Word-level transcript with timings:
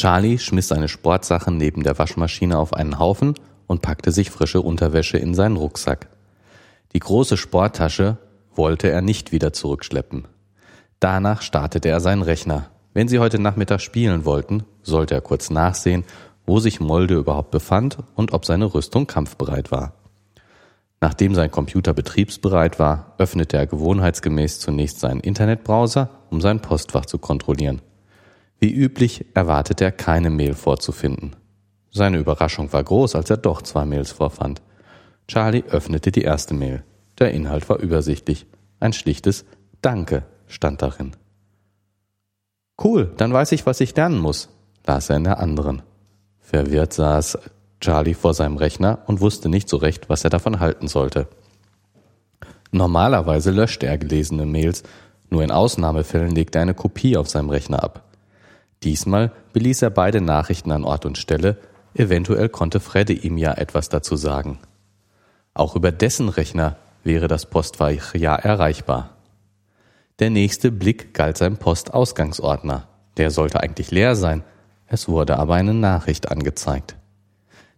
Charlie 0.00 0.38
schmiss 0.38 0.68
seine 0.68 0.88
Sportsachen 0.88 1.58
neben 1.58 1.82
der 1.82 1.98
Waschmaschine 1.98 2.56
auf 2.56 2.72
einen 2.72 2.98
Haufen 2.98 3.34
und 3.66 3.82
packte 3.82 4.12
sich 4.12 4.30
frische 4.30 4.62
Unterwäsche 4.62 5.18
in 5.18 5.34
seinen 5.34 5.58
Rucksack. 5.58 6.08
Die 6.94 7.00
große 7.00 7.36
Sporttasche 7.36 8.16
wollte 8.54 8.88
er 8.88 9.02
nicht 9.02 9.30
wieder 9.30 9.52
zurückschleppen. 9.52 10.26
Danach 11.00 11.42
startete 11.42 11.90
er 11.90 12.00
seinen 12.00 12.22
Rechner. 12.22 12.70
Wenn 12.94 13.08
sie 13.08 13.18
heute 13.18 13.38
Nachmittag 13.38 13.82
spielen 13.82 14.24
wollten, 14.24 14.64
sollte 14.82 15.12
er 15.12 15.20
kurz 15.20 15.50
nachsehen, 15.50 16.04
wo 16.46 16.60
sich 16.60 16.80
Molde 16.80 17.16
überhaupt 17.16 17.50
befand 17.50 17.98
und 18.14 18.32
ob 18.32 18.46
seine 18.46 18.72
Rüstung 18.72 19.06
kampfbereit 19.06 19.70
war. 19.70 19.92
Nachdem 21.02 21.34
sein 21.34 21.50
Computer 21.50 21.92
betriebsbereit 21.92 22.78
war, 22.78 23.16
öffnete 23.18 23.58
er 23.58 23.66
gewohnheitsgemäß 23.66 24.60
zunächst 24.60 24.98
seinen 24.98 25.20
Internetbrowser, 25.20 26.08
um 26.30 26.40
sein 26.40 26.60
Postfach 26.60 27.04
zu 27.04 27.18
kontrollieren. 27.18 27.82
Wie 28.60 28.70
üblich 28.70 29.24
erwartete 29.32 29.84
er 29.84 29.92
keine 29.92 30.28
Mail 30.28 30.54
vorzufinden. 30.54 31.34
Seine 31.90 32.18
Überraschung 32.18 32.70
war 32.74 32.84
groß, 32.84 33.16
als 33.16 33.30
er 33.30 33.38
doch 33.38 33.62
zwei 33.62 33.86
Mails 33.86 34.12
vorfand. 34.12 34.60
Charlie 35.26 35.64
öffnete 35.64 36.12
die 36.12 36.22
erste 36.22 36.52
Mail. 36.52 36.84
Der 37.18 37.32
Inhalt 37.32 37.68
war 37.70 37.78
übersichtlich. 37.78 38.46
Ein 38.78 38.92
schlichtes 38.92 39.46
Danke 39.80 40.24
stand 40.46 40.82
darin. 40.82 41.12
Cool, 42.82 43.12
dann 43.16 43.32
weiß 43.32 43.52
ich, 43.52 43.64
was 43.64 43.80
ich 43.80 43.96
lernen 43.96 44.18
muss, 44.18 44.50
las 44.86 45.08
er 45.08 45.16
in 45.16 45.24
der 45.24 45.38
anderen. 45.38 45.82
Verwirrt 46.38 46.92
saß 46.92 47.38
Charlie 47.80 48.14
vor 48.14 48.34
seinem 48.34 48.58
Rechner 48.58 48.98
und 49.06 49.20
wusste 49.20 49.48
nicht 49.48 49.68
so 49.68 49.78
recht, 49.78 50.10
was 50.10 50.24
er 50.24 50.30
davon 50.30 50.60
halten 50.60 50.86
sollte. 50.86 51.28
Normalerweise 52.72 53.50
löschte 53.50 53.86
er 53.86 53.96
gelesene 53.96 54.44
Mails, 54.44 54.82
nur 55.30 55.42
in 55.42 55.50
Ausnahmefällen 55.50 56.34
legte 56.34 56.58
er 56.58 56.62
eine 56.62 56.74
Kopie 56.74 57.16
auf 57.16 57.28
seinem 57.28 57.48
Rechner 57.48 57.82
ab. 57.82 58.09
Diesmal 58.82 59.32
beließ 59.52 59.82
er 59.82 59.90
beide 59.90 60.20
Nachrichten 60.20 60.70
an 60.70 60.84
Ort 60.84 61.04
und 61.04 61.18
Stelle, 61.18 61.58
eventuell 61.94 62.48
konnte 62.48 62.80
Fredde 62.80 63.12
ihm 63.12 63.36
ja 63.36 63.52
etwas 63.52 63.88
dazu 63.88 64.16
sagen. 64.16 64.58
Auch 65.54 65.76
über 65.76 65.92
dessen 65.92 66.28
Rechner 66.28 66.76
wäre 67.04 67.28
das 67.28 67.46
Postfach 67.46 68.14
ja 68.14 68.34
erreichbar. 68.34 69.16
Der 70.18 70.30
nächste 70.30 70.70
Blick 70.70 71.14
galt 71.14 71.38
seinem 71.38 71.56
Postausgangsordner. 71.56 72.88
Der 73.16 73.30
sollte 73.30 73.60
eigentlich 73.60 73.90
leer 73.90 74.16
sein, 74.16 74.44
es 74.86 75.08
wurde 75.08 75.38
aber 75.38 75.54
eine 75.54 75.74
Nachricht 75.74 76.30
angezeigt. 76.30 76.96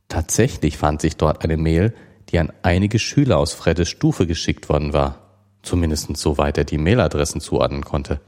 Tatsächlich 0.08 0.76
fand 0.76 1.00
sich 1.00 1.16
dort 1.16 1.44
eine 1.44 1.56
Mail, 1.56 1.94
die 2.28 2.38
an 2.38 2.52
einige 2.62 2.98
Schüler 2.98 3.38
aus 3.38 3.52
Freddes 3.52 3.88
Stufe 3.88 4.26
geschickt 4.26 4.68
worden 4.68 4.92
war. 4.92 5.18
Zumindest 5.62 6.16
soweit 6.16 6.58
er 6.58 6.64
die 6.64 6.78
Mailadressen 6.78 7.40
zuordnen 7.40 7.84
konnte. 7.84 8.20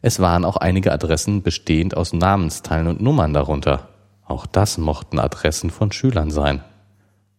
Es 0.00 0.20
waren 0.20 0.44
auch 0.44 0.56
einige 0.56 0.92
Adressen 0.92 1.42
bestehend 1.42 1.96
aus 1.96 2.12
Namensteilen 2.12 2.86
und 2.86 3.00
Nummern 3.00 3.32
darunter. 3.32 3.88
Auch 4.24 4.46
das 4.46 4.78
mochten 4.78 5.18
Adressen 5.18 5.70
von 5.70 5.90
Schülern 5.90 6.30
sein. 6.30 6.62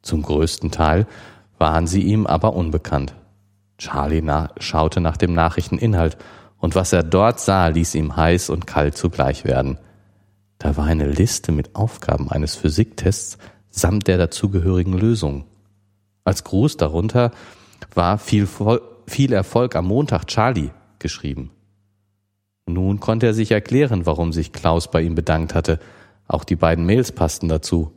Zum 0.02 0.24
größten 0.24 0.72
Teil 0.72 1.08
waren 1.58 1.88
sie 1.88 2.02
ihm 2.02 2.26
aber 2.26 2.54
unbekannt. 2.54 3.16
Charlie 3.78 4.22
na 4.22 4.50
schaute 4.60 5.00
nach 5.00 5.18
dem 5.18 5.34
Nachrichteninhalt, 5.34 6.18
und 6.58 6.76
was 6.76 6.92
er 6.92 7.04
dort 7.04 7.40
sah, 7.40 7.68
ließ 7.68 7.96
ihm 7.96 8.18
heiß 8.18 8.50
und 8.50 8.68
kalt 8.68 8.98
zugleich 8.98 9.46
werden. 9.46 9.78
Da 10.58 10.76
war 10.76 10.86
eine 10.86 11.08
Liste 11.08 11.54
mit 11.54 11.76
Aufgaben 11.76 12.30
eines 12.30 12.56
Physiktests 12.56 13.38
samt 13.70 14.08
der 14.08 14.18
dazugehörigen 14.18 14.94
Lösung. 14.94 15.46
Als 16.26 16.44
Gruß 16.44 16.76
darunter 16.76 17.32
war 17.94 18.18
viel, 18.18 18.48
viel 19.08 19.32
Erfolg 19.32 19.76
am 19.78 19.88
Montag 19.88 20.28
Charlie 20.28 20.72
geschrieben. 21.00 21.52
Nun 22.74 23.00
konnte 23.00 23.26
er 23.26 23.34
sich 23.34 23.52
erklären, 23.52 24.06
warum 24.06 24.32
sich 24.32 24.52
Klaus 24.52 24.92
bei 24.92 25.02
ihm 25.02 25.16
bedankt 25.16 25.56
hatte. 25.56 25.80
Auch 26.28 26.44
die 26.44 26.56
beiden 26.56 26.86
Mails 26.86 27.12
passten 27.12 27.48
dazu. 27.48 27.92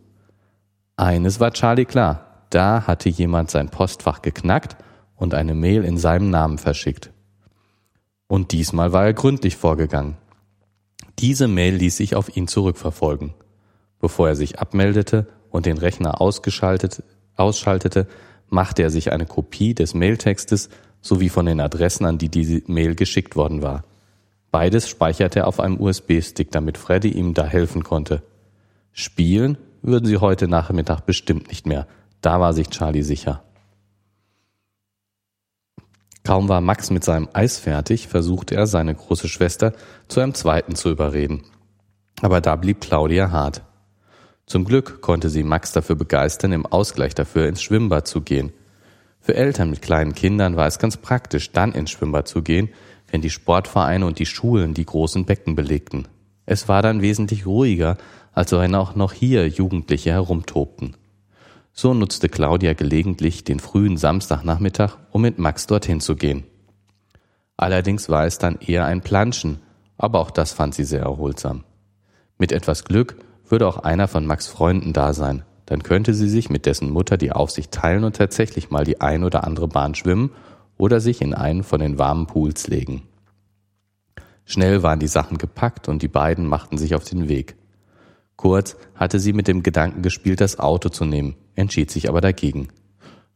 Eines 0.97 1.41
war 1.41 1.53
Charlie 1.53 1.85
klar. 1.85 2.47
Da 2.51 2.87
hatte 2.87 3.09
jemand 3.09 3.51
sein 3.51 3.69
Postfach 3.71 4.23
geknackt 4.23 4.77
und 5.17 5.35
eine 5.35 5.55
Mail 5.55 5.85
in 5.85 5.99
seinem 5.99 6.31
Namen 6.31 6.59
verschickt. 6.59 7.11
Und 8.27 8.53
diesmal 8.53 8.93
war 8.93 9.05
er 9.05 9.15
gründlich 9.15 9.57
vorgegangen. 9.57 10.17
Diese 11.19 11.49
Mail 11.49 11.75
ließ 11.75 11.97
sich 11.97 12.15
auf 12.15 12.35
ihn 12.37 12.49
zurückverfolgen. 12.49 13.35
Bevor 14.01 14.29
er 14.29 14.37
sich 14.37 14.59
abmeldete 14.59 15.29
und 15.51 15.67
den 15.67 15.79
Rechner 15.79 16.21
ausgeschaltet, 16.21 17.03
ausschaltete, 17.37 18.07
machte 18.49 18.83
er 18.83 18.91
sich 18.91 19.13
eine 19.13 19.27
Kopie 19.27 19.75
des 19.75 19.95
Mailtextes 19.95 20.71
sowie 21.01 21.29
von 21.29 21.47
den 21.47 21.61
Adressen, 21.61 22.07
an 22.07 22.19
die 22.19 22.29
diese 22.29 22.63
Mail 22.67 22.95
geschickt 22.95 23.37
worden 23.37 23.63
war. 23.63 23.85
Beides 24.53 24.87
speicherte 24.87 25.41
er 25.41 25.49
auf 25.49 25.59
einem 25.59 25.81
USB-Stick, 25.81 26.53
damit 26.53 26.77
Freddy 26.79 27.09
ihm 27.09 27.33
da 27.33 27.45
helfen 27.45 27.83
konnte. 27.83 28.23
Spielen 28.93 29.57
würden 29.81 30.05
sie 30.05 30.19
heute 30.19 30.47
Nachmittag 30.47 31.07
bestimmt 31.07 31.49
nicht 31.49 31.67
mehr. 31.67 31.89
Da 32.21 32.39
war 32.39 32.53
sich 32.53 32.69
Charlie 32.69 33.03
sicher. 33.03 33.43
Kaum 36.23 36.49
war 36.51 36.61
Max 36.61 36.91
mit 36.91 37.03
seinem 37.03 37.29
Eis 37.33 37.59
fertig, 37.59 38.07
versuchte 38.07 38.55
er, 38.55 38.67
seine 38.67 38.95
große 38.95 39.27
Schwester 39.27 39.73
zu 40.07 40.21
einem 40.21 40.35
zweiten 40.35 40.77
zu 40.77 40.91
überreden. 40.91 41.45
Aber 42.21 42.41
da 42.43 42.55
blieb 42.55 42.83
Claudia 42.83 43.31
hart. 43.31 43.63
Zum 44.47 44.65
Glück 44.65 45.01
konnte 45.01 45.31
sie 45.31 45.45
Max 45.45 45.73
dafür 45.73 45.97
begeistern, 45.97 46.53
im 46.53 46.67
Ausgleich 46.67 47.15
dafür 47.15 47.49
ins 47.49 47.63
Schwimmbad 47.63 48.07
zu 48.07 48.21
gehen. 48.21 48.53
Für 49.19 49.35
Eltern 49.35 49.71
mit 49.71 49.83
kleinen 49.83 50.15
Kindern 50.15 50.57
war 50.57 50.67
es 50.67 50.79
ganz 50.79 50.97
praktisch, 50.97 51.53
dann 51.53 51.73
ins 51.73 51.91
Schwimmbad 51.91 52.29
zu 52.29 52.43
gehen, 52.43 52.69
wenn 53.13 53.21
die 53.21 53.31
Sportvereine 53.31 54.07
und 54.07 54.19
die 54.19 54.27
Schulen 54.27 54.75
die 54.75 54.87
großen 54.87 55.27
Becken 55.27 55.55
belegten. 55.55 56.09
Es 56.47 56.67
war 56.67 56.83
dann 56.83 57.03
wesentlich 57.03 57.47
ruhiger, 57.47 57.99
als 58.33 58.53
wenn 58.53 58.75
auch 58.75 58.97
noch 58.97 59.13
hier 59.13 59.47
Jugendliche 59.47 60.11
herumtobten. 60.11 60.97
So 61.75 61.95
nutzte 61.95 62.29
Claudia 62.29 62.73
gelegentlich 62.73 63.45
den 63.45 63.61
frühen 63.61 63.97
Samstagnachmittag, 63.97 64.97
um 65.11 65.23
mit 65.23 65.39
Max 65.39 65.67
dorthin 65.67 66.01
zu 66.01 66.17
gehen. 66.17 66.45
Allerdings 67.57 68.09
war 68.09 68.27
es 68.27 68.39
dann 68.39 68.59
eher 68.61 68.87
ein 68.87 69.03
Planschen, 69.03 69.61
aber 69.99 70.19
auch 70.19 70.31
das 70.31 70.53
fand 70.53 70.75
sie 70.75 70.85
sehr 70.85 71.03
erholsam. 71.03 71.65
Mit 72.39 72.51
etwas 72.51 72.85
Glück 72.85 73.17
würde 73.47 73.69
auch 73.69 73.79
einer 73.79 74.09
von 74.09 74.27
Max 74.27 74.47
Freunden 74.47 74.95
da 74.95 75.13
sein, 75.13 75.45
dann 75.67 75.83
könnte 75.83 76.15
sie 76.15 76.29
sich 76.29 76.51
mit 76.51 76.67
dessen 76.67 76.91
Mutter 76.91 77.17
die 77.17 77.33
Aufsicht 77.33 77.73
teilen 77.73 78.05
und 78.05 78.17
tatsächlich 78.17 78.71
mal 78.71 78.85
die 78.85 79.01
ein 79.01 79.23
oder 79.23 79.45
andere 79.45 79.69
Bahn 79.69 79.95
schwimmen 79.95 80.31
oder 80.83 80.99
sich 80.99 81.23
in 81.23 81.33
einen 81.33 81.63
von 81.63 81.79
den 81.79 81.97
warmen 81.97 82.27
Pools 82.27 82.67
legen. 82.67 83.03
Schnell 84.45 84.83
waren 84.83 84.99
die 84.99 85.07
Sachen 85.07 85.39
gepackt 85.39 85.87
und 85.87 86.03
die 86.03 86.09
beiden 86.09 86.45
machten 86.45 86.77
sich 86.77 86.97
auf 86.97 87.05
den 87.05 87.29
Weg. 87.29 87.55
Kurz 88.35 88.77
hatte 88.97 89.21
sie 89.21 89.33
mit 89.33 89.47
dem 89.47 89.63
Gedanken 89.63 90.03
gespielt, 90.03 90.41
das 90.41 90.59
Auto 90.59 90.89
zu 90.89 91.05
nehmen, 91.05 91.37
entschied 91.55 91.93
sich 91.93 92.09
aber 92.09 92.21
dagegen. 92.21 92.67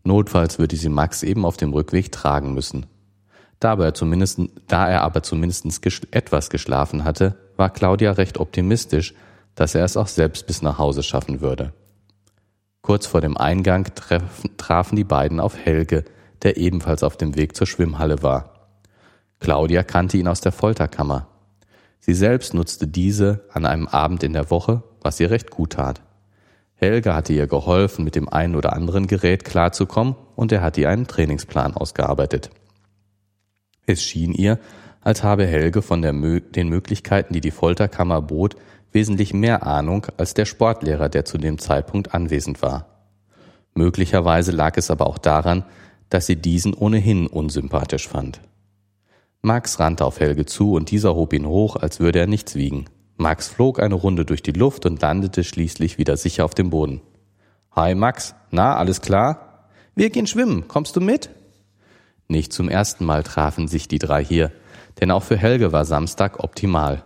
Notfalls 0.03 0.59
würde 0.59 0.75
sie 0.75 0.89
Max 0.89 1.23
eben 1.23 1.45
auf 1.45 1.57
dem 1.57 1.73
Rückweg 1.73 2.11
tragen 2.11 2.53
müssen. 2.53 2.87
Da, 3.61 3.75
er, 3.75 3.95
zumindest, 3.95 4.41
da 4.67 4.89
er 4.89 5.03
aber 5.03 5.23
zumindest 5.23 5.67
etwas 6.11 6.51
geschlafen 6.51 7.05
hatte, 7.05 7.37
war 7.57 7.71
Claudia 7.71 8.11
recht 8.11 8.39
optimistisch, 8.39 9.15
dass 9.55 9.77
er 9.77 9.85
es 9.85 9.97
auch 9.97 10.09
selbst 10.09 10.49
bis 10.49 10.63
nach 10.63 10.79
Hause 10.79 11.05
schaffen 11.05 11.41
würde. 11.41 11.73
Kurz 12.83 13.07
vor 13.07 13.21
dem 13.21 13.37
Eingang 13.37 13.87
trafen 14.57 14.97
die 14.97 15.05
beiden 15.05 15.39
auf 15.39 15.57
Helge, 15.57 16.05
der 16.43 16.57
ebenfalls 16.57 17.03
auf 17.03 17.17
dem 17.17 17.37
Weg 17.37 17.57
zur 17.57 17.67
Schwimmhalle 17.67 18.23
war. 18.23 18.71
Claudia 19.41 19.83
kannte 19.83 20.17
ihn 20.17 20.29
aus 20.29 20.41
der 20.41 20.53
Folterkammer. 20.53 21.29
Sie 22.01 22.15
selbst 22.15 22.55
nutzte 22.55 22.87
diese 22.87 23.45
an 23.53 23.67
einem 23.67 23.89
Abend 23.89 24.23
in 24.23 24.33
der 24.33 24.51
Woche, 24.51 24.83
was 25.01 25.21
ihr 25.21 25.31
recht 25.31 25.51
gut 25.51 25.75
tat. 25.75 26.03
Helge 26.75 27.15
hatte 27.15 27.33
ihr 27.33 27.47
geholfen, 27.47 28.05
mit 28.05 28.15
dem 28.15 28.29
einen 28.29 28.55
oder 28.55 28.75
anderen 28.75 29.07
Gerät 29.07 29.45
klarzukommen, 29.45 30.15
und 30.35 30.53
er 30.53 30.61
hatte 30.61 30.83
ihr 30.83 30.91
einen 30.91 31.07
Trainingsplan 31.07 31.75
ausgearbeitet. 31.75 32.51
Es 33.87 34.03
schien 34.03 34.33
ihr, 34.33 34.59
als 35.01 35.23
habe 35.23 35.47
Helge 35.47 35.81
von 35.81 36.03
der, 36.03 36.13
den 36.13 36.69
Möglichkeiten, 36.69 37.33
die 37.33 37.41
die 37.41 37.51
Folterkammer 37.51 38.21
bot, 38.21 38.57
wesentlich 38.93 39.33
mehr 39.33 39.67
Ahnung 39.67 40.07
als 40.17 40.35
der 40.35 40.45
Sportlehrer, 40.45 41.09
der 41.09 41.25
zu 41.25 41.39
dem 41.39 41.59
Zeitpunkt 41.59 42.15
anwesend 42.15 42.63
war. 42.63 42.87
Möglicherweise 43.75 44.53
lag 44.53 44.77
es 44.77 44.91
aber 44.91 45.07
auch 45.07 45.19
daran, 45.19 45.65
dass 46.11 46.27
sie 46.27 46.37
diesen 46.37 46.75
ohnehin 46.75 47.27
unsympathisch 47.27 48.09
fand. 48.09 48.41
Max 49.43 49.79
rannte 49.79 50.05
auf 50.05 50.21
Helge 50.21 50.47
zu 50.47 50.73
und 50.73 50.91
dieser 50.91 51.15
hob 51.15 51.33
ihn 51.33 51.47
hoch, 51.47 51.77
als 51.77 52.01
würde 52.01 52.19
er 52.19 52.27
nichts 52.27 52.55
wiegen. 52.55 52.87
Max 53.17 53.49
flog 53.49 53.81
eine 53.81 53.95
Runde 53.95 54.25
durch 54.25 54.43
die 54.43 54.53
Luft 54.53 54.87
und 54.87 55.01
landete 55.01 55.45
schließlich 55.45 55.99
wieder 55.99 56.17
sicher 56.17 56.45
auf 56.45 56.55
dem 56.55 56.71
Boden. 56.71 57.01
Hi 57.75 57.95
Max, 57.95 58.35
na, 58.51 58.77
alles 58.77 59.01
klar? 59.01 59.69
Wir 59.95 60.11
gehen 60.11 60.27
schwimmen, 60.27 60.69
kommst 60.69 60.97
du 60.97 61.01
mit? 61.01 61.31
Nicht 62.29 62.53
zum 62.53 62.69
ersten 62.69 63.05
Mal 63.05 63.23
trafen 63.23 63.69
sich 63.69 63.89
die 63.89 63.99
drei 63.99 64.25
hier, 64.25 64.53
denn 65.01 65.11
auch 65.11 65.23
für 65.23 65.37
Helge 65.37 65.73
war 65.73 65.85
Samstag 65.85 66.43
optimal. 66.43 67.05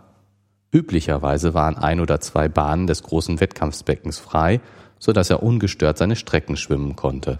Üblicherweise 0.73 1.55
waren 1.55 1.77
ein 1.77 2.01
oder 2.01 2.21
zwei 2.21 2.49
Bahnen 2.49 2.87
des 2.87 3.03
großen 3.03 3.41
Wettkampfsbeckens 3.41 4.19
frei, 4.19 4.61
so 4.99 5.13
dass 5.13 5.31
er 5.31 5.43
ungestört 5.43 5.99
seine 5.99 6.17
Strecken 6.17 6.57
schwimmen 6.57 6.97
konnte. 6.97 7.39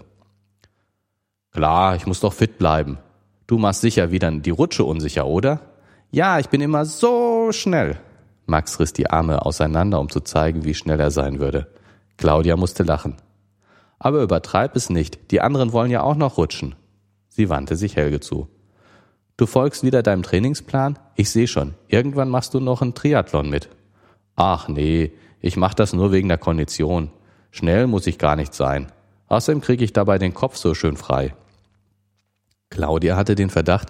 Klar, 1.51 1.95
ich 1.95 2.07
muss 2.07 2.21
doch 2.21 2.33
fit 2.33 2.57
bleiben. 2.57 2.97
Du 3.47 3.57
machst 3.57 3.81
sicher 3.81 4.11
wieder 4.11 4.31
die 4.31 4.49
Rutsche 4.49 4.85
unsicher, 4.85 5.27
oder? 5.27 5.59
Ja, 6.09 6.39
ich 6.39 6.49
bin 6.49 6.61
immer 6.61 6.85
so 6.85 7.51
schnell. 7.51 7.99
Max 8.45 8.79
riss 8.79 8.93
die 8.93 9.09
Arme 9.09 9.45
auseinander, 9.45 9.99
um 9.99 10.09
zu 10.09 10.21
zeigen, 10.21 10.63
wie 10.63 10.73
schnell 10.73 10.99
er 10.99 11.11
sein 11.11 11.39
würde. 11.39 11.67
Claudia 12.17 12.55
musste 12.55 12.83
lachen. 12.83 13.17
Aber 13.99 14.21
übertreib 14.21 14.75
es 14.75 14.89
nicht, 14.89 15.31
die 15.31 15.41
anderen 15.41 15.73
wollen 15.73 15.91
ja 15.91 16.01
auch 16.01 16.15
noch 16.15 16.37
rutschen. 16.37 16.75
Sie 17.29 17.49
wandte 17.49 17.75
sich 17.75 17.95
Helge 17.95 18.19
zu. 18.19 18.47
Du 19.37 19.45
folgst 19.45 19.83
wieder 19.83 20.03
deinem 20.03 20.23
Trainingsplan? 20.23 20.99
Ich 21.15 21.29
sehe 21.29 21.47
schon, 21.47 21.75
irgendwann 21.87 22.29
machst 22.29 22.53
du 22.53 22.59
noch 22.59 22.81
einen 22.81 22.93
Triathlon 22.93 23.49
mit. 23.49 23.69
Ach 24.35 24.67
nee, 24.67 25.11
ich 25.39 25.57
mach 25.57 25.73
das 25.73 25.93
nur 25.93 26.11
wegen 26.11 26.29
der 26.29 26.37
Kondition. 26.37 27.11
Schnell 27.51 27.87
muss 27.87 28.07
ich 28.07 28.17
gar 28.17 28.35
nicht 28.35 28.53
sein. 28.53 28.91
Außerdem 29.27 29.61
kriege 29.61 29.83
ich 29.83 29.93
dabei 29.93 30.17
den 30.17 30.33
Kopf 30.33 30.57
so 30.57 30.73
schön 30.73 30.97
frei. 30.97 31.33
Claudia 32.71 33.15
hatte 33.15 33.35
den 33.35 33.51
Verdacht, 33.51 33.89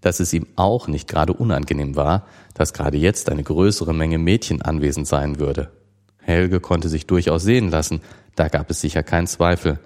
dass 0.00 0.20
es 0.20 0.32
ihm 0.32 0.46
auch 0.54 0.86
nicht 0.86 1.08
gerade 1.08 1.32
unangenehm 1.32 1.96
war, 1.96 2.26
dass 2.54 2.72
gerade 2.72 2.96
jetzt 2.96 3.30
eine 3.30 3.42
größere 3.42 3.92
Menge 3.92 4.18
Mädchen 4.18 4.62
anwesend 4.62 5.08
sein 5.08 5.40
würde. 5.40 5.70
Helge 6.18 6.60
konnte 6.60 6.88
sich 6.88 7.06
durchaus 7.06 7.42
sehen 7.42 7.70
lassen, 7.70 8.00
da 8.36 8.48
gab 8.48 8.70
es 8.70 8.80
sicher 8.80 9.02
keinen 9.02 9.26
Zweifel. 9.26 9.80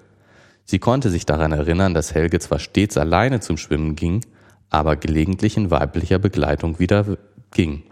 Sie 0.65 0.79
konnte 0.79 1.09
sich 1.09 1.25
daran 1.25 1.51
erinnern, 1.51 1.93
dass 1.93 2.13
Helge 2.13 2.39
zwar 2.39 2.59
stets 2.59 2.97
alleine 2.97 3.39
zum 3.39 3.57
Schwimmen 3.57 3.95
ging, 3.95 4.23
aber 4.69 4.95
gelegentlich 4.95 5.57
in 5.57 5.71
weiblicher 5.71 6.19
Begleitung 6.19 6.79
wieder 6.79 7.17
ging. 7.51 7.83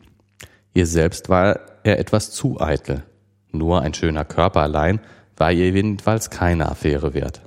Ihr 0.74 0.88
selbst 0.88 1.30
war 1.30 1.60
er 1.84 2.00
etwas 2.00 2.32
zu 2.32 2.62
eitel. 2.62 3.04
Nur 3.52 3.82
ein 3.82 3.94
schöner 3.94 4.26
Körper 4.26 4.62
allein 4.62 5.00
war 5.36 5.52
ihr 5.52 5.70
jedenfalls 5.70 6.30
keine 6.30 6.70
Affäre 6.70 7.14
wert. 7.14 7.42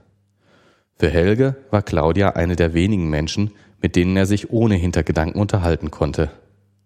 Für 0.96 1.11
Helge 1.11 1.56
war 1.70 1.82
Claudia 1.82 2.31
eine 2.31 2.56
der 2.56 2.75
wenigen 2.75 3.08
Menschen, 3.11 3.50
mit 3.82 3.96
denen 3.96 4.17
er 4.17 4.26
sich 4.26 4.50
ohne 4.50 4.76
Hintergedanken 4.76 5.41
unterhalten 5.41 5.91
konnte. 5.91 6.31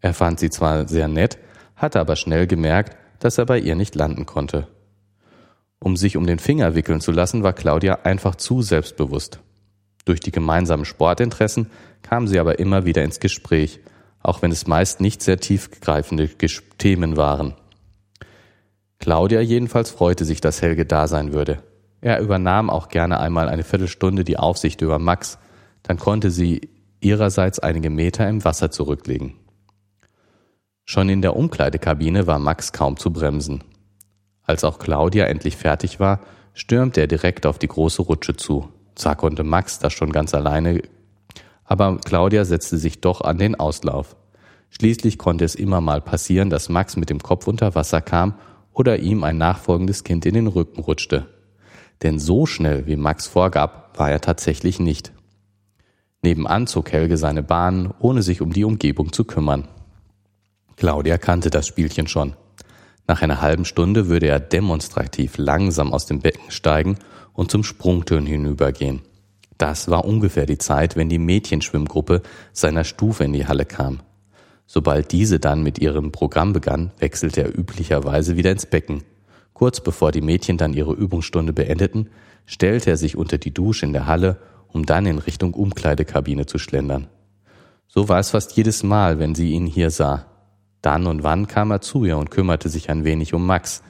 Er 0.00 0.14
fand 0.14 0.40
sie 0.40 0.50
zwar 0.50 0.88
sehr 0.88 1.08
nett, 1.08 1.38
hatte 1.76 2.00
aber 2.00 2.16
schnell 2.16 2.46
gemerkt, 2.46 2.96
dass 3.20 3.38
er 3.38 3.46
bei 3.46 3.58
ihr 3.58 3.74
nicht 3.74 3.94
landen 3.94 4.26
konnte. 4.26 4.66
Um 5.80 5.96
sich 5.96 6.16
um 6.16 6.26
den 6.26 6.38
Finger 6.38 6.74
wickeln 6.74 7.00
zu 7.00 7.12
lassen, 7.12 7.42
war 7.42 7.52
Claudia 7.52 8.00
einfach 8.02 8.34
zu 8.34 8.62
selbstbewusst. 8.62 9.40
Durch 10.04 10.20
die 10.20 10.32
gemeinsamen 10.32 10.84
Sportinteressen 10.84 11.70
kam 12.02 12.26
sie 12.26 12.38
aber 12.38 12.58
immer 12.58 12.84
wieder 12.84 13.04
ins 13.04 13.20
Gespräch, 13.20 13.80
auch 14.22 14.42
wenn 14.42 14.50
es 14.50 14.66
meist 14.66 15.00
nicht 15.00 15.22
sehr 15.22 15.38
tiefgreifende 15.38 16.28
Themen 16.78 17.16
waren. 17.16 17.54
Claudia 18.98 19.40
jedenfalls 19.40 19.90
freute 19.90 20.24
sich, 20.24 20.40
dass 20.40 20.62
Helge 20.62 20.84
da 20.84 21.06
sein 21.06 21.32
würde. 21.32 21.62
Er 22.00 22.20
übernahm 22.20 22.70
auch 22.70 22.88
gerne 22.88 23.18
einmal 23.20 23.48
eine 23.48 23.64
Viertelstunde 23.64 24.24
die 24.24 24.38
Aufsicht 24.38 24.80
über 24.80 24.98
Max, 24.98 25.38
dann 25.82 25.98
konnte 25.98 26.30
sie 26.30 26.70
ihrerseits 27.00 27.58
einige 27.58 27.90
Meter 27.90 28.28
im 28.28 28.44
Wasser 28.44 28.70
zurücklegen. 28.70 29.34
Schon 30.84 31.08
in 31.08 31.22
der 31.22 31.36
Umkleidekabine 31.36 32.26
war 32.26 32.38
Max 32.38 32.72
kaum 32.72 32.96
zu 32.96 33.12
bremsen. 33.12 33.64
Als 34.42 34.64
auch 34.64 34.78
Claudia 34.78 35.26
endlich 35.26 35.56
fertig 35.56 36.00
war, 36.00 36.20
stürmte 36.54 37.00
er 37.00 37.06
direkt 37.06 37.46
auf 37.46 37.58
die 37.58 37.68
große 37.68 38.02
Rutsche 38.02 38.36
zu. 38.36 38.68
Zwar 38.94 39.16
konnte 39.16 39.44
Max 39.44 39.78
das 39.78 39.92
schon 39.92 40.12
ganz 40.12 40.34
alleine, 40.34 40.82
aber 41.64 41.98
Claudia 41.98 42.44
setzte 42.44 42.78
sich 42.78 43.00
doch 43.00 43.20
an 43.20 43.38
den 43.38 43.54
Auslauf. 43.54 44.16
Schließlich 44.70 45.18
konnte 45.18 45.44
es 45.44 45.54
immer 45.54 45.80
mal 45.80 46.00
passieren, 46.00 46.50
dass 46.50 46.68
Max 46.68 46.96
mit 46.96 47.10
dem 47.10 47.20
Kopf 47.20 47.46
unter 47.46 47.74
Wasser 47.74 48.00
kam 48.00 48.34
oder 48.72 48.98
ihm 48.98 49.24
ein 49.24 49.38
nachfolgendes 49.38 50.04
Kind 50.04 50.24
in 50.26 50.34
den 50.34 50.46
Rücken 50.46 50.80
rutschte. 50.80 51.26
Denn 52.02 52.18
so 52.18 52.46
schnell, 52.46 52.86
wie 52.86 52.96
Max 52.96 53.26
vorgab, 53.26 53.98
war 53.98 54.10
er 54.10 54.20
tatsächlich 54.20 54.78
nicht. 54.78 55.12
Nebenan 56.22 56.66
zog 56.66 56.92
Helge 56.92 57.16
seine 57.16 57.42
Bahn, 57.42 57.94
ohne 57.98 58.22
sich 58.22 58.40
um 58.40 58.52
die 58.52 58.64
Umgebung 58.64 59.12
zu 59.12 59.24
kümmern. 59.24 59.68
Claudia 60.76 61.18
kannte 61.18 61.50
das 61.50 61.66
Spielchen 61.66 62.06
schon. 62.06 62.34
Nach 63.06 63.22
einer 63.22 63.40
halben 63.40 63.64
Stunde 63.64 64.08
würde 64.08 64.26
er 64.26 64.38
demonstrativ 64.38 65.38
langsam 65.38 65.92
aus 65.92 66.06
dem 66.06 66.20
Becken 66.20 66.50
steigen 66.50 66.98
und 67.32 67.50
zum 67.50 67.64
Sprungturn 67.64 68.26
hinübergehen. 68.26 69.02
Das 69.56 69.90
war 69.90 70.04
ungefähr 70.04 70.46
die 70.46 70.58
Zeit, 70.58 70.94
wenn 70.94 71.08
die 71.08 71.18
Mädchenschwimmgruppe 71.18 72.22
seiner 72.52 72.84
Stufe 72.84 73.24
in 73.24 73.32
die 73.32 73.46
Halle 73.46 73.64
kam. 73.64 74.00
Sobald 74.66 75.10
diese 75.12 75.40
dann 75.40 75.62
mit 75.62 75.78
ihrem 75.78 76.12
Programm 76.12 76.52
begann, 76.52 76.92
wechselte 76.98 77.42
er 77.42 77.58
üblicherweise 77.58 78.36
wieder 78.36 78.52
ins 78.52 78.66
Becken. 78.66 79.02
Kurz 79.58 79.80
bevor 79.80 80.12
die 80.12 80.20
Mädchen 80.20 80.56
dann 80.56 80.72
ihre 80.72 80.92
Übungsstunde 80.92 81.52
beendeten, 81.52 82.10
stellte 82.46 82.90
er 82.90 82.96
sich 82.96 83.16
unter 83.16 83.38
die 83.38 83.52
Dusche 83.52 83.86
in 83.86 83.92
der 83.92 84.06
Halle 84.06 84.38
um 84.68 84.86
dann 84.86 85.06
in 85.06 85.18
Richtung 85.18 85.54
Umkleidekabine 85.54 86.46
zu 86.46 86.58
schlendern. 86.58 87.08
So 87.86 88.08
war 88.08 88.18
es 88.18 88.30
fast 88.30 88.56
jedes 88.56 88.82
Mal, 88.82 89.18
wenn 89.18 89.34
sie 89.34 89.50
ihn 89.50 89.66
hier 89.66 89.90
sah. 89.90 90.26
Dann 90.82 91.06
und 91.06 91.22
wann 91.22 91.48
kam 91.48 91.70
er 91.70 91.80
zu 91.80 92.04
ihr 92.04 92.18
und 92.18 92.30
kümmerte 92.30 92.68
sich 92.68 92.90
ein 92.90 93.04
wenig 93.04 93.34
um 93.34 93.46
Max. 93.46 93.82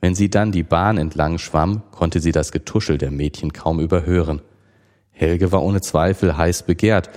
Wenn 0.00 0.14
sie 0.14 0.30
dann 0.30 0.50
die 0.50 0.62
Bahn 0.62 0.98
entlang 0.98 1.38
schwamm, 1.38 1.82
konnte 1.90 2.20
sie 2.20 2.32
das 2.32 2.52
Getuschel 2.52 2.98
der 2.98 3.10
Mädchen 3.10 3.52
kaum 3.52 3.80
überhören. 3.80 4.42
Helge 5.10 5.52
war 5.52 5.62
ohne 5.62 5.80
Zweifel 5.80 6.36
heiß 6.36 6.64
begehrt, 6.64 7.10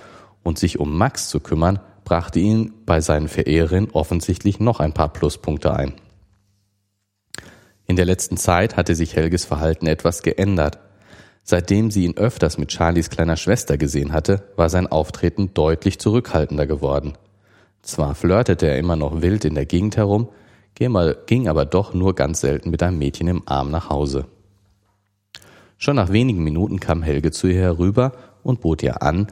und 0.43 0.57
sich 0.57 0.79
um 0.79 0.97
Max 0.97 1.27
zu 1.27 1.41
kümmern, 1.41 1.79
brachte 2.05 2.39
ihn 2.39 2.71
bei 2.85 3.01
seinen 3.01 3.27
Verehrerinnen 3.27 3.91
offensichtlich 3.91 4.61
noch 4.61 4.79
ein 4.79 4.93
paar 4.93 5.11
Pluspunkte 5.11 5.73
ein. 5.73 5.93
In 7.87 7.95
der 7.95 8.05
letzten 8.05 8.35
Zeit 8.35 8.75
hatte 8.75 8.95
sich 8.95 9.15
Helges 9.15 9.45
Verhalten 9.45 9.87
etwas 9.87 10.21
geändert. 10.21 10.79
Seitdem 11.43 11.89
sie 11.89 12.03
ihn 12.03 12.17
öfters 12.17 12.57
mit 12.57 12.73
Charlies 12.73 13.09
kleiner 13.09 13.37
Schwester 13.37 13.77
gesehen 13.77 14.11
hatte, 14.11 14.43
war 14.57 14.69
sein 14.69 14.87
Auftreten 14.87 15.53
deutlich 15.53 15.97
zurückhaltender 15.97 16.67
geworden. 16.67 17.13
Zwar 17.81 18.15
flirtete 18.15 18.67
er 18.67 18.77
immer 18.77 18.97
noch 18.97 19.21
wild 19.21 19.45
in 19.45 19.55
der 19.55 19.65
Gegend 19.65 19.95
herum, 19.95 20.27
ging 20.75 21.47
aber 21.47 21.65
doch 21.65 21.93
nur 21.93 22.13
ganz 22.13 22.41
selten 22.41 22.69
mit 22.69 22.83
einem 22.83 22.99
Mädchen 22.99 23.29
im 23.29 23.43
Arm 23.45 23.71
nach 23.71 23.89
Hause. 23.89 24.25
Schon 25.77 25.95
nach 25.95 26.11
wenigen 26.11 26.43
Minuten 26.43 26.81
kam 26.81 27.01
Helge 27.01 27.31
zu 27.31 27.47
ihr 27.47 27.61
herüber 27.61 28.11
und 28.43 28.59
bot 28.59 28.83
ihr 28.83 29.01
an, 29.01 29.27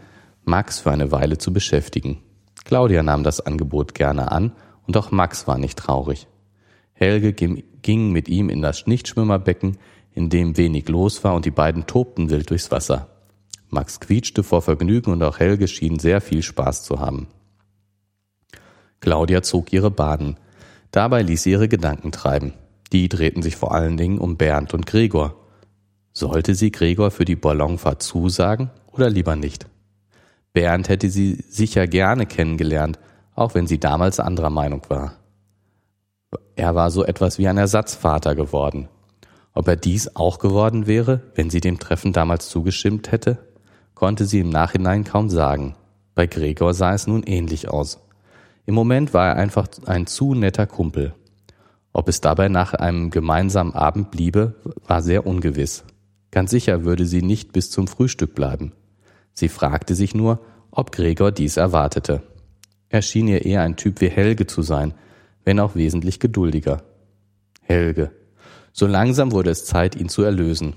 Max 0.46 0.80
für 0.80 0.92
eine 0.92 1.12
Weile 1.12 1.38
zu 1.38 1.52
beschäftigen. 1.52 2.22
Claudia 2.64 3.04
nahm 3.04 3.24
das 3.24 3.42
Angebot 3.42 3.94
gerne 3.94 4.32
an 4.32 4.54
und 4.88 4.96
auch 4.96 5.12
Max 5.12 5.48
war 5.48 5.58
nicht 5.58 5.78
traurig. 5.78 6.28
Helge 6.94 7.34
ging 7.86 8.12
mit 8.12 8.28
ihm 8.30 8.50
in 8.50 8.64
das 8.64 8.88
Nichtschwimmerbecken, 8.88 9.78
in 10.12 10.30
dem 10.32 10.58
wenig 10.58 10.90
los 10.90 11.24
war 11.24 11.36
und 11.36 11.46
die 11.46 11.52
beiden 11.52 11.86
tobten 11.86 12.32
wild 12.32 12.50
durchs 12.50 12.72
Wasser. 12.72 13.10
Max 13.70 14.00
quietschte 14.00 14.42
vor 14.42 14.64
Vergnügen 14.64 15.12
und 15.12 15.22
auch 15.22 15.38
Helge 15.38 15.68
schien 15.68 16.00
sehr 16.00 16.20
viel 16.20 16.42
Spaß 16.42 16.84
zu 16.84 17.00
haben. 17.00 17.28
Claudia 19.02 19.44
zog 19.44 19.72
ihre 19.72 19.92
Baden. 19.92 20.38
Dabei 20.90 21.22
ließ 21.22 21.44
sie 21.44 21.52
ihre 21.52 21.68
Gedanken 21.68 22.12
treiben. 22.12 22.54
Die 22.92 23.08
drehten 23.08 23.44
sich 23.44 23.56
vor 23.56 23.76
allen 23.76 23.98
Dingen 23.98 24.18
um 24.18 24.36
Bernd 24.36 24.74
und 24.74 24.88
Gregor. 24.88 25.36
Sollte 26.12 26.56
sie 26.56 26.72
Gregor 26.72 27.12
für 27.12 27.26
die 27.26 27.36
Ballonfahrt 27.36 28.02
zusagen 28.02 28.72
oder 28.92 29.12
lieber 29.12 29.36
nicht? 29.36 29.68
Bernd 30.54 30.90
hätte 30.90 31.12
sie 31.12 31.36
sicher 31.50 31.86
gerne 31.86 32.26
kennengelernt, 32.26 32.98
auch 33.36 33.54
wenn 33.54 33.68
sie 33.68 33.80
damals 33.80 34.20
anderer 34.20 34.50
Meinung 34.50 34.82
war. 34.90 35.18
Er 36.56 36.76
war 36.76 36.92
so 36.92 37.04
etwas 37.04 37.38
wie 37.38 37.48
ein 37.48 37.58
Ersatzvater 37.58 38.36
geworden. 38.36 38.88
Ob 39.54 39.68
er 39.68 39.76
dies 39.76 40.16
auch 40.16 40.40
geworden 40.40 40.88
wäre, 40.88 41.22
wenn 41.34 41.50
sie 41.50 41.62
dem 41.62 41.80
Treffen 41.80 42.14
damals 42.14 42.50
zugestimmt 42.50 43.12
hätte, 43.12 43.38
konnte 43.94 44.26
sie 44.26 44.40
im 44.40 44.50
Nachhinein 44.50 45.04
kaum 45.04 45.30
sagen. 45.30 45.76
Bei 46.14 46.28
Gregor 46.28 46.74
sah 46.74 46.94
es 46.94 47.08
nun 47.08 47.24
ähnlich 47.24 47.70
aus. 47.70 48.00
Im 48.66 48.76
Moment 48.76 49.14
war 49.14 49.28
er 49.28 49.36
einfach 49.36 49.68
ein 49.86 50.08
zu 50.08 50.34
netter 50.34 50.68
Kumpel. 50.68 51.14
Ob 51.94 52.10
es 52.10 52.20
dabei 52.20 52.50
nach 52.50 52.74
einem 52.74 53.10
gemeinsamen 53.10 53.74
Abend 53.74 54.12
bliebe, 54.12 54.56
war 54.86 55.02
sehr 55.02 55.26
ungewiss. 55.26 55.86
Ganz 56.32 56.52
sicher 56.52 56.84
würde 56.84 57.06
sie 57.06 57.22
nicht 57.22 57.54
bis 57.54 57.72
zum 57.72 57.88
Frühstück 57.88 58.36
bleiben. 58.36 58.74
Sie 59.34 59.48
fragte 59.48 59.96
sich 59.96 60.14
nur, 60.14 60.40
ob 60.72 60.92
Gregor 60.92 61.32
dies 61.32 61.56
erwartete. 61.56 62.24
Er 62.90 63.02
schien 63.02 63.30
ihr 63.30 63.46
eher 63.46 63.62
ein 63.62 63.78
Typ 63.78 64.02
wie 64.02 64.10
Helge 64.10 64.46
zu 64.46 64.62
sein, 64.62 64.94
wenn 65.46 65.60
auch 65.60 65.76
wesentlich 65.76 66.20
geduldiger. 66.20 66.84
Helge, 67.62 68.12
so 68.74 68.88
langsam 68.88 69.32
wurde 69.32 69.52
es 69.52 69.64
Zeit, 69.64 69.96
ihn 69.96 70.10
zu 70.10 70.24
erlösen. 70.24 70.76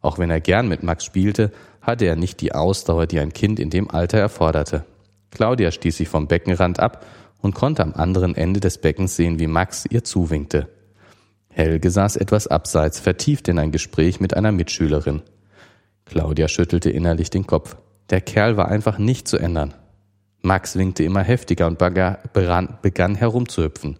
Auch 0.00 0.18
wenn 0.18 0.30
er 0.30 0.40
gern 0.40 0.68
mit 0.68 0.84
Max 0.84 1.04
spielte, 1.04 1.50
hatte 1.82 2.04
er 2.04 2.14
nicht 2.14 2.40
die 2.40 2.52
Ausdauer, 2.52 3.06
die 3.06 3.18
ein 3.18 3.32
Kind 3.32 3.58
in 3.58 3.70
dem 3.70 3.90
Alter 3.90 4.18
erforderte. 4.18 4.84
Claudia 5.30 5.70
stieß 5.70 5.96
sich 5.96 6.08
vom 6.08 6.28
Beckenrand 6.28 6.78
ab 6.78 7.04
und 7.40 7.54
konnte 7.54 7.82
am 7.82 7.94
anderen 7.94 8.36
Ende 8.36 8.60
des 8.60 8.78
Beckens 8.78 9.16
sehen, 9.16 9.38
wie 9.38 9.46
Max 9.46 9.84
ihr 9.88 10.04
zuwinkte. 10.04 10.68
Helge 11.48 11.90
saß 11.90 12.16
etwas 12.16 12.46
abseits, 12.46 13.00
vertieft 13.00 13.48
in 13.48 13.58
ein 13.58 13.72
Gespräch 13.72 14.20
mit 14.20 14.34
einer 14.34 14.52
Mitschülerin. 14.52 15.22
Claudia 16.04 16.48
schüttelte 16.48 16.90
innerlich 16.90 17.30
den 17.30 17.46
Kopf. 17.46 17.76
Der 18.10 18.20
Kerl 18.20 18.56
war 18.56 18.68
einfach 18.68 18.98
nicht 18.98 19.28
zu 19.28 19.38
ändern. 19.38 19.74
Max 20.42 20.76
winkte 20.76 21.02
immer 21.02 21.22
heftiger 21.22 21.66
und 21.66 21.78
begann 21.78 23.14
herumzuhüpfen. 23.14 23.98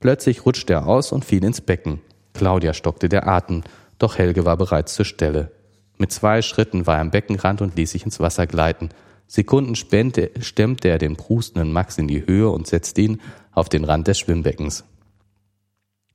Plötzlich 0.00 0.46
rutschte 0.46 0.72
er 0.72 0.86
aus 0.86 1.12
und 1.12 1.24
fiel 1.24 1.44
ins 1.44 1.60
Becken. 1.60 2.00
Claudia 2.32 2.72
stockte 2.72 3.08
der 3.08 3.28
Atem, 3.28 3.62
doch 3.98 4.16
Helge 4.16 4.46
war 4.46 4.56
bereits 4.56 4.94
zur 4.94 5.04
Stelle. 5.04 5.52
Mit 5.98 6.10
zwei 6.10 6.40
Schritten 6.40 6.86
war 6.86 6.96
er 6.96 7.02
am 7.02 7.10
Beckenrand 7.10 7.60
und 7.60 7.76
ließ 7.76 7.90
sich 7.90 8.04
ins 8.04 8.18
Wasser 8.18 8.46
gleiten. 8.46 8.88
Sekunden 9.26 9.76
stemmte 9.76 10.88
er 10.88 10.98
den 10.98 11.16
prustenden 11.16 11.72
Max 11.72 11.98
in 11.98 12.08
die 12.08 12.26
Höhe 12.26 12.48
und 12.48 12.66
setzte 12.66 13.02
ihn 13.02 13.20
auf 13.52 13.68
den 13.68 13.84
Rand 13.84 14.08
des 14.08 14.18
Schwimmbeckens. 14.18 14.84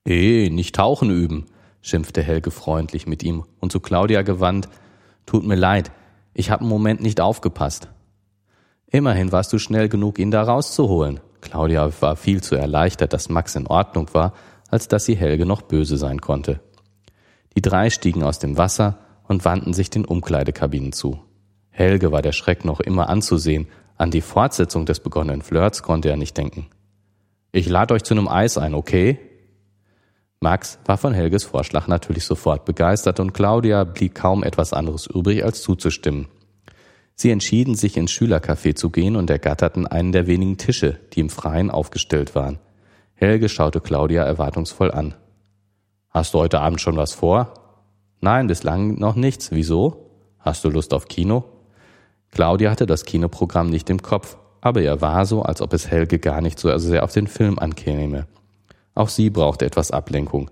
Eh, 0.07 0.49
nicht 0.49 0.75
tauchen 0.75 1.11
üben, 1.11 1.45
schimpfte 1.81 2.23
Helge 2.23 2.49
freundlich 2.49 3.05
mit 3.05 3.21
ihm 3.21 3.45
und 3.59 3.71
zu 3.71 3.79
Claudia 3.79 4.23
gewandt. 4.23 4.67
Tut 5.27 5.45
mir 5.45 5.55
leid, 5.55 5.91
ich 6.33 6.49
habe 6.49 6.61
einen 6.61 6.69
Moment 6.69 7.01
nicht 7.01 7.21
aufgepasst. 7.21 7.89
Immerhin 8.87 9.31
warst 9.31 9.53
du 9.53 9.59
schnell 9.59 9.89
genug, 9.89 10.17
ihn 10.17 10.31
da 10.31 10.41
rauszuholen. 10.41 11.19
Claudia 11.45 11.89
war 12.01 12.15
viel 12.15 12.43
zu 12.43 12.55
erleichtert, 12.55 13.13
dass 13.13 13.29
Max 13.29 13.55
in 13.55 13.67
Ordnung 13.67 14.09
war, 14.13 14.33
als 14.69 14.87
dass 14.87 15.05
sie 15.05 15.15
Helge 15.15 15.45
noch 15.45 15.61
böse 15.61 15.97
sein 15.97 16.19
konnte. 16.19 16.59
Die 17.55 17.61
drei 17.61 17.89
stiegen 17.89 18.23
aus 18.23 18.39
dem 18.39 18.57
Wasser 18.57 18.97
und 19.27 19.45
wandten 19.45 19.73
sich 19.73 19.89
den 19.89 20.05
Umkleidekabinen 20.05 20.91
zu. 20.91 21.19
Helge 21.69 22.11
war 22.11 22.21
der 22.21 22.33
Schreck 22.33 22.65
noch 22.65 22.79
immer 22.79 23.09
anzusehen, 23.09 23.67
an 23.97 24.11
die 24.11 24.21
Fortsetzung 24.21 24.85
des 24.85 24.99
begonnenen 24.99 25.41
Flirts 25.41 25.81
konnte 25.81 26.09
er 26.09 26.17
nicht 26.17 26.35
denken. 26.35 26.67
Ich 27.51 27.69
lade 27.69 27.93
euch 27.93 28.03
zu 28.03 28.13
einem 28.13 28.27
Eis 28.27 28.57
ein, 28.57 28.73
okay? 28.73 29.19
Max 30.41 30.79
war 30.85 30.97
von 30.97 31.13
Helges 31.13 31.45
Vorschlag 31.45 31.87
natürlich 31.87 32.25
sofort 32.25 32.65
begeistert 32.65 33.19
und 33.21 33.33
Claudia 33.33 33.85
blieb 33.85 34.15
kaum 34.15 34.43
etwas 34.43 34.73
anderes 34.73 35.07
übrig, 35.07 35.45
als 35.45 35.61
zuzustimmen. 35.61 36.27
Sie 37.15 37.31
entschieden, 37.31 37.75
sich 37.75 37.95
ins 37.95 38.11
Schülercafé 38.11 38.75
zu 38.75 38.89
gehen 38.89 39.15
und 39.15 39.29
ergatterten 39.29 39.87
einen 39.87 40.11
der 40.11 40.27
wenigen 40.27 40.57
Tische, 40.57 40.99
die 41.13 41.21
im 41.21 41.29
Freien 41.29 41.71
aufgestellt 41.71 42.35
waren. 42.35 42.59
Helge 43.13 43.47
schaute 43.47 43.79
Claudia 43.79 44.23
erwartungsvoll 44.23 44.91
an. 44.91 45.15
Hast 46.09 46.33
du 46.33 46.39
heute 46.39 46.59
Abend 46.59 46.81
schon 46.81 46.97
was 46.97 47.13
vor? 47.13 47.53
Nein, 48.19 48.47
bislang 48.47 48.99
noch 48.99 49.15
nichts. 49.15 49.51
Wieso? 49.51 50.11
Hast 50.39 50.65
du 50.65 50.69
Lust 50.69 50.93
auf 50.93 51.07
Kino? 51.07 51.45
Claudia 52.31 52.69
hatte 52.69 52.85
das 52.85 53.05
Kinoprogramm 53.05 53.69
nicht 53.69 53.89
im 53.89 54.01
Kopf, 54.01 54.37
aber 54.59 54.81
ihr 54.81 54.99
war 54.99 55.25
so, 55.25 55.41
als 55.41 55.61
ob 55.61 55.71
es 55.73 55.89
Helge 55.89 56.19
gar 56.19 56.41
nicht 56.41 56.59
so 56.59 56.77
sehr 56.77 57.03
auf 57.03 57.13
den 57.13 57.27
Film 57.27 57.59
ankäme. 57.59 58.27
Auch 58.93 59.09
sie 59.09 59.29
brauchte 59.29 59.65
etwas 59.65 59.91
Ablenkung. 59.91 60.51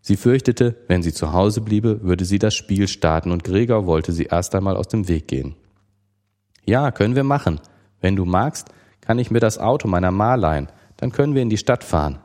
Sie 0.00 0.16
fürchtete, 0.16 0.76
wenn 0.86 1.02
sie 1.02 1.12
zu 1.12 1.32
Hause 1.32 1.60
bliebe, 1.60 2.02
würde 2.02 2.24
sie 2.24 2.38
das 2.38 2.54
Spiel 2.54 2.86
starten 2.86 3.32
und 3.32 3.42
Gregor 3.42 3.86
wollte 3.86 4.12
sie 4.12 4.24
erst 4.24 4.54
einmal 4.54 4.76
aus 4.76 4.86
dem 4.86 5.08
Weg 5.08 5.26
gehen. 5.26 5.56
Ja, 6.64 6.90
können 6.90 7.14
wir 7.14 7.24
machen. 7.24 7.60
Wenn 8.00 8.16
du 8.16 8.24
magst, 8.24 8.68
kann 9.00 9.18
ich 9.18 9.30
mir 9.30 9.40
das 9.40 9.58
Auto 9.58 9.88
meiner 9.88 10.10
Ma 10.10 10.34
leihen, 10.34 10.68
dann 10.96 11.12
können 11.12 11.34
wir 11.34 11.42
in 11.42 11.50
die 11.50 11.58
Stadt 11.58 11.84
fahren. 11.84 12.18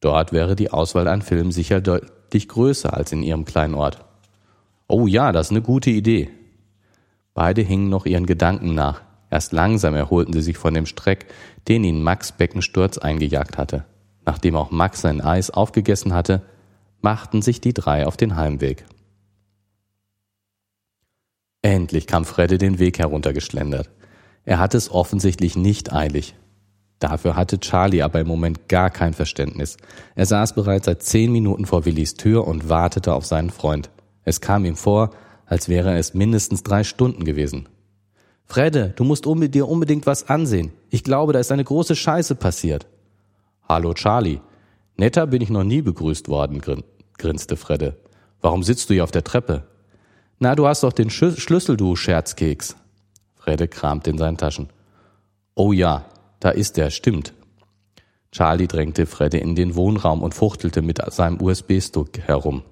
Dort 0.00 0.32
wäre 0.32 0.56
die 0.56 0.70
Auswahl 0.70 1.08
an 1.08 1.22
Filmen 1.22 1.52
sicher 1.52 1.80
deutlich 1.80 2.48
größer 2.48 2.94
als 2.94 3.12
in 3.12 3.22
ihrem 3.22 3.44
kleinen 3.44 3.74
Ort. 3.74 4.04
Oh 4.88 5.06
ja, 5.06 5.32
das 5.32 5.48
ist 5.48 5.52
eine 5.52 5.62
gute 5.62 5.90
Idee. 5.90 6.30
Beide 7.34 7.62
hingen 7.62 7.88
noch 7.88 8.06
ihren 8.06 8.26
Gedanken 8.26 8.74
nach. 8.74 9.02
Erst 9.30 9.52
langsam 9.52 9.94
erholten 9.94 10.32
sie 10.32 10.42
sich 10.42 10.58
von 10.58 10.74
dem 10.74 10.86
Streck, 10.86 11.26
den 11.68 11.84
ihnen 11.84 12.02
Max 12.02 12.32
Beckensturz 12.32 12.98
eingejagt 12.98 13.56
hatte. 13.56 13.84
Nachdem 14.24 14.56
auch 14.56 14.70
Max 14.70 15.02
sein 15.02 15.20
Eis 15.20 15.50
aufgegessen 15.50 16.12
hatte, 16.12 16.42
machten 17.00 17.40
sich 17.40 17.60
die 17.60 17.72
drei 17.72 18.06
auf 18.06 18.16
den 18.16 18.36
Heimweg. 18.36 18.84
Endlich 21.62 22.06
kam 22.06 22.24
Fredde 22.24 22.58
den 22.58 22.78
Weg 22.78 22.98
heruntergeschlendert. 22.98 23.90
Er 24.44 24.58
hatte 24.58 24.76
es 24.76 24.90
offensichtlich 24.90 25.56
nicht 25.56 25.92
eilig. 25.92 26.34
Dafür 26.98 27.36
hatte 27.36 27.60
Charlie 27.60 28.02
aber 28.02 28.20
im 28.20 28.26
Moment 28.26 28.68
gar 28.68 28.90
kein 28.90 29.14
Verständnis. 29.14 29.76
Er 30.14 30.26
saß 30.26 30.54
bereits 30.54 30.86
seit 30.86 31.02
zehn 31.02 31.32
Minuten 31.32 31.66
vor 31.66 31.84
Willis 31.84 32.14
Tür 32.14 32.46
und 32.46 32.68
wartete 32.68 33.14
auf 33.14 33.26
seinen 33.26 33.50
Freund. 33.50 33.90
Es 34.24 34.40
kam 34.40 34.64
ihm 34.64 34.76
vor, 34.76 35.10
als 35.46 35.68
wäre 35.68 35.96
es 35.98 36.14
mindestens 36.14 36.62
drei 36.62 36.84
Stunden 36.84 37.24
gewesen. 37.24 37.68
Fredde, 38.44 38.92
du 38.96 39.04
musst 39.04 39.26
dir 39.26 39.68
unbedingt 39.68 40.06
was 40.06 40.28
ansehen. 40.28 40.72
Ich 40.90 41.04
glaube, 41.04 41.32
da 41.32 41.38
ist 41.38 41.52
eine 41.52 41.64
große 41.64 41.96
Scheiße 41.96 42.34
passiert. 42.34 42.86
Hallo 43.68 43.94
Charlie. 43.94 44.40
Netter 44.96 45.26
bin 45.26 45.40
ich 45.40 45.50
noch 45.50 45.64
nie 45.64 45.82
begrüßt 45.82 46.28
worden, 46.28 46.60
grin 46.60 46.84
grinste 47.16 47.56
Fredde. 47.56 47.96
Warum 48.40 48.62
sitzt 48.62 48.88
du 48.88 48.94
hier 48.94 49.04
auf 49.04 49.10
der 49.10 49.24
Treppe? 49.24 49.64
Na, 50.42 50.54
du 50.54 50.66
hast 50.66 50.82
doch 50.82 50.94
den 50.94 51.10
Sch 51.10 51.38
Schlüssel, 51.38 51.76
du 51.76 51.96
Scherzkeks. 51.96 52.74
Fredde 53.34 53.68
kramte 53.68 54.08
in 54.08 54.16
seinen 54.16 54.38
Taschen. 54.38 54.70
Oh 55.54 55.74
ja, 55.74 56.06
da 56.40 56.48
ist 56.48 56.78
er, 56.78 56.90
stimmt. 56.90 57.34
Charlie 58.32 58.66
drängte 58.66 59.04
Freddy 59.04 59.36
in 59.36 59.54
den 59.54 59.74
Wohnraum 59.74 60.22
und 60.22 60.34
fuchtelte 60.34 60.80
mit 60.80 60.98
seinem 61.12 61.42
USB-Stick 61.42 62.20
herum. 62.20 62.62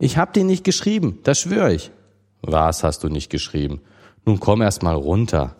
Ich 0.00 0.16
hab 0.16 0.32
den 0.32 0.48
nicht 0.48 0.64
geschrieben, 0.64 1.20
das 1.22 1.38
schwöre 1.38 1.72
ich. 1.72 1.92
Was 2.40 2.82
hast 2.82 3.04
du 3.04 3.08
nicht 3.08 3.30
geschrieben? 3.30 3.80
Nun 4.24 4.40
komm 4.40 4.60
erst 4.60 4.82
mal 4.82 4.96
runter. 4.96 5.54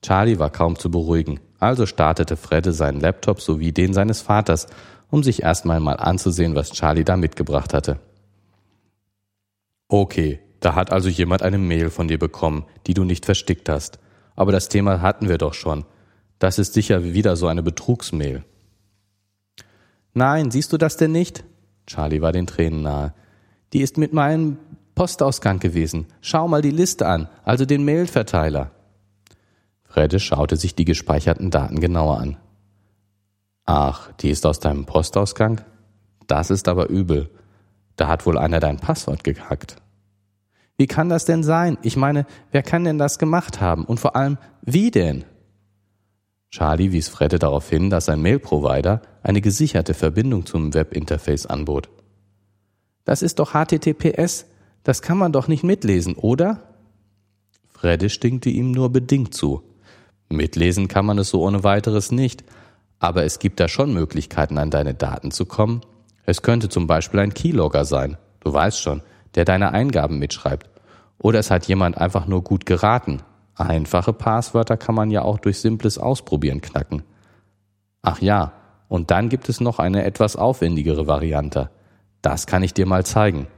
Charlie 0.00 0.38
war 0.38 0.48
kaum 0.48 0.78
zu 0.78 0.90
beruhigen, 0.90 1.40
also 1.58 1.84
startete 1.84 2.38
Fredde 2.38 2.72
seinen 2.72 3.00
Laptop 3.00 3.42
sowie 3.42 3.72
den 3.72 3.92
seines 3.92 4.22
Vaters, 4.22 4.68
um 5.10 5.22
sich 5.22 5.42
erstmal 5.42 5.80
mal 5.80 5.96
anzusehen, 5.96 6.54
was 6.54 6.72
Charlie 6.72 7.04
da 7.04 7.18
mitgebracht 7.18 7.74
hatte. 7.74 8.00
Okay, 9.90 10.38
da 10.60 10.76
hat 10.76 10.92
also 10.92 11.08
jemand 11.08 11.42
eine 11.42 11.58
Mail 11.58 11.90
von 11.90 12.06
dir 12.06 12.18
bekommen, 12.18 12.64
die 12.86 12.94
du 12.94 13.02
nicht 13.02 13.26
verstickt 13.26 13.68
hast. 13.68 13.98
Aber 14.36 14.52
das 14.52 14.68
Thema 14.68 15.02
hatten 15.02 15.28
wir 15.28 15.36
doch 15.36 15.52
schon. 15.52 15.84
Das 16.38 16.60
ist 16.60 16.74
sicher 16.74 17.02
wieder 17.02 17.34
so 17.34 17.48
eine 17.48 17.64
Betrugsmail. 17.64 18.44
Nein, 20.14 20.52
siehst 20.52 20.72
du 20.72 20.76
das 20.76 20.96
denn 20.96 21.10
nicht? 21.10 21.42
Charlie 21.86 22.22
war 22.22 22.30
den 22.30 22.46
Tränen 22.46 22.82
nahe. 22.82 23.14
Die 23.72 23.80
ist 23.80 23.98
mit 23.98 24.12
meinem 24.12 24.58
Postausgang 24.94 25.58
gewesen. 25.58 26.06
Schau 26.20 26.46
mal 26.46 26.62
die 26.62 26.70
Liste 26.70 27.08
an, 27.08 27.28
also 27.42 27.64
den 27.64 27.84
Mailverteiler. 27.84 28.70
Fredde 29.82 30.20
schaute 30.20 30.56
sich 30.56 30.76
die 30.76 30.84
gespeicherten 30.84 31.50
Daten 31.50 31.80
genauer 31.80 32.18
an. 32.18 32.36
Ach, 33.66 34.12
die 34.20 34.30
ist 34.30 34.46
aus 34.46 34.60
deinem 34.60 34.86
Postausgang? 34.86 35.62
Das 36.28 36.50
ist 36.50 36.68
aber 36.68 36.88
übel. 36.88 37.28
Da 38.00 38.08
hat 38.08 38.24
wohl 38.24 38.38
einer 38.38 38.60
dein 38.60 38.78
Passwort 38.78 39.24
gehackt. 39.24 39.76
Wie 40.78 40.86
kann 40.86 41.10
das 41.10 41.26
denn 41.26 41.42
sein? 41.42 41.76
Ich 41.82 41.98
meine, 41.98 42.24
wer 42.50 42.62
kann 42.62 42.84
denn 42.84 42.96
das 42.96 43.18
gemacht 43.18 43.60
haben? 43.60 43.84
Und 43.84 44.00
vor 44.00 44.16
allem, 44.16 44.38
wie 44.62 44.90
denn? 44.90 45.26
Charlie 46.50 46.92
wies 46.92 47.08
Fredde 47.08 47.38
darauf 47.38 47.68
hin, 47.68 47.90
dass 47.90 48.06
sein 48.06 48.22
Mail-Provider 48.22 49.02
eine 49.22 49.42
gesicherte 49.42 49.92
Verbindung 49.92 50.46
zum 50.46 50.72
Webinterface 50.72 51.44
anbot. 51.44 51.90
Das 53.04 53.20
ist 53.20 53.38
doch 53.38 53.52
HTTPS. 53.52 54.46
Das 54.82 55.02
kann 55.02 55.18
man 55.18 55.32
doch 55.32 55.46
nicht 55.46 55.62
mitlesen, 55.62 56.14
oder? 56.14 56.74
Fredde 57.68 58.08
stinkte 58.08 58.48
ihm 58.48 58.70
nur 58.70 58.88
bedingt 58.88 59.34
zu. 59.34 59.62
Mitlesen 60.30 60.88
kann 60.88 61.04
man 61.04 61.18
es 61.18 61.28
so 61.28 61.42
ohne 61.42 61.64
weiteres 61.64 62.12
nicht, 62.12 62.44
aber 62.98 63.24
es 63.24 63.40
gibt 63.40 63.60
da 63.60 63.68
schon 63.68 63.92
Möglichkeiten, 63.92 64.56
an 64.56 64.70
deine 64.70 64.94
Daten 64.94 65.32
zu 65.32 65.44
kommen. 65.44 65.82
Es 66.30 66.42
könnte 66.42 66.68
zum 66.68 66.86
Beispiel 66.86 67.18
ein 67.18 67.34
Keylogger 67.34 67.84
sein, 67.84 68.16
du 68.38 68.52
weißt 68.52 68.80
schon, 68.80 69.02
der 69.34 69.44
deine 69.44 69.72
Eingaben 69.72 70.20
mitschreibt. 70.20 70.70
Oder 71.18 71.40
es 71.40 71.50
hat 71.50 71.66
jemand 71.66 71.98
einfach 71.98 72.26
nur 72.28 72.44
gut 72.44 72.66
geraten, 72.66 73.20
Einfache 73.56 74.12
Passwörter 74.12 74.76
kann 74.76 74.94
man 74.94 75.10
ja 75.10 75.22
auch 75.22 75.40
durch 75.40 75.58
simples 75.58 75.98
Ausprobieren 75.98 76.60
knacken. 76.60 77.02
Ach 78.00 78.20
ja, 78.20 78.52
und 78.86 79.10
dann 79.10 79.28
gibt 79.28 79.48
es 79.48 79.60
noch 79.60 79.80
eine 79.80 80.04
etwas 80.04 80.36
aufwendigere 80.36 81.08
Variante. 81.08 81.68
Das 82.22 82.46
kann 82.46 82.62
ich 82.62 82.74
dir 82.74 82.86
mal 82.86 83.04
zeigen. 83.04 83.48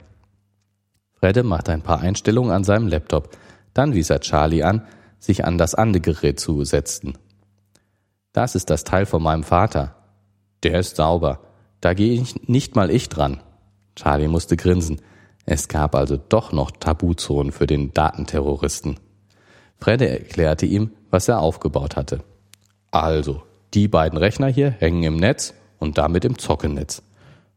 Fredde 1.13 1.43
macht 1.43 1.69
ein 1.69 1.83
paar 1.83 1.99
Einstellungen 1.99 2.51
an 2.51 2.63
seinem 2.63 2.87
Laptop. 2.87 3.29
Dann 3.75 3.93
wies 3.93 4.09
er 4.09 4.19
Charlie 4.19 4.63
an, 4.63 4.81
sich 5.19 5.45
an 5.45 5.59
das 5.59 5.75
andere 5.75 6.01
Gerät 6.01 6.39
zu 6.39 6.63
setzen. 6.63 7.19
Das 8.31 8.55
ist 8.55 8.71
das 8.71 8.83
Teil 8.83 9.05
von 9.05 9.21
meinem 9.21 9.43
Vater. 9.43 9.95
Der 10.63 10.79
ist 10.79 10.95
sauber. 10.95 11.39
Da 11.83 11.93
gehe 11.93 12.13
ich 12.13 12.47
nicht 12.47 12.77
mal 12.77 12.89
ich 12.89 13.09
dran. 13.09 13.41
Charlie 13.97 14.29
musste 14.29 14.55
grinsen. 14.55 15.01
Es 15.45 15.67
gab 15.67 15.95
also 15.95 16.15
doch 16.15 16.53
noch 16.53 16.71
Tabuzonen 16.71 17.51
für 17.51 17.67
den 17.67 17.93
Datenterroristen. 17.93 19.01
Fredde 19.79 20.07
erklärte 20.07 20.65
ihm, 20.65 20.91
was 21.09 21.27
er 21.27 21.41
aufgebaut 21.41 21.97
hatte. 21.97 22.23
Also, 22.91 23.43
die 23.73 23.89
beiden 23.89 24.17
Rechner 24.17 24.47
hier 24.47 24.71
hängen 24.71 25.03
im 25.03 25.17
Netz 25.17 25.55
und 25.77 25.97
damit 25.97 26.23
im 26.23 26.37
Zockennetz. 26.37 27.01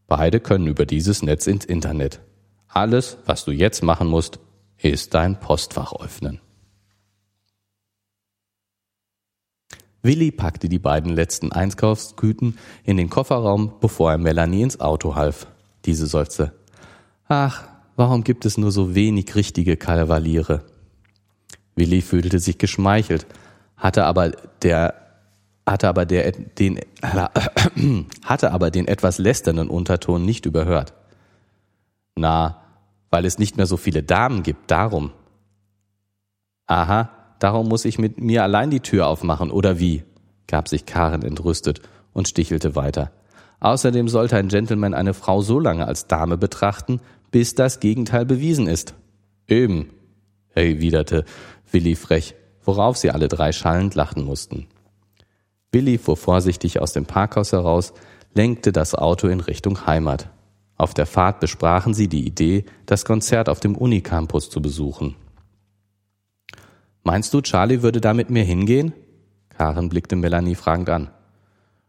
Beide 0.09 0.41
können 0.41 0.67
über 0.67 0.87
dieses 0.87 1.23
Netz 1.23 1.47
ins 1.47 1.65
Internet. 1.65 2.19
Alles, 2.67 3.19
was 3.27 3.45
du 3.45 3.53
jetzt 3.53 3.85
machen 3.85 4.09
musst, 4.09 4.41
ist 4.77 5.15
dein 5.15 5.39
Postfach 5.39 5.93
öffnen. 6.01 6.41
Willi 10.07 10.31
packte 10.31 10.69
die 10.69 10.79
beiden 10.79 11.13
letzten 11.13 11.53
Einkaufsgüten 11.53 12.57
in 12.85 12.97
den 12.97 13.11
Kofferraum, 13.11 13.75
bevor 13.81 14.13
er 14.13 14.19
Melanie 14.19 14.63
ins 14.63 14.81
Auto 14.81 15.17
half. 15.17 15.49
Diese 15.85 16.07
seufzte. 16.07 16.53
Ach, 17.29 17.65
warum 17.97 18.23
gibt 18.25 18.47
es 18.47 18.57
nur 18.57 18.71
so 18.71 18.95
wenig 18.95 19.35
richtige 19.35 19.77
Kavaliere? 19.77 20.65
Willi 21.75 22.03
fühlte 22.03 22.39
sich 22.39 22.57
geschmeichelt, 22.57 23.27
hatte 23.77 24.05
aber 24.05 24.31
der 24.63 24.95
hatte 25.67 25.89
aber 25.89 26.07
der 26.07 26.31
den 26.31 26.81
hatte 28.25 28.53
aber 28.53 28.71
den 28.71 28.87
etwas 28.87 29.19
lästernden 29.19 29.69
Unterton 29.69 30.25
nicht 30.25 30.47
überhört. 30.47 30.95
Na, 32.15 32.63
weil 33.11 33.25
es 33.25 33.39
nicht 33.39 33.57
mehr 33.57 33.67
so 33.67 33.77
viele 33.77 34.05
Damen 34.05 34.45
gibt, 34.45 34.71
darum. 34.71 35.11
Aha, 36.69 37.11
darum 37.39 37.69
muss 37.69 37.85
ich 37.85 37.99
mit 37.99 38.21
mir 38.21 38.43
allein 38.43 38.71
die 38.71 38.81
Tür 38.81 39.07
aufmachen, 39.07 39.51
oder 39.51 39.79
wie? 39.79 40.05
gab 40.47 40.69
sich 40.69 40.87
Karen 40.87 41.23
entrüstet 41.23 41.81
und 42.13 42.29
stichelte 42.29 42.77
weiter. 42.77 43.11
Außerdem 43.61 44.09
sollte 44.09 44.37
ein 44.37 44.49
Gentleman 44.49 44.95
eine 44.95 45.15
Frau 45.15 45.41
so 45.41 45.59
lange 45.59 45.87
als 45.87 46.07
Dame 46.07 46.37
betrachten, 46.37 47.01
bis 47.31 47.55
das 47.55 47.81
Gegenteil 47.81 48.25
bewiesen 48.25 48.69
ist. 48.69 48.95
Eben, 49.49 49.91
erwiderte 50.55 51.25
Willi 51.71 51.97
frech, 51.97 52.35
worauf 52.65 52.97
sie 52.97 53.11
alle 53.11 53.29
drei 53.29 53.53
schallend 53.53 53.95
lachen 53.95 54.25
mussten. 54.25 54.67
Willi 55.73 55.99
fuhr 55.99 56.17
vorsichtig 56.17 56.81
aus 56.81 56.93
dem 56.93 57.07
Parkhaus 57.07 57.53
heraus, 57.53 57.93
lenkte 58.35 58.73
das 58.73 58.95
Auto 58.95 59.29
in 59.29 59.41
Richtung 59.41 59.87
Heimat. 59.87 60.31
Auf 60.77 60.95
der 60.95 61.07
Fahrt 61.07 61.41
besprachen 61.41 61.95
sie 61.95 62.09
die 62.09 62.27
Idee, 62.27 62.65
das 62.85 63.05
Konzert 63.05 63.49
auf 63.49 63.61
dem 63.61 63.77
Unicampus 63.77 64.51
zu 64.51 64.61
besuchen. 64.61 65.17
Meinst 67.07 67.33
du, 67.33 67.41
Charlie 67.41 67.83
würde 67.83 68.01
da 68.01 68.15
mit 68.15 68.31
mir 68.31 68.43
hingehen? 68.43 68.93
Karen 69.51 69.89
blickte 69.89 70.17
Melanie 70.17 70.57
fragend 70.57 70.91
an. 70.91 71.09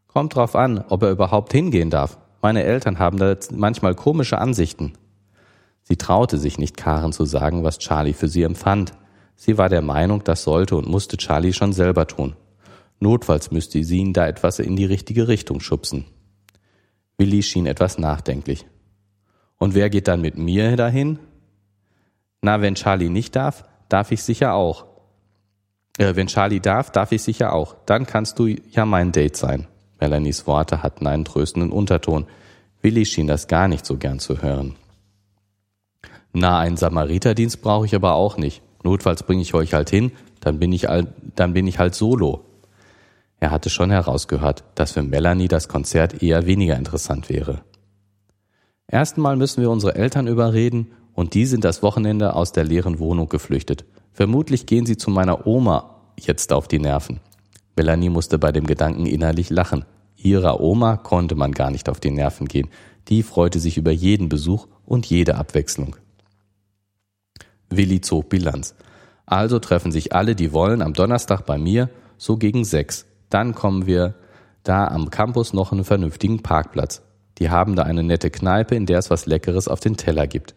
Kommt 0.06 0.36
drauf 0.36 0.56
an, 0.56 0.86
ob 0.90 1.02
er 1.02 1.10
überhaupt 1.10 1.52
hingehen 1.54 1.90
darf. 1.90 2.20
Meine 2.44 2.62
Eltern 2.62 3.00
haben 3.00 3.18
da 3.18 3.36
manchmal 3.52 3.96
komische 3.96 4.38
Ansichten. 4.38 4.94
Sie 5.82 5.96
traute 5.96 6.38
sich 6.38 6.60
nicht, 6.60 6.78
Karen 6.78 7.14
zu 7.14 7.26
sagen, 7.26 7.64
was 7.64 7.80
Charlie 7.80 8.14
für 8.14 8.28
sie 8.28 8.44
empfand. 8.44 8.94
Sie 9.36 9.58
war 9.58 9.70
der 9.70 9.82
Meinung, 9.82 10.24
das 10.24 10.44
sollte 10.44 10.76
und 10.76 10.88
musste 10.88 11.18
Charlie 11.18 11.52
schon 11.52 11.74
selber 11.74 12.06
tun. 12.06 12.36
Notfalls 13.00 13.50
müsste 13.50 13.84
sie 13.84 13.98
ihn 13.98 14.14
da 14.14 14.28
etwas 14.28 14.60
in 14.60 14.76
die 14.76 14.86
richtige 14.86 15.28
Richtung 15.28 15.62
schubsen. 15.62 16.06
Willi 17.18 17.42
schien 17.42 17.66
etwas 17.66 17.98
nachdenklich. 17.98 18.68
Und 19.58 19.74
wer 19.74 19.90
geht 19.90 20.08
dann 20.10 20.22
mit 20.22 20.38
mir 20.38 20.76
dahin? 20.76 21.18
Na, 22.44 22.62
wenn 22.62 22.76
Charlie 22.76 23.10
nicht 23.10 23.36
darf, 23.36 23.64
darf 23.90 24.12
ich 24.12 24.22
sicher 24.22 24.54
auch. 24.54 24.97
Äh, 25.98 26.16
wenn 26.16 26.27
Charlie 26.27 26.60
darf, 26.60 26.92
darf 26.92 27.12
ich 27.12 27.24
sicher 27.24 27.54
auch. 27.54 27.75
Dann 27.86 28.06
kannst 28.06 28.39
du 28.39 28.48
ja 28.48 28.86
mein 28.86 29.12
Date 29.12 29.36
sein. 29.36 29.68
Melanies 30.00 30.48
Worte 30.48 30.84
hatten 30.84 31.08
einen 31.08 31.25
tröstenden 31.25 31.72
Unterton. 31.72 32.27
Willi 32.82 33.06
schien 33.06 33.27
das 33.27 33.48
gar 33.48 33.68
nicht 33.68 33.86
so 33.86 33.98
gern 33.98 34.20
zu 34.20 34.42
hören. 34.42 34.75
Na, 36.34 36.60
einen 36.60 36.77
Samariterdienst 36.77 37.62
brauche 37.62 37.86
ich 37.86 37.96
aber 37.96 38.13
auch 38.13 38.38
nicht. 38.38 38.62
Notfalls 38.84 39.24
bringe 39.24 39.42
ich 39.42 39.54
euch 39.54 39.74
halt 39.74 39.89
hin, 39.89 40.12
dann 40.39 40.60
bin 40.60 40.72
ich, 40.72 40.88
dann 41.36 41.54
bin 41.54 41.66
ich 41.66 41.80
halt 41.80 41.96
solo. 41.96 42.46
Er 43.39 43.51
hatte 43.51 43.70
schon 43.70 43.89
herausgehört, 43.89 44.63
dass 44.75 44.94
für 44.94 45.04
Melanie 45.04 45.48
das 45.48 45.68
Konzert 45.68 46.22
eher 46.22 46.46
weniger 46.46 46.75
interessant 46.75 47.30
wäre. 47.30 47.62
Erstmal 48.88 49.36
müssen 49.36 49.62
wir 49.62 49.70
unsere 49.70 49.96
Eltern 49.96 50.27
überreden 50.27 50.92
und 51.18 51.34
die 51.34 51.48
sind 51.48 51.64
das 51.64 51.82
Wochenende 51.82 52.36
aus 52.36 52.52
der 52.52 52.64
leeren 52.64 53.00
Wohnung 53.00 53.28
geflüchtet. 53.28 53.86
Vermutlich 54.14 54.68
gehen 54.68 54.86
sie 54.86 54.98
zu 54.98 55.10
meiner 55.10 55.48
Oma 55.48 55.96
jetzt 56.16 56.54
auf 56.54 56.68
die 56.68 56.78
Nerven. 56.78 57.22
Melanie 57.76 58.10
musste 58.10 58.38
bei 58.38 58.52
dem 58.52 58.68
Gedanken 58.68 59.08
innerlich 59.08 59.50
lachen. 59.50 59.84
Ihrer 60.16 60.60
Oma 60.62 60.96
konnte 60.96 61.34
man 61.34 61.54
gar 61.54 61.72
nicht 61.72 61.90
auf 61.90 62.00
die 62.00 62.12
Nerven 62.12 62.48
gehen. 62.48 62.70
Die 63.08 63.24
freute 63.24 63.60
sich 63.60 63.78
über 63.78 63.92
jeden 63.92 64.30
Besuch 64.30 64.68
und 64.86 65.08
jede 65.08 65.38
Abwechslung. 65.38 65.96
Willi 67.72 68.00
zog 68.02 68.30
Bilanz. 68.30 68.76
Also 69.26 69.58
treffen 69.58 69.92
sich 69.92 70.14
alle, 70.14 70.36
die 70.36 70.54
wollen, 70.54 70.84
am 70.84 70.94
Donnerstag 70.94 71.48
bei 71.48 71.58
mir, 71.58 71.90
so 72.20 72.38
gegen 72.38 72.64
sechs. 72.64 73.08
Dann 73.32 73.56
kommen 73.56 73.88
wir 73.88 74.14
da 74.62 74.88
am 74.88 75.10
Campus 75.10 75.52
noch 75.52 75.72
einen 75.72 75.84
vernünftigen 75.84 76.44
Parkplatz. 76.44 77.02
Die 77.40 77.50
haben 77.50 77.76
da 77.76 77.84
eine 77.84 78.04
nette 78.04 78.30
Kneipe, 78.30 78.76
in 78.76 78.86
der 78.86 79.00
es 79.00 79.10
was 79.10 79.26
Leckeres 79.26 79.68
auf 79.68 79.80
den 79.80 79.98
Teller 79.98 80.28
gibt. 80.28 80.54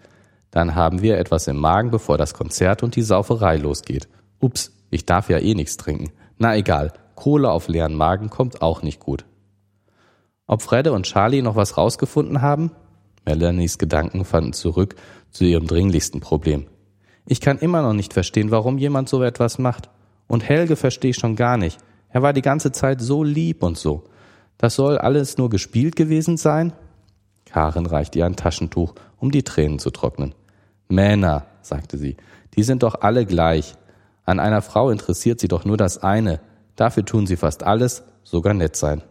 Dann 0.50 0.75
haben 0.75 1.02
wir 1.02 1.19
etwas 1.19 1.47
im 1.47 1.59
Magen, 1.59 1.90
bevor 1.90 2.19
das 2.19 2.35
Konzert 2.35 2.83
und 2.83 2.97
die 2.97 3.02
Sauferei 3.02 3.57
losgeht. 3.57 4.09
Ups, 4.40 4.73
ich 4.90 5.07
darf 5.07 5.30
ja 5.30 5.38
eh 5.38 5.54
nichts 5.54 5.76
trinken. 5.76 6.11
Na 6.38 6.57
egal, 6.57 6.92
Kohle 7.14 7.51
auf 7.51 7.68
leeren 7.68 7.94
Magen 7.94 8.31
kommt 8.31 8.62
auch 8.62 8.83
nicht 8.83 8.98
gut. 8.98 9.24
Ob 10.46 10.62
Fredde 10.62 10.92
und 10.92 11.05
Charlie 11.05 11.42
noch 11.42 11.55
was 11.55 11.77
rausgefunden 11.77 12.42
haben? 12.42 12.72
Melanies 13.24 13.79
Gedanken 13.79 14.24
fanden 14.24 14.53
zurück 14.53 14.96
zu 15.31 15.44
ihrem 15.44 15.66
dringlichsten 15.66 16.20
Problem. 16.20 16.66
Ich 17.27 17.40
kann 17.40 17.59
immer 17.59 17.83
noch 17.83 17.92
nicht 17.92 18.12
verstehen, 18.12 18.51
warum 18.51 18.79
jemand 18.79 19.09
so 19.09 19.22
etwas 19.22 19.59
macht. 19.59 19.90
Und 20.27 20.48
Helge 20.48 20.74
verstehe 20.74 21.11
ich 21.11 21.18
schon 21.18 21.37
gar 21.37 21.57
nicht. 21.57 21.79
Er 22.09 22.22
war 22.22 22.33
die 22.33 22.42
ganze 22.42 22.72
Zeit 22.72 23.01
so 23.01 23.22
lieb 23.22 23.62
und 23.62 23.79
so. 23.79 24.05
Das 24.59 24.74
soll 24.74 24.98
alles 24.98 25.38
nur 25.38 25.51
gespielt 25.51 25.94
gewesen 25.94 26.37
sein? 26.37 26.72
Karen 27.44 27.87
reichte 27.87 28.18
ihr 28.18 28.27
ein 28.27 28.37
Taschentuch, 28.37 28.94
um 29.18 29.31
die 29.31 29.42
Tränen 29.42 29.79
zu 29.79 29.90
trocknen. 29.90 30.35
Männer, 30.90 31.46
sagte 31.62 31.98
sie, 31.98 32.16
die 32.55 32.62
sind 32.62 32.83
doch 32.83 33.00
alle 33.00 33.26
gleich. 33.26 33.74
An 34.24 34.40
einer 34.40 34.62
Frau 34.62 34.90
interessiert 34.90 35.40
sie 35.40 35.48
doch 35.48 35.64
nur 35.64 35.76
das 35.76 35.98
eine. 35.98 36.40
Dafür 36.76 37.05
tun 37.05 37.26
sie 37.26 37.37
fast 37.37 37.62
alles, 37.62 38.03
sogar 38.22 38.55
nett 38.55 38.76
sein. 38.76 39.03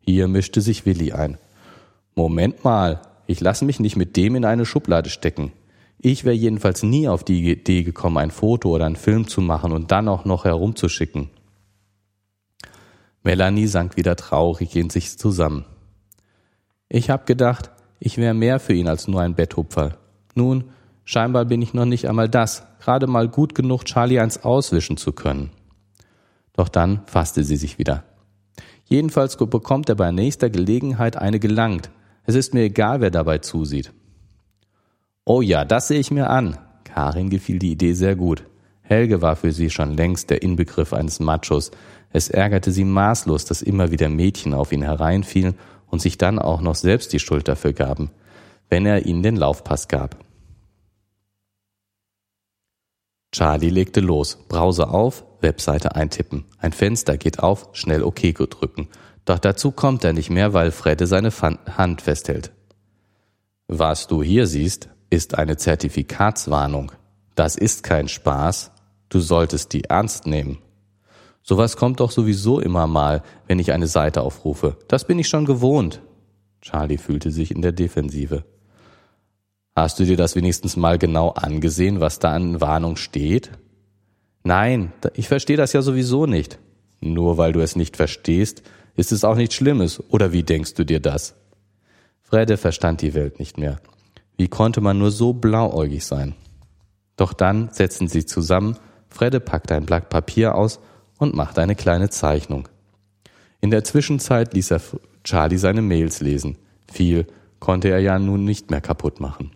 Hier 0.00 0.28
mischte 0.28 0.60
sich 0.60 0.86
Willi 0.86 1.12
ein. 1.12 1.38
Moment 2.14 2.64
mal, 2.64 3.02
ich 3.26 3.40
lasse 3.40 3.64
mich 3.64 3.78
nicht 3.78 3.96
mit 3.96 4.16
dem 4.16 4.36
in 4.36 4.44
eine 4.44 4.64
Schublade 4.64 5.10
stecken. 5.10 5.52
Ich 6.00 6.24
wäre 6.24 6.34
jedenfalls 6.34 6.82
nie 6.82 7.08
auf 7.08 7.24
die 7.24 7.50
Idee 7.50 7.82
gekommen, 7.82 8.18
ein 8.18 8.30
Foto 8.30 8.70
oder 8.70 8.86
einen 8.86 8.96
Film 8.96 9.26
zu 9.26 9.40
machen 9.40 9.72
und 9.72 9.90
dann 9.90 10.08
auch 10.08 10.24
noch 10.24 10.44
herumzuschicken. 10.44 11.30
Melanie 13.22 13.66
sank 13.66 13.96
wieder 13.96 14.16
traurig 14.16 14.74
in 14.76 14.90
sich 14.90 15.18
zusammen. 15.18 15.64
Ich 16.88 17.10
hab 17.10 17.26
gedacht, 17.26 17.70
ich 18.00 18.16
wäre 18.16 18.32
mehr 18.32 18.60
für 18.60 18.72
ihn 18.72 18.88
als 18.88 19.08
nur 19.08 19.20
ein 19.20 19.34
Betthupfer. 19.34 19.98
Nun, 20.34 20.70
scheinbar 21.08 21.46
bin 21.46 21.62
ich 21.62 21.72
noch 21.72 21.86
nicht 21.86 22.06
einmal 22.06 22.28
das, 22.28 22.64
gerade 22.80 23.06
mal 23.06 23.28
gut 23.28 23.54
genug, 23.54 23.86
Charlie 23.86 24.20
eins 24.20 24.44
auswischen 24.44 24.98
zu 24.98 25.12
können. 25.12 25.48
Doch 26.52 26.68
dann 26.68 27.00
fasste 27.06 27.44
sie 27.44 27.56
sich 27.56 27.78
wieder. 27.78 28.04
Jedenfalls 28.84 29.38
bekommt 29.38 29.88
er 29.88 29.94
bei 29.94 30.12
nächster 30.12 30.50
Gelegenheit 30.50 31.16
eine 31.16 31.40
gelangt. 31.40 31.88
Es 32.24 32.34
ist 32.34 32.52
mir 32.52 32.64
egal, 32.64 33.00
wer 33.00 33.10
dabei 33.10 33.38
zusieht. 33.38 33.94
Oh 35.24 35.40
ja, 35.40 35.64
das 35.64 35.88
sehe 35.88 35.98
ich 35.98 36.10
mir 36.10 36.28
an. 36.28 36.58
Karin 36.84 37.30
gefiel 37.30 37.58
die 37.58 37.72
Idee 37.72 37.94
sehr 37.94 38.14
gut. 38.14 38.44
Helge 38.82 39.22
war 39.22 39.36
für 39.36 39.52
sie 39.52 39.70
schon 39.70 39.96
längst 39.96 40.28
der 40.28 40.42
Inbegriff 40.42 40.92
eines 40.92 41.20
Machos. 41.20 41.70
Es 42.12 42.28
ärgerte 42.28 42.70
sie 42.70 42.84
maßlos, 42.84 43.46
dass 43.46 43.62
immer 43.62 43.90
wieder 43.90 44.10
Mädchen 44.10 44.52
auf 44.52 44.72
ihn 44.72 44.82
hereinfielen 44.82 45.54
und 45.86 46.02
sich 46.02 46.18
dann 46.18 46.38
auch 46.38 46.60
noch 46.60 46.74
selbst 46.74 47.14
die 47.14 47.18
Schuld 47.18 47.48
dafür 47.48 47.72
gaben, 47.72 48.10
wenn 48.68 48.84
er 48.84 49.06
ihnen 49.06 49.22
den 49.22 49.36
Laufpass 49.36 49.88
gab. 49.88 50.27
Charlie 53.32 53.70
legte 53.70 54.00
los. 54.00 54.38
Browser 54.48 54.92
auf, 54.92 55.24
Webseite 55.40 55.94
eintippen. 55.94 56.44
Ein 56.58 56.72
Fenster 56.72 57.16
geht 57.16 57.40
auf, 57.40 57.68
schnell 57.72 58.02
OK 58.02 58.20
drücken. 58.34 58.88
Doch 59.24 59.38
dazu 59.38 59.70
kommt 59.70 60.04
er 60.04 60.12
nicht 60.12 60.30
mehr, 60.30 60.54
weil 60.54 60.70
Fredde 60.70 61.06
seine 61.06 61.30
Hand 61.30 62.00
festhält. 62.00 62.52
Was 63.66 64.06
du 64.06 64.22
hier 64.22 64.46
siehst, 64.46 64.88
ist 65.10 65.36
eine 65.36 65.56
Zertifikatswarnung. 65.56 66.92
Das 67.34 67.56
ist 67.56 67.82
kein 67.82 68.08
Spaß. 68.08 68.70
Du 69.10 69.20
solltest 69.20 69.72
die 69.72 69.84
ernst 69.84 70.26
nehmen. 70.26 70.58
Sowas 71.42 71.76
kommt 71.76 72.00
doch 72.00 72.10
sowieso 72.10 72.60
immer 72.60 72.86
mal, 72.86 73.22
wenn 73.46 73.58
ich 73.58 73.72
eine 73.72 73.86
Seite 73.86 74.22
aufrufe. 74.22 74.76
Das 74.88 75.06
bin 75.06 75.18
ich 75.18 75.28
schon 75.28 75.44
gewohnt. 75.44 76.02
Charlie 76.60 76.98
fühlte 76.98 77.30
sich 77.30 77.50
in 77.50 77.62
der 77.62 77.72
Defensive. 77.72 78.44
Hast 79.78 80.00
du 80.00 80.04
dir 80.04 80.16
das 80.16 80.34
wenigstens 80.34 80.76
mal 80.76 80.98
genau 80.98 81.30
angesehen, 81.30 82.00
was 82.00 82.18
da 82.18 82.32
an 82.32 82.60
Warnung 82.60 82.96
steht? 82.96 83.52
Nein, 84.42 84.92
ich 85.14 85.28
verstehe 85.28 85.56
das 85.56 85.72
ja 85.72 85.82
sowieso 85.82 86.26
nicht. 86.26 86.58
Nur 87.00 87.38
weil 87.38 87.52
du 87.52 87.60
es 87.60 87.76
nicht 87.76 87.96
verstehst, 87.96 88.64
ist 88.96 89.12
es 89.12 89.22
auch 89.22 89.36
nichts 89.36 89.54
Schlimmes. 89.54 90.02
Oder 90.08 90.32
wie 90.32 90.42
denkst 90.42 90.74
du 90.74 90.82
dir 90.82 90.98
das? 90.98 91.36
Fredde 92.24 92.56
verstand 92.56 93.02
die 93.02 93.14
Welt 93.14 93.38
nicht 93.38 93.56
mehr. 93.56 93.76
Wie 94.36 94.48
konnte 94.48 94.80
man 94.80 94.98
nur 94.98 95.12
so 95.12 95.32
blauäugig 95.32 96.04
sein? 96.04 96.34
Doch 97.16 97.32
dann 97.32 97.68
setzten 97.70 98.08
sie 98.08 98.26
zusammen, 98.26 98.76
Fredde 99.08 99.38
packte 99.38 99.76
ein 99.76 99.86
Blatt 99.86 100.08
Papier 100.08 100.56
aus 100.56 100.80
und 101.18 101.36
machte 101.36 101.62
eine 101.62 101.76
kleine 101.76 102.10
Zeichnung. 102.10 102.68
In 103.60 103.70
der 103.70 103.84
Zwischenzeit 103.84 104.54
ließ 104.54 104.72
er 104.72 104.80
Charlie 105.22 105.56
seine 105.56 105.82
Mails 105.82 106.20
lesen. 106.20 106.58
Viel 106.90 107.28
konnte 107.60 107.90
er 107.90 108.00
ja 108.00 108.18
nun 108.18 108.44
nicht 108.44 108.72
mehr 108.72 108.80
kaputt 108.80 109.20
machen. 109.20 109.52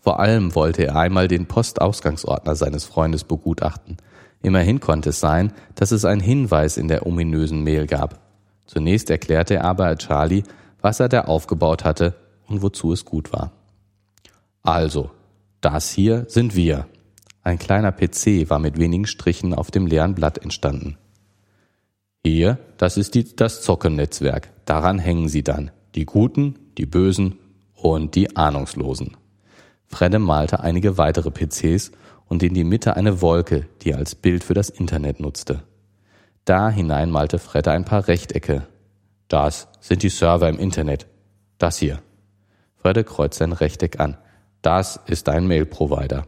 Vor 0.00 0.18
allem 0.18 0.54
wollte 0.54 0.86
er 0.86 0.96
einmal 0.96 1.28
den 1.28 1.46
Postausgangsordner 1.46 2.56
seines 2.56 2.84
Freundes 2.84 3.24
begutachten. 3.24 3.98
Immerhin 4.42 4.80
konnte 4.80 5.10
es 5.10 5.20
sein, 5.20 5.52
dass 5.74 5.92
es 5.92 6.04
einen 6.04 6.22
Hinweis 6.22 6.78
in 6.78 6.88
der 6.88 7.06
ominösen 7.06 7.62
Mail 7.62 7.86
gab. 7.86 8.20
Zunächst 8.66 9.10
erklärte 9.10 9.56
er 9.56 9.64
aber 9.64 9.94
Charlie, 9.96 10.44
was 10.80 11.00
er 11.00 11.08
da 11.08 11.22
aufgebaut 11.22 11.84
hatte 11.84 12.14
und 12.46 12.62
wozu 12.62 12.92
es 12.92 13.04
gut 13.04 13.32
war. 13.32 13.52
Also, 14.62 15.10
das 15.60 15.90
hier 15.90 16.24
sind 16.28 16.54
wir. 16.56 16.86
Ein 17.42 17.58
kleiner 17.58 17.92
PC 17.92 18.48
war 18.48 18.58
mit 18.58 18.78
wenigen 18.78 19.06
Strichen 19.06 19.54
auf 19.54 19.70
dem 19.70 19.86
leeren 19.86 20.14
Blatt 20.14 20.38
entstanden. 20.38 20.96
Hier, 22.24 22.58
das 22.76 22.96
ist 22.96 23.14
die, 23.14 23.34
das 23.34 23.62
Zockennetzwerk. 23.62 24.50
Daran 24.66 24.98
hängen 24.98 25.28
sie 25.28 25.42
dann. 25.42 25.70
Die 25.94 26.04
Guten, 26.04 26.58
die 26.78 26.86
Bösen 26.86 27.38
und 27.74 28.14
die 28.14 28.36
Ahnungslosen. 28.36 29.16
Fredde 29.90 30.20
malte 30.20 30.60
einige 30.60 30.98
weitere 30.98 31.30
PCs 31.30 31.90
und 32.26 32.42
in 32.42 32.54
die 32.54 32.64
Mitte 32.64 32.96
eine 32.96 33.20
Wolke, 33.20 33.66
die 33.82 33.90
er 33.90 33.98
als 33.98 34.14
Bild 34.14 34.44
für 34.44 34.54
das 34.54 34.70
Internet 34.70 35.18
nutzte. 35.18 35.64
Da 36.44 36.70
hinein 36.70 37.10
malte 37.10 37.38
Fredde 37.38 37.72
ein 37.72 37.84
paar 37.84 38.06
Rechtecke. 38.06 38.66
Das 39.28 39.68
sind 39.80 40.02
die 40.02 40.08
Server 40.08 40.48
im 40.48 40.58
Internet. 40.58 41.06
Das 41.58 41.78
hier. 41.78 42.00
Fredde 42.76 43.04
kreuzte 43.04 43.44
ein 43.44 43.52
Rechteck 43.52 44.00
an. 44.00 44.16
Das 44.62 45.00
ist 45.06 45.28
ein 45.28 45.46
Mail-Provider. 45.46 46.24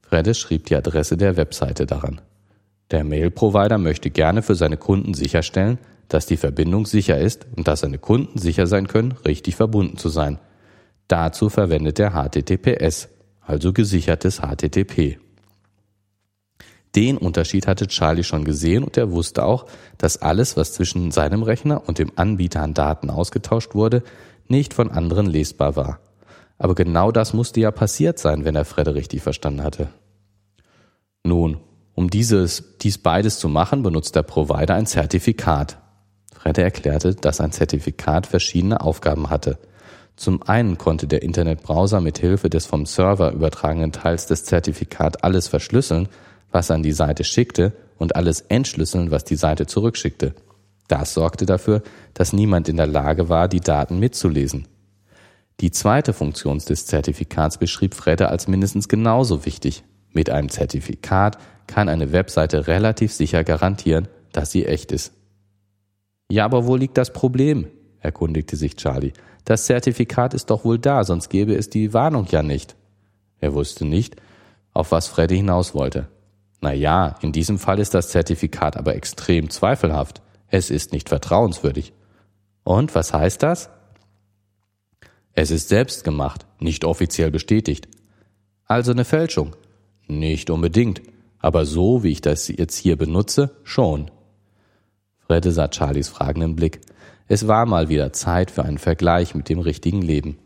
Fredde 0.00 0.34
schrieb 0.34 0.66
die 0.66 0.76
Adresse 0.76 1.16
der 1.16 1.36
Webseite 1.36 1.86
daran. 1.86 2.20
Der 2.90 3.04
Mail-Provider 3.04 3.76
möchte 3.76 4.10
gerne 4.10 4.42
für 4.42 4.54
seine 4.54 4.78
Kunden 4.78 5.12
sicherstellen, 5.12 5.78
dass 6.08 6.24
die 6.24 6.38
Verbindung 6.38 6.86
sicher 6.86 7.18
ist 7.18 7.46
und 7.54 7.68
dass 7.68 7.80
seine 7.80 7.98
Kunden 7.98 8.38
sicher 8.38 8.66
sein 8.66 8.88
können, 8.88 9.12
richtig 9.12 9.56
verbunden 9.56 9.98
zu 9.98 10.08
sein. 10.08 10.38
Dazu 11.08 11.48
verwendet 11.48 11.98
er 11.98 12.12
HTTPS, 12.12 13.08
also 13.40 13.72
gesichertes 13.72 14.40
HTTP. 14.40 15.18
Den 16.94 17.18
Unterschied 17.18 17.66
hatte 17.66 17.86
Charlie 17.86 18.24
schon 18.24 18.44
gesehen 18.44 18.84
und 18.84 18.96
er 18.96 19.10
wusste 19.10 19.44
auch, 19.44 19.66
dass 19.98 20.20
alles, 20.20 20.56
was 20.56 20.74
zwischen 20.74 21.10
seinem 21.10 21.42
Rechner 21.42 21.86
und 21.86 21.98
dem 21.98 22.12
Anbieter 22.16 22.62
an 22.62 22.74
Daten 22.74 23.10
ausgetauscht 23.10 23.74
wurde, 23.74 24.02
nicht 24.48 24.74
von 24.74 24.90
anderen 24.90 25.26
lesbar 25.26 25.76
war. 25.76 26.00
Aber 26.58 26.74
genau 26.74 27.12
das 27.12 27.34
musste 27.34 27.60
ja 27.60 27.70
passiert 27.70 28.18
sein, 28.18 28.44
wenn 28.44 28.56
er 28.56 28.64
Fredde 28.64 28.94
richtig 28.94 29.22
verstanden 29.22 29.62
hatte. 29.62 29.88
Nun, 31.24 31.58
um 31.94 32.10
dieses, 32.10 32.78
dies 32.78 32.98
beides 32.98 33.38
zu 33.38 33.48
machen, 33.48 33.82
benutzt 33.82 34.16
der 34.16 34.22
Provider 34.22 34.74
ein 34.74 34.86
Zertifikat. 34.86 35.78
Fredde 36.34 36.62
erklärte, 36.62 37.14
dass 37.14 37.40
ein 37.40 37.52
Zertifikat 37.52 38.26
verschiedene 38.26 38.80
Aufgaben 38.80 39.30
hatte. 39.30 39.58
Zum 40.18 40.42
einen 40.42 40.78
konnte 40.78 41.06
der 41.06 41.22
Internetbrowser 41.22 42.00
mit 42.00 42.18
Hilfe 42.18 42.50
des 42.50 42.66
vom 42.66 42.86
Server 42.86 43.30
übertragenen 43.30 43.92
Teils 43.92 44.26
des 44.26 44.44
Zertifikats 44.44 45.22
alles 45.22 45.46
verschlüsseln, 45.46 46.08
was 46.50 46.72
an 46.72 46.82
die 46.82 46.92
Seite 46.92 47.22
schickte, 47.22 47.72
und 47.98 48.16
alles 48.16 48.40
entschlüsseln, 48.40 49.12
was 49.12 49.22
die 49.22 49.36
Seite 49.36 49.66
zurückschickte. 49.66 50.34
Das 50.88 51.14
sorgte 51.14 51.46
dafür, 51.46 51.82
dass 52.14 52.32
niemand 52.32 52.68
in 52.68 52.76
der 52.76 52.88
Lage 52.88 53.28
war, 53.28 53.46
die 53.46 53.60
Daten 53.60 54.00
mitzulesen. 54.00 54.66
Die 55.60 55.70
zweite 55.70 56.12
Funktion 56.12 56.58
des 56.58 56.86
Zertifikats 56.86 57.58
beschrieb 57.58 57.94
Fredde 57.94 58.28
als 58.28 58.48
mindestens 58.48 58.88
genauso 58.88 59.46
wichtig. 59.46 59.84
Mit 60.12 60.30
einem 60.30 60.48
Zertifikat 60.48 61.38
kann 61.68 61.88
eine 61.88 62.10
Webseite 62.10 62.66
relativ 62.66 63.12
sicher 63.12 63.44
garantieren, 63.44 64.08
dass 64.32 64.50
sie 64.50 64.66
echt 64.66 64.90
ist. 64.90 65.12
Ja, 66.28 66.44
aber 66.44 66.66
wo 66.66 66.74
liegt 66.74 66.98
das 66.98 67.12
Problem? 67.12 67.68
erkundigte 68.00 68.56
sich 68.56 68.76
Charlie. 68.76 69.12
Das 69.48 69.64
Zertifikat 69.64 70.34
ist 70.34 70.50
doch 70.50 70.66
wohl 70.66 70.78
da, 70.78 71.04
sonst 71.04 71.30
gäbe 71.30 71.54
es 71.54 71.70
die 71.70 71.94
Warnung 71.94 72.26
ja 72.28 72.42
nicht. 72.42 72.76
Er 73.40 73.54
wusste 73.54 73.86
nicht, 73.86 74.16
auf 74.74 74.92
was 74.92 75.06
Freddy 75.08 75.36
hinaus 75.36 75.74
wollte. 75.74 76.06
Na 76.60 76.74
ja, 76.74 77.16
in 77.22 77.32
diesem 77.32 77.58
Fall 77.58 77.78
ist 77.78 77.94
das 77.94 78.10
Zertifikat 78.10 78.76
aber 78.76 78.94
extrem 78.94 79.48
zweifelhaft. 79.48 80.20
Es 80.48 80.68
ist 80.68 80.92
nicht 80.92 81.08
vertrauenswürdig. 81.08 81.94
Und 82.62 82.94
was 82.94 83.14
heißt 83.14 83.42
das? 83.42 83.70
Es 85.32 85.50
ist 85.50 85.70
selbst 85.70 86.04
gemacht, 86.04 86.44
nicht 86.58 86.84
offiziell 86.84 87.30
bestätigt. 87.30 87.88
Also 88.66 88.92
eine 88.92 89.06
Fälschung? 89.06 89.56
Nicht 90.08 90.50
unbedingt, 90.50 91.00
aber 91.38 91.64
so 91.64 92.02
wie 92.02 92.12
ich 92.12 92.20
das 92.20 92.48
jetzt 92.48 92.76
hier 92.76 92.98
benutze, 92.98 93.56
schon. 93.64 94.10
Fredde 95.16 95.52
sah 95.52 95.72
Charlies 95.72 96.10
fragenden 96.10 96.54
Blick. 96.54 96.82
Es 97.28 97.46
war 97.46 97.66
mal 97.66 97.90
wieder 97.90 98.12
Zeit 98.14 98.50
für 98.50 98.64
einen 98.64 98.78
Vergleich 98.78 99.34
mit 99.34 99.50
dem 99.50 99.58
richtigen 99.58 100.00
Leben. 100.00 100.38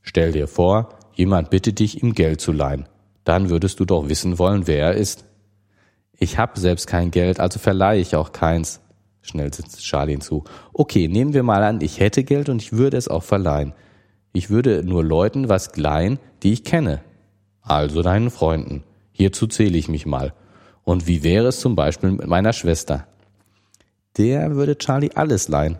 Stell 0.00 0.30
dir 0.30 0.46
vor, 0.46 0.90
jemand 1.12 1.50
bittet 1.50 1.80
dich, 1.80 2.02
ihm 2.02 2.14
Geld 2.14 2.40
zu 2.40 2.52
leihen. 2.52 2.88
Dann 3.24 3.50
würdest 3.50 3.80
du 3.80 3.84
doch 3.84 4.08
wissen 4.08 4.38
wollen, 4.38 4.68
wer 4.68 4.86
er 4.86 4.94
ist. 4.94 5.24
Ich 6.18 6.38
hab 6.38 6.56
selbst 6.56 6.86
kein 6.86 7.10
Geld, 7.10 7.40
also 7.40 7.58
verleihe 7.58 8.00
ich 8.00 8.14
auch 8.14 8.30
keins. 8.30 8.80
Schnell 9.22 9.52
sitzt 9.52 9.82
Charlie 9.82 10.12
hinzu. 10.12 10.44
Okay, 10.72 11.08
nehmen 11.08 11.34
wir 11.34 11.42
mal 11.42 11.64
an, 11.64 11.80
ich 11.80 11.98
hätte 11.98 12.22
Geld 12.22 12.48
und 12.48 12.62
ich 12.62 12.72
würde 12.72 12.96
es 12.96 13.08
auch 13.08 13.24
verleihen. 13.24 13.74
Ich 14.32 14.50
würde 14.50 14.84
nur 14.84 15.02
Leuten 15.02 15.48
was 15.48 15.76
leihen, 15.76 16.20
die 16.42 16.52
ich 16.52 16.64
kenne. 16.64 17.00
Also 17.60 18.02
deinen 18.02 18.30
Freunden. 18.30 18.84
Hierzu 19.10 19.48
zähle 19.48 19.76
ich 19.76 19.88
mich 19.88 20.06
mal. 20.06 20.32
Und 20.84 21.06
wie 21.08 21.24
wäre 21.24 21.48
es 21.48 21.60
zum 21.60 21.74
Beispiel 21.74 22.12
mit 22.12 22.26
meiner 22.28 22.52
Schwester? 22.52 23.06
Der 24.16 24.54
würde 24.54 24.78
Charlie 24.78 25.10
alles 25.14 25.48
leihen. 25.48 25.78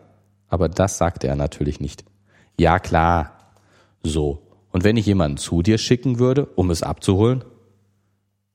Aber 0.51 0.69
das 0.69 0.99
sagte 0.99 1.29
er 1.29 1.37
natürlich 1.37 1.81
nicht. 1.81 2.05
Ja, 2.59 2.79
klar. 2.79 3.55
So. 4.03 4.43
Und 4.73 4.85
wenn 4.85 4.97
ich 4.97 5.07
jemanden 5.07 5.39
zu 5.39 5.63
dir 5.63 5.79
schicken 5.79 6.19
würde, 6.19 6.45
um 6.45 6.71
es 6.71 6.83
abzuholen? 6.83 7.45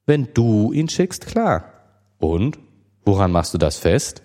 Wenn 0.06 0.34
du 0.34 0.72
ihn 0.72 0.88
schickst, 0.88 1.26
klar. 1.26 1.66
Und? 2.20 2.60
Woran 3.04 3.32
machst 3.32 3.54
du 3.54 3.58
das 3.58 3.78
fest? 3.78 4.22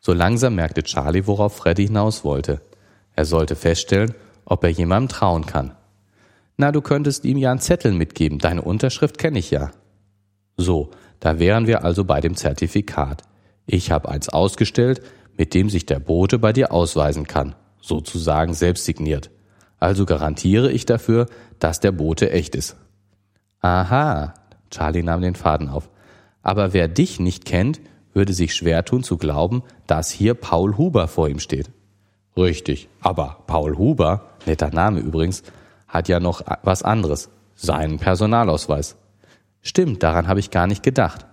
So 0.00 0.12
langsam 0.12 0.54
merkte 0.54 0.82
Charlie, 0.82 1.26
worauf 1.26 1.56
Freddy 1.56 1.86
hinaus 1.86 2.24
wollte. 2.24 2.60
Er 3.16 3.24
sollte 3.24 3.56
feststellen, 3.56 4.14
ob 4.44 4.64
er 4.64 4.70
jemandem 4.70 5.08
trauen 5.08 5.46
kann. 5.46 5.74
Na, 6.56 6.72
du 6.72 6.82
könntest 6.82 7.24
ihm 7.24 7.38
ja 7.38 7.50
einen 7.50 7.60
Zettel 7.60 7.92
mitgeben, 7.92 8.38
deine 8.38 8.62
Unterschrift 8.62 9.18
kenne 9.18 9.38
ich 9.38 9.50
ja. 9.50 9.70
So, 10.56 10.90
da 11.20 11.38
wären 11.38 11.66
wir 11.66 11.84
also 11.84 12.04
bei 12.04 12.20
dem 12.20 12.36
Zertifikat. 12.36 13.22
Ich 13.66 13.90
habe 13.90 14.08
eins 14.08 14.28
ausgestellt, 14.28 15.02
mit 15.36 15.54
dem 15.54 15.70
sich 15.70 15.86
der 15.86 15.98
Bote 15.98 16.38
bei 16.38 16.52
dir 16.52 16.72
ausweisen 16.72 17.26
kann, 17.26 17.54
sozusagen 17.80 18.54
selbst 18.54 18.84
signiert. 18.84 19.30
Also 19.78 20.06
garantiere 20.06 20.70
ich 20.72 20.86
dafür, 20.86 21.26
dass 21.58 21.80
der 21.80 21.92
Bote 21.92 22.30
echt 22.30 22.54
ist. 22.54 22.76
Aha, 23.60 24.34
Charlie 24.70 25.02
nahm 25.02 25.22
den 25.22 25.34
Faden 25.34 25.68
auf. 25.68 25.90
Aber 26.42 26.72
wer 26.72 26.88
dich 26.88 27.20
nicht 27.20 27.44
kennt, 27.44 27.80
würde 28.12 28.32
sich 28.32 28.54
schwer 28.54 28.84
tun 28.84 29.02
zu 29.02 29.16
glauben, 29.16 29.62
dass 29.86 30.10
hier 30.10 30.34
Paul 30.34 30.76
Huber 30.76 31.08
vor 31.08 31.28
ihm 31.28 31.40
steht. 31.40 31.70
Richtig, 32.36 32.88
aber 33.00 33.42
Paul 33.46 33.76
Huber, 33.76 34.30
netter 34.46 34.70
Name 34.70 35.00
übrigens, 35.00 35.42
hat 35.86 36.08
ja 36.08 36.20
noch 36.20 36.42
was 36.62 36.82
anderes, 36.82 37.30
seinen 37.54 37.98
Personalausweis. 37.98 38.96
Stimmt, 39.62 40.02
daran 40.02 40.28
habe 40.28 40.40
ich 40.40 40.50
gar 40.50 40.66
nicht 40.66 40.82
gedacht. 40.82 41.26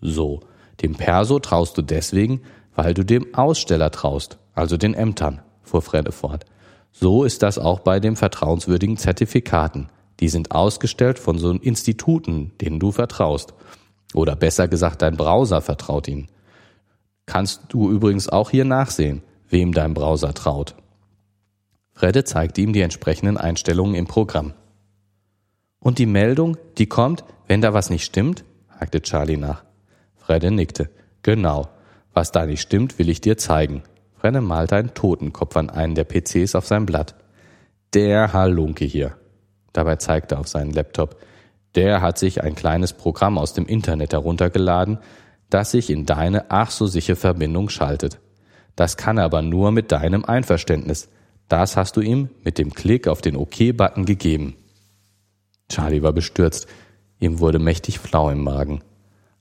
So, 0.00 0.40
dem 0.82 0.94
Perso 0.94 1.38
traust 1.38 1.76
du 1.76 1.82
deswegen, 1.82 2.42
weil 2.74 2.94
du 2.94 3.04
dem 3.04 3.34
Aussteller 3.34 3.90
traust, 3.90 4.38
also 4.54 4.76
den 4.76 4.94
Ämtern, 4.94 5.42
fuhr 5.62 5.82
Fredde 5.82 6.12
fort. 6.12 6.44
So 6.92 7.24
ist 7.24 7.42
das 7.42 7.58
auch 7.58 7.80
bei 7.80 8.00
den 8.00 8.16
vertrauenswürdigen 8.16 8.96
Zertifikaten. 8.96 9.88
Die 10.20 10.28
sind 10.28 10.52
ausgestellt 10.52 11.18
von 11.18 11.38
so 11.38 11.50
Instituten, 11.50 12.52
denen 12.60 12.78
du 12.78 12.92
vertraust. 12.92 13.54
Oder 14.14 14.36
besser 14.36 14.68
gesagt, 14.68 15.02
dein 15.02 15.16
Browser 15.16 15.60
vertraut 15.60 16.06
ihnen. 16.06 16.28
Kannst 17.26 17.62
du 17.68 17.90
übrigens 17.90 18.28
auch 18.28 18.50
hier 18.50 18.64
nachsehen, 18.64 19.22
wem 19.48 19.72
dein 19.72 19.94
Browser 19.94 20.34
traut. 20.34 20.76
Fredde 21.92 22.24
zeigte 22.24 22.60
ihm 22.60 22.72
die 22.72 22.80
entsprechenden 22.80 23.36
Einstellungen 23.36 23.94
im 23.94 24.06
Programm. 24.06 24.52
Und 25.80 25.98
die 25.98 26.06
Meldung, 26.06 26.56
die 26.78 26.86
kommt, 26.86 27.24
wenn 27.46 27.60
da 27.60 27.74
was 27.74 27.90
nicht 27.90 28.04
stimmt? 28.04 28.44
hakte 28.68 29.02
Charlie 29.02 29.36
nach. 29.36 29.64
Fredde 30.16 30.50
nickte. 30.50 30.90
Genau. 31.22 31.68
Was 32.14 32.30
da 32.30 32.46
nicht 32.46 32.60
stimmt, 32.60 32.98
will 32.98 33.08
ich 33.08 33.20
dir 33.20 33.36
zeigen. 33.36 33.82
Fredde 34.16 34.40
malte 34.40 34.76
einen 34.76 34.94
Totenkopf 34.94 35.56
an 35.56 35.68
einen 35.68 35.96
der 35.96 36.04
PCs 36.04 36.54
auf 36.54 36.66
seinem 36.66 36.86
Blatt. 36.86 37.16
Der 37.92 38.32
Halunke 38.32 38.84
hier. 38.84 39.16
Dabei 39.72 39.96
zeigte 39.96 40.36
er 40.36 40.40
auf 40.40 40.48
seinen 40.48 40.72
Laptop. 40.72 41.16
Der 41.74 42.00
hat 42.00 42.18
sich 42.18 42.42
ein 42.42 42.54
kleines 42.54 42.92
Programm 42.92 43.36
aus 43.36 43.52
dem 43.52 43.66
Internet 43.66 44.12
heruntergeladen, 44.12 44.98
das 45.50 45.72
sich 45.72 45.90
in 45.90 46.06
deine 46.06 46.50
ach 46.50 46.70
so 46.70 46.86
sichere 46.86 47.16
Verbindung 47.16 47.68
schaltet. 47.68 48.20
Das 48.76 48.96
kann 48.96 49.18
er 49.18 49.24
aber 49.24 49.42
nur 49.42 49.72
mit 49.72 49.92
deinem 49.92 50.24
Einverständnis. 50.24 51.08
Das 51.48 51.76
hast 51.76 51.96
du 51.96 52.00
ihm 52.00 52.30
mit 52.42 52.58
dem 52.58 52.72
Klick 52.72 53.08
auf 53.08 53.20
den 53.20 53.36
OK-Button 53.36 54.06
gegeben. 54.06 54.54
Charlie 55.68 56.02
war 56.02 56.12
bestürzt. 56.12 56.66
Ihm 57.18 57.40
wurde 57.40 57.58
mächtig 57.58 57.98
flau 57.98 58.30
im 58.30 58.42
Magen. 58.42 58.82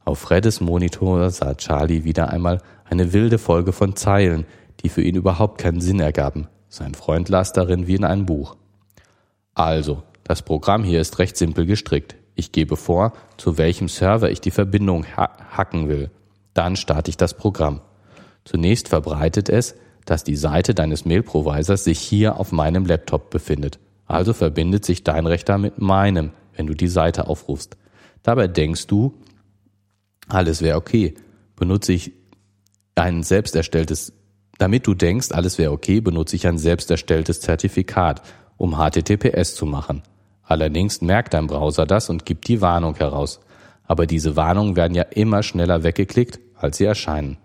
Auf 0.06 0.20
Freddes 0.20 0.60
Monitor 0.60 1.30
sah 1.30 1.56
Charlie 1.56 2.04
wieder 2.04 2.30
einmal 2.30 2.62
eine 2.90 3.14
wilde 3.14 3.38
Folge 3.38 3.72
von 3.72 3.96
Zeilen, 3.96 4.46
die 4.82 4.90
für 4.90 5.02
ihn 5.02 5.16
überhaupt 5.16 5.62
keinen 5.62 5.80
Sinn 5.80 6.00
ergaben. 6.02 6.48
Sein 6.68 6.94
Freund 6.94 7.30
las 7.30 7.54
darin 7.54 7.88
wie 7.88 7.96
in 7.96 8.04
einem 8.04 8.26
Buch. 8.26 8.58
Also, 9.54 10.04
das 10.24 10.42
Programm 10.42 10.84
hier 10.84 11.00
ist 11.00 11.20
recht 11.20 11.38
simpel 11.38 11.66
gestrickt. 11.66 12.16
Ich 12.36 12.52
gebe 12.52 12.76
vor, 12.76 13.14
zu 13.38 13.58
welchem 13.58 13.88
Server 13.88 14.30
ich 14.30 14.42
die 14.42 14.52
Verbindung 14.52 15.06
ha 15.16 15.30
hacken 15.56 15.88
will. 15.88 16.10
Dann 16.54 16.76
starte 16.76 17.10
ich 17.10 17.18
das 17.18 17.36
Programm. 17.36 17.82
Zunächst 18.44 18.90
verbreitet 18.90 19.50
es, 19.50 19.76
dass 20.06 20.24
die 20.24 20.36
Seite 20.36 20.74
deines 20.74 21.06
Mail-Provisors 21.06 21.84
sich 21.84 22.00
hier 22.00 22.40
auf 22.40 22.52
meinem 22.52 22.86
Laptop 22.86 23.30
befindet. 23.30 23.80
Also 24.06 24.34
verbindet 24.34 24.84
sich 24.84 25.04
dein 25.04 25.28
Rechner 25.28 25.58
mit 25.58 25.80
meinem, 25.80 26.32
wenn 26.56 26.68
du 26.68 26.74
die 26.74 26.90
Seite 26.90 27.28
aufrufst. 27.28 27.78
Dabei 28.22 28.48
denkst 28.48 28.88
du, 28.88 29.14
alles 30.34 30.62
wäre 30.62 30.78
okay. 30.78 31.14
Benutze 31.56 31.94
ich 31.94 32.14
ein 32.96 33.24
selbst 33.24 33.56
erstelltes, 33.56 34.14
damit 34.58 34.88
du 34.88 34.94
denkst, 34.94 35.32
alles 35.32 35.58
wäre 35.58 35.72
okay, 35.72 36.02
benutze 36.02 36.36
ich 36.36 36.48
ein 36.48 36.58
selbst 36.58 36.92
erstelltes 36.92 37.42
Zertifikat, 37.42 38.22
um 38.58 38.76
HTTPS 38.78 39.56
zu 39.56 39.66
machen. 39.66 40.04
Allerdings 40.44 41.02
merkt 41.02 41.34
dein 41.34 41.48
Browser 41.48 41.86
das 41.86 42.10
und 42.10 42.26
gibt 42.26 42.48
die 42.48 42.62
Warnung 42.62 42.96
heraus. 42.96 43.40
Aber 43.86 44.06
diese 44.06 44.36
Warnungen 44.36 44.76
werden 44.76 44.96
ja 44.96 45.04
immer 45.04 45.44
schneller 45.44 45.84
weggeklickt, 45.84 46.40
als 46.56 46.78
sie 46.78 46.86
erscheinen. 46.86 47.38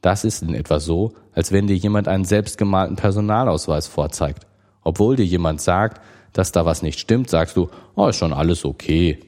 Das 0.00 0.24
ist 0.24 0.42
in 0.42 0.54
etwa 0.54 0.80
so, 0.80 1.14
als 1.32 1.52
wenn 1.52 1.66
dir 1.66 1.76
jemand 1.76 2.08
einen 2.08 2.24
selbstgemalten 2.24 2.96
Personalausweis 2.96 3.88
vorzeigt. 3.88 4.46
Obwohl 4.82 5.16
dir 5.16 5.24
jemand 5.24 5.60
sagt, 5.60 6.00
dass 6.32 6.52
da 6.52 6.66
was 6.66 6.82
nicht 6.82 7.00
stimmt, 7.00 7.30
sagst 7.30 7.56
du, 7.56 7.70
oh, 7.94 8.08
ist 8.08 8.16
schon 8.16 8.32
alles 8.32 8.64
okay. 8.64 9.18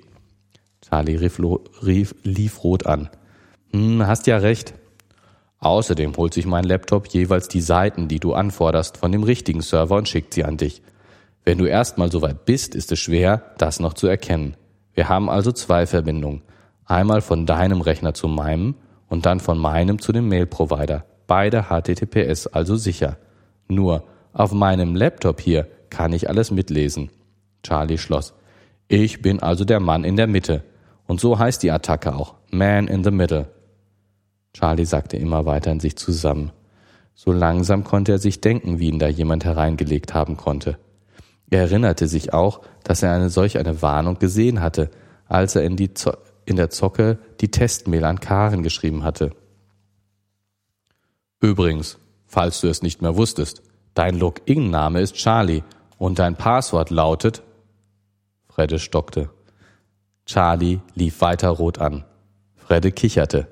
Charlie 0.88 1.16
rief, 1.16 1.40
rief, 1.84 2.14
lief 2.22 2.62
rot 2.62 2.86
an. 2.86 3.08
Hm, 3.72 4.06
hast 4.06 4.26
ja 4.26 4.36
recht. 4.36 4.74
Außerdem 5.58 6.16
holt 6.16 6.34
sich 6.34 6.46
mein 6.46 6.64
Laptop 6.64 7.08
jeweils 7.08 7.48
die 7.48 7.60
Seiten, 7.60 8.08
die 8.08 8.20
du 8.20 8.34
anforderst, 8.34 8.98
von 8.98 9.10
dem 9.10 9.22
richtigen 9.22 9.62
Server 9.62 9.96
und 9.96 10.08
schickt 10.08 10.34
sie 10.34 10.44
an 10.44 10.58
dich. 10.58 10.82
Wenn 11.44 11.58
du 11.58 11.64
erstmal 11.64 12.10
soweit 12.12 12.44
bist, 12.44 12.74
ist 12.74 12.92
es 12.92 12.98
schwer, 12.98 13.54
das 13.58 13.80
noch 13.80 13.94
zu 13.94 14.06
erkennen. 14.06 14.56
Wir 14.94 15.08
haben 15.08 15.28
also 15.28 15.52
zwei 15.52 15.86
Verbindungen. 15.86 16.42
Einmal 16.84 17.20
von 17.20 17.46
deinem 17.46 17.80
Rechner 17.80 18.14
zu 18.14 18.28
meinem 18.28 18.74
und 19.08 19.26
dann 19.26 19.40
von 19.40 19.58
meinem 19.58 19.98
zu 19.98 20.12
dem 20.12 20.28
Mail-Provider. 20.28 21.04
Beide 21.26 21.64
HTTPS, 21.64 22.46
also 22.46 22.76
sicher. 22.76 23.16
Nur, 23.68 24.04
auf 24.32 24.52
meinem 24.52 24.94
Laptop 24.94 25.40
hier 25.40 25.66
kann 25.90 26.12
ich 26.12 26.28
alles 26.28 26.50
mitlesen. 26.50 27.10
Charlie 27.62 27.98
schloss. 27.98 28.34
Ich 28.88 29.22
bin 29.22 29.40
also 29.40 29.64
der 29.64 29.80
Mann 29.80 30.04
in 30.04 30.16
der 30.16 30.26
Mitte. 30.28 30.62
Und 31.06 31.20
so 31.20 31.38
heißt 31.38 31.62
die 31.62 31.70
Attacke 31.70 32.14
auch. 32.14 32.34
Man 32.50 32.88
in 32.88 33.04
the 33.04 33.10
Middle. 33.10 33.48
Charlie 34.52 34.86
sagte 34.86 35.16
immer 35.16 35.46
weiter 35.46 35.70
in 35.70 35.80
sich 35.80 35.96
zusammen. 35.96 36.50
So 37.14 37.32
langsam 37.32 37.84
konnte 37.84 38.12
er 38.12 38.18
sich 38.18 38.40
denken, 38.40 38.78
wie 38.78 38.88
ihn 38.88 38.98
da 38.98 39.08
jemand 39.08 39.44
hereingelegt 39.44 40.14
haben 40.14 40.36
konnte. 40.36 40.78
Er 41.50 41.62
erinnerte 41.62 42.08
sich 42.08 42.32
auch, 42.32 42.60
dass 42.82 43.02
er 43.02 43.12
eine 43.12 43.30
solch 43.30 43.58
eine 43.58 43.80
Warnung 43.82 44.18
gesehen 44.18 44.60
hatte, 44.60 44.90
als 45.26 45.56
er 45.56 45.62
in, 45.62 45.76
in 46.44 46.56
der 46.56 46.70
Zocke 46.70 47.18
die 47.40 47.50
Testmail 47.50 48.04
an 48.04 48.20
Karen 48.20 48.62
geschrieben 48.62 49.04
hatte. 49.04 49.30
Übrigens, 51.40 51.98
falls 52.26 52.60
du 52.60 52.68
es 52.68 52.82
nicht 52.82 53.02
mehr 53.02 53.16
wusstest, 53.16 53.62
dein 53.94 54.18
Login-Name 54.18 55.00
ist 55.00 55.14
Charlie 55.14 55.62
und 55.98 56.18
dein 56.18 56.36
Passwort 56.36 56.90
lautet 56.90 57.42
Fredde 58.48 58.78
stockte. 58.78 59.28
Charlie 60.26 60.80
lief 60.94 61.20
weiter 61.20 61.50
rot 61.50 61.78
an. 61.78 62.04
Fredde 62.56 62.90
kicherte. 62.90 63.46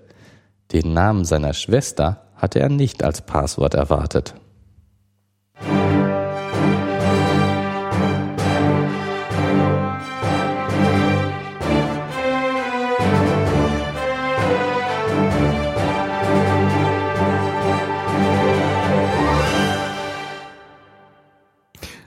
Den 0.73 0.93
Namen 0.93 1.25
seiner 1.25 1.53
Schwester 1.53 2.27
hatte 2.35 2.59
er 2.59 2.69
nicht 2.69 3.05
als 3.05 3.23
Passwort 3.23 3.75
erwartet. 3.75 4.35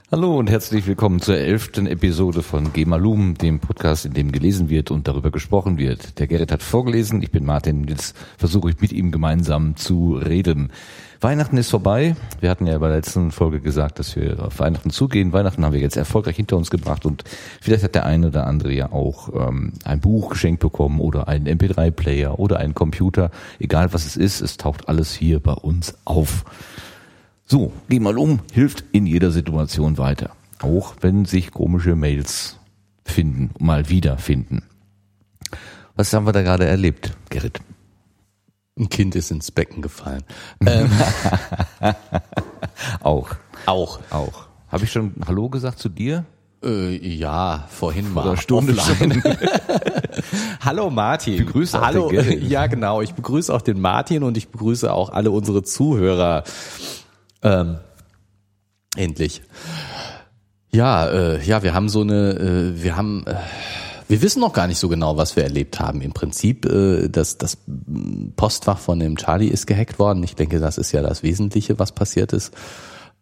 Hallo 0.10 0.38
und 0.38 0.50
herzlich 0.50 0.88
willkommen 0.88 1.20
zur 1.20 1.36
elften 1.36 1.86
Episode 1.86 2.42
von 2.42 2.72
Gemalum, 2.72 3.34
dem 3.34 3.60
Podcast, 3.60 4.06
in 4.06 4.14
dem 4.14 4.32
gelesen 4.32 4.70
wird 4.70 4.90
und 4.90 5.06
darüber 5.06 5.32
gesprochen 5.32 5.78
wird. 5.78 6.18
Der 6.18 6.28
Gerrit 6.28 6.50
hat 6.54 6.64
vorgelesen, 6.64 7.22
ich 7.22 7.30
bin 7.30 7.44
Martin, 7.44 7.86
jetzt 7.90 8.16
versuche 8.38 8.70
ich 8.70 8.80
mit 8.80 8.94
ihm 8.94 9.12
gemeinsam 9.12 9.76
zu 9.76 10.14
reden. 10.14 10.72
Weihnachten 11.20 11.58
ist 11.58 11.72
vorbei. 11.72 12.16
Wir 12.40 12.50
hatten 12.50 12.68
ja 12.68 12.78
bei 12.78 12.88
der 12.88 12.96
letzten 12.96 13.32
Folge 13.32 13.60
gesagt, 13.60 14.00
dass 14.00 14.16
wir 14.16 14.46
auf 14.46 14.60
Weihnachten 14.60 14.92
zugehen. 14.92 15.34
Weihnachten 15.34 15.66
haben 15.66 15.74
wir 15.74 15.82
jetzt 15.82 15.98
erfolgreich 15.98 16.38
hinter 16.38 16.56
uns 16.56 16.70
gebracht 16.70 17.06
und 17.06 17.26
vielleicht 17.60 17.84
hat 17.84 17.96
der 17.96 18.06
eine 18.06 18.28
oder 18.28 18.48
andere 18.48 18.72
ja 18.72 18.94
auch 18.94 19.50
ähm, 19.50 19.74
ein 19.84 20.00
Buch 20.00 20.30
geschenkt 20.30 20.62
bekommen 20.62 21.02
oder 21.02 21.28
einen 21.28 21.48
MP3-Player 21.48 22.40
oder 22.40 22.60
einen 22.60 22.76
Computer. 22.76 23.30
Egal 23.60 23.92
was 23.92 24.06
es 24.06 24.16
ist, 24.16 24.40
es 24.40 24.56
taucht 24.56 24.88
alles 24.88 25.14
hier 25.14 25.42
bei 25.42 25.52
uns 25.52 25.98
auf. 26.06 26.46
So, 27.50 27.72
geh 27.88 28.02
mal 28.02 28.18
um, 28.18 28.42
hilft 28.52 28.84
in 28.92 29.06
jeder 29.06 29.32
Situation 29.32 29.98
weiter. 29.98 30.32
Auch 30.62 30.96
wenn 31.00 31.24
sich 31.24 31.52
komische 31.52 31.96
Mails 31.96 32.58
finden, 33.06 33.52
mal 33.58 33.88
wieder 33.88 34.18
finden. 34.18 34.64
Was 35.96 36.12
haben 36.12 36.26
wir 36.28 36.34
da 36.34 36.42
gerade 36.42 36.66
erlebt, 36.66 37.14
Gerrit? 37.30 37.62
Ein 38.78 38.90
Kind 38.90 39.16
ist 39.16 39.32
ins 39.32 39.52
Becken 39.52 39.82
gefallen. 39.82 40.24
Ähm. 40.66 40.92
auch. 43.02 43.30
Auch. 43.66 44.00
Auch. 44.10 44.48
Habe 44.68 44.84
ich 44.84 44.92
schon 44.92 45.14
Hallo 45.26 45.48
gesagt 45.48 45.80
zu 45.80 45.88
dir? 45.88 46.26
Äh, 46.62 46.98
ja, 46.98 47.66
vorhin 47.70 48.08
Vor 48.08 48.24
mal. 48.24 48.30
einer 48.32 48.38
Stunde 48.38 48.74
offline. 48.74 49.24
Hallo 50.66 50.90
Martin. 50.90 51.36
Ich 51.36 51.46
begrüße 51.46 51.80
auch 51.80 51.86
Hallo. 51.86 52.10
den 52.10 52.18
Gerrit. 52.18 52.44
Ja, 52.44 52.68
genau. 52.68 53.02
Ich 53.02 53.14
begrüße 53.14 53.54
auch 53.54 53.62
den 53.62 53.80
Martin 53.80 54.24
und 54.24 54.36
ich 54.36 54.50
begrüße 54.50 54.92
auch 54.92 55.12
alle 55.12 55.32
unsere 55.32 55.64
Zuhörer. 55.64 56.44
Ähm, 57.44 57.78
endlich. 58.96 59.42
Ja, 60.72 61.08
äh, 61.08 61.44
ja, 61.44 61.64
wir 61.64 61.74
haben 61.74 61.90
so 61.90 62.02
eine, 62.02 62.32
äh, 62.32 62.84
wir 62.84 62.98
haben, 62.98 63.26
äh, 63.26 63.36
wir 64.08 64.22
wissen 64.22 64.42
noch 64.42 64.54
gar 64.54 64.68
nicht 64.68 64.80
so 64.80 64.90
genau, 64.90 65.18
was 65.18 65.36
wir 65.36 65.44
erlebt 65.44 65.80
haben. 65.80 66.02
Im 66.02 66.14
Prinzip, 66.14 66.66
äh, 66.66 67.08
das, 67.10 67.38
das 67.38 67.58
Postfach 68.36 68.80
von 68.80 69.00
dem 69.00 69.18
Charlie 69.18 69.48
ist 69.48 69.66
gehackt 69.66 70.00
worden. 70.00 70.24
Ich 70.24 70.36
denke, 70.36 70.60
das 70.60 70.78
ist 70.78 70.92
ja 70.92 71.02
das 71.02 71.24
Wesentliche, 71.24 71.80
was 71.80 71.92
passiert 71.92 72.34
ist. 72.34 72.54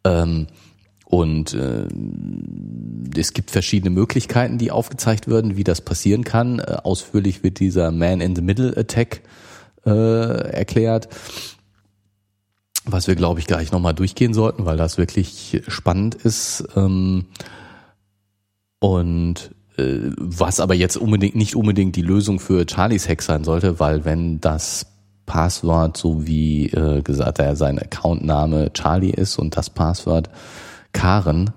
Ähm, 0.04 0.48
und 1.06 1.54
äh, 1.54 1.88
es 3.16 3.34
gibt 3.34 3.52
verschiedene 3.52 3.92
Möglichkeiten, 3.92 4.58
die 4.58 4.72
aufgezeigt 4.72 5.28
werden, 5.28 5.56
wie 5.56 5.64
das 5.64 5.82
passieren 5.82 6.24
kann. 6.24 6.60
Äh, 6.60 6.78
ausführlich 6.84 7.44
wird 7.44 7.60
dieser 7.60 7.92
Man 7.92 8.22
in 8.22 8.36
the 8.36 8.42
Middle 8.42 8.76
Attack 8.76 9.22
äh, 9.86 9.92
erklärt 10.52 11.10
was 12.86 13.08
wir, 13.08 13.16
glaube 13.16 13.40
ich, 13.40 13.48
gleich 13.48 13.72
nochmal 13.72 13.94
durchgehen 13.94 14.34
sollten, 14.34 14.66
weil 14.66 14.78
das 14.78 14.98
wirklich 14.98 15.62
spannend 15.68 16.16
ist. 16.16 16.68
Ähm, 16.76 17.26
und 18.80 19.52
äh, 19.78 20.12
was 20.18 20.60
aber 20.60 20.76
jetzt 20.76 20.98
unbedingt 20.98 21.36
nicht 21.36 21.56
unbedingt 21.56 21.96
die 21.96 22.02
Lösung 22.02 22.40
für 22.40 22.66
Charlies 22.70 23.10
Hack 23.10 23.22
sein 23.22 23.44
sollte, 23.44 23.80
weil 23.80 24.06
wenn 24.06 24.40
das 24.40 24.88
Passwort, 25.26 25.98
so 25.98 26.28
wie 26.28 26.68
äh, 26.68 27.02
gesagt, 27.02 27.40
er 27.40 27.56
sein 27.56 27.80
Accountname 27.80 28.72
Charlie 28.74 29.10
ist 29.12 29.38
und 29.38 29.58
das 29.58 29.70
Passwort 29.70 30.30
Karen, 30.94 31.52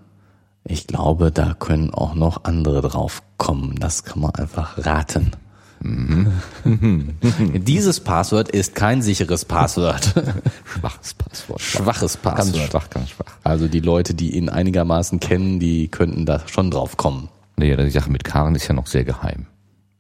ich 0.65 0.87
glaube, 0.87 1.31
da 1.31 1.55
können 1.55 1.93
auch 1.93 2.15
noch 2.15 2.45
andere 2.45 2.81
drauf 2.81 3.23
kommen. 3.37 3.77
Das 3.79 4.05
kann 4.05 4.21
man 4.21 4.35
einfach 4.35 4.85
raten. 4.85 5.33
Dieses 6.65 8.01
Passwort 8.01 8.49
ist 8.49 8.75
kein 8.75 9.03
sicheres 9.03 9.45
Passwort. 9.45 10.13
Schwaches 10.65 11.15
Passwort. 11.15 11.61
Schwaches 11.61 12.19
Ganz 12.23 12.37
Passwort. 12.37 12.71
schwach, 12.71 12.91
ganz 12.91 13.11
schwach. 13.11 13.27
Also 13.45 13.69
die 13.69 13.81
Leute, 13.81 14.15
die 14.15 14.37
ihn 14.37 14.49
einigermaßen 14.49 15.21
kennen, 15.21 15.61
die 15.61 15.89
könnten 15.89 16.27
da 16.27 16.43
schon 16.47 16.71
drauf 16.71 16.97
kommen. 16.97 17.29
Nee, 17.57 17.75
die 17.77 17.91
Sache 17.91 18.11
mit 18.11 18.25
Karen 18.25 18.55
ist 18.55 18.69
ja 18.69 18.75
noch 18.75 18.87
sehr 18.87 19.05
geheim. 19.05 19.47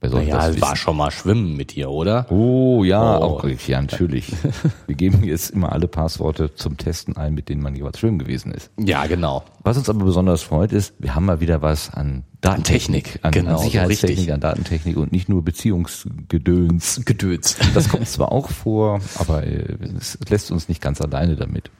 Wer 0.00 0.10
soll 0.10 0.22
Naja, 0.22 0.36
das 0.36 0.56
es 0.56 0.62
war 0.62 0.76
schon 0.76 0.96
mal 0.96 1.10
schwimmen 1.10 1.56
mit 1.56 1.74
dir, 1.74 1.90
oder? 1.90 2.30
Oh 2.30 2.84
ja, 2.84 3.18
Oh. 3.18 3.22
auch 3.40 3.44
ja 3.44 3.80
natürlich. 3.80 4.32
Wir 4.86 4.94
geben 4.94 5.24
jetzt 5.24 5.50
immer 5.50 5.72
alle 5.72 5.88
Passworte 5.88 6.54
zum 6.54 6.76
Testen 6.76 7.16
ein, 7.16 7.34
mit 7.34 7.48
denen 7.48 7.62
man 7.62 7.74
jeweils 7.74 7.98
schwimmen 7.98 8.20
gewesen 8.20 8.52
ist. 8.52 8.70
Ja, 8.78 9.06
genau. 9.06 9.42
Was 9.64 9.76
uns 9.76 9.88
aber 9.88 10.04
besonders 10.04 10.42
freut, 10.42 10.72
ist, 10.72 10.94
wir 11.00 11.16
haben 11.16 11.24
mal 11.24 11.40
wieder 11.40 11.62
was 11.62 11.92
an 11.92 12.22
Datentechnik, 12.40 13.04
Technik, 13.04 13.24
an, 13.24 13.32
genau, 13.32 13.56
an 13.58 13.64
Sicherheitstechnik, 13.64 14.18
richtig. 14.18 14.32
an 14.32 14.40
Datentechnik 14.40 14.96
und 14.96 15.10
nicht 15.10 15.28
nur 15.28 15.42
Beziehungsgedöns. 15.44 17.02
Gedöns. 17.04 17.56
Das 17.74 17.88
kommt 17.88 18.08
zwar 18.08 18.30
auch 18.30 18.50
vor, 18.50 19.00
aber 19.18 19.44
äh, 19.44 19.76
es 19.96 20.16
lässt 20.28 20.52
uns 20.52 20.68
nicht 20.68 20.80
ganz 20.80 21.00
alleine 21.00 21.34
damit. 21.34 21.72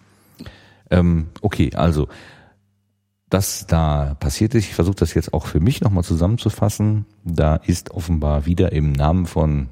Ähm, 0.90 1.28
okay, 1.40 1.70
also 1.74 2.08
das 3.30 3.66
da 3.66 4.16
passiert 4.20 4.54
ist, 4.54 4.64
ich 4.64 4.74
versuche 4.74 4.96
das 4.96 5.14
jetzt 5.14 5.34
auch 5.34 5.46
für 5.46 5.60
mich 5.60 5.80
nochmal 5.80 6.04
zusammenzufassen. 6.04 7.04
Da 7.24 7.56
ist 7.56 7.90
offenbar 7.90 8.46
wieder 8.46 8.72
im 8.72 8.92
Namen 8.92 9.26
von 9.26 9.68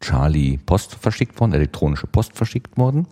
Charlie 0.00 0.58
Post 0.58 0.94
verschickt 0.94 1.38
worden, 1.40 1.52
elektronische 1.52 2.06
Post 2.06 2.36
verschickt 2.36 2.76
worden. 2.76 3.06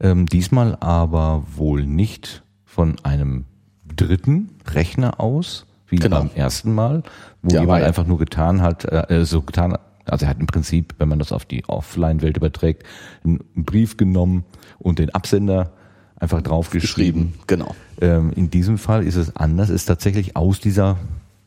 Ähm, 0.00 0.26
diesmal 0.26 0.76
aber 0.80 1.44
wohl 1.56 1.84
nicht 1.84 2.42
von 2.64 2.96
einem 3.02 3.44
dritten 3.94 4.50
Rechner 4.66 5.20
aus, 5.20 5.66
wie 5.88 5.96
Genau. 5.96 6.18
beim 6.20 6.30
ersten 6.34 6.74
Mal, 6.74 7.02
wo 7.42 7.54
Ja, 7.54 7.60
jemand 7.62 7.84
einfach 7.84 8.06
nur 8.06 8.18
getan 8.18 8.62
hat, 8.62 8.84
äh, 8.84 9.24
so 9.24 9.42
getan, 9.42 9.76
also 10.04 10.26
er 10.26 10.30
hat 10.30 10.40
im 10.40 10.46
Prinzip, 10.46 10.94
wenn 10.98 11.08
man 11.08 11.18
das 11.18 11.32
auf 11.32 11.44
die 11.44 11.64
Offline-Welt 11.68 12.36
überträgt, 12.36 12.84
einen 13.24 13.40
Brief 13.54 13.96
genommen 13.96 14.44
und 14.78 14.98
den 14.98 15.10
Absender 15.10 15.72
einfach 16.18 16.42
draufgeschrieben. 16.42 17.34
Genau. 17.46 17.74
Ähm, 18.00 18.32
in 18.34 18.50
diesem 18.50 18.78
Fall 18.78 19.04
ist 19.06 19.16
es 19.16 19.36
anders, 19.36 19.70
ist 19.70 19.86
tatsächlich 19.86 20.36
aus 20.36 20.60
dieser, 20.60 20.96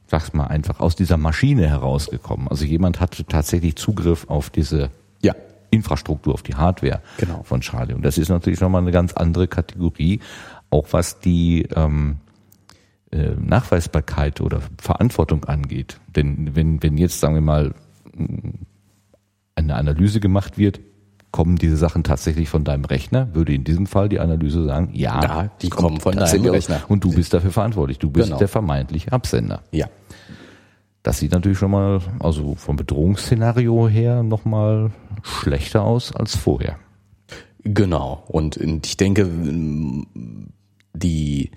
sag's 0.08 0.34
mal 0.34 0.46
einfach, 0.48 0.80
aus 0.80 0.96
dieser 0.96 1.18
Maschine 1.18 1.68
herausgekommen. 1.68 2.48
Also 2.48 2.66
jemand 2.66 3.00
hatte 3.00 3.26
tatsächlich 3.26 3.76
Zugriff 3.76 4.26
auf 4.30 4.50
diese 4.50 4.90
Ja. 5.22 5.34
Infrastruktur, 5.72 6.34
auf 6.34 6.44
die 6.44 6.56
Hardware 6.56 7.02
Genau. 7.18 7.44
von 7.44 7.62
Charlie. 7.62 7.94
Und 7.94 8.04
das 8.04 8.18
ist 8.18 8.30
natürlich 8.30 8.60
nochmal 8.62 8.82
eine 8.82 8.92
ganz 8.92 9.14
andere 9.14 9.48
Kategorie, 9.48 10.20
auch 10.70 10.88
was 10.92 11.20
die, 11.20 11.68
ähm, 11.76 12.18
äh, 13.12 13.32
Nachweisbarkeit 13.40 14.40
oder 14.40 14.62
Verantwortung 14.80 15.46
angeht. 15.46 16.00
Denn 16.16 16.56
wenn, 16.56 16.84
wenn 16.84 16.96
jetzt, 16.98 17.20
sagen 17.20 17.34
wir 17.34 17.42
mal, 17.42 17.74
eine 19.56 19.76
Analyse 19.76 20.20
gemacht 20.20 20.58
wird, 20.58 20.80
kommen 21.40 21.56
diese 21.56 21.78
Sachen 21.78 22.04
tatsächlich 22.04 22.50
von 22.50 22.66
deinem 22.66 22.84
Rechner, 22.84 23.34
würde 23.34 23.54
in 23.54 23.64
diesem 23.64 23.86
Fall 23.86 24.10
die 24.10 24.20
Analyse 24.20 24.66
sagen, 24.66 24.90
ja, 24.92 25.22
ja 25.24 25.52
die 25.62 25.70
kommen 25.70 26.02
von 26.02 26.14
deinem 26.14 26.46
Rechner. 26.48 26.82
Und 26.90 27.06
du 27.06 27.14
bist 27.14 27.34
dafür 27.34 27.52
verantwortlich. 27.52 27.98
Du 27.98 28.10
bist 28.10 28.26
genau. 28.26 28.40
der 28.40 28.50
vermeintliche 28.50 29.14
Absender. 29.14 29.62
Ja. 29.72 29.88
Das 31.02 31.20
sieht 31.20 31.32
natürlich 31.32 31.58
schon 31.58 31.72
mal, 31.72 32.02
also 32.20 32.56
vom 32.56 32.76
Bedrohungsszenario 32.76 33.88
her, 33.88 34.22
nochmal 34.22 34.92
schlechter 35.24 35.84
aus 35.84 36.14
als 36.14 36.36
vorher. 36.36 36.78
Genau. 37.64 38.22
Und 38.28 38.58
ich 38.58 38.98
denke, 38.98 39.30
die 40.94 41.52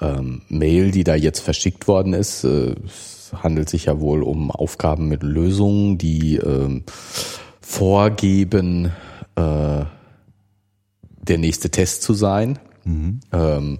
ähm, 0.00 0.42
Mail, 0.48 0.90
die 0.90 1.04
da 1.04 1.14
jetzt 1.14 1.38
verschickt 1.38 1.86
worden 1.86 2.14
ist, 2.14 2.42
äh, 2.42 2.74
handelt 3.32 3.68
sich 3.68 3.84
ja 3.84 4.00
wohl 4.00 4.24
um 4.24 4.50
Aufgaben 4.50 5.06
mit 5.06 5.22
Lösungen, 5.22 5.98
die 5.98 6.34
ähm, 6.34 6.82
vorgeben, 7.60 8.90
äh, 9.36 9.84
der 11.22 11.38
nächste 11.38 11.70
Test 11.70 12.02
zu 12.02 12.14
sein. 12.14 12.58
Mhm. 12.84 13.20
Ähm, 13.32 13.78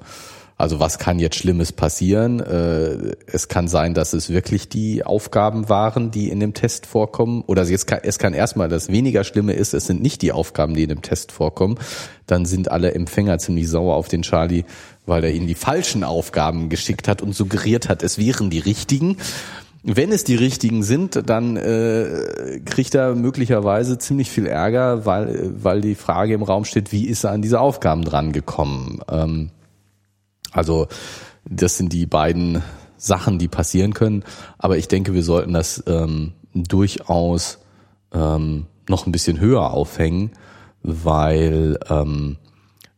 also 0.60 0.78
was 0.78 0.98
kann 0.98 1.18
jetzt 1.18 1.36
Schlimmes 1.36 1.72
passieren? 1.72 2.38
Äh, 2.38 3.16
es 3.26 3.48
kann 3.48 3.66
sein, 3.66 3.94
dass 3.94 4.12
es 4.12 4.28
wirklich 4.28 4.68
die 4.68 5.02
Aufgaben 5.04 5.70
waren, 5.70 6.10
die 6.10 6.28
in 6.28 6.38
dem 6.38 6.52
Test 6.52 6.84
vorkommen. 6.84 7.42
Oder 7.46 7.64
jetzt 7.64 7.86
kann, 7.86 8.00
es 8.02 8.18
kann 8.18 8.34
erstmal 8.34 8.68
das 8.68 8.90
weniger 8.90 9.24
Schlimme 9.24 9.54
ist, 9.54 9.72
es 9.72 9.86
sind 9.86 10.02
nicht 10.02 10.20
die 10.20 10.32
Aufgaben, 10.32 10.74
die 10.74 10.82
in 10.82 10.90
dem 10.90 11.00
Test 11.00 11.32
vorkommen. 11.32 11.78
Dann 12.26 12.44
sind 12.44 12.70
alle 12.70 12.92
Empfänger 12.92 13.38
ziemlich 13.38 13.70
sauer 13.70 13.94
auf 13.94 14.08
den 14.08 14.20
Charlie, 14.20 14.64
weil 15.06 15.24
er 15.24 15.32
ihnen 15.32 15.46
die 15.46 15.54
falschen 15.54 16.04
Aufgaben 16.04 16.68
geschickt 16.68 17.08
hat 17.08 17.22
und 17.22 17.34
suggeriert 17.34 17.88
hat, 17.88 18.02
es 18.02 18.18
wären 18.18 18.50
die 18.50 18.58
richtigen. 18.58 19.16
Wenn 19.82 20.12
es 20.12 20.24
die 20.24 20.34
richtigen 20.34 20.82
sind, 20.82 21.28
dann 21.28 21.56
äh, 21.56 22.60
kriegt 22.66 22.94
er 22.94 23.14
möglicherweise 23.14 23.96
ziemlich 23.96 24.30
viel 24.30 24.46
Ärger, 24.46 25.06
weil, 25.06 25.52
weil 25.62 25.80
die 25.80 25.94
Frage 25.94 26.34
im 26.34 26.42
Raum 26.42 26.66
steht, 26.66 26.92
wie 26.92 27.06
ist 27.06 27.24
er 27.24 27.30
an 27.30 27.40
diese 27.40 27.60
Aufgaben 27.60 28.04
dran 28.04 28.32
gekommen? 28.32 29.00
Ähm, 29.10 29.50
also 30.52 30.88
das 31.48 31.78
sind 31.78 31.94
die 31.94 32.04
beiden 32.04 32.62
Sachen, 32.98 33.38
die 33.38 33.48
passieren 33.48 33.94
können. 33.94 34.24
Aber 34.58 34.76
ich 34.76 34.88
denke, 34.88 35.14
wir 35.14 35.22
sollten 35.22 35.54
das 35.54 35.82
ähm, 35.86 36.34
durchaus 36.52 37.58
ähm, 38.12 38.66
noch 38.88 39.06
ein 39.06 39.12
bisschen 39.12 39.40
höher 39.40 39.70
aufhängen, 39.72 40.32
weil 40.82 41.78
ähm, 41.88 42.36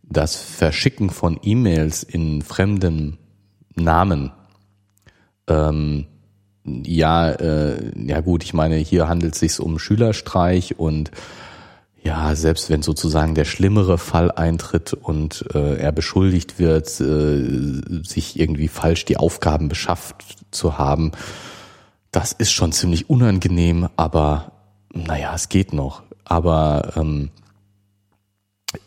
das 0.02 0.36
Verschicken 0.36 1.10
von 1.10 1.38
E-Mails 1.42 2.02
in 2.02 2.42
fremden 2.42 3.18
Namen 3.76 4.32
ähm, 5.46 6.06
ja, 6.64 7.30
äh, 7.30 7.92
ja 7.96 8.20
gut, 8.20 8.44
ich 8.44 8.54
meine, 8.54 8.76
hier 8.76 9.08
handelt 9.08 9.34
es 9.34 9.40
sich 9.40 9.60
um 9.60 9.78
Schülerstreich 9.78 10.78
und 10.78 11.10
ja, 12.04 12.34
selbst 12.34 12.68
wenn 12.68 12.82
sozusagen 12.82 13.34
der 13.34 13.44
schlimmere 13.44 13.96
Fall 13.96 14.32
eintritt 14.32 14.92
und 14.92 15.44
äh, 15.54 15.76
er 15.76 15.92
beschuldigt 15.92 16.58
wird, 16.58 17.00
äh, 17.00 18.02
sich 18.04 18.38
irgendwie 18.38 18.68
falsch 18.68 19.04
die 19.04 19.16
Aufgaben 19.16 19.68
beschafft 19.68 20.16
zu 20.50 20.78
haben, 20.78 21.12
das 22.10 22.32
ist 22.32 22.52
schon 22.52 22.72
ziemlich 22.72 23.08
unangenehm, 23.08 23.88
aber 23.96 24.52
naja, 24.92 25.32
es 25.34 25.48
geht 25.48 25.72
noch. 25.72 26.02
Aber 26.24 26.92
ähm, 26.96 27.30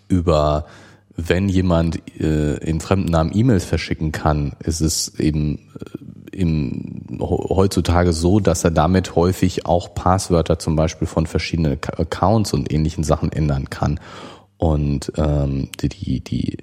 über 0.07 0.65
wenn 1.17 1.47
jemand 1.47 2.01
äh, 2.19 2.57
in 2.57 2.81
fremden 2.81 3.11
Namen 3.11 3.31
E-Mails 3.33 3.63
verschicken 3.63 4.11
kann, 4.11 4.53
ist 4.59 4.81
es 4.81 5.17
eben 5.17 5.69
äh, 5.79 5.97
im, 6.35 7.19
heutzutage 7.19 8.13
so, 8.13 8.39
dass 8.39 8.63
er 8.63 8.71
damit 8.71 9.15
häufig 9.15 9.65
auch 9.65 9.95
Passwörter 9.95 10.59
zum 10.59 10.75
Beispiel 10.75 11.07
von 11.07 11.27
verschiedenen 11.27 11.79
Accounts 11.97 12.53
und 12.53 12.71
ähnlichen 12.71 13.03
Sachen 13.03 13.31
ändern 13.31 13.69
kann. 13.69 13.99
Und 14.57 15.11
ähm, 15.17 15.69
die, 15.81 16.21
die, 16.21 16.57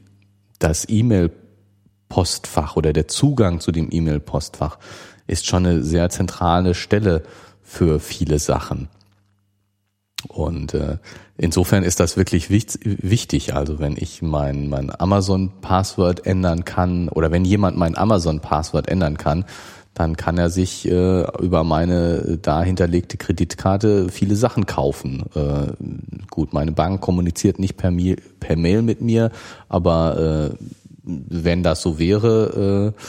das 0.58 0.88
E-Mail-Postfach 0.88 2.76
oder 2.76 2.92
der 2.92 3.08
Zugang 3.08 3.60
zu 3.60 3.72
dem 3.72 3.88
E-Mail-Postfach 3.90 4.78
ist 5.26 5.46
schon 5.46 5.66
eine 5.66 5.82
sehr 5.82 6.10
zentrale 6.10 6.74
Stelle 6.74 7.22
für 7.62 8.00
viele 8.00 8.38
Sachen. 8.38 8.88
Und 10.28 10.74
äh, 10.74 10.98
insofern 11.36 11.82
ist 11.82 12.00
das 12.00 12.16
wirklich 12.16 12.50
wichtig. 12.50 13.54
Also 13.54 13.78
wenn 13.78 13.96
ich 13.96 14.22
mein, 14.22 14.68
mein 14.68 14.92
Amazon-Passwort 14.98 16.26
ändern 16.26 16.64
kann 16.64 17.08
oder 17.08 17.30
wenn 17.30 17.44
jemand 17.44 17.76
mein 17.76 17.96
Amazon-Passwort 17.96 18.88
ändern 18.88 19.18
kann, 19.18 19.44
dann 19.94 20.16
kann 20.16 20.38
er 20.38 20.48
sich 20.48 20.88
äh, 20.88 21.24
über 21.42 21.64
meine 21.64 22.38
da 22.40 22.62
hinterlegte 22.62 23.18
Kreditkarte 23.18 24.08
viele 24.08 24.36
Sachen 24.36 24.64
kaufen. 24.64 25.24
Äh, 25.34 25.72
gut, 26.30 26.54
meine 26.54 26.72
Bank 26.72 27.00
kommuniziert 27.02 27.58
nicht 27.58 27.76
per, 27.76 27.92
per 28.40 28.56
Mail 28.56 28.82
mit 28.82 29.02
mir, 29.02 29.30
aber 29.68 30.52
äh, 30.52 30.64
wenn 31.04 31.62
das 31.62 31.82
so 31.82 31.98
wäre, 31.98 32.94
äh, 32.96 33.02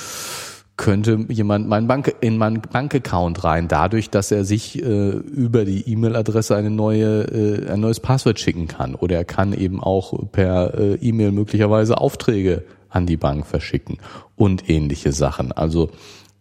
könnte 0.75 1.25
jemand 1.29 1.67
mein 1.67 1.87
Bank, 1.87 2.15
in 2.21 2.37
meinen 2.37 2.61
Bankaccount 2.61 3.43
rein, 3.43 3.67
dadurch, 3.67 4.09
dass 4.09 4.31
er 4.31 4.43
sich 4.43 4.81
äh, 4.81 5.09
über 5.11 5.65
die 5.65 5.87
E-Mail-Adresse 5.87 6.55
eine 6.55 6.71
neue, 6.71 7.21
äh, 7.23 7.71
ein 7.71 7.79
neues 7.79 7.99
Passwort 7.99 8.39
schicken 8.39 8.67
kann. 8.67 8.95
Oder 8.95 9.17
er 9.17 9.25
kann 9.25 9.53
eben 9.53 9.81
auch 9.83 10.13
per 10.31 10.73
äh, 10.73 10.95
E-Mail 10.95 11.31
möglicherweise 11.31 11.99
Aufträge 11.99 12.63
an 12.89 13.05
die 13.05 13.17
Bank 13.17 13.45
verschicken 13.45 13.99
und 14.35 14.69
ähnliche 14.69 15.11
Sachen. 15.11 15.51
Also 15.51 15.91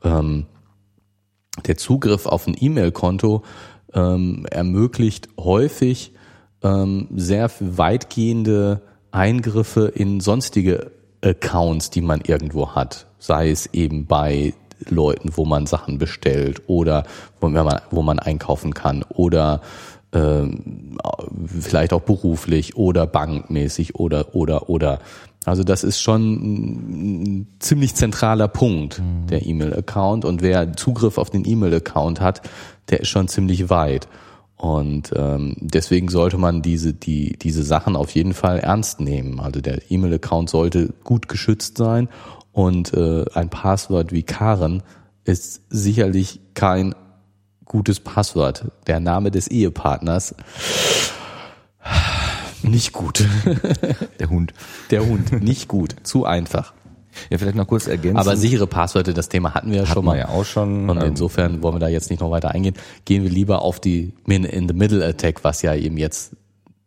ähm, 0.03 0.47
der 1.67 1.77
Zugriff 1.77 2.25
auf 2.27 2.47
ein 2.47 2.57
E-Mail-Konto 2.59 3.43
ähm, 3.93 4.47
ermöglicht 4.51 5.29
häufig 5.39 6.13
ähm, 6.63 7.09
sehr 7.15 7.51
weitgehende 7.61 8.81
Eingriffe 9.11 9.89
in 9.89 10.21
sonstige 10.21 10.91
Accounts, 11.21 11.91
die 11.91 12.01
man 12.01 12.23
irgendwo 12.23 12.71
hat 12.75 13.07
sei 13.23 13.51
es 13.51 13.67
eben 13.73 14.07
bei 14.07 14.53
Leuten, 14.91 15.31
wo 15.37 15.45
man 15.45 15.67
Sachen 15.67 15.99
bestellt 15.99 16.63
oder 16.67 17.05
wo 17.41 17.49
man, 17.49 17.81
wo 17.91 18.03
man 18.03 18.19
einkaufen 18.19 18.75
kann 18.75 19.05
oder 19.09 19.61
ähm, 20.13 20.99
vielleicht 21.47 21.93
auch 21.93 22.01
beruflich 22.01 22.77
oder 22.77 23.07
bankmäßig 23.07 23.95
oder 23.95 24.35
oder 24.35 24.69
oder. 24.69 24.99
Also 25.45 25.63
das 25.63 25.85
ist 25.85 26.01
schon 26.01 26.33
ein 26.33 27.47
ziemlich 27.61 27.95
zentraler 27.95 28.49
Punkt, 28.49 29.01
mhm. 29.01 29.27
der 29.29 29.47
E-Mail-Account. 29.47 30.25
Und 30.25 30.43
wer 30.43 30.73
Zugriff 30.75 31.19
auf 31.19 31.31
den 31.31 31.45
E-Mail-Account 31.45 32.21
hat, 32.21 32.43
der 32.91 33.01
ist 33.01 33.09
schon 33.09 33.29
ziemlich 33.29 33.69
weit. 33.71 34.07
Und 34.57 35.13
ähm, 35.17 35.57
deswegen 35.59 36.09
sollte 36.09 36.39
man 36.39 36.63
diese, 36.63 36.93
die, 36.93 37.37
diese 37.39 37.65
Sachen 37.65 37.97
auf 37.97 38.15
jeden 38.15 38.35
Fall 38.35 38.61
ernst 38.61 39.01
nehmen. 39.01 39.41
Also 39.41 39.61
der 39.61 39.91
E-Mail-Account 39.91 40.49
sollte 40.51 40.95
gut 41.03 41.29
geschützt 41.29 41.77
sein 41.77 42.09
und 42.53 42.93
äh, 42.95 43.25
ein 43.35 43.49
Passwort 43.51 44.13
wie 44.13 44.23
Karen 44.23 44.83
ist 45.25 45.63
sicherlich 45.71 46.41
kein 46.55 46.95
gutes 47.65 48.01
Passwort. 48.01 48.71
Der 48.87 49.01
Name 49.01 49.31
des 49.31 49.49
Ehepartners 49.49 50.35
nicht 52.63 52.93
gut. 52.93 53.25
Der 54.21 54.31
Hund. 54.31 54.53
Der 54.91 55.07
Hund, 55.07 55.43
nicht 55.43 55.69
gut, 55.69 55.97
zu 56.03 56.25
einfach. 56.25 56.75
Ja, 57.29 57.39
vielleicht 57.39 57.57
noch 57.57 57.67
kurz 57.67 57.87
ergänzen. 57.87 58.17
Aber 58.17 58.37
sichere 58.37 58.67
Passwörter, 58.67 59.13
das 59.13 59.29
Thema 59.29 59.55
hatten 59.55 59.71
wir 59.71 59.79
ja 59.79 59.87
schon 59.87 60.05
mal. 60.05 60.17
ja 60.17 60.29
auch 60.29 60.45
schon. 60.45 60.89
Und 60.89 61.03
insofern 61.03 61.63
wollen 61.63 61.75
wir 61.75 61.81
da 61.81 61.89
jetzt 61.89 62.09
nicht 62.09 62.21
noch 62.21 62.31
weiter 62.31 62.53
eingehen. 62.53 62.75
Gehen 63.05 63.23
wir 63.23 63.31
lieber 63.31 63.63
auf 63.63 63.81
die 63.81 64.15
Min 64.25 64.45
in 64.45 64.67
the 64.67 64.75
Middle 64.75 65.05
Attack, 65.05 65.45
was 65.45 65.61
ja 65.63 65.75
eben 65.75 65.99
jetzt 65.99 66.37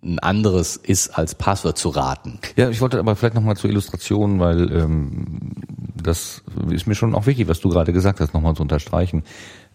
ein 0.05 0.19
anderes 0.19 0.77
ist, 0.77 1.17
als 1.17 1.35
Passwort 1.35 1.77
zu 1.77 1.89
raten. 1.89 2.39
Ja, 2.55 2.69
ich 2.69 2.81
wollte 2.81 2.99
aber 2.99 3.15
vielleicht 3.15 3.35
nochmal 3.35 3.57
zur 3.57 3.69
Illustration, 3.69 4.39
weil 4.39 4.71
ähm, 4.71 5.53
das 6.01 6.43
ist 6.69 6.87
mir 6.87 6.95
schon 6.95 7.15
auch 7.15 7.25
wichtig, 7.25 7.47
was 7.47 7.59
du 7.59 7.69
gerade 7.69 7.91
gesagt 7.91 8.19
hast, 8.19 8.33
nochmal 8.33 8.55
zu 8.55 8.61
unterstreichen. 8.61 9.23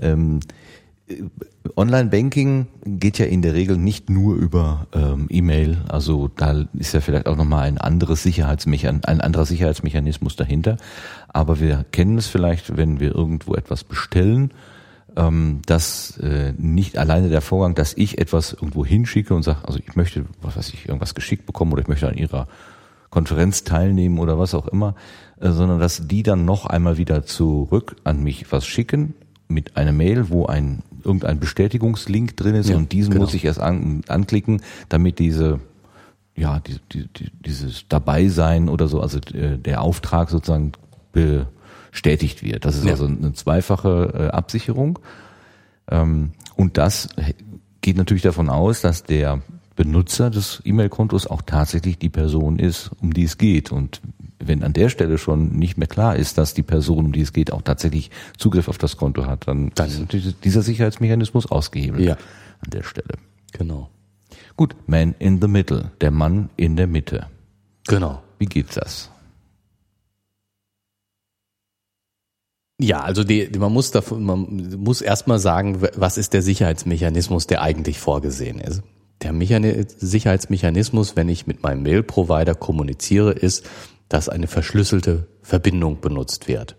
Ähm, 0.00 0.40
Online-Banking 1.76 2.66
geht 2.84 3.18
ja 3.18 3.26
in 3.26 3.42
der 3.42 3.54
Regel 3.54 3.76
nicht 3.76 4.10
nur 4.10 4.36
über 4.36 4.86
ähm, 4.92 5.26
E-Mail, 5.28 5.78
also 5.88 6.28
da 6.28 6.64
ist 6.74 6.94
ja 6.94 7.00
vielleicht 7.00 7.26
auch 7.26 7.36
nochmal 7.36 7.66
ein 7.66 7.78
anderes 7.78 8.22
Sicherheitsmechan 8.22 9.04
ein 9.04 9.20
anderer 9.20 9.44
Sicherheitsmechanismus 9.44 10.36
dahinter. 10.36 10.76
Aber 11.28 11.60
wir 11.60 11.84
kennen 11.90 12.18
es 12.18 12.28
vielleicht, 12.28 12.76
wenn 12.76 13.00
wir 13.00 13.14
irgendwo 13.14 13.54
etwas 13.54 13.84
bestellen 13.84 14.52
ähm, 15.16 15.60
dass 15.66 16.16
äh, 16.18 16.52
nicht 16.56 16.98
alleine 16.98 17.28
der 17.28 17.40
Vorgang, 17.40 17.74
dass 17.74 17.94
ich 17.94 18.18
etwas 18.18 18.52
irgendwo 18.52 18.84
hinschicke 18.84 19.34
und 19.34 19.42
sage, 19.42 19.60
also 19.66 19.78
ich 19.78 19.96
möchte, 19.96 20.24
was 20.42 20.56
weiß 20.56 20.72
ich, 20.74 20.86
irgendwas 20.86 21.14
geschickt 21.14 21.46
bekommen 21.46 21.72
oder 21.72 21.82
ich 21.82 21.88
möchte 21.88 22.08
an 22.08 22.16
ihrer 22.16 22.48
Konferenz 23.10 23.64
teilnehmen 23.64 24.18
oder 24.18 24.38
was 24.38 24.54
auch 24.54 24.68
immer, 24.68 24.94
äh, 25.40 25.50
sondern 25.50 25.80
dass 25.80 26.06
die 26.06 26.22
dann 26.22 26.44
noch 26.44 26.66
einmal 26.66 26.96
wieder 26.96 27.24
zurück 27.24 27.96
an 28.04 28.22
mich 28.22 28.50
was 28.52 28.66
schicken 28.66 29.14
mit 29.48 29.76
einer 29.76 29.92
Mail, 29.92 30.30
wo 30.30 30.46
ein 30.46 30.82
irgendein 31.04 31.40
Bestätigungslink 31.40 32.36
drin 32.36 32.54
ist 32.54 32.68
ja, 32.68 32.76
und 32.76 32.92
diesen 32.92 33.12
genau. 33.12 33.24
muss 33.24 33.34
ich 33.34 33.44
erst 33.44 33.60
an, 33.60 34.02
anklicken, 34.06 34.62
damit 34.88 35.18
diese 35.18 35.60
ja 36.36 36.60
die, 36.60 36.76
die, 36.92 37.08
die, 37.08 37.30
dieses 37.44 37.86
dabei 37.88 38.28
sein 38.28 38.68
oder 38.68 38.86
so, 38.86 39.00
also 39.00 39.18
äh, 39.34 39.58
der 39.58 39.82
Auftrag 39.82 40.30
sozusagen 40.30 40.72
be, 41.12 41.46
bestätigt 41.90 42.42
wird. 42.42 42.64
Das 42.64 42.76
ist 42.76 42.84
Ja. 42.84 42.92
also 42.92 43.06
eine 43.06 43.32
zweifache 43.32 44.12
äh, 44.14 44.26
Absicherung. 44.28 44.98
Ähm, 45.90 46.30
und 46.56 46.78
das 46.78 47.08
geht 47.80 47.96
natürlich 47.96 48.22
davon 48.22 48.48
aus, 48.48 48.80
dass 48.80 49.04
der 49.04 49.40
Benutzer 49.76 50.30
des 50.30 50.60
E-Mail-Kontos 50.64 51.26
auch 51.26 51.42
tatsächlich 51.42 51.98
die 51.98 52.10
Person 52.10 52.58
ist, 52.58 52.90
um 53.00 53.14
die 53.14 53.24
es 53.24 53.38
geht. 53.38 53.72
Und 53.72 54.00
wenn 54.38 54.62
an 54.62 54.72
der 54.74 54.88
Stelle 54.90 55.16
schon 55.18 55.52
nicht 55.56 55.78
mehr 55.78 55.88
klar 55.88 56.16
ist, 56.16 56.36
dass 56.38 56.52
die 56.54 56.62
Person, 56.62 57.06
um 57.06 57.12
die 57.12 57.22
es 57.22 57.32
geht, 57.32 57.52
auch 57.52 57.62
tatsächlich 57.62 58.10
Zugriff 58.36 58.68
auf 58.68 58.78
das 58.78 58.96
Konto 58.96 59.26
hat, 59.26 59.48
dann, 59.48 59.70
Dann- 59.74 59.88
ist 59.88 59.98
natürlich 60.00 60.38
dieser 60.40 60.62
Sicherheitsmechanismus 60.62 61.46
ausgehebelt 61.50 62.04
Ja. 62.04 62.14
an 62.14 62.70
der 62.70 62.82
Stelle. 62.82 63.14
Genau. 63.52 63.88
Gut, 64.56 64.76
Man 64.86 65.14
in 65.18 65.40
the 65.40 65.48
Middle, 65.48 65.90
der 66.02 66.10
Mann 66.10 66.50
in 66.56 66.76
der 66.76 66.86
Mitte. 66.86 67.26
Genau. 67.88 68.22
Wie 68.38 68.46
geht 68.46 68.76
das? 68.76 69.10
Ja, 72.82 73.00
also 73.00 73.24
die, 73.24 73.50
man 73.58 73.72
muss 73.72 73.90
davon, 73.90 74.24
man 74.24 74.74
muss 74.78 75.02
erstmal 75.02 75.38
sagen, 75.38 75.82
was 75.96 76.16
ist 76.16 76.32
der 76.32 76.40
Sicherheitsmechanismus, 76.40 77.46
der 77.46 77.60
eigentlich 77.60 77.98
vorgesehen 77.98 78.58
ist. 78.58 78.82
Der 79.22 79.34
Mechani 79.34 79.84
Sicherheitsmechanismus, 79.98 81.14
wenn 81.14 81.28
ich 81.28 81.46
mit 81.46 81.62
meinem 81.62 81.82
Mail-Provider 81.82 82.54
kommuniziere, 82.54 83.32
ist, 83.32 83.68
dass 84.08 84.30
eine 84.30 84.46
verschlüsselte 84.46 85.26
Verbindung 85.42 86.00
benutzt 86.00 86.48
wird. 86.48 86.76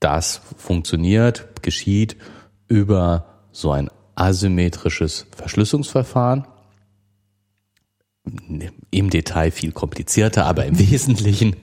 Das 0.00 0.42
funktioniert, 0.58 1.62
geschieht 1.62 2.16
über 2.68 3.40
so 3.52 3.70
ein 3.70 3.88
asymmetrisches 4.16 5.26
Verschlüsselungsverfahren. 5.34 6.46
Im 8.90 9.10
Detail 9.10 9.50
viel 9.50 9.72
komplizierter, 9.72 10.44
aber 10.44 10.66
im 10.66 10.78
Wesentlichen, 10.90 11.56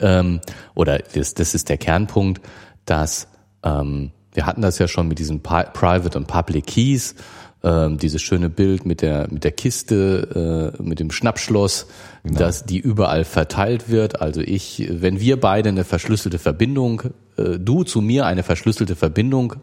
ähm, 0.00 0.40
oder 0.74 0.98
das, 0.98 1.34
das 1.34 1.54
ist 1.54 1.68
der 1.68 1.78
Kernpunkt, 1.78 2.40
dass 2.84 3.28
ähm, 3.62 4.10
wir 4.34 4.46
hatten 4.46 4.62
das 4.62 4.78
ja 4.78 4.88
schon 4.88 5.08
mit 5.08 5.18
diesen 5.18 5.42
Pri- 5.42 5.70
Private 5.72 6.16
und 6.18 6.26
Public 6.26 6.66
Keys, 6.66 7.14
ähm, 7.62 7.98
dieses 7.98 8.22
schöne 8.22 8.50
Bild 8.50 8.86
mit 8.86 9.02
der 9.02 9.28
mit 9.30 9.44
der 9.44 9.52
Kiste, 9.52 10.72
äh, 10.78 10.82
mit 10.82 10.98
dem 10.98 11.10
Schnappschloss, 11.10 11.86
dass 12.24 12.64
die 12.64 12.78
überall 12.78 13.24
verteilt 13.24 13.88
wird. 13.88 14.20
Also 14.20 14.40
ich, 14.40 14.86
wenn 14.90 15.20
wir 15.20 15.40
beide 15.40 15.68
eine 15.68 15.84
verschlüsselte 15.84 16.38
Verbindung, 16.38 17.02
äh, 17.36 17.58
du 17.58 17.84
zu 17.84 18.00
mir 18.00 18.26
eine 18.26 18.42
verschlüsselte 18.42 18.96
Verbindung 18.96 19.54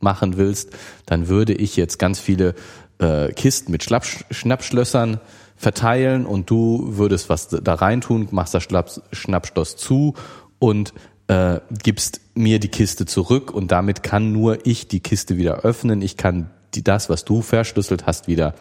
machen 0.00 0.36
willst, 0.36 0.70
dann 1.06 1.28
würde 1.28 1.54
ich 1.54 1.76
jetzt 1.76 1.98
ganz 1.98 2.18
viele 2.18 2.54
äh, 2.98 3.32
Kisten 3.32 3.70
mit 3.72 3.84
Schlapp 3.84 4.04
Schnappschlössern 4.30 5.20
verteilen 5.56 6.26
und 6.26 6.50
du 6.50 6.96
würdest 6.96 7.28
was 7.28 7.48
da 7.48 7.74
reintun, 7.74 8.28
machst 8.30 8.54
das 8.54 8.62
Schlapp 8.62 8.90
Schnappschloss 9.12 9.76
zu 9.76 10.14
und 10.58 10.92
äh, 11.28 11.60
gibst 11.82 12.20
mir 12.34 12.58
die 12.58 12.68
Kiste 12.68 13.06
zurück 13.06 13.50
und 13.50 13.70
damit 13.72 14.02
kann 14.02 14.32
nur 14.32 14.66
ich 14.66 14.88
die 14.88 15.00
Kiste 15.00 15.36
wieder 15.36 15.60
öffnen. 15.60 16.02
Ich 16.02 16.16
kann 16.16 16.50
die, 16.74 16.82
das, 16.82 17.08
was 17.08 17.24
du 17.24 17.40
verschlüsselt 17.40 18.06
hast, 18.06 18.28
wieder 18.28 18.54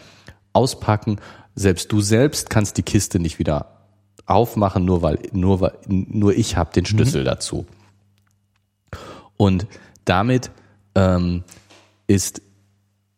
auspacken. 0.53 1.19
Selbst 1.55 1.91
du 1.91 2.01
selbst 2.01 2.49
kannst 2.49 2.77
die 2.77 2.83
Kiste 2.83 3.19
nicht 3.19 3.39
wieder 3.39 3.79
aufmachen, 4.25 4.85
nur 4.85 5.01
weil 5.01 5.19
nur 5.33 5.59
weil 5.59 5.73
nur 5.87 6.33
ich 6.33 6.55
habe 6.55 6.71
den 6.73 6.85
Schlüssel 6.85 7.23
dazu. 7.23 7.65
Und 9.35 9.67
damit 10.05 10.51
ähm, 10.95 11.43
ist 12.07 12.41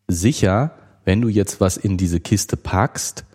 sicher, 0.08 0.72
wenn 1.04 1.20
du 1.20 1.28
jetzt 1.28 1.60
was 1.60 1.76
in 1.76 1.96
diese 1.96 2.20
Kiste 2.20 2.56
packst 2.56 3.25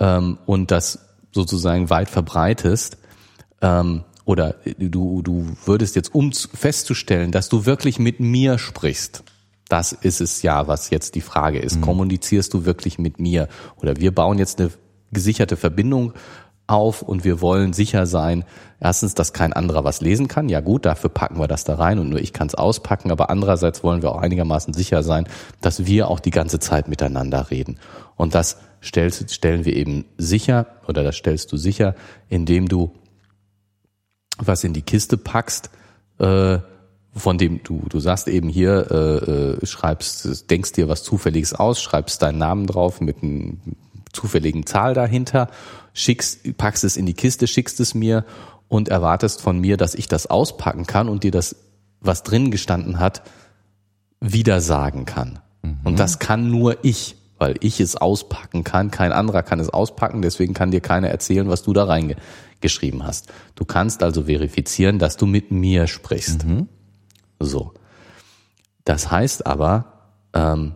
ähm, 0.00 0.38
und 0.46 0.70
das 0.70 1.00
sozusagen 1.32 1.90
weit 1.90 2.08
verbreitest, 2.10 2.98
ähm, 3.60 4.04
oder 4.24 4.56
du, 4.78 5.22
du 5.22 5.46
würdest 5.64 5.94
jetzt, 5.94 6.14
um 6.14 6.32
zu- 6.32 6.48
festzustellen, 6.48 7.30
dass 7.30 7.48
du 7.48 7.64
wirklich 7.64 7.98
mit 7.98 8.18
mir 8.18 8.58
sprichst, 8.58 9.22
das 9.68 9.92
ist 9.92 10.20
es 10.20 10.42
ja, 10.42 10.68
was 10.68 10.90
jetzt 10.90 11.14
die 11.14 11.20
Frage 11.20 11.58
ist. 11.58 11.80
Kommunizierst 11.80 12.54
du 12.54 12.64
wirklich 12.64 12.98
mit 12.98 13.18
mir? 13.18 13.48
Oder 13.76 13.96
wir 13.96 14.14
bauen 14.14 14.38
jetzt 14.38 14.60
eine 14.60 14.70
gesicherte 15.12 15.56
Verbindung 15.56 16.12
auf 16.68 17.02
und 17.02 17.24
wir 17.24 17.40
wollen 17.40 17.72
sicher 17.72 18.06
sein, 18.06 18.44
erstens, 18.80 19.14
dass 19.14 19.32
kein 19.32 19.52
anderer 19.52 19.84
was 19.84 20.00
lesen 20.00 20.28
kann. 20.28 20.48
Ja 20.48 20.60
gut, 20.60 20.86
dafür 20.86 21.10
packen 21.10 21.38
wir 21.38 21.48
das 21.48 21.64
da 21.64 21.76
rein 21.76 21.98
und 21.98 22.08
nur 22.08 22.20
ich 22.20 22.32
kann 22.32 22.48
es 22.48 22.54
auspacken. 22.54 23.10
Aber 23.10 23.30
andererseits 23.30 23.82
wollen 23.84 24.02
wir 24.02 24.12
auch 24.12 24.20
einigermaßen 24.20 24.72
sicher 24.74 25.02
sein, 25.02 25.28
dass 25.60 25.86
wir 25.86 26.08
auch 26.08 26.20
die 26.20 26.30
ganze 26.30 26.58
Zeit 26.58 26.88
miteinander 26.88 27.50
reden. 27.50 27.78
Und 28.16 28.34
das 28.34 28.58
stellst, 28.86 29.32
stellen 29.34 29.64
wir 29.64 29.76
eben 29.76 30.04
sicher 30.16 30.66
oder 30.86 31.02
das 31.02 31.16
stellst 31.16 31.52
du 31.52 31.56
sicher, 31.56 31.94
indem 32.28 32.68
du 32.68 32.92
was 34.38 34.64
in 34.64 34.72
die 34.72 34.82
Kiste 34.82 35.16
packst, 35.16 35.70
äh, 36.18 36.58
von 37.14 37.38
dem 37.38 37.62
du, 37.62 37.82
du 37.88 37.98
sagst 37.98 38.28
eben 38.28 38.48
hier, 38.48 38.90
äh, 38.90 39.30
äh, 39.30 39.66
schreibst, 39.66 40.50
denkst 40.50 40.72
dir 40.72 40.88
was 40.88 41.02
Zufälliges 41.02 41.54
aus, 41.54 41.80
schreibst 41.80 42.20
deinen 42.20 42.38
Namen 42.38 42.66
drauf 42.66 43.00
mit 43.00 43.22
einer 43.22 43.54
zufälligen 44.12 44.66
Zahl 44.66 44.94
dahinter, 44.94 45.48
schickst, 45.94 46.56
packst 46.58 46.84
es 46.84 46.96
in 46.96 47.06
die 47.06 47.14
Kiste, 47.14 47.46
schickst 47.46 47.80
es 47.80 47.94
mir 47.94 48.24
und 48.68 48.88
erwartest 48.88 49.40
von 49.40 49.58
mir, 49.58 49.76
dass 49.76 49.94
ich 49.94 50.08
das 50.08 50.26
auspacken 50.26 50.86
kann 50.86 51.08
und 51.08 51.24
dir 51.24 51.30
das, 51.30 51.56
was 52.00 52.22
drin 52.22 52.50
gestanden 52.50 52.98
hat, 52.98 53.22
wieder 54.20 54.60
sagen 54.60 55.04
kann. 55.06 55.38
Und 55.84 55.98
das 55.98 56.18
kann 56.18 56.50
nur 56.50 56.84
ich, 56.84 57.15
weil 57.38 57.56
ich 57.60 57.80
es 57.80 57.96
auspacken 57.96 58.64
kann. 58.64 58.90
Kein 58.90 59.12
anderer 59.12 59.42
kann 59.42 59.60
es 59.60 59.68
auspacken, 59.68 60.22
deswegen 60.22 60.54
kann 60.54 60.70
dir 60.70 60.80
keiner 60.80 61.08
erzählen, 61.08 61.48
was 61.48 61.62
du 61.62 61.72
da 61.72 61.84
reingeschrieben 61.84 63.04
hast. 63.04 63.32
Du 63.54 63.64
kannst 63.64 64.02
also 64.02 64.24
verifizieren, 64.24 64.98
dass 64.98 65.16
du 65.16 65.26
mit 65.26 65.50
mir 65.50 65.86
sprichst. 65.86 66.46
So. 67.38 67.74
Das 68.84 69.10
heißt 69.10 69.46
aber, 69.46 70.10
ähm, 70.32 70.74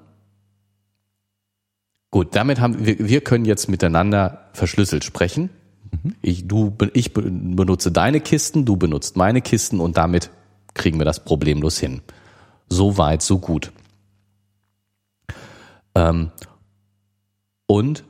gut, 2.10 2.34
damit 2.34 2.60
haben 2.60 2.84
wir, 2.84 2.98
wir 2.98 3.20
können 3.20 3.44
jetzt 3.44 3.68
miteinander 3.68 4.50
verschlüsselt 4.52 5.04
sprechen. 5.04 5.50
Ich, 6.22 6.46
du, 6.46 6.76
ich 6.92 7.12
be- 7.12 7.22
benutze 7.22 7.90
deine 7.90 8.20
Kisten, 8.20 8.64
du 8.64 8.76
benutzt 8.76 9.16
meine 9.16 9.40
Kisten 9.40 9.80
und 9.80 9.96
damit 9.96 10.30
kriegen 10.74 10.98
wir 10.98 11.04
das 11.04 11.24
problemlos 11.24 11.78
hin. 11.78 12.02
So 12.68 12.98
weit, 12.98 13.22
so 13.22 13.38
gut. 13.38 13.72
Ähm, 15.94 16.30
und 17.70 18.02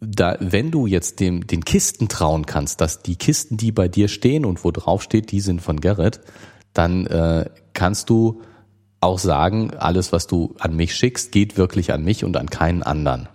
da, 0.00 0.36
wenn 0.40 0.72
du 0.72 0.88
jetzt 0.88 1.20
dem, 1.20 1.46
den 1.46 1.64
Kisten 1.64 2.08
trauen 2.08 2.44
kannst, 2.44 2.80
dass 2.80 3.04
die 3.04 3.14
Kisten, 3.14 3.56
die 3.56 3.70
bei 3.70 3.86
dir 3.86 4.08
stehen 4.08 4.44
und 4.44 4.64
wo 4.64 4.72
drauf 4.72 5.00
steht, 5.00 5.30
die 5.30 5.38
sind 5.38 5.62
von 5.62 5.78
Gerrit, 5.78 6.18
dann 6.72 7.06
äh, 7.06 7.48
kannst 7.72 8.10
du 8.10 8.42
auch 8.98 9.20
sagen, 9.20 9.70
alles, 9.74 10.10
was 10.10 10.26
du 10.26 10.56
an 10.58 10.74
mich 10.74 10.96
schickst, 10.96 11.30
geht 11.30 11.56
wirklich 11.56 11.92
an 11.92 12.02
mich 12.02 12.24
und 12.24 12.36
an 12.36 12.50
keinen 12.50 12.82
anderen. 12.82 13.28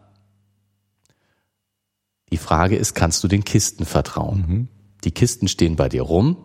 Die 2.33 2.37
Frage 2.37 2.75
ist, 2.75 2.93
kannst 2.93 3.23
du 3.23 3.29
den 3.29 3.45
Kisten 3.45 3.85
vertrauen? 3.85 4.67
Die 5.05 5.11
Kisten 5.11 5.47
stehen 5.47 5.77
bei 5.77 5.87
dir 5.87 6.01
rum, 6.01 6.35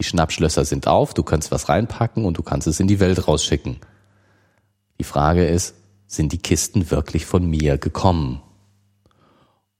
die 0.00 0.04
Schnappschlösser 0.04 0.64
sind 0.64 0.86
auf, 0.86 1.12
du 1.12 1.22
kannst 1.22 1.50
was 1.50 1.68
reinpacken 1.68 2.24
und 2.24 2.38
du 2.38 2.42
kannst 2.42 2.66
es 2.66 2.80
in 2.80 2.88
die 2.88 3.00
Welt 3.00 3.28
rausschicken. 3.28 3.80
Die 4.98 5.04
Frage 5.04 5.44
ist, 5.46 5.74
sind 6.06 6.32
die 6.32 6.38
Kisten 6.38 6.90
wirklich 6.90 7.26
von 7.26 7.44
mir 7.44 7.78
gekommen? 7.78 8.40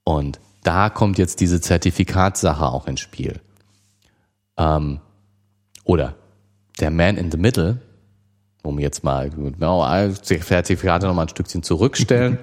Und 0.09 0.39
da 0.63 0.89
kommt 0.89 1.19
jetzt 1.19 1.41
diese 1.41 1.61
Zertifikatssache 1.61 2.65
auch 2.65 2.87
ins 2.87 3.01
Spiel. 3.01 3.41
Ähm, 4.57 5.01
oder 5.85 6.15
der 6.79 6.93
Man 6.93 7.17
in 7.17 7.33
the 7.33 7.37
Middle, 7.37 7.81
um 8.63 8.79
jetzt 8.79 9.03
mal 9.03 9.31
oh, 9.61 10.13
Zertifikate 10.23 11.07
nochmal 11.07 11.27
ein 11.27 11.31
Stückchen 11.31 11.65
zurückstellen. 11.65 12.39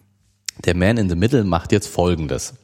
der 0.64 0.76
Man 0.76 0.98
in 0.98 1.08
the 1.08 1.16
Middle 1.16 1.44
macht 1.44 1.72
jetzt 1.72 1.88
Folgendes. 1.88 2.54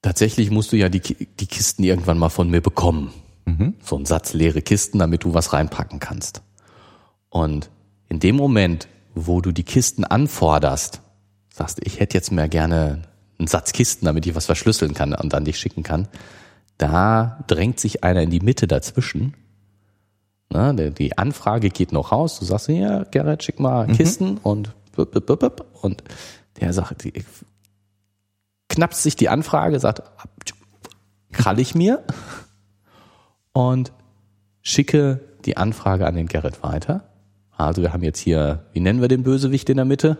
Tatsächlich 0.00 0.50
musst 0.50 0.72
du 0.72 0.76
ja 0.76 0.88
die, 0.88 1.00
die 1.00 1.46
Kisten 1.46 1.84
irgendwann 1.84 2.18
mal 2.18 2.30
von 2.30 2.48
mir 2.50 2.62
bekommen. 2.62 3.12
So 3.82 3.96
ein 3.96 4.06
Satz 4.06 4.32
leere 4.32 4.62
Kisten, 4.62 4.98
damit 4.98 5.24
du 5.24 5.34
was 5.34 5.52
reinpacken 5.52 6.00
kannst. 6.00 6.42
Und 7.30 7.70
in 8.08 8.20
dem 8.20 8.36
Moment, 8.36 8.88
wo 9.14 9.40
du 9.40 9.52
die 9.52 9.64
Kisten 9.64 10.04
anforderst, 10.04 11.02
sagst 11.58 11.80
ich 11.84 12.00
hätte 12.00 12.16
jetzt 12.16 12.32
mehr 12.32 12.48
gerne 12.48 13.02
einen 13.38 13.48
Satz 13.48 13.72
Kisten, 13.72 14.06
damit 14.06 14.26
ich 14.26 14.34
was 14.34 14.46
verschlüsseln 14.46 14.94
kann 14.94 15.12
und 15.14 15.34
an 15.34 15.44
dich 15.44 15.58
schicken 15.58 15.82
kann, 15.82 16.08
da 16.78 17.42
drängt 17.48 17.78
sich 17.80 18.04
einer 18.04 18.22
in 18.22 18.30
die 18.30 18.40
Mitte 18.40 18.66
dazwischen. 18.66 19.34
Na, 20.50 20.72
der- 20.72 20.90
die 20.90 21.18
Anfrage 21.18 21.68
geht 21.70 21.92
noch 21.92 22.12
raus, 22.12 22.38
du 22.38 22.44
sagst, 22.44 22.68
ja, 22.68 23.04
Gerrit, 23.04 23.42
schick 23.42 23.60
mal 23.60 23.86
Kisten 23.88 24.38
und 24.38 24.74
bup, 24.92 25.10
bup, 25.12 25.26
bup, 25.26 25.40
bup. 25.40 25.66
und 25.82 26.02
der 26.60 26.72
sagt, 26.72 27.04
die, 27.04 27.12
knapst 28.68 29.02
sich 29.02 29.14
die 29.16 29.28
Anfrage, 29.28 29.78
sagt, 29.78 30.02
krall 31.32 31.58
ich 31.60 31.74
mir 31.74 32.02
und 33.52 33.92
schicke 34.62 35.20
die 35.44 35.56
Anfrage 35.56 36.06
an 36.06 36.14
den 36.14 36.26
Gerrit 36.26 36.62
weiter. 36.62 37.04
Also 37.56 37.82
wir 37.82 37.92
haben 37.92 38.02
jetzt 38.02 38.18
hier, 38.20 38.64
wie 38.72 38.80
nennen 38.80 39.00
wir 39.00 39.08
den 39.08 39.22
Bösewicht 39.22 39.68
in 39.70 39.76
der 39.76 39.84
Mitte? 39.84 40.16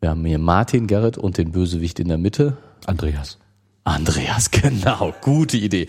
Wir 0.00 0.10
haben 0.10 0.24
hier 0.24 0.38
Martin, 0.38 0.86
Gerrit 0.86 1.18
und 1.18 1.38
den 1.38 1.50
Bösewicht 1.50 1.98
in 1.98 2.08
der 2.08 2.18
Mitte. 2.18 2.56
Andreas. 2.86 3.38
Andreas, 3.84 4.50
genau, 4.52 5.14
gute 5.20 5.56
Idee. 5.56 5.86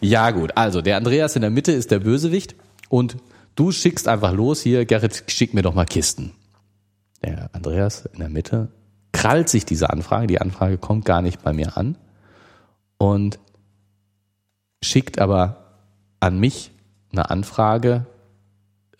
Ja 0.00 0.30
gut, 0.30 0.56
also 0.56 0.80
der 0.82 0.96
Andreas 0.96 1.36
in 1.36 1.42
der 1.42 1.50
Mitte 1.50 1.72
ist 1.72 1.90
der 1.90 2.00
Bösewicht 2.00 2.56
und 2.88 3.18
du 3.54 3.72
schickst 3.72 4.08
einfach 4.08 4.32
los 4.32 4.62
hier, 4.62 4.84
Gerrit, 4.84 5.24
schick 5.28 5.54
mir 5.54 5.62
doch 5.62 5.74
mal 5.74 5.84
Kisten. 5.84 6.32
Der 7.22 7.50
Andreas 7.52 8.06
in 8.12 8.20
der 8.20 8.28
Mitte 8.28 8.68
krallt 9.12 9.48
sich 9.48 9.64
diese 9.64 9.90
Anfrage, 9.90 10.26
die 10.26 10.40
Anfrage 10.40 10.78
kommt 10.78 11.04
gar 11.04 11.22
nicht 11.22 11.42
bei 11.42 11.52
mir 11.52 11.76
an 11.76 11.96
und 12.98 13.38
schickt 14.82 15.18
aber 15.18 15.78
an 16.20 16.38
mich 16.38 16.72
eine 17.12 17.30
Anfrage, 17.30 18.06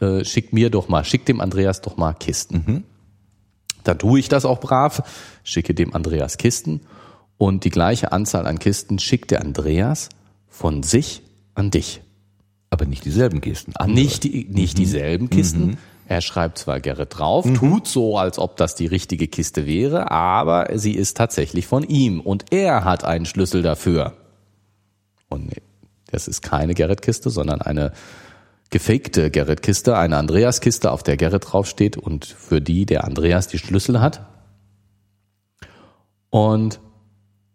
äh, 0.00 0.24
schickt 0.24 0.52
mir 0.52 0.70
doch 0.70 0.88
mal, 0.88 1.04
schickt 1.04 1.28
dem 1.28 1.40
Andreas 1.40 1.80
doch 1.80 1.96
mal 1.96 2.12
Kisten. 2.12 2.64
Mhm. 2.66 2.84
Da 3.86 3.94
tue 3.94 4.18
ich 4.18 4.28
das 4.28 4.44
auch 4.44 4.60
brav, 4.60 5.02
schicke 5.44 5.74
dem 5.74 5.94
Andreas 5.94 6.38
Kisten 6.38 6.80
und 7.38 7.64
die 7.64 7.70
gleiche 7.70 8.12
Anzahl 8.12 8.46
an 8.46 8.58
Kisten 8.58 8.98
schickt 8.98 9.30
der 9.30 9.42
Andreas 9.42 10.08
von 10.48 10.82
sich 10.82 11.22
an 11.54 11.70
dich. 11.70 12.02
Aber 12.70 12.84
nicht 12.84 13.04
dieselben 13.04 13.40
Kisten. 13.40 13.74
Andere. 13.76 13.94
Nicht, 13.94 14.24
die, 14.24 14.46
nicht 14.50 14.74
mhm. 14.74 14.82
dieselben 14.82 15.30
Kisten. 15.30 15.66
Mhm. 15.66 15.76
Er 16.08 16.20
schreibt 16.20 16.58
zwar 16.58 16.80
Gerrit 16.80 17.18
drauf, 17.18 17.44
mhm. 17.44 17.54
tut 17.54 17.88
so, 17.88 18.18
als 18.18 18.38
ob 18.38 18.56
das 18.56 18.74
die 18.74 18.86
richtige 18.86 19.28
Kiste 19.28 19.66
wäre, 19.66 20.10
aber 20.10 20.76
sie 20.78 20.92
ist 20.92 21.16
tatsächlich 21.16 21.66
von 21.66 21.82
ihm 21.82 22.20
und 22.20 22.52
er 22.52 22.84
hat 22.84 23.04
einen 23.04 23.26
Schlüssel 23.26 23.62
dafür. 23.62 24.14
Und 25.28 25.50
das 26.10 26.28
ist 26.28 26.42
keine 26.42 26.74
Gerrit-Kiste, 26.74 27.30
sondern 27.30 27.60
eine 27.60 27.92
gefakte 28.70 29.30
Gerrit-Kiste, 29.30 29.96
eine 29.96 30.16
Andreas-Kiste, 30.16 30.90
auf 30.90 31.02
der 31.02 31.16
Gerrit 31.16 31.52
draufsteht 31.52 31.96
und 31.96 32.24
für 32.24 32.60
die 32.60 32.86
der 32.86 33.04
Andreas 33.04 33.48
die 33.48 33.58
Schlüssel 33.58 34.00
hat. 34.00 34.26
Und 36.30 36.80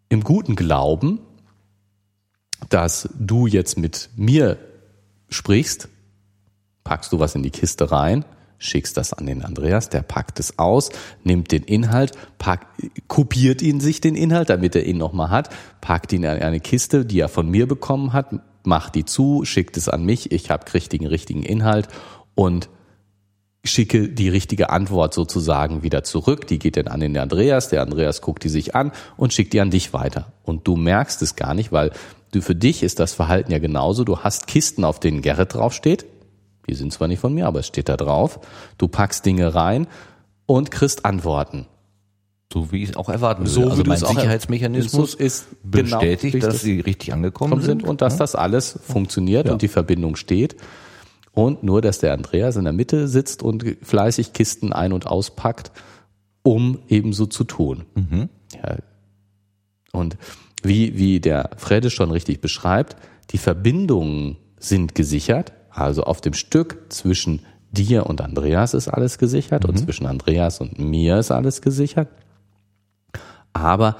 im 0.09 0.23
guten 0.23 0.55
Glauben, 0.55 1.19
dass 2.69 3.09
du 3.19 3.47
jetzt 3.47 3.77
mit 3.77 4.09
mir 4.15 4.57
sprichst, 5.29 5.89
packst 6.83 7.11
du 7.11 7.19
was 7.19 7.35
in 7.35 7.43
die 7.43 7.51
Kiste 7.51 7.91
rein, 7.91 8.25
schickst 8.61 8.95
das 8.95 9.11
an 9.11 9.25
den 9.25 9.43
Andreas, 9.43 9.89
der 9.89 10.03
packt 10.03 10.39
es 10.39 10.59
aus, 10.59 10.89
nimmt 11.23 11.51
den 11.51 11.63
Inhalt, 11.63 12.11
packt, 12.37 12.67
kopiert 13.07 13.61
ihn 13.61 13.79
sich 13.79 14.01
den 14.01 14.15
Inhalt, 14.15 14.49
damit 14.49 14.75
er 14.75 14.85
ihn 14.85 14.97
nochmal 14.97 15.29
hat, 15.29 15.49
packt 15.81 16.13
ihn 16.13 16.23
in 16.23 16.29
eine 16.29 16.59
Kiste, 16.59 17.05
die 17.05 17.19
er 17.19 17.29
von 17.29 17.49
mir 17.49 17.67
bekommen 17.67 18.13
hat, 18.13 18.35
macht 18.63 18.95
die 18.95 19.05
zu, 19.05 19.43
schickt 19.45 19.77
es 19.77 19.89
an 19.89 20.05
mich, 20.05 20.31
ich 20.31 20.51
habe 20.51 20.71
richtigen, 20.73 21.07
richtigen 21.07 21.43
Inhalt 21.43 21.87
und 22.35 22.69
schicke 23.63 24.09
die 24.09 24.29
richtige 24.29 24.69
Antwort 24.69 25.13
sozusagen 25.13 25.83
wieder 25.83 26.03
zurück. 26.03 26.47
Die 26.47 26.59
geht 26.59 26.77
dann 26.77 26.87
an 26.87 26.99
den 26.99 27.17
Andreas, 27.17 27.69
der 27.69 27.81
Andreas 27.81 28.21
guckt 28.21 28.43
die 28.43 28.49
sich 28.49 28.75
an 28.75 28.91
und 29.17 29.33
schickt 29.33 29.53
die 29.53 29.61
an 29.61 29.71
dich 29.71 29.93
weiter. 29.93 30.31
Und 30.43 30.67
du 30.67 30.75
merkst 30.75 31.21
es 31.21 31.35
gar 31.35 31.53
nicht, 31.53 31.71
weil 31.71 31.91
du 32.31 32.41
für 32.41 32.55
dich 32.55 32.83
ist 32.83 32.99
das 32.99 33.13
Verhalten 33.13 33.51
ja 33.51 33.59
genauso. 33.59 34.03
Du 34.03 34.19
hast 34.19 34.47
Kisten, 34.47 34.83
auf 34.83 34.99
denen 34.99 35.21
Gerrit 35.21 35.53
draufsteht. 35.53 36.05
Die 36.69 36.75
sind 36.75 36.93
zwar 36.93 37.07
nicht 37.07 37.19
von 37.19 37.33
mir, 37.33 37.47
aber 37.47 37.59
es 37.59 37.67
steht 37.67 37.89
da 37.89 37.97
drauf. 37.97 38.39
Du 38.77 38.87
packst 38.87 39.25
Dinge 39.25 39.55
rein 39.55 39.87
und 40.45 40.71
kriegst 40.71 41.05
Antworten. 41.05 41.65
So 42.51 42.71
wie 42.71 42.83
ich 42.83 42.89
es 42.89 42.95
auch 42.97 43.09
erwarten 43.09 43.43
würde. 43.43 43.51
So 43.51 43.69
also 43.69 43.83
wie 43.83 43.87
mein 43.87 43.97
Sicherheitsmechanismus 43.97 45.13
ist 45.13 45.47
bestätigt, 45.63 46.33
genau 46.33 46.47
dass 46.47 46.61
sie 46.61 46.81
richtig 46.81 47.13
angekommen 47.13 47.61
sind 47.61 47.83
und 47.83 48.01
dass 48.01 48.17
das 48.17 48.35
alles 48.35 48.77
funktioniert 48.83 49.47
ja. 49.47 49.53
und 49.53 49.61
die 49.61 49.69
Verbindung 49.69 50.15
steht. 50.15 50.57
Und 51.33 51.63
nur, 51.63 51.81
dass 51.81 51.99
der 51.99 52.11
Andreas 52.11 52.57
in 52.57 52.65
der 52.65 52.73
Mitte 52.73 53.07
sitzt 53.07 53.41
und 53.41 53.63
fleißig 53.81 54.33
Kisten 54.33 54.73
ein- 54.73 54.91
und 54.91 55.07
auspackt, 55.07 55.71
um 56.43 56.79
ebenso 56.89 57.25
zu 57.25 57.45
tun. 57.45 57.85
Mhm. 57.95 58.29
Ja. 58.53 58.77
Und 59.93 60.17
wie, 60.61 60.97
wie 60.97 61.21
der 61.21 61.51
Frede 61.55 61.89
schon 61.89 62.11
richtig 62.11 62.41
beschreibt, 62.41 62.97
die 63.31 63.37
Verbindungen 63.37 64.37
sind 64.59 64.93
gesichert. 64.93 65.53
Also 65.71 66.03
auf 66.03 66.21
dem 66.21 66.33
Stück 66.33 66.85
zwischen 66.89 67.45
dir 67.71 68.05
und 68.05 68.21
Andreas 68.21 68.73
ist 68.73 68.87
alles 68.87 69.17
gesichert 69.17 69.63
mhm. 69.63 69.69
und 69.69 69.77
zwischen 69.77 70.05
Andreas 70.05 70.59
und 70.59 70.77
mir 70.79 71.17
ist 71.17 71.31
alles 71.31 71.61
gesichert. 71.61 72.09
Aber 73.53 73.95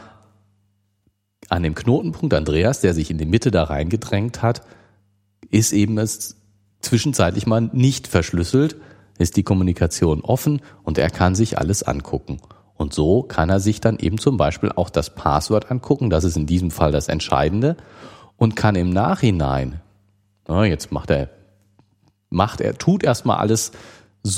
an 1.50 1.64
dem 1.64 1.76
Knotenpunkt 1.76 2.34
Andreas, 2.34 2.82
der 2.82 2.94
sich 2.94 3.12
in 3.12 3.18
die 3.18 3.26
Mitte 3.26 3.52
da 3.52 3.64
reingedrängt 3.64 4.42
hat, 4.42 4.62
ist 5.50 5.74
eben 5.74 5.98
es 5.98 6.38
zwischenzeitlich 6.82 7.46
mal 7.46 7.62
nicht 7.74 8.08
verschlüsselt, 8.08 8.78
ist 9.18 9.38
die 9.38 9.44
Kommunikation 9.44 10.22
offen 10.22 10.62
und 10.84 10.98
er 10.98 11.10
kann 11.10 11.36
sich 11.36 11.58
alles 11.58 11.84
angucken. 11.84 12.40
Und 12.76 12.94
so 12.94 13.22
kann 13.22 13.50
er 13.50 13.60
sich 13.60 13.80
dann 13.82 14.00
eben 14.00 14.18
zum 14.18 14.38
Beispiel 14.38 14.72
auch 14.72 14.90
das 14.90 15.14
Passwort 15.14 15.70
angucken, 15.70 16.10
das 16.10 16.24
ist 16.24 16.38
in 16.38 16.48
diesem 16.48 16.72
Fall 16.72 16.92
das 16.92 17.10
Entscheidende, 17.10 17.78
und 18.38 18.56
kann 18.56 18.76
im 18.76 18.90
Nachhinein, 18.90 19.82
na, 20.48 20.66
jetzt 20.66 20.92
macht 20.92 21.12
er, 21.12 21.30
macht 22.32 22.62
er, 22.62 22.78
tut 22.78 23.04
erstmal 23.04 23.38
alles 23.38 23.72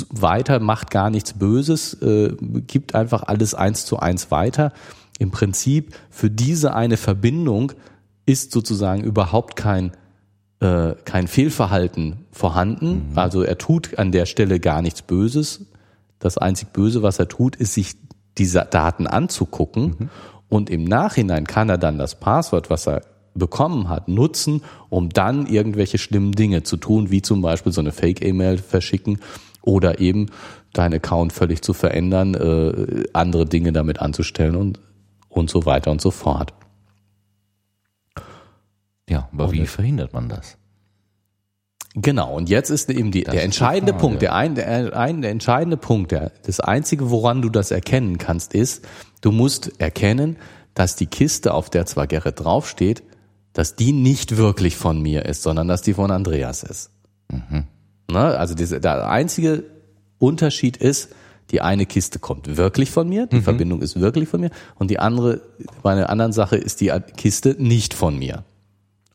weiter, 0.10 0.60
macht 0.60 0.91
gar 0.91 1.10
nichts 1.10 1.34
Böses, 1.34 1.94
äh, 2.02 2.36
gibt 2.68 2.96
einfach 2.96 3.24
alles 3.24 3.54
eins 3.54 3.86
zu 3.86 4.00
eins 4.00 4.32
weiter 4.32 4.74
im 5.20 5.32
Prinzip 5.32 5.96
für 6.10 6.30
diese 6.30 6.74
eine 6.74 6.98
Verbindung 6.98 7.74
ist 8.26 8.52
sozusagen 8.52 9.04
überhaupt 9.04 9.56
kein 9.56 9.91
äh, 10.60 10.96
kein 11.06 11.28
Fehlverhalten 11.28 12.26
vorhanden. 12.32 13.10
Mhm. 13.12 13.18
Also 13.18 13.44
er 13.44 13.58
tut 13.58 13.98
an 14.00 14.12
der 14.12 14.26
Stelle 14.26 14.60
gar 14.60 14.82
nichts 14.82 15.02
Böses. 15.02 15.66
Das 16.20 16.38
einzig 16.38 16.70
Böse, 16.70 17.04
was 17.04 17.20
er 17.20 17.28
tut, 17.28 17.56
ist 17.56 17.74
sich 17.74 17.96
diese 18.38 18.66
Daten 18.70 19.08
anzugucken. 19.08 19.96
Mhm. 19.98 20.10
Und 20.50 20.70
im 20.70 20.84
Nachhinein 20.84 21.46
kann 21.48 21.70
er 21.70 21.78
dann 21.78 21.98
das 21.98 22.20
Passwort, 22.20 22.70
was 22.70 22.88
er 22.88 23.02
bekommen 23.36 23.90
hat, 23.90 24.08
nutzen, 24.08 24.62
um 24.90 25.10
dann 25.10 25.48
irgendwelche 25.48 25.98
schlimmen 25.98 26.34
Dinge 26.34 26.64
zu 26.64 26.78
tun, 26.78 27.10
wie 27.12 27.22
zum 27.22 27.42
Beispiel 27.42 27.72
so 27.72 27.82
eine 27.82 27.92
Fake-E-Mail 27.92 28.58
verschicken 28.58 29.20
oder 29.62 30.00
eben 30.00 30.28
deinen 30.74 30.96
Account 30.96 31.34
völlig 31.34 31.62
zu 31.62 31.74
verändern, 31.74 32.34
äh, 32.34 33.04
andere 33.14 33.46
Dinge 33.46 33.72
damit 33.72 34.00
anzustellen 34.00 34.56
und 34.56 34.80
und 35.34 35.50
so 35.50 35.66
weiter 35.66 35.92
und 35.92 36.02
so 36.02 36.12
fort. 36.12 36.54
Ja, 39.10 39.30
aber 39.34 39.46
und 39.46 39.54
wie 39.54 39.66
verhindert 39.66 40.14
man 40.14 40.30
das? 40.30 40.58
Genau, 41.96 42.34
und 42.34 42.50
jetzt 42.50 42.72
ist 42.72 42.90
eben 42.90 43.12
die, 43.12 43.24
der 43.24 43.44
entscheidende 43.44 43.94
Punkt, 43.94 44.24
der, 44.24 44.34
ein, 44.34 44.56
der, 44.56 44.98
ein, 44.98 45.22
der 45.22 45.30
entscheidende 45.30 45.78
Punkt, 45.78 46.12
der, 46.12 46.32
das 46.44 46.60
einzige, 46.60 47.12
woran 47.12 47.44
du 47.44 47.50
das 47.50 47.70
erkennen 47.70 48.18
kannst, 48.18 48.56
ist, 48.56 48.88
du 49.22 49.32
musst 49.32 49.80
erkennen, 49.80 50.38
dass 50.74 50.96
die 50.96 51.06
Kiste, 51.06 51.54
auf 51.54 51.70
der 51.70 51.86
zwar 51.86 52.08
Gerrit 52.08 52.40
draufsteht, 52.40 53.04
dass 53.54 53.76
die 53.76 53.93
nicht 53.93 54.38
wirklich 54.38 54.76
von 54.76 55.01
mir 55.01 55.26
ist, 55.26 55.43
sondern 55.43 55.68
dass 55.68 55.82
die 55.82 55.93
von 55.93 56.12
Andreas 56.12 56.64
ist. 56.64 56.89
Mhm. 57.32 57.66
Ne? 58.12 58.38
Also 58.38 58.56
diese, 58.56 58.82
der 58.82 59.10
einzige 59.10 59.64
Unterschied 60.18 60.78
ist, 60.78 61.10
die 61.51 61.62
eine 61.62 61.86
Kiste 61.86 62.20
kommt 62.20 62.58
wirklich 62.58 62.89
von 62.89 63.08
mir, 63.08 63.28
die 63.28 63.38
mhm. 63.38 63.43
Verbindung 63.43 63.82
ist 63.82 63.99
wirklich 63.99 64.30
von 64.30 64.41
mir 64.41 64.49
und 64.76 64.89
die 64.89 64.99
andere, 64.99 65.41
bei 65.82 65.91
einer 65.91 66.10
anderen 66.10 66.34
Sache 66.34 66.56
ist 66.56 66.82
die 66.82 66.91
Kiste 67.16 67.56
nicht 67.60 67.93
von 67.93 68.18
mir. 68.18 68.43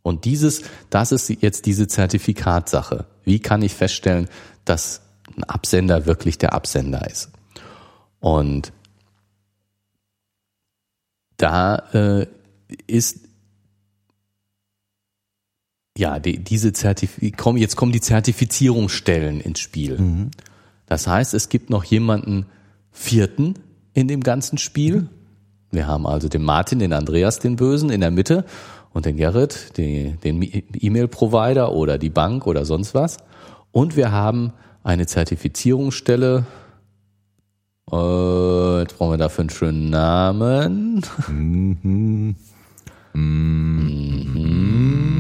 Und 0.03 0.24
dieses, 0.24 0.62
das 0.91 1.12
ist 1.12 1.28
jetzt 1.28 1.66
diese 1.66 1.89
Zertifikatsache. 1.89 3.07
Wie 3.24 3.41
kann 3.41 3.62
ich 3.62 3.74
feststellen, 3.74 4.28
dass 4.64 5.03
ein 5.36 5.45
Absender 5.45 6.07
wirklich 6.07 6.39
der 6.39 6.55
Absender 6.55 7.09
ist? 7.11 7.30
Und 8.20 8.72
da 11.36 11.76
äh, 11.93 12.26
ist 12.86 13.28
ja 15.99 16.18
die, 16.18 16.38
diese 16.38 16.72
Zertif 16.72 17.20
komm, 17.36 17.57
jetzt 17.57 17.76
kommen 17.76 17.92
die 17.92 18.01
Zertifizierungsstellen 18.01 19.40
ins 19.40 19.61
Spiel. 19.61 19.99
Mhm. 19.99 20.30
Das 20.86 21.07
heißt, 21.07 21.34
es 21.34 21.49
gibt 21.49 21.70
noch 21.70 21.84
jemanden 21.84 22.46
vierten 22.90 23.55
in 23.92 24.09
dem 24.09 24.22
ganzen 24.22 24.59
Spiel. 24.59 25.09
Wir 25.70 25.86
haben 25.86 26.07
also 26.07 26.28
den 26.28 26.44
Martin, 26.44 26.78
den 26.78 26.92
Andreas, 26.92 27.40
den 27.40 27.57
Bösen 27.57 27.90
in 27.90 28.01
der 28.01 28.11
Mitte 28.11 28.44
und 28.92 29.05
den 29.05 29.16
Gerrit, 29.16 29.76
den, 29.76 30.18
den 30.20 30.40
E-Mail-Provider 30.40 31.72
oder 31.72 31.99
die 31.99 32.11
Bank 32.11 32.46
oder 32.46 32.64
sonst 32.64 32.94
was. 32.94 33.18
Und 33.70 33.96
wir 33.96 34.12
haben 34.12 34.53
eine 34.82 35.07
Zertifizierungsstelle. 35.07 36.46
Äh, 37.90 38.80
jetzt 38.80 38.96
brauchen 38.96 39.12
wir 39.12 39.18
dafür 39.18 39.42
einen 39.42 39.51
schönen 39.51 39.90
Namen. 39.90 41.03
Mhm. 41.28 42.36
Mhm. 43.12 45.18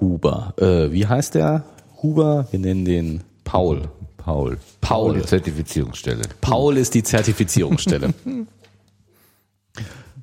Huber. 0.00 0.54
Äh, 0.58 0.92
wie 0.92 1.06
heißt 1.06 1.34
der? 1.34 1.64
Huber? 2.02 2.46
Wir 2.50 2.60
nennen 2.60 2.84
den 2.84 3.24
Paul. 3.44 3.88
Paul. 4.16 4.58
Paul. 4.80 5.14
Die 5.14 5.26
Zertifizierungsstelle. 5.26 6.22
Paul 6.40 6.76
ist 6.76 6.94
die 6.94 7.02
Zertifizierungsstelle. 7.02 8.12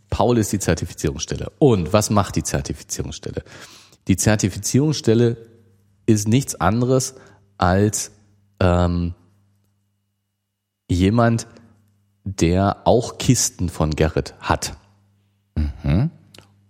Paul 0.10 0.38
ist 0.38 0.54
die 0.54 0.60
Zertifizierungsstelle. 0.60 1.52
Und 1.60 1.92
was 1.92 2.10
macht 2.10 2.36
die 2.36 2.44
Zertifizierungsstelle? 2.44 3.44
Die 4.08 4.16
Zertifizierungsstelle 4.16 5.38
ist 6.06 6.28
nichts 6.28 6.56
anderes 6.56 7.16
als 7.58 8.12
ähm, 8.60 9.14
jemand, 10.88 11.48
der 12.24 12.82
auch 12.86 13.18
Kisten 13.18 13.70
von 13.70 13.92
Gerrit 13.92 14.36
hat. 14.40 14.78
Mhm. 15.56 16.12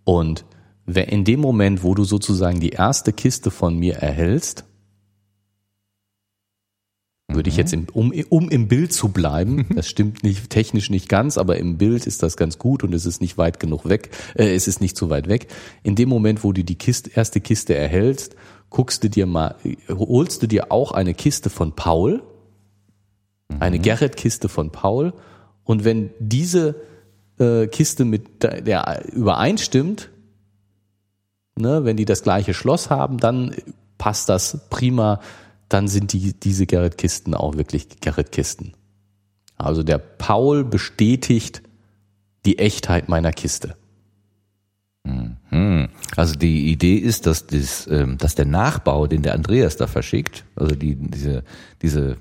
Und 0.05 0.45
in 0.87 1.23
dem 1.23 1.39
Moment, 1.39 1.83
wo 1.83 1.95
du 1.95 2.03
sozusagen 2.03 2.59
die 2.59 2.69
erste 2.69 3.11
Kiste 3.11 3.51
von 3.51 3.77
mir 3.77 3.95
erhältst, 3.95 4.65
würde 7.27 7.49
ich 7.49 7.57
jetzt, 7.57 7.73
im, 7.73 7.87
um, 7.91 8.13
um 8.29 8.49
im 8.49 8.67
Bild 8.67 8.93
zu 8.93 9.09
bleiben, 9.09 9.65
das 9.75 9.87
stimmt 9.87 10.23
nicht 10.23 10.49
technisch 10.49 10.89
nicht 10.89 11.09
ganz, 11.09 11.37
aber 11.37 11.57
im 11.57 11.77
Bild 11.77 12.05
ist 12.05 12.21
das 12.23 12.37
ganz 12.37 12.59
gut 12.59 12.83
und 12.83 12.93
es 12.93 13.05
ist 13.05 13.19
nicht 13.19 13.37
weit 13.37 13.59
genug 13.59 13.89
weg, 13.89 14.11
äh, 14.35 14.53
es 14.53 14.67
ist 14.67 14.79
nicht 14.79 14.95
zu 14.95 15.09
weit 15.09 15.27
weg. 15.27 15.47
In 15.83 15.95
dem 15.95 16.09
Moment, 16.09 16.43
wo 16.43 16.53
du 16.53 16.63
die 16.63 16.75
Kiste, 16.75 17.11
erste 17.13 17.41
Kiste 17.41 17.75
erhältst, 17.75 18.35
guckst 18.69 19.03
du 19.03 19.09
dir 19.09 19.25
mal, 19.25 19.55
holst 19.89 20.43
du 20.43 20.47
dir 20.47 20.71
auch 20.71 20.91
eine 20.91 21.13
Kiste 21.13 21.49
von 21.49 21.73
Paul, 21.75 22.21
eine 23.59 23.77
mhm. 23.77 23.81
Gerrit-Kiste 23.81 24.49
von 24.49 24.71
Paul, 24.71 25.13
und 25.63 25.83
wenn 25.83 26.11
diese 26.19 26.75
äh, 27.39 27.65
Kiste 27.67 28.05
mit 28.05 28.43
der 28.43 29.03
übereinstimmt, 29.11 30.11
ne, 31.57 31.85
wenn 31.85 31.97
die 31.97 32.05
das 32.05 32.23
gleiche 32.23 32.53
Schloss 32.53 32.89
haben, 32.89 33.17
dann 33.17 33.55
passt 33.97 34.29
das 34.29 34.67
prima 34.69 35.19
dann 35.69 35.87
sind 35.87 36.13
die, 36.13 36.33
diese 36.33 36.65
Gerrit-Kisten 36.65 37.33
auch 37.33 37.57
wirklich 37.57 37.87
Gerrit-Kisten. 38.01 38.73
Also 39.57 39.83
der 39.83 39.97
Paul 39.97 40.63
bestätigt 40.63 41.61
die 42.45 42.59
Echtheit 42.59 43.09
meiner 43.09 43.31
Kiste. 43.31 43.75
Mhm. 45.03 45.89
Also 46.15 46.35
die 46.35 46.71
Idee 46.71 46.95
ist, 46.95 47.25
dass, 47.25 47.47
das, 47.47 47.87
ähm, 47.87 48.17
dass 48.17 48.35
der 48.35 48.45
Nachbau, 48.45 49.07
den 49.07 49.21
der 49.21 49.33
Andreas 49.33 49.77
da 49.77 49.87
verschickt, 49.87 50.45
also 50.55 50.75
die, 50.75 50.95
diese, 50.95 51.43
diese 51.81 52.17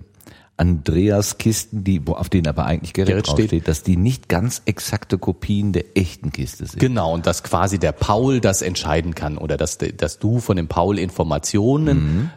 Andreas-Kisten, 0.57 1.83
die, 1.83 2.01
auf 2.07 2.29
denen 2.29 2.47
aber 2.47 2.65
eigentlich 2.67 2.93
Gerrit, 2.93 3.25
Gerrit 3.25 3.49
steht, 3.49 3.69
dass 3.69 3.83
die 3.83 3.97
nicht 3.97 4.29
ganz 4.29 4.63
exakte 4.67 5.19
Kopien 5.19 5.73
der 5.73 5.97
echten 5.97 6.31
Kiste 6.31 6.67
sind. 6.67 6.79
Genau, 6.79 7.13
und 7.13 7.27
dass 7.27 7.43
quasi 7.43 7.79
der 7.79 7.93
Paul 7.93 8.41
das 8.41 8.63
entscheiden 8.63 9.15
kann 9.15 9.37
oder 9.37 9.57
dass, 9.57 9.79
dass 9.79 10.19
du 10.19 10.39
von 10.39 10.57
dem 10.57 10.69
Paul 10.69 10.99
Informationen 10.99 11.97
mhm 12.05 12.31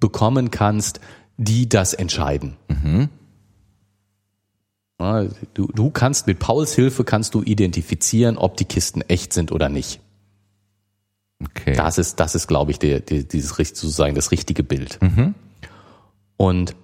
bekommen 0.00 0.50
kannst, 0.50 1.00
die 1.36 1.68
das 1.68 1.94
entscheiden. 1.94 2.56
Mhm. 2.68 3.08
Du, 5.54 5.68
du 5.68 5.90
kannst 5.90 6.26
mit 6.26 6.40
Pauls 6.40 6.74
Hilfe 6.74 7.04
kannst 7.04 7.34
du 7.34 7.42
identifizieren, 7.42 8.36
ob 8.36 8.56
die 8.56 8.64
Kisten 8.64 9.00
echt 9.02 9.32
sind 9.32 9.52
oder 9.52 9.68
nicht. 9.68 10.00
Okay. 11.40 11.74
Das 11.76 11.98
ist, 11.98 12.18
das 12.18 12.34
ist, 12.34 12.48
glaube 12.48 12.72
ich, 12.72 12.80
der, 12.80 12.98
der, 12.98 13.22
dieses 13.22 13.56
sozusagen 13.56 14.16
das 14.16 14.32
richtige 14.32 14.64
Bild. 14.64 14.98
Mhm. 15.00 15.36
Und 16.36 16.74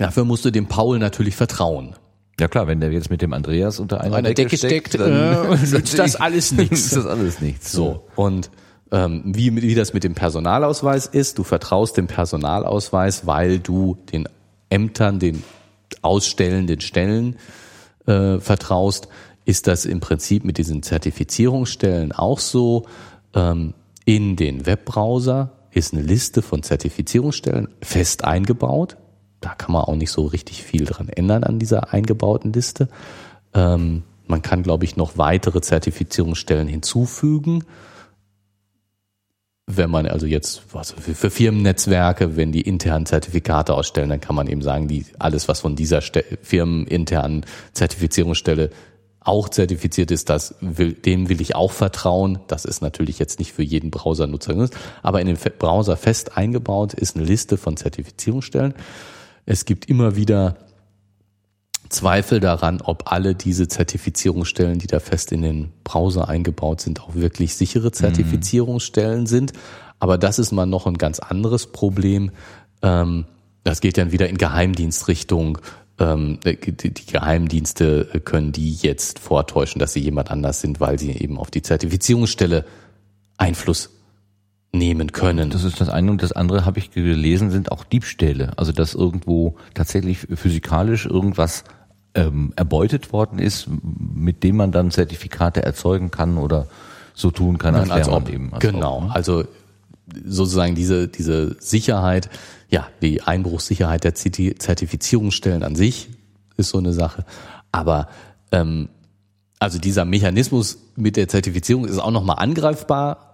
dafür 0.00 0.24
musst 0.24 0.44
du 0.44 0.50
dem 0.50 0.66
Paul 0.66 0.98
natürlich 0.98 1.36
vertrauen. 1.36 1.94
Ja 2.38 2.48
klar, 2.48 2.66
wenn 2.66 2.80
der 2.80 2.90
jetzt 2.90 3.10
mit 3.10 3.22
dem 3.22 3.32
Andreas 3.32 3.80
unter 3.80 4.00
einer, 4.00 4.16
einer 4.16 4.28
Decke, 4.30 4.50
Decke 4.50 4.56
steckt, 4.56 4.88
steckt 4.88 5.00
dann 5.00 5.52
äh, 5.52 5.66
nützt 5.70 5.98
das 5.98 6.16
alles 6.16 6.52
nichts. 6.56 6.86
Ist 6.86 6.96
das 6.96 7.06
alles 7.06 7.40
nichts. 7.40 7.70
So 7.70 8.06
und 8.16 8.50
ähm, 8.92 9.22
wie, 9.24 9.54
wie 9.54 9.74
das 9.74 9.92
mit 9.92 10.04
dem 10.04 10.14
Personalausweis 10.14 11.06
ist. 11.06 11.38
Du 11.38 11.44
vertraust 11.44 11.96
dem 11.96 12.06
Personalausweis, 12.06 13.26
weil 13.26 13.58
du 13.58 13.96
den 14.12 14.28
Ämtern, 14.68 15.18
den 15.18 15.44
ausstellenden 16.02 16.80
Stellen 16.80 17.36
äh, 18.06 18.38
vertraust. 18.38 19.08
Ist 19.44 19.66
das 19.66 19.84
im 19.84 20.00
Prinzip 20.00 20.44
mit 20.44 20.58
diesen 20.58 20.82
Zertifizierungsstellen 20.82 22.12
auch 22.12 22.38
so? 22.38 22.86
Ähm, 23.34 23.74
in 24.04 24.36
den 24.36 24.66
Webbrowser 24.66 25.52
ist 25.72 25.92
eine 25.92 26.02
Liste 26.02 26.42
von 26.42 26.62
Zertifizierungsstellen 26.62 27.68
fest 27.80 28.24
eingebaut. 28.24 28.96
Da 29.40 29.54
kann 29.54 29.72
man 29.72 29.82
auch 29.82 29.96
nicht 29.96 30.10
so 30.10 30.26
richtig 30.26 30.62
viel 30.62 30.84
dran 30.84 31.08
ändern 31.08 31.44
an 31.44 31.58
dieser 31.58 31.92
eingebauten 31.92 32.52
Liste. 32.52 32.88
Ähm, 33.54 34.02
man 34.26 34.42
kann, 34.42 34.62
glaube 34.62 34.84
ich, 34.84 34.96
noch 34.96 35.18
weitere 35.18 35.60
Zertifizierungsstellen 35.60 36.68
hinzufügen 36.68 37.64
wenn 39.76 39.90
man 39.90 40.06
also 40.06 40.26
jetzt 40.26 40.62
was 40.72 40.92
für 40.92 41.30
Firmennetzwerke, 41.30 42.36
wenn 42.36 42.52
die 42.52 42.62
internen 42.62 43.06
Zertifikate 43.06 43.74
ausstellen, 43.74 44.08
dann 44.08 44.20
kann 44.20 44.34
man 44.34 44.48
eben 44.48 44.62
sagen, 44.62 44.88
die 44.88 45.06
alles, 45.18 45.48
was 45.48 45.60
von 45.60 45.76
dieser 45.76 46.00
firmeninternen 46.42 47.44
Zertifizierungsstelle 47.72 48.70
auch 49.20 49.50
zertifiziert 49.50 50.10
ist, 50.10 50.30
das 50.30 50.54
will, 50.60 50.94
dem 50.94 51.28
will 51.28 51.40
ich 51.40 51.54
auch 51.54 51.72
vertrauen. 51.72 52.38
Das 52.48 52.64
ist 52.64 52.80
natürlich 52.80 53.18
jetzt 53.18 53.38
nicht 53.38 53.52
für 53.52 53.62
jeden 53.62 53.90
Browsernutzer, 53.90 54.70
aber 55.02 55.20
in 55.20 55.26
den 55.26 55.36
Browser 55.36 55.96
fest 55.96 56.36
eingebaut 56.38 56.94
ist 56.94 57.16
eine 57.16 57.26
Liste 57.26 57.58
von 57.58 57.76
Zertifizierungsstellen. 57.76 58.74
Es 59.46 59.64
gibt 59.64 59.86
immer 59.86 60.16
wieder 60.16 60.56
Zweifel 61.90 62.38
daran, 62.40 62.80
ob 62.80 63.10
alle 63.10 63.34
diese 63.34 63.68
Zertifizierungsstellen, 63.68 64.78
die 64.78 64.86
da 64.86 65.00
fest 65.00 65.32
in 65.32 65.42
den 65.42 65.72
Browser 65.84 66.28
eingebaut 66.28 66.80
sind, 66.80 67.00
auch 67.00 67.14
wirklich 67.14 67.56
sichere 67.56 67.88
mhm. 67.88 67.92
Zertifizierungsstellen 67.92 69.22
mhm. 69.22 69.26
sind. 69.26 69.52
Aber 69.98 70.16
das 70.16 70.38
ist 70.38 70.52
mal 70.52 70.66
noch 70.66 70.86
ein 70.86 70.98
ganz 70.98 71.18
anderes 71.18 71.66
Problem. 71.66 72.30
Ähm, 72.82 73.26
das 73.64 73.80
geht 73.80 73.98
dann 73.98 74.12
wieder 74.12 74.28
in 74.28 74.38
Geheimdienstrichtung. 74.38 75.58
Ähm, 75.98 76.38
die 76.44 77.06
Geheimdienste 77.06 78.06
können 78.24 78.52
die 78.52 78.72
jetzt 78.72 79.18
vortäuschen, 79.18 79.80
dass 79.80 79.92
sie 79.92 80.00
jemand 80.00 80.30
anders 80.30 80.60
sind, 80.60 80.80
weil 80.80 80.98
sie 80.98 81.10
eben 81.10 81.38
auf 81.38 81.50
die 81.50 81.62
Zertifizierungsstelle 81.62 82.64
Einfluss 83.36 83.90
nehmen 84.72 85.12
können. 85.12 85.50
Das 85.50 85.64
ist 85.64 85.80
das 85.80 85.88
eine 85.88 86.10
und 86.10 86.22
das 86.22 86.32
andere 86.32 86.64
habe 86.64 86.78
ich 86.78 86.92
gelesen, 86.92 87.50
sind 87.50 87.72
auch 87.72 87.84
Diebstähle. 87.84 88.52
Also 88.56 88.72
dass 88.72 88.94
irgendwo 88.94 89.56
tatsächlich 89.74 90.18
physikalisch 90.34 91.06
irgendwas 91.06 91.64
ähm, 92.14 92.52
erbeutet 92.56 93.12
worden 93.12 93.38
ist, 93.38 93.68
mit 93.82 94.42
dem 94.42 94.56
man 94.56 94.72
dann 94.72 94.90
Zertifikate 94.90 95.62
erzeugen 95.62 96.10
kann 96.10 96.38
oder 96.38 96.66
so 97.14 97.30
tun 97.30 97.58
kann, 97.58 97.74
als, 97.74 97.90
als 97.90 98.08
ob. 98.08 98.28
eben. 98.28 98.52
Als 98.52 98.62
genau, 98.62 98.98
ob, 98.98 99.04
ne? 99.04 99.14
also 99.14 99.44
sozusagen 100.24 100.74
diese, 100.74 101.08
diese 101.08 101.56
Sicherheit, 101.60 102.30
ja, 102.68 102.86
die 103.02 103.22
Einbruchssicherheit 103.22 104.04
der 104.04 104.14
Zertifizierungsstellen 104.14 105.62
an 105.62 105.76
sich 105.76 106.08
ist 106.56 106.70
so 106.70 106.78
eine 106.78 106.92
Sache. 106.92 107.24
Aber 107.72 108.08
ähm, 108.52 108.88
also 109.58 109.78
dieser 109.78 110.04
Mechanismus 110.04 110.78
mit 110.96 111.16
der 111.16 111.28
Zertifizierung 111.28 111.84
ist 111.84 111.98
auch 111.98 112.10
nochmal 112.10 112.36
angreifbar, 112.38 113.29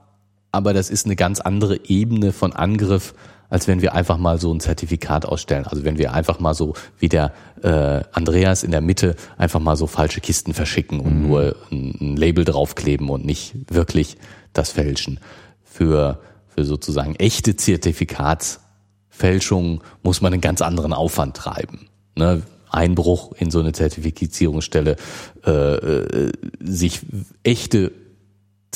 aber 0.56 0.74
das 0.74 0.90
ist 0.90 1.06
eine 1.06 1.16
ganz 1.16 1.40
andere 1.40 1.84
Ebene 1.84 2.32
von 2.32 2.52
Angriff 2.52 3.14
als 3.48 3.68
wenn 3.68 3.80
wir 3.80 3.94
einfach 3.94 4.18
mal 4.18 4.40
so 4.40 4.52
ein 4.52 4.58
Zertifikat 4.60 5.24
ausstellen. 5.24 5.66
Also 5.66 5.84
wenn 5.84 5.96
wir 5.98 6.12
einfach 6.12 6.40
mal 6.40 6.54
so 6.54 6.74
wie 6.98 7.08
der 7.08 7.32
äh, 7.62 8.02
Andreas 8.12 8.64
in 8.64 8.70
der 8.70 8.80
Mitte 8.80 9.14
einfach 9.36 9.60
mal 9.60 9.76
so 9.76 9.86
falsche 9.86 10.20
Kisten 10.20 10.54
verschicken 10.54 11.00
und 11.00 11.16
mhm. 11.16 11.28
nur 11.28 11.56
ein, 11.70 12.16
Label 12.16 12.44
draufkleben 12.44 13.08
und 13.08 13.24
nicht 13.24 13.54
wirklich 13.68 14.16
das 14.52 14.72
fälschen. 14.72 15.20
Für, 15.64 16.18
für 16.48 16.64
sozusagen 16.64 17.14
echte 17.16 17.56
Zertifikatsfälschung 17.56 19.82
muss 20.02 20.20
man 20.20 20.32
einen 20.32 20.42
ganz 20.42 20.62
anderen 20.62 20.92
Aufwand 20.92 21.36
treiben. 21.36 21.88
Ne? 22.16 22.42
Einbruch 22.68 23.32
in 23.38 23.50
so 23.50 23.60
eine 23.60 23.72
Zertifizierungsstelle, 23.72 24.96
äh, 25.46 25.50
äh, 25.50 26.32
sich 26.60 27.00
echte 27.42 27.92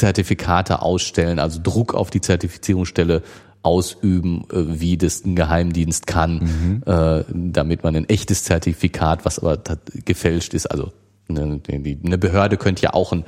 Zertifikate 0.01 0.83
ausstellen, 0.83 1.39
also 1.39 1.61
Druck 1.63 1.95
auf 1.95 2.11
die 2.11 2.21
Zertifizierungsstelle 2.21 3.23
ausüben, 3.63 4.45
äh, 4.51 4.81
wie 4.81 4.97
das 4.97 5.25
ein 5.25 5.37
Geheimdienst 5.37 6.07
kann, 6.07 6.39
mhm. 6.39 6.83
äh, 6.87 7.25
damit 7.29 7.85
man 7.85 7.95
ein 7.95 8.09
echtes 8.09 8.45
Zertifikat, 8.45 9.25
was 9.25 9.39
aber 9.39 9.59
gefälscht 10.05 10.55
ist, 10.55 10.67
also 10.67 10.93
eine, 11.29 11.61
eine 11.69 12.19
Behörde 12.19 12.57
könnte 12.57 12.83
ja 12.83 12.95
auch 12.95 13.13
einen 13.13 13.25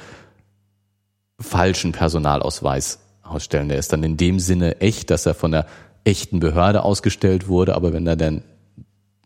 falschen 1.38 1.92
Personalausweis 1.92 3.00
ausstellen. 3.22 3.68
Der 3.68 3.78
ist 3.78 3.92
dann 3.92 4.02
in 4.02 4.16
dem 4.16 4.40
Sinne 4.40 4.80
echt, 4.80 5.10
dass 5.10 5.26
er 5.26 5.34
von 5.34 5.52
der 5.52 5.66
echten 6.04 6.40
Behörde 6.40 6.82
ausgestellt 6.82 7.48
wurde, 7.48 7.74
aber 7.74 7.92
wenn 7.92 8.04
da 8.04 8.16
dann 8.16 8.42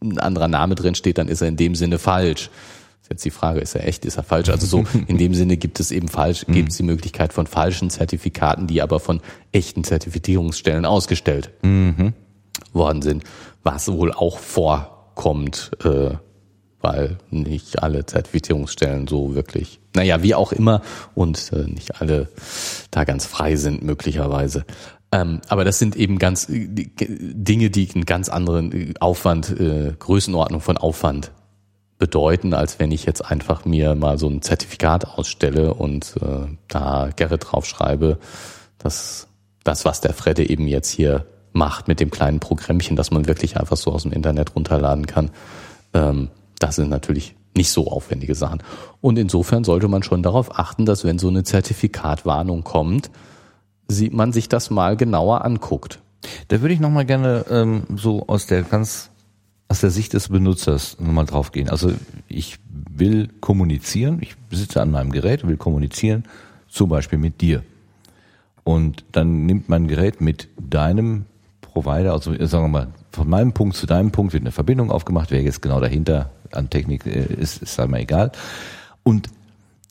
ein 0.02 0.18
anderer 0.18 0.48
Name 0.48 0.74
drin 0.74 0.94
steht, 0.94 1.18
dann 1.18 1.28
ist 1.28 1.40
er 1.40 1.48
in 1.48 1.56
dem 1.56 1.74
Sinne 1.74 1.98
falsch. 1.98 2.50
Ist 3.06 3.10
jetzt 3.10 3.24
die 3.24 3.30
Frage, 3.30 3.60
ist 3.60 3.76
er 3.76 3.86
echt, 3.86 4.04
ist 4.04 4.16
er 4.16 4.24
falsch? 4.24 4.48
Also 4.48 4.66
so 4.66 4.84
in 5.06 5.16
dem 5.16 5.32
Sinne 5.32 5.56
gibt 5.56 5.78
es 5.78 5.92
eben 5.92 6.08
falsch, 6.08 6.44
mhm. 6.48 6.54
gibt 6.54 6.70
es 6.72 6.76
die 6.76 6.82
Möglichkeit 6.82 7.32
von 7.32 7.46
falschen 7.46 7.88
Zertifikaten, 7.88 8.66
die 8.66 8.82
aber 8.82 8.98
von 8.98 9.20
echten 9.52 9.84
Zertifizierungsstellen 9.84 10.84
ausgestellt 10.84 11.52
mhm. 11.62 12.14
worden 12.72 13.02
sind, 13.02 13.22
was 13.62 13.86
wohl 13.92 14.12
auch 14.12 14.40
vorkommt, 14.40 15.70
äh, 15.84 16.16
weil 16.80 17.18
nicht 17.30 17.80
alle 17.80 18.06
Zertifizierungsstellen 18.06 19.06
so 19.06 19.36
wirklich, 19.36 19.78
naja, 19.94 20.24
wie 20.24 20.34
auch 20.34 20.50
immer 20.50 20.82
und 21.14 21.52
äh, 21.52 21.62
nicht 21.62 22.00
alle 22.00 22.28
da 22.90 23.04
ganz 23.04 23.24
frei 23.24 23.54
sind 23.54 23.84
möglicherweise. 23.84 24.64
Ähm, 25.12 25.42
aber 25.46 25.64
das 25.64 25.78
sind 25.78 25.94
eben 25.94 26.18
ganz 26.18 26.48
äh, 26.48 26.66
Dinge, 26.98 27.70
die 27.70 27.88
einen 27.94 28.04
ganz 28.04 28.28
anderen 28.28 28.72
äh, 28.72 28.94
Aufwand, 28.98 29.50
äh, 29.60 29.92
Größenordnung 29.96 30.60
von 30.60 30.76
Aufwand 30.76 31.30
bedeuten, 31.98 32.52
als 32.54 32.78
wenn 32.78 32.92
ich 32.92 33.06
jetzt 33.06 33.22
einfach 33.22 33.64
mir 33.64 33.94
mal 33.94 34.18
so 34.18 34.28
ein 34.28 34.42
Zertifikat 34.42 35.06
ausstelle 35.06 35.74
und 35.74 36.14
äh, 36.20 36.46
da 36.68 37.10
Gerrit 37.16 37.46
draufschreibe, 37.50 38.18
dass 38.78 39.28
das, 39.64 39.84
was 39.84 40.00
der 40.00 40.12
Fredde 40.12 40.48
eben 40.48 40.66
jetzt 40.66 40.90
hier 40.90 41.26
macht 41.52 41.88
mit 41.88 42.00
dem 42.00 42.10
kleinen 42.10 42.38
Programmchen, 42.38 42.96
dass 42.96 43.10
man 43.10 43.26
wirklich 43.26 43.58
einfach 43.58 43.76
so 43.76 43.92
aus 43.92 44.02
dem 44.02 44.12
Internet 44.12 44.54
runterladen 44.54 45.06
kann, 45.06 45.30
ähm, 45.94 46.28
das 46.58 46.78
ist 46.78 46.88
natürlich 46.88 47.34
nicht 47.56 47.70
so 47.70 47.90
aufwendige 47.90 48.34
Sachen. 48.34 48.62
Und 49.00 49.18
insofern 49.18 49.64
sollte 49.64 49.88
man 49.88 50.02
schon 50.02 50.22
darauf 50.22 50.58
achten, 50.58 50.84
dass 50.84 51.04
wenn 51.04 51.18
so 51.18 51.28
eine 51.28 51.42
Zertifikatwarnung 51.42 52.64
kommt, 52.64 53.10
sieht 53.88 54.12
man 54.12 54.32
sich 54.32 54.48
das 54.48 54.70
mal 54.70 54.96
genauer 54.96 55.44
anguckt. 55.44 56.00
Da 56.48 56.60
würde 56.60 56.74
ich 56.74 56.80
nochmal 56.80 57.06
gerne 57.06 57.46
ähm, 57.50 57.84
so 57.94 58.26
aus 58.26 58.46
der 58.46 58.62
ganz 58.62 59.10
aus 59.68 59.80
der 59.80 59.90
Sicht 59.90 60.12
des 60.12 60.28
Benutzers 60.28 60.98
nochmal 61.00 61.26
draufgehen. 61.26 61.68
Also 61.68 61.92
ich 62.28 62.58
will 62.68 63.28
kommunizieren, 63.40 64.18
ich 64.20 64.36
sitze 64.50 64.80
an 64.80 64.90
meinem 64.90 65.10
Gerät, 65.10 65.46
will 65.46 65.56
kommunizieren, 65.56 66.24
zum 66.68 66.88
Beispiel 66.88 67.18
mit 67.18 67.40
dir. 67.40 67.62
Und 68.64 69.04
dann 69.12 69.46
nimmt 69.46 69.68
mein 69.68 69.86
Gerät 69.86 70.20
mit 70.20 70.48
deinem 70.58 71.26
Provider, 71.60 72.12
also 72.12 72.32
sagen 72.46 72.64
wir 72.64 72.68
mal, 72.68 72.88
von 73.12 73.28
meinem 73.28 73.52
Punkt 73.52 73.76
zu 73.76 73.86
deinem 73.86 74.12
Punkt 74.12 74.32
wird 74.32 74.42
eine 74.42 74.52
Verbindung 74.52 74.90
aufgemacht, 74.90 75.30
wer 75.30 75.42
jetzt 75.42 75.62
genau 75.62 75.80
dahinter 75.80 76.30
an 76.52 76.70
Technik 76.70 77.06
äh, 77.06 77.24
ist, 77.34 77.62
ist 77.62 77.78
einmal 77.80 78.00
egal. 78.00 78.32
Und 79.02 79.30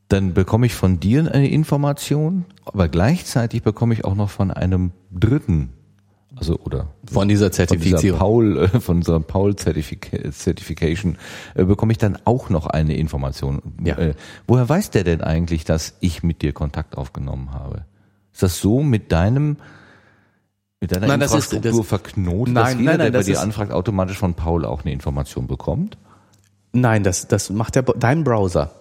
dann 0.09 0.33
bekomme 0.33 0.65
ich 0.65 0.75
von 0.75 0.99
dir 0.99 1.31
eine 1.33 1.49
Information, 1.49 2.45
aber 2.65 2.87
gleichzeitig 2.87 3.63
bekomme 3.63 3.93
ich 3.93 4.05
auch 4.05 4.15
noch 4.15 4.29
von 4.29 4.51
einem 4.51 4.91
Dritten 5.11 5.69
also 6.35 6.59
oder 6.59 6.87
von 7.11 7.27
dieser 7.27 7.51
Zertifizierung, 7.51 8.19
von 8.19 8.27
Paul, 8.27 8.57
äh, 8.57 8.79
von 8.79 8.97
unserer 8.97 9.19
Paul 9.19 9.55
Certification 9.55 11.17
äh, 11.53 11.63
bekomme 11.63 11.91
ich 11.91 11.97
dann 11.97 12.17
auch 12.25 12.49
noch 12.49 12.67
eine 12.67 12.95
Information. 12.97 13.61
Ja. 13.83 13.97
Äh, 13.97 14.15
woher 14.47 14.67
weiß 14.67 14.91
der 14.91 15.03
denn 15.03 15.21
eigentlich, 15.21 15.63
dass 15.63 15.95
ich 16.01 16.23
mit 16.23 16.41
dir 16.41 16.53
Kontakt 16.53 16.97
aufgenommen 16.97 17.53
habe? 17.53 17.85
Ist 18.33 18.43
das 18.43 18.59
so 18.59 18.83
mit 18.83 19.11
deinem 19.11 19.57
mit 20.81 20.91
deiner 20.91 21.07
nein, 21.07 21.21
Infrastruktur 21.21 21.61
das 21.61 21.71
ist, 21.71 21.79
das, 21.79 21.87
verknotet, 21.87 22.53
nein, 22.53 22.63
dass 22.63 22.73
jeder, 22.73 22.83
nein, 22.83 22.97
nein, 22.97 23.11
der 23.13 23.19
bei 23.19 23.23
dir 23.23 23.39
anfragt, 23.39 23.71
automatisch 23.71 24.17
von 24.17 24.33
Paul 24.33 24.65
auch 24.65 24.83
eine 24.83 24.91
Information 24.91 25.47
bekommt? 25.47 25.97
Nein, 26.73 27.03
das, 27.03 27.27
das 27.27 27.49
macht 27.49 27.75
der, 27.75 27.83
dein 27.83 28.25
Browser. 28.25 28.71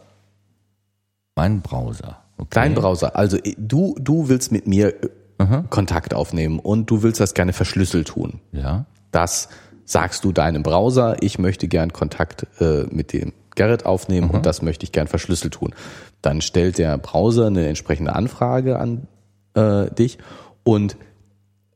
Mein 1.37 1.63
Browser. 1.63 2.25
Okay. 2.37 2.49
Dein 2.51 2.75
Browser. 2.75 3.15
Also 3.17 3.39
du, 3.57 3.95
du 4.01 4.29
willst 4.29 4.51
mit 4.51 4.67
mir 4.67 4.95
Aha. 5.39 5.64
Kontakt 5.70 6.14
aufnehmen 6.14 6.59
und 6.59 6.91
du 6.91 7.03
willst 7.03 7.20
das 7.20 7.35
gerne 7.35 7.53
verschlüsselt 7.53 8.09
tun. 8.09 8.41
Ja. 8.53 8.87
Das 9.11 9.49
sagst 9.85 10.24
du 10.24 10.32
deinem 10.32 10.62
Browser, 10.62 11.16
ich 11.20 11.39
möchte 11.39 11.68
gern 11.68 11.93
Kontakt 11.93 12.47
äh, 12.61 12.85
mit 12.91 13.12
dem 13.12 13.32
Gerrit 13.55 13.87
aufnehmen 13.87 14.30
Aha. 14.30 14.37
und 14.37 14.47
das 14.47 14.62
möchte 14.62 14.85
ich 14.85 14.93
gern 14.93 15.07
verschlüsselt 15.07 15.55
tun. 15.55 15.74
Dann 16.22 16.41
stellt 16.41 16.78
der 16.78 16.97
Browser 16.99 17.47
eine 17.47 17.66
entsprechende 17.68 18.14
Anfrage 18.14 18.78
an 18.78 19.07
äh, 19.55 19.91
dich 19.91 20.18
und 20.62 20.97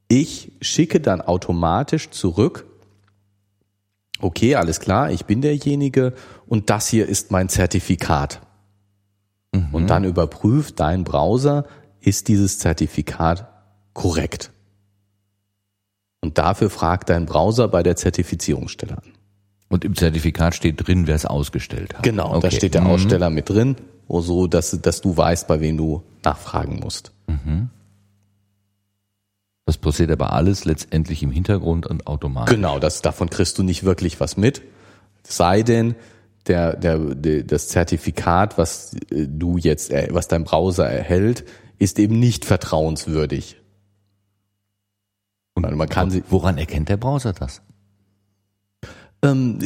ich 0.09 0.52
schicke 0.62 1.00
dann 1.00 1.20
automatisch 1.20 2.11
zurück, 2.11 2.64
okay, 4.20 4.54
alles 4.54 4.80
klar, 4.80 5.11
ich 5.11 5.26
bin 5.26 5.42
derjenige 5.42 6.14
und 6.46 6.70
das 6.70 6.88
hier 6.88 7.06
ist 7.06 7.30
mein 7.30 7.48
Zertifikat. 7.48 8.40
Mhm. 9.52 9.68
Und 9.72 9.90
dann 9.90 10.04
überprüft 10.04 10.80
dein 10.80 11.04
Browser, 11.04 11.64
ist 12.09 12.28
dieses 12.28 12.59
Zertifikat 12.59 13.46
korrekt? 13.92 14.50
Und 16.20 16.38
dafür 16.38 16.70
fragt 16.70 17.11
dein 17.11 17.26
Browser 17.26 17.68
bei 17.68 17.82
der 17.82 17.96
Zertifizierungsstelle 17.96 18.96
an. 18.96 19.12
Und 19.68 19.84
im 19.84 19.94
Zertifikat 19.94 20.54
steht 20.54 20.86
drin, 20.86 21.06
wer 21.06 21.14
es 21.14 21.26
ausgestellt 21.26 21.94
hat. 21.94 22.02
Genau, 22.02 22.30
okay. 22.30 22.40
da 22.40 22.50
steht 22.50 22.74
der 22.74 22.80
mhm. 22.80 22.86
Aussteller 22.88 23.30
mit 23.30 23.50
drin, 23.50 23.76
so 24.09 24.46
dass, 24.46 24.70
dass 24.80 25.02
du 25.02 25.16
weißt, 25.16 25.46
bei 25.46 25.61
wem 25.61 25.76
du 25.76 26.02
nachfragen 26.24 26.80
musst. 26.80 27.12
Mhm. 27.26 27.68
Das 29.66 29.76
passiert 29.76 30.11
aber 30.11 30.32
alles 30.32 30.64
letztendlich 30.64 31.22
im 31.22 31.30
Hintergrund 31.30 31.86
und 31.86 32.06
automatisch. 32.06 32.54
Genau, 32.54 32.78
das, 32.78 33.02
davon 33.02 33.28
kriegst 33.28 33.59
du 33.59 33.62
nicht 33.62 33.84
wirklich 33.84 34.18
was 34.18 34.38
mit. 34.38 34.62
Sei 35.22 35.62
denn, 35.62 35.94
der, 36.46 36.74
der, 36.74 36.98
der, 36.98 37.42
das 37.42 37.68
Zertifikat, 37.68 38.56
was 38.56 38.94
äh, 39.11 39.26
du 39.28 39.59
jetzt, 39.59 39.92
was 40.11 40.28
dein 40.28 40.44
Browser 40.44 40.88
erhält, 40.88 41.44
ist 41.79 41.99
eben 41.99 42.18
nicht 42.18 42.45
vertrauenswürdig. 42.45 43.57
Und 45.55 45.76
man 45.76 45.89
kann 45.89 46.11
sie, 46.11 46.22
woran 46.29 46.59
erkennt 46.59 46.89
der 46.89 46.97
Browser 46.97 47.33
das? 47.33 47.62
Ähm, 49.22 49.59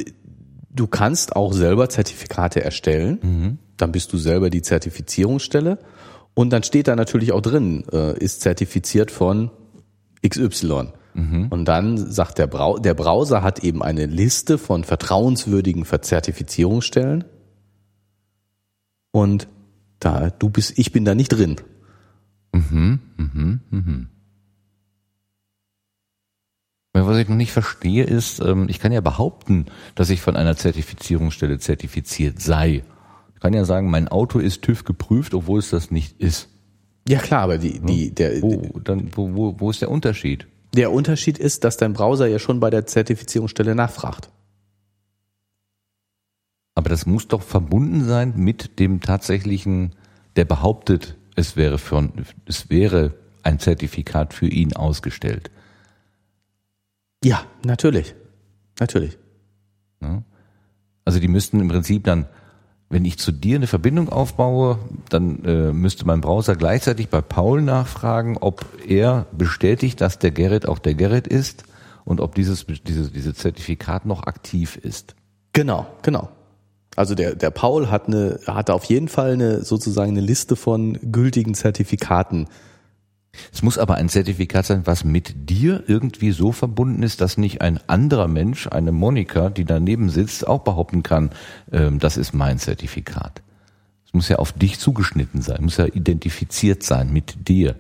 du 0.71 0.87
kannst 0.87 1.37
auch 1.37 1.53
selber 1.53 1.89
Zertifikate 1.89 2.65
erstellen. 2.65 3.19
Mhm. 3.23 3.59
Dann 3.77 3.93
bist 3.93 4.13
du 4.13 4.19
selber 4.19 4.51
die 4.51 4.63
Zertifizierungsstelle. 4.63 5.79
Und 6.35 6.51
dann 6.51 6.63
steht 6.63 6.89
da 6.89 6.97
natürlich 6.97 7.33
auch 7.33 7.43
drin, 7.43 7.85
äh, 7.93 8.17
ist 8.19 8.41
zertifiziert 8.41 9.11
von 9.11 9.51
XY. 10.27 10.93
Mhm. 11.15 11.49
Und 11.51 11.67
dann 11.67 11.99
sagt 11.99 12.39
der, 12.39 12.47
Brau 12.47 12.79
der 12.79 12.95
Browser 12.95 13.43
hat 13.43 13.59
eben 13.63 13.83
eine 13.83 14.07
Liste 14.07 14.57
von 14.57 14.85
vertrauenswürdigen 14.85 15.85
Zertifizierungsstellen. 15.85 17.25
Und 19.11 19.47
da, 19.99 20.31
du 20.31 20.49
bist, 20.49 20.79
ich 20.79 20.91
bin 20.91 21.05
da 21.05 21.15
nicht 21.15 21.29
drin. 21.29 21.57
Mhm, 22.53 23.01
mhm, 23.17 23.61
mhm. 23.71 24.09
Was 26.95 27.19
ich 27.19 27.29
noch 27.29 27.37
nicht 27.37 27.53
verstehe 27.53 28.05
ist, 28.05 28.41
ähm, 28.41 28.67
ich 28.69 28.79
kann 28.79 28.93
ja 28.93 29.01
behaupten, 29.01 29.67
dass 29.95 30.11
ich 30.11 30.21
von 30.21 30.37
einer 30.37 30.57
Zertifizierungsstelle 30.57 31.59
zertifiziert 31.59 32.41
sei. 32.41 32.83
Ich 33.35 33.41
kann 33.41 33.55
ja 33.55 33.65
sagen, 33.65 33.91
mein 33.91 34.09
Auto 34.09 34.39
ist 34.39 34.63
TÜV 34.63 34.85
geprüft, 34.85 35.33
obwohl 35.35 35.59
es 35.59 35.71
das 35.71 35.91
nicht 35.91 36.21
ist. 36.21 36.49
Ja 37.09 37.19
klar, 37.19 37.43
aber 37.43 37.59
die, 37.59 37.81
die, 37.81 38.15
der, 38.15 38.43
wo, 38.43 38.79
dann, 38.85 39.11
wo, 39.17 39.35
wo, 39.35 39.55
wo 39.59 39.71
ist 39.71 39.81
der 39.81 39.91
Unterschied? 39.91 40.47
Der 40.75 40.93
Unterschied 40.93 41.39
ist, 41.39 41.65
dass 41.65 41.77
dein 41.77 41.95
Browser 41.95 42.27
ja 42.27 42.39
schon 42.39 42.61
bei 42.61 42.71
der 42.71 42.87
Zertifizierungsstelle 42.87 43.75
nachfragt. 43.75 44.31
Aber 46.75 46.89
das 46.89 47.07
muss 47.07 47.29
doch 47.29 47.43
verbunden 47.43 48.05
sein 48.05 48.35
mit 48.37 48.79
dem 48.79 49.01
tatsächlichen, 49.01 49.95
der 50.37 50.45
behauptet, 50.45 51.17
es 51.35 51.57
wäre, 51.57 51.79
für, 51.79 52.11
es 52.47 52.71
wäre 52.71 53.15
ein 53.43 53.59
Zertifikat 53.59 54.35
für 54.35 54.47
ihn 54.47 54.75
ausgestellt. 54.75 55.51
Ja, 57.25 57.45
natürlich. 57.65 58.15
Natürlich. 58.81 59.19
Ja. 60.01 60.23
Also 61.05 61.21
die 61.21 61.29
müssten 61.29 61.61
im 61.61 61.69
Prinzip 61.69 62.05
dann, 62.05 62.27
wenn 62.89 63.05
ich 63.05 63.19
zu 63.19 63.33
dir 63.33 63.57
eine 63.57 63.67
Verbindung 63.67 64.09
aufbaue, 64.09 64.79
dann 65.09 65.45
äh, 65.45 65.73
müsste 65.73 66.07
mein 66.07 66.21
Browser 66.21 66.57
gleichzeitig 66.57 67.09
bei 67.09 67.21
Paul 67.21 67.63
nachfragen, 67.63 68.37
ob 68.39 68.65
er 68.87 69.27
bestätigt, 69.33 70.01
dass 70.01 70.19
der 70.19 70.31
Gerrit 70.31 70.67
auch 70.67 70.79
der 70.79 70.95
Gerrit 70.95 71.27
ist 71.27 71.65
und 72.05 72.21
ob 72.21 72.35
dieses, 72.35 72.67
dieses, 72.67 73.13
dieses 73.13 73.35
Zertifikat 73.37 74.05
noch 74.05 74.25
aktiv 74.25 74.77
ist. 74.77 75.15
Genau, 75.53 75.87
genau. 76.03 76.29
Also 76.95 77.15
der, 77.15 77.35
der 77.35 77.51
Paul 77.51 77.91
hat 77.91 78.07
eine, 78.07 78.39
hatte 78.47 78.75
auf 78.75 78.85
jeden 78.85 79.09
Fall 79.09 79.33
eine 79.33 79.65
sozusagen 79.65 80.13
eine 80.13 80.21
Liste 80.21 80.57
von 80.57 80.99
gültigen 81.11 81.55
Zertifikaten. 81.55 82.49
Es 83.51 83.63
muss 83.63 83.79
aber 83.79 83.95
ein 83.95 84.11
Zertifikat 84.11 84.67
sein, 84.67 84.83
was 84.85 85.05
mit 85.05 85.49
dir 85.49 85.85
irgendwie 85.87 86.33
so 86.33 86.53
verbunden 86.53 87.03
ist, 87.03 87.23
dass 87.23 87.39
nicht 87.39 87.63
ein 87.63 87.81
anderer 87.87 88.29
Mensch, 88.29 88.67
eine 88.67 88.93
Monika, 88.93 89.49
die 89.49 89.65
daneben 89.65 90.11
sitzt, 90.11 90.47
auch 90.47 90.61
behaupten 90.61 91.03
kann, 91.03 91.31
ähm, 91.73 91.99
das 91.99 92.19
ist 92.19 92.35
mein 92.35 92.59
Zertifikat. 92.59 93.41
Es 94.05 94.13
muss 94.13 94.29
ja 94.29 94.37
auf 94.37 94.53
dich 94.53 94.79
zugeschnitten 94.79 95.41
sein, 95.41 95.63
muss 95.63 95.79
ja 95.79 95.87
identifiziert 95.87 96.83
sein 96.83 97.11
mit 97.11 97.49
dir. 97.49 97.77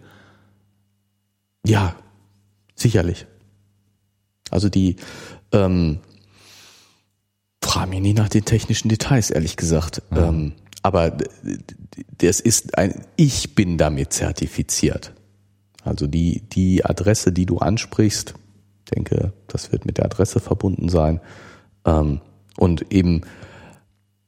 Ja, 1.66 1.96
sicherlich. 2.74 3.26
Also 4.50 4.70
die, 4.70 4.96
ähm, 5.52 6.00
frage 7.72 7.88
mich 7.88 8.00
nie 8.00 8.12
nach 8.12 8.28
den 8.28 8.44
technischen 8.44 8.90
Details, 8.90 9.30
ehrlich 9.30 9.56
gesagt. 9.56 10.02
Mhm. 10.10 10.18
Ähm, 10.18 10.52
aber 10.82 11.16
das 12.18 12.40
ist 12.40 12.76
ein, 12.76 13.06
ich 13.16 13.54
bin 13.54 13.78
damit 13.78 14.12
zertifiziert. 14.12 15.14
Also 15.82 16.06
die, 16.06 16.42
die 16.52 16.84
Adresse, 16.84 17.32
die 17.32 17.46
du 17.46 17.58
ansprichst, 17.58 18.34
denke, 18.94 19.32
das 19.48 19.72
wird 19.72 19.86
mit 19.86 19.96
der 19.96 20.04
Adresse 20.04 20.38
verbunden 20.40 20.90
sein. 20.90 21.20
Ähm, 21.86 22.20
und 22.58 22.92
eben, 22.92 23.22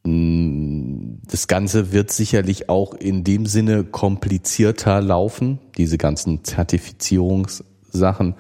mm, 0.05 1.19
das 1.27 1.47
Ganze 1.47 1.93
wird 1.93 2.11
sicherlich 2.13 2.71
auch 2.71 2.95
in 2.95 3.25
dem 3.25 3.45
Sinne 3.45 3.85
komplizierter 3.85 5.03
laufen, 5.03 5.59
diese 5.77 5.99
ganzen 5.99 6.45
Zertifizierungssachen, 6.45 8.37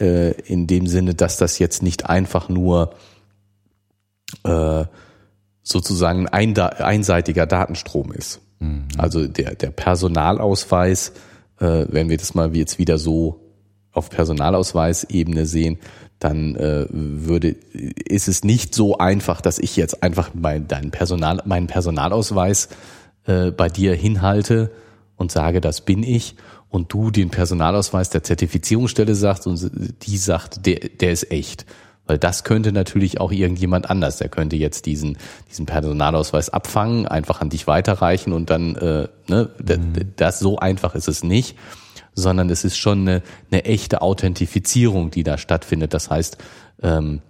äh, 0.00 0.32
in 0.42 0.66
dem 0.66 0.88
Sinne, 0.88 1.14
dass 1.14 1.36
das 1.36 1.60
jetzt 1.60 1.82
nicht 1.84 2.06
einfach 2.06 2.48
nur 2.48 2.94
äh, 4.44 4.84
sozusagen 5.62 6.28
ein 6.28 6.58
einseitiger 6.58 7.46
Datenstrom 7.46 8.12
ist. 8.12 8.40
Mhm. 8.58 8.88
Also 8.98 9.26
der, 9.26 9.54
der 9.54 9.70
Personalausweis, 9.70 11.12
äh, 11.60 11.86
wenn 11.88 12.08
wir 12.08 12.16
das 12.16 12.34
mal 12.34 12.54
jetzt 12.56 12.78
wieder 12.78 12.98
so 12.98 13.40
auf 13.92 14.10
Personalausweisebene 14.10 15.46
sehen, 15.46 15.78
dann 16.18 16.54
äh, 16.54 16.86
würde 16.90 17.48
ist 17.48 18.28
es 18.28 18.44
nicht 18.44 18.74
so 18.74 18.98
einfach, 18.98 19.40
dass 19.40 19.58
ich 19.58 19.76
jetzt 19.76 20.02
einfach 20.02 20.30
mein, 20.34 20.68
deinen 20.68 20.90
Personal, 20.90 21.42
meinen 21.44 21.66
Personalausweis 21.66 22.68
äh, 23.26 23.50
bei 23.50 23.68
dir 23.68 23.94
hinhalte 23.94 24.70
und 25.16 25.32
sage, 25.32 25.60
das 25.60 25.80
bin 25.80 26.02
ich, 26.02 26.36
und 26.68 26.92
du 26.92 27.10
den 27.10 27.28
Personalausweis 27.28 28.08
der 28.08 28.22
Zertifizierungsstelle 28.22 29.14
sagst 29.14 29.46
und 29.46 29.70
die 30.06 30.16
sagt, 30.16 30.64
der, 30.64 30.76
der 30.76 31.12
ist 31.12 31.30
echt. 31.30 31.66
Weil 32.12 32.18
das 32.18 32.44
könnte 32.44 32.72
natürlich 32.72 33.22
auch 33.22 33.32
irgendjemand 33.32 33.88
anders. 33.88 34.18
Der 34.18 34.28
könnte 34.28 34.54
jetzt 34.56 34.84
diesen, 34.84 35.16
diesen 35.48 35.64
Personalausweis 35.64 36.50
abfangen, 36.50 37.08
einfach 37.08 37.40
an 37.40 37.48
dich 37.48 37.66
weiterreichen 37.66 38.34
und 38.34 38.50
dann, 38.50 38.76
äh, 38.76 39.08
ne, 39.28 39.48
mhm. 39.66 40.12
das 40.16 40.38
so 40.38 40.58
einfach 40.58 40.94
ist 40.94 41.08
es 41.08 41.22
nicht, 41.22 41.56
sondern 42.12 42.50
es 42.50 42.64
ist 42.64 42.76
schon 42.76 43.08
eine, 43.08 43.22
eine 43.50 43.64
echte 43.64 44.02
Authentifizierung, 44.02 45.10
die 45.10 45.22
da 45.22 45.38
stattfindet. 45.38 45.94
Das 45.94 46.10
heißt, 46.10 46.36
ähm, 46.82 47.22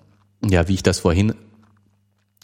ja, 0.44 0.66
wie 0.66 0.74
ich 0.74 0.82
das 0.82 0.98
vorhin 0.98 1.32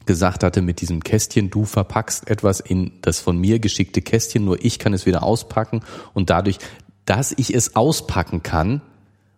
gesagt 0.07 0.45
hatte 0.45 0.63
mit 0.63 0.81
diesem 0.81 1.03
Kästchen, 1.03 1.51
du 1.51 1.65
verpackst 1.65 2.31
etwas 2.31 2.61
in 2.61 2.93
das 3.03 3.19
von 3.19 3.37
mir 3.37 3.59
geschickte 3.59 4.01
Kästchen, 4.01 4.45
nur 4.45 4.65
ich 4.65 4.79
kann 4.79 4.95
es 4.95 5.07
wieder 5.07 5.25
auspacken 5.25 5.81
und 6.15 6.31
dadurch, 6.31 6.59
dass 7.05 7.35
ich 7.37 7.53
es 7.53 7.75
auspacken 7.75 8.45
kann 8.45 8.81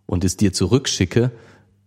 und 0.05 0.23
es 0.23 0.37
dir 0.37 0.53
zurückschicke, 0.53 1.31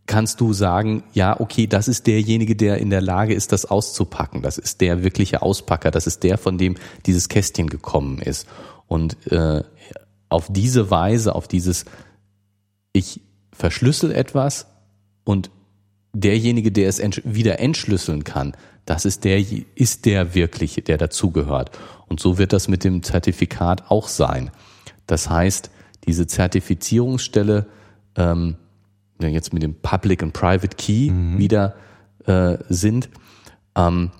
kannst 0.05 0.41
du 0.41 0.53
sagen, 0.53 1.03
ja, 1.13 1.39
okay, 1.39 1.67
das 1.67 1.87
ist 1.87 2.07
derjenige, 2.07 2.55
der 2.55 2.77
in 2.77 2.89
der 2.89 3.01
Lage 3.01 3.33
ist, 3.33 3.51
das 3.51 3.65
auszupacken. 3.65 4.41
Das 4.41 4.57
ist 4.57 4.81
der 4.81 5.03
wirkliche 5.03 5.41
Auspacker. 5.41 5.91
Das 5.91 6.07
ist 6.07 6.23
der, 6.23 6.37
von 6.37 6.57
dem 6.57 6.75
dieses 7.05 7.29
Kästchen 7.29 7.69
gekommen 7.69 8.19
ist. 8.19 8.47
Und 8.87 9.31
äh, 9.31 9.63
auf 10.29 10.47
diese 10.49 10.91
Weise, 10.91 11.35
auf 11.35 11.47
dieses, 11.47 11.85
ich 12.91 13.21
verschlüssel 13.53 14.11
etwas 14.11 14.67
und 15.23 15.51
derjenige, 16.13 16.71
der 16.71 16.89
es 16.89 17.01
wieder 17.23 17.59
entschlüsseln 17.59 18.23
kann, 18.23 18.55
das 18.85 19.05
ist 19.05 19.23
der, 19.23 19.43
ist 19.75 20.05
der 20.05 20.35
wirkliche, 20.35 20.81
der 20.81 20.97
dazugehört. 20.97 21.71
Und 22.07 22.19
so 22.19 22.37
wird 22.37 22.51
das 22.51 22.67
mit 22.67 22.83
dem 22.83 23.03
Zertifikat 23.03 23.89
auch 23.89 24.09
sein. 24.09 24.51
Das 25.07 25.29
heißt, 25.29 25.69
diese 26.05 26.27
Zertifizierungsstelle, 26.27 27.67
ähm, 28.17 28.57
jetzt 29.31 29.53
mit 29.53 29.63
dem 29.63 29.75
Public 29.75 30.23
and 30.23 30.33
Private 30.33 30.75
Key 30.75 31.11
mhm. 31.11 31.37
wieder 31.37 31.75
äh, 32.25 32.57
sind, 32.69 33.09
ähm, 33.75 34.11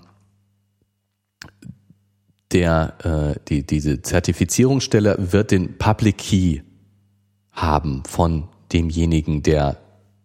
der, 2.52 3.34
äh, 3.36 3.40
die, 3.48 3.66
diese 3.66 4.02
Zertifizierungsstelle 4.02 5.16
wird 5.32 5.50
den 5.50 5.76
Public 5.78 6.18
Key 6.18 6.60
haben 7.50 8.02
von 8.06 8.48
demjenigen, 8.72 9.42
der 9.42 9.78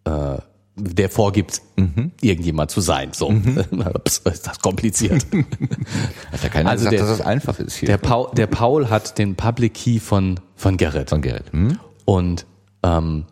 äh, 0.05 0.37
der 0.81 1.09
vorgibt, 1.09 1.61
mhm. 1.75 2.11
irgendjemand 2.21 2.71
zu 2.71 2.81
sein. 2.81 3.11
So, 3.13 3.29
mhm. 3.29 3.65
ist 4.05 4.47
das 4.47 4.59
kompliziert. 4.59 5.25
hat 6.31 6.43
ja 6.43 6.49
keiner 6.49 6.69
also 6.69 6.85
gesagt, 6.85 6.93
der, 6.93 6.99
dass 6.99 7.17
das 7.17 7.21
einfach 7.21 7.59
ist 7.59 7.75
hier. 7.75 7.87
Der 7.87 7.97
Paul, 7.97 8.29
der 8.35 8.47
Paul 8.47 8.89
hat 8.89 9.17
den 9.17 9.35
Public 9.35 9.73
Key 9.73 9.99
von 9.99 10.39
von 10.55 10.77
Gerrit. 10.77 11.09
Von 11.09 11.21
Gerrit. 11.21 11.53
Mhm. 11.53 11.79
Und 12.05 12.45
ähm, 12.83 13.25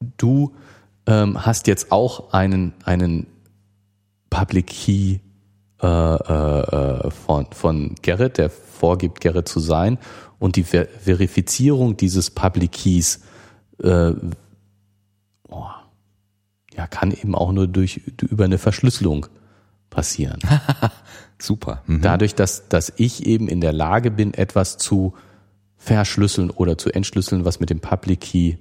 du 0.00 0.54
ähm, 1.06 1.44
hast 1.44 1.66
jetzt 1.66 1.92
auch 1.92 2.32
einen 2.32 2.74
einen 2.84 3.26
Public 4.30 4.66
Key 4.66 5.18
äh, 5.82 5.86
äh, 5.86 7.10
von 7.10 7.46
von 7.52 7.94
Gerrit, 8.02 8.38
der 8.38 8.50
vorgibt, 8.50 9.20
Gerrit 9.20 9.48
zu 9.48 9.60
sein. 9.60 9.98
Und 10.38 10.56
die 10.56 10.62
Ver 10.62 10.86
Verifizierung 10.86 11.96
dieses 11.96 12.30
Public 12.30 12.72
Keys 12.72 13.22
äh, 13.82 14.12
ja, 16.78 16.86
kann 16.86 17.10
eben 17.10 17.34
auch 17.34 17.50
nur 17.50 17.66
durch, 17.66 18.00
über 18.22 18.44
eine 18.44 18.56
Verschlüsselung 18.56 19.26
passieren. 19.90 20.38
Super. 21.38 21.82
Mhm. 21.86 22.02
Dadurch, 22.02 22.36
dass, 22.36 22.68
dass 22.68 22.92
ich 22.96 23.26
eben 23.26 23.48
in 23.48 23.60
der 23.60 23.72
Lage 23.72 24.12
bin, 24.12 24.32
etwas 24.32 24.78
zu 24.78 25.14
verschlüsseln 25.76 26.50
oder 26.50 26.78
zu 26.78 26.90
entschlüsseln, 26.90 27.44
was 27.44 27.58
mit 27.58 27.70
dem 27.70 27.80
Public 27.80 28.20
Key 28.20 28.56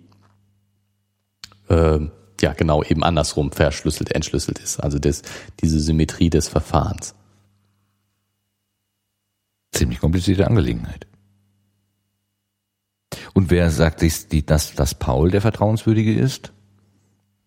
äh, 1.69 1.99
ja 2.41 2.53
genau 2.53 2.83
eben 2.83 3.03
andersrum 3.03 3.51
verschlüsselt, 3.51 4.11
entschlüsselt 4.11 4.59
ist. 4.59 4.79
Also 4.79 4.99
das, 4.99 5.21
diese 5.61 5.79
Symmetrie 5.79 6.29
des 6.29 6.47
Verfahrens. 6.47 7.15
Ziemlich 9.71 9.99
komplizierte 9.99 10.47
Angelegenheit. 10.47 11.07
Und 13.33 13.51
wer 13.51 13.69
sagt, 13.69 14.01
dass, 14.01 14.75
dass 14.75 14.95
Paul 14.95 15.31
der 15.31 15.41
Vertrauenswürdige 15.41 16.13
ist? 16.13 16.51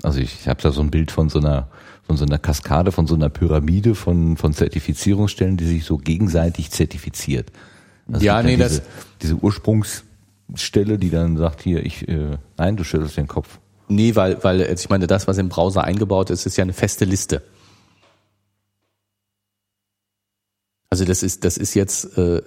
Also 0.02 0.20
ich, 0.20 0.40
ich 0.40 0.48
habe 0.48 0.62
da 0.62 0.70
so 0.70 0.80
ein 0.80 0.90
Bild 0.90 1.10
von 1.10 1.28
so 1.28 1.38
einer 1.38 1.68
von 2.02 2.16
so 2.16 2.24
einer 2.24 2.38
Kaskade, 2.38 2.90
von 2.90 3.06
so 3.06 3.14
einer 3.14 3.28
Pyramide 3.28 3.94
von 3.94 4.36
von 4.36 4.52
Zertifizierungsstellen, 4.52 5.56
die 5.56 5.66
sich 5.66 5.84
so 5.84 5.98
gegenseitig 5.98 6.70
zertifiziert. 6.70 7.52
Also 8.10 8.24
ja, 8.24 8.42
nee, 8.42 8.56
diese, 8.56 8.80
das 8.80 8.82
diese 9.22 9.34
Ursprungsstelle, 9.36 10.98
die 10.98 11.10
dann 11.10 11.36
sagt 11.36 11.62
hier, 11.62 11.84
ich 11.84 12.08
äh, 12.08 12.38
nein, 12.56 12.76
du 12.76 12.84
schüttelst 12.84 13.16
den 13.16 13.28
Kopf. 13.28 13.58
Nee, 13.90 14.14
weil 14.14 14.42
weil 14.44 14.60
ich 14.60 14.88
meine, 14.88 15.08
das 15.08 15.26
was 15.26 15.36
im 15.38 15.48
Browser 15.48 15.82
eingebaut 15.82 16.30
ist, 16.30 16.46
ist 16.46 16.56
ja 16.56 16.62
eine 16.62 16.72
feste 16.72 17.04
Liste. 17.04 17.42
Also 20.90 21.04
das 21.04 21.22
ist 21.24 21.44
das 21.44 21.56
ist 21.56 21.74
jetzt 21.74 22.16
äh, 22.16 22.40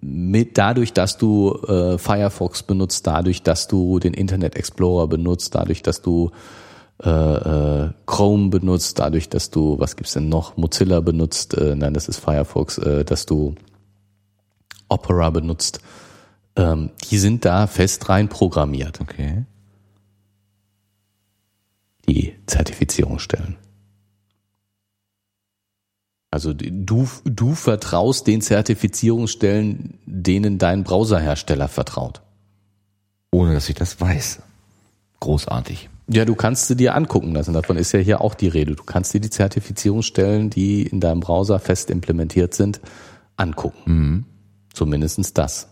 mit 0.00 0.58
dadurch, 0.58 0.92
dass 0.92 1.18
du 1.18 1.54
äh, 1.68 1.98
Firefox 1.98 2.64
benutzt, 2.64 3.06
dadurch, 3.06 3.42
dass 3.44 3.68
du 3.68 4.00
den 4.00 4.12
Internet 4.12 4.56
Explorer 4.56 5.06
benutzt, 5.06 5.54
dadurch, 5.54 5.82
dass 5.82 6.02
du 6.02 6.32
äh, 7.02 7.08
äh, 7.08 7.90
Chrome 8.06 8.50
benutzt, 8.50 8.98
dadurch, 8.98 9.28
dass 9.28 9.50
du 9.50 9.78
was 9.78 9.94
gibt's 9.94 10.14
denn 10.14 10.28
noch 10.28 10.56
Mozilla 10.56 11.00
benutzt, 11.00 11.54
äh, 11.54 11.76
nein, 11.76 11.94
das 11.94 12.08
ist 12.08 12.18
Firefox, 12.18 12.78
äh, 12.78 13.04
dass 13.04 13.24
du 13.24 13.54
Opera 14.88 15.30
benutzt, 15.30 15.80
ähm, 16.56 16.90
die 17.08 17.18
sind 17.18 17.44
da 17.44 17.68
fest 17.68 18.08
rein 18.08 18.28
programmiert. 18.28 19.00
Okay. 19.00 19.44
Die 22.08 22.34
Zertifizierungsstellen. 22.46 23.56
Also 26.30 26.52
du, 26.54 27.08
du 27.24 27.54
vertraust 27.54 28.26
den 28.26 28.40
Zertifizierungsstellen, 28.40 29.98
denen 30.06 30.58
dein 30.58 30.84
Browserhersteller 30.84 31.68
vertraut. 31.68 32.22
Ohne 33.32 33.54
dass 33.54 33.68
ich 33.68 33.74
das 33.74 34.00
weiß. 34.00 34.40
Großartig. 35.18 35.90
Ja, 36.08 36.24
du 36.24 36.34
kannst 36.34 36.68
sie 36.68 36.76
dir 36.76 36.94
angucken 36.94 37.34
lassen. 37.34 37.54
Davon 37.54 37.76
ist 37.76 37.92
ja 37.92 38.00
hier 38.00 38.20
auch 38.20 38.34
die 38.34 38.48
Rede. 38.48 38.74
Du 38.74 38.84
kannst 38.84 39.12
dir 39.12 39.20
die 39.20 39.30
Zertifizierungsstellen, 39.30 40.50
die 40.50 40.82
in 40.82 41.00
deinem 41.00 41.20
Browser 41.20 41.58
fest 41.58 41.90
implementiert 41.90 42.54
sind, 42.54 42.80
angucken. 43.36 43.92
Mhm. 43.92 44.24
Zumindestens 44.72 45.34
das. 45.34 45.68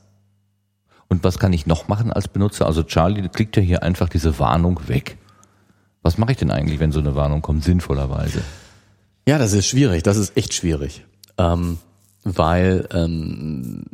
Und 1.09 1.25
was 1.25 1.39
kann 1.39 1.53
ich 1.53 1.67
noch 1.67 1.89
machen 1.89 2.13
als 2.13 2.29
Benutzer? 2.29 2.67
Also 2.67 2.83
Charlie 2.83 3.29
klickt 3.29 3.57
ja 3.57 3.63
hier 3.63 3.83
einfach 3.83 4.09
diese 4.09 4.39
Warnung 4.39 4.87
weg. 4.89 5.17
Was 6.03 6.19
mache 6.19 6.33
ich 6.33 6.39
denn 6.39 6.51
eigentlich, 6.51 6.81
wenn 6.81 6.93
so 6.93 7.01
eine 7.01 7.15
Warnung 7.15 7.43
kommt, 7.43 7.65
sinnvollerweise? 7.65 8.43
Ja, 9.27 9.39
das 9.39 9.53
ist 9.53 9.67
schwierig. 9.67 10.03
Das 10.03 10.17
ist 10.17 10.37
echt 10.37 10.55
schwierig. 10.55 11.05
Ähm, 11.37 11.79
weil, 12.25 12.89
ähm, 12.93 13.85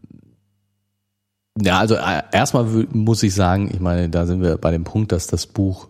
ja, 1.61 1.79
also 1.79 1.95
äh, 1.95 2.23
erstmal 2.33 2.65
muss 2.93 3.23
ich 3.23 3.35
sagen, 3.35 3.71
ich 3.73 3.81
meine, 3.81 4.09
da 4.09 4.27
sind 4.27 4.43
wir 4.43 4.57
bei 4.59 4.71
dem 4.71 4.85
Punkt, 4.85 5.13
dass 5.13 5.27
das 5.27 5.47
Buch 5.47 5.89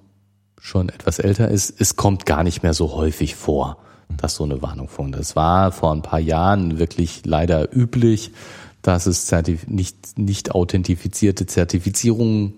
schon 0.61 0.89
etwas 0.89 1.19
älter 1.19 1.49
ist. 1.49 1.75
Es 1.79 1.97
kommt 1.97 2.27
gar 2.27 2.43
nicht 2.43 2.63
mehr 2.63 2.75
so 2.75 2.95
häufig 2.95 3.35
vor, 3.35 3.79
dass 4.17 4.37
so 4.37 4.45
eine 4.45 4.63
Warnung 4.63 4.89
vorkommt. 4.89 5.17
Es 5.17 5.37
war 5.37 5.73
vor 5.73 5.93
ein 5.93 6.03
paar 6.03 6.21
Jahren 6.21 6.79
wirklich 6.79 7.27
leider 7.27 7.75
üblich, 7.75 8.33
dass 8.81 9.07
es 9.07 9.31
nicht, 9.67 10.19
nicht 10.19 10.53
authentifizierte 10.53 11.47
Zertifizierungen 11.47 12.55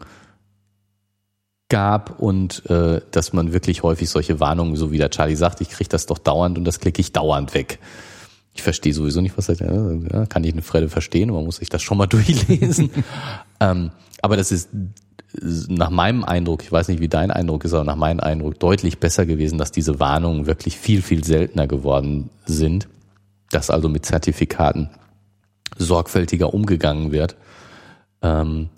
gab 1.68 2.20
und 2.20 2.68
äh, 2.70 3.00
dass 3.10 3.32
man 3.32 3.52
wirklich 3.52 3.82
häufig 3.82 4.08
solche 4.08 4.38
Warnungen, 4.38 4.76
so 4.76 4.92
wie 4.92 4.98
der 4.98 5.10
Charlie 5.10 5.34
sagt, 5.34 5.60
ich 5.60 5.70
kriege 5.70 5.88
das 5.88 6.06
doch 6.06 6.18
dauernd 6.18 6.58
und 6.58 6.64
das 6.64 6.80
klicke 6.80 7.00
ich 7.00 7.12
dauernd 7.12 7.54
weg. 7.54 7.78
Ich 8.54 8.62
verstehe 8.62 8.94
sowieso 8.94 9.20
nicht, 9.20 9.36
was 9.36 9.48
er 9.48 9.56
ja, 10.12 10.26
kann 10.26 10.44
ich 10.44 10.52
eine 10.52 10.62
Frede 10.62 10.88
verstehen, 10.88 11.30
man 11.30 11.44
muss 11.44 11.56
sich 11.56 11.68
das 11.68 11.82
schon 11.82 11.98
mal 11.98 12.06
durchlesen. 12.06 12.90
ähm, 13.60 13.90
aber 14.22 14.36
das 14.36 14.52
ist 14.52 14.70
nach 15.68 15.90
meinem 15.90 16.24
Eindruck, 16.24 16.62
ich 16.62 16.72
weiß 16.72 16.88
nicht, 16.88 17.00
wie 17.00 17.08
dein 17.08 17.30
Eindruck 17.30 17.64
ist, 17.64 17.74
aber 17.74 17.84
nach 17.84 17.96
meinem 17.96 18.20
Eindruck 18.20 18.58
deutlich 18.58 18.98
besser 18.98 19.26
gewesen, 19.26 19.58
dass 19.58 19.72
diese 19.72 20.00
Warnungen 20.00 20.46
wirklich 20.46 20.76
viel, 20.76 21.02
viel 21.02 21.24
seltener 21.24 21.66
geworden 21.66 22.30
sind, 22.46 22.88
dass 23.50 23.70
also 23.70 23.88
mit 23.88 24.06
Zertifikaten 24.06 24.90
sorgfältiger 25.76 26.54
umgegangen 26.54 27.12
wird. 27.12 27.36
Ähm, 28.22 28.70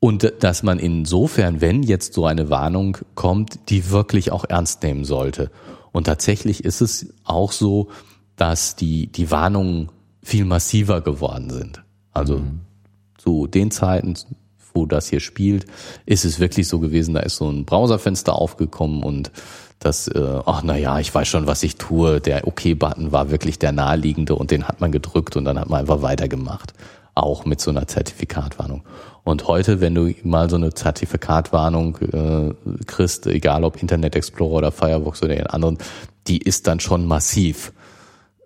und 0.00 0.32
dass 0.40 0.62
man 0.62 0.78
insofern, 0.78 1.60
wenn 1.60 1.82
jetzt 1.82 2.12
so 2.14 2.26
eine 2.26 2.50
Warnung 2.50 2.98
kommt, 3.14 3.70
die 3.70 3.90
wirklich 3.90 4.32
auch 4.32 4.44
ernst 4.46 4.82
nehmen 4.82 5.04
sollte. 5.04 5.50
Und 5.92 6.04
tatsächlich 6.04 6.64
ist 6.64 6.80
es 6.80 7.14
auch 7.24 7.52
so, 7.52 7.88
dass 8.36 8.76
die, 8.76 9.06
die 9.06 9.30
Warnungen 9.30 9.90
viel 10.22 10.44
massiver 10.44 11.00
geworden 11.00 11.50
sind. 11.50 11.82
Also 12.12 12.38
mhm. 12.38 12.60
zu 13.16 13.46
den 13.46 13.70
Zeiten, 13.70 14.14
wo 14.74 14.86
das 14.86 15.08
hier 15.08 15.20
spielt, 15.20 15.66
ist 16.04 16.24
es 16.24 16.40
wirklich 16.40 16.68
so 16.68 16.80
gewesen, 16.80 17.14
da 17.14 17.20
ist 17.20 17.36
so 17.36 17.48
ein 17.48 17.64
Browserfenster 17.64 18.34
aufgekommen 18.34 19.02
und 19.02 19.30
das, 19.78 20.08
äh, 20.08 20.40
ach 20.46 20.62
na 20.64 20.76
ja, 20.76 20.98
ich 20.98 21.14
weiß 21.14 21.28
schon, 21.28 21.46
was 21.46 21.62
ich 21.62 21.76
tue. 21.76 22.20
Der 22.20 22.46
OK-Button 22.46 23.12
war 23.12 23.30
wirklich 23.30 23.58
der 23.58 23.72
naheliegende 23.72 24.34
und 24.34 24.50
den 24.50 24.66
hat 24.66 24.80
man 24.80 24.92
gedrückt 24.92 25.36
und 25.36 25.44
dann 25.44 25.58
hat 25.58 25.68
man 25.68 25.80
einfach 25.80 26.02
weitergemacht. 26.02 26.72
Auch 27.14 27.44
mit 27.44 27.60
so 27.60 27.70
einer 27.70 27.86
Zertifikatwarnung. 27.86 28.82
Und 29.24 29.48
heute, 29.48 29.80
wenn 29.80 29.94
du 29.94 30.14
mal 30.22 30.50
so 30.50 30.56
eine 30.56 30.74
Zertifikatwarnung 30.74 31.96
äh, 31.98 32.84
kriegst, 32.84 33.26
egal 33.26 33.64
ob 33.64 33.80
Internet 33.80 34.14
Explorer 34.14 34.56
oder 34.56 34.72
Firefox 34.72 35.22
oder 35.22 35.34
den 35.34 35.46
anderen, 35.46 35.78
die 36.26 36.38
ist 36.38 36.66
dann 36.66 36.78
schon 36.78 37.06
massiv 37.06 37.72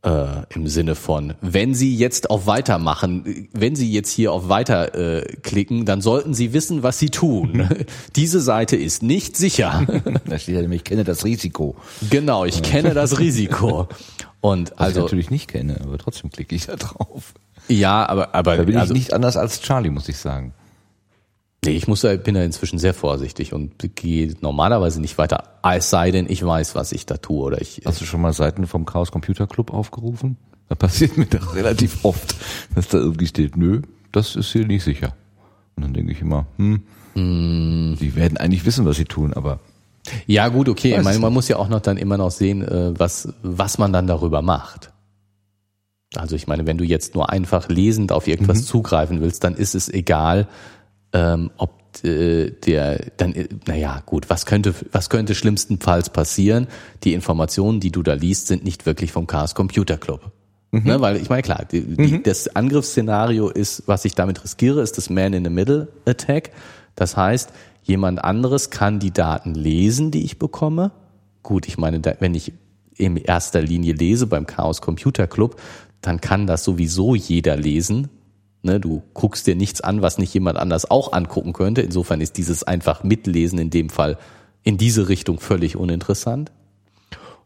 äh, 0.04 0.44
im 0.54 0.68
Sinne 0.68 0.94
von, 0.94 1.34
wenn 1.40 1.74
Sie 1.74 1.96
jetzt 1.96 2.30
auf 2.30 2.46
Weiter 2.46 2.78
machen, 2.78 3.48
wenn 3.52 3.74
Sie 3.74 3.90
jetzt 3.90 4.10
hier 4.10 4.32
auf 4.32 4.48
Weiter 4.48 4.94
äh, 4.94 5.36
klicken, 5.42 5.84
dann 5.84 6.00
sollten 6.00 6.34
Sie 6.34 6.52
wissen, 6.52 6.84
was 6.84 6.98
Sie 7.00 7.10
tun. 7.10 7.68
Diese 8.16 8.40
Seite 8.40 8.76
ist 8.76 9.02
nicht 9.02 9.36
sicher. 9.36 9.84
da 10.26 10.38
steht 10.38 10.54
ja 10.54 10.60
nämlich, 10.60 10.80
ich 10.80 10.84
kenne 10.84 11.02
das 11.02 11.24
Risiko. 11.24 11.76
Genau, 12.08 12.44
ich 12.44 12.62
kenne 12.62 12.94
das 12.94 13.18
Risiko. 13.18 13.88
Und 14.40 14.70
Was 14.70 14.78
also 14.78 15.00
ich 15.00 15.04
natürlich 15.04 15.30
nicht 15.30 15.48
kenne, 15.48 15.80
aber 15.82 15.98
trotzdem 15.98 16.30
klicke 16.30 16.54
ich 16.54 16.66
da 16.66 16.76
drauf. 16.76 17.34
ja, 17.66 18.08
aber 18.08 18.34
aber 18.34 18.56
Da 18.56 18.62
bin 18.62 18.76
also, 18.76 18.94
ich 18.94 19.00
nicht 19.00 19.12
anders 19.12 19.36
als 19.36 19.60
Charlie, 19.60 19.90
muss 19.90 20.08
ich 20.08 20.18
sagen. 20.18 20.54
Nee, 21.64 21.72
ich 21.72 21.88
muss 21.88 22.00
da, 22.02 22.16
bin 22.16 22.34
da 22.34 22.42
inzwischen 22.42 22.78
sehr 22.78 22.94
vorsichtig 22.94 23.52
und 23.52 23.72
gehe 23.94 24.34
normalerweise 24.40 25.00
nicht 25.00 25.18
weiter, 25.18 25.44
es 25.62 25.90
sei 25.90 26.10
denn, 26.10 26.26
ich 26.28 26.44
weiß, 26.44 26.74
was 26.74 26.92
ich 26.92 27.06
da 27.06 27.16
tue 27.16 27.44
oder 27.44 27.60
ich 27.60 27.82
Hast 27.84 28.00
du 28.00 28.04
schon 28.04 28.20
mal 28.20 28.32
Seiten 28.32 28.66
vom 28.66 28.84
Chaos 28.84 29.12
Computer 29.12 29.46
Club 29.46 29.72
aufgerufen? 29.72 30.36
Da 30.68 30.74
passiert 30.74 31.16
mir 31.16 31.26
das 31.26 31.54
relativ 31.54 32.04
oft, 32.04 32.34
dass 32.74 32.88
da 32.88 32.98
irgendwie 32.98 33.26
steht, 33.26 33.56
nö, 33.56 33.82
das 34.12 34.36
ist 34.36 34.52
hier 34.52 34.66
nicht 34.66 34.84
sicher. 34.84 35.14
Und 35.76 35.84
dann 35.84 35.94
denke 35.94 36.12
ich 36.12 36.20
immer, 36.20 36.46
hm, 36.56 36.82
die 37.14 38.14
werden 38.14 38.36
eigentlich 38.38 38.64
wissen, 38.64 38.84
was 38.84 38.96
sie 38.96 39.04
tun, 39.04 39.32
aber 39.32 39.60
Ja, 40.26 40.48
gut, 40.48 40.68
okay. 40.68 40.96
Ich 40.96 41.04
meine, 41.04 41.18
man 41.18 41.32
muss 41.32 41.48
ja 41.48 41.56
auch 41.56 41.68
noch 41.68 41.80
dann 41.80 41.96
immer 41.96 42.16
noch 42.16 42.30
sehen, 42.30 42.62
äh, 42.62 42.98
was, 42.98 43.32
was 43.42 43.78
man 43.78 43.92
dann 43.92 44.06
darüber 44.06 44.42
macht. 44.42 44.92
Also 46.14 46.36
ich 46.36 46.46
meine, 46.46 46.66
wenn 46.66 46.78
du 46.78 46.84
jetzt 46.84 47.14
nur 47.14 47.30
einfach 47.30 47.68
lesend 47.68 48.12
auf 48.12 48.28
irgendwas 48.28 48.64
zugreifen 48.64 49.20
willst, 49.20 49.44
dann 49.44 49.54
ist 49.54 49.74
es 49.74 49.88
egal, 49.88 50.48
ähm, 51.12 51.50
ob 51.56 51.78
äh, 52.04 52.50
der 52.50 53.06
dann 53.16 53.32
äh, 53.34 53.48
naja 53.66 54.02
gut 54.04 54.30
was 54.30 54.46
könnte 54.46 54.74
was 54.92 55.10
könnte 55.10 55.34
schlimmstenfalls 55.34 56.10
passieren? 56.10 56.68
Die 57.04 57.14
Informationen 57.14 57.80
die 57.80 57.90
du 57.90 58.02
da 58.02 58.14
liest 58.14 58.46
sind 58.46 58.64
nicht 58.64 58.86
wirklich 58.86 59.12
vom 59.12 59.26
Chaos 59.26 59.54
Computer 59.54 59.96
Club. 59.96 60.32
Ne, 60.70 61.00
weil 61.00 61.16
ich 61.16 61.30
meine 61.30 61.42
klar 61.42 61.64
die, 61.64 61.96
die, 61.96 62.22
das 62.22 62.54
Angriffsszenario 62.54 63.48
ist 63.48 63.84
was 63.86 64.04
ich 64.04 64.14
damit 64.14 64.44
riskiere 64.44 64.82
ist 64.82 64.98
das 64.98 65.08
Man 65.08 65.32
in 65.32 65.44
the 65.44 65.50
Middle 65.50 65.88
Attack. 66.04 66.50
Das 66.94 67.16
heißt 67.16 67.52
jemand 67.82 68.22
anderes 68.22 68.70
kann 68.70 68.98
die 68.98 69.12
Daten 69.12 69.54
lesen 69.54 70.10
die 70.10 70.24
ich 70.24 70.38
bekomme. 70.38 70.92
Gut 71.42 71.66
ich 71.66 71.78
meine 71.78 72.00
wenn 72.20 72.34
ich 72.34 72.52
in 72.96 73.16
erster 73.16 73.62
Linie 73.62 73.94
lese 73.94 74.26
beim 74.26 74.46
Chaos 74.46 74.82
Computer 74.82 75.26
Club 75.26 75.58
dann 76.02 76.20
kann 76.20 76.46
das 76.46 76.64
sowieso 76.64 77.14
jeder 77.14 77.56
lesen 77.56 78.08
Ne, 78.62 78.80
du 78.80 79.02
guckst 79.14 79.46
dir 79.46 79.54
nichts 79.54 79.80
an, 79.80 80.02
was 80.02 80.18
nicht 80.18 80.34
jemand 80.34 80.58
anders 80.58 80.90
auch 80.90 81.12
angucken 81.12 81.52
könnte. 81.52 81.80
Insofern 81.80 82.20
ist 82.20 82.36
dieses 82.36 82.64
einfach 82.64 83.04
Mitlesen 83.04 83.58
in 83.58 83.70
dem 83.70 83.88
Fall 83.88 84.18
in 84.64 84.76
diese 84.78 85.08
Richtung 85.08 85.38
völlig 85.38 85.76
uninteressant. 85.76 86.50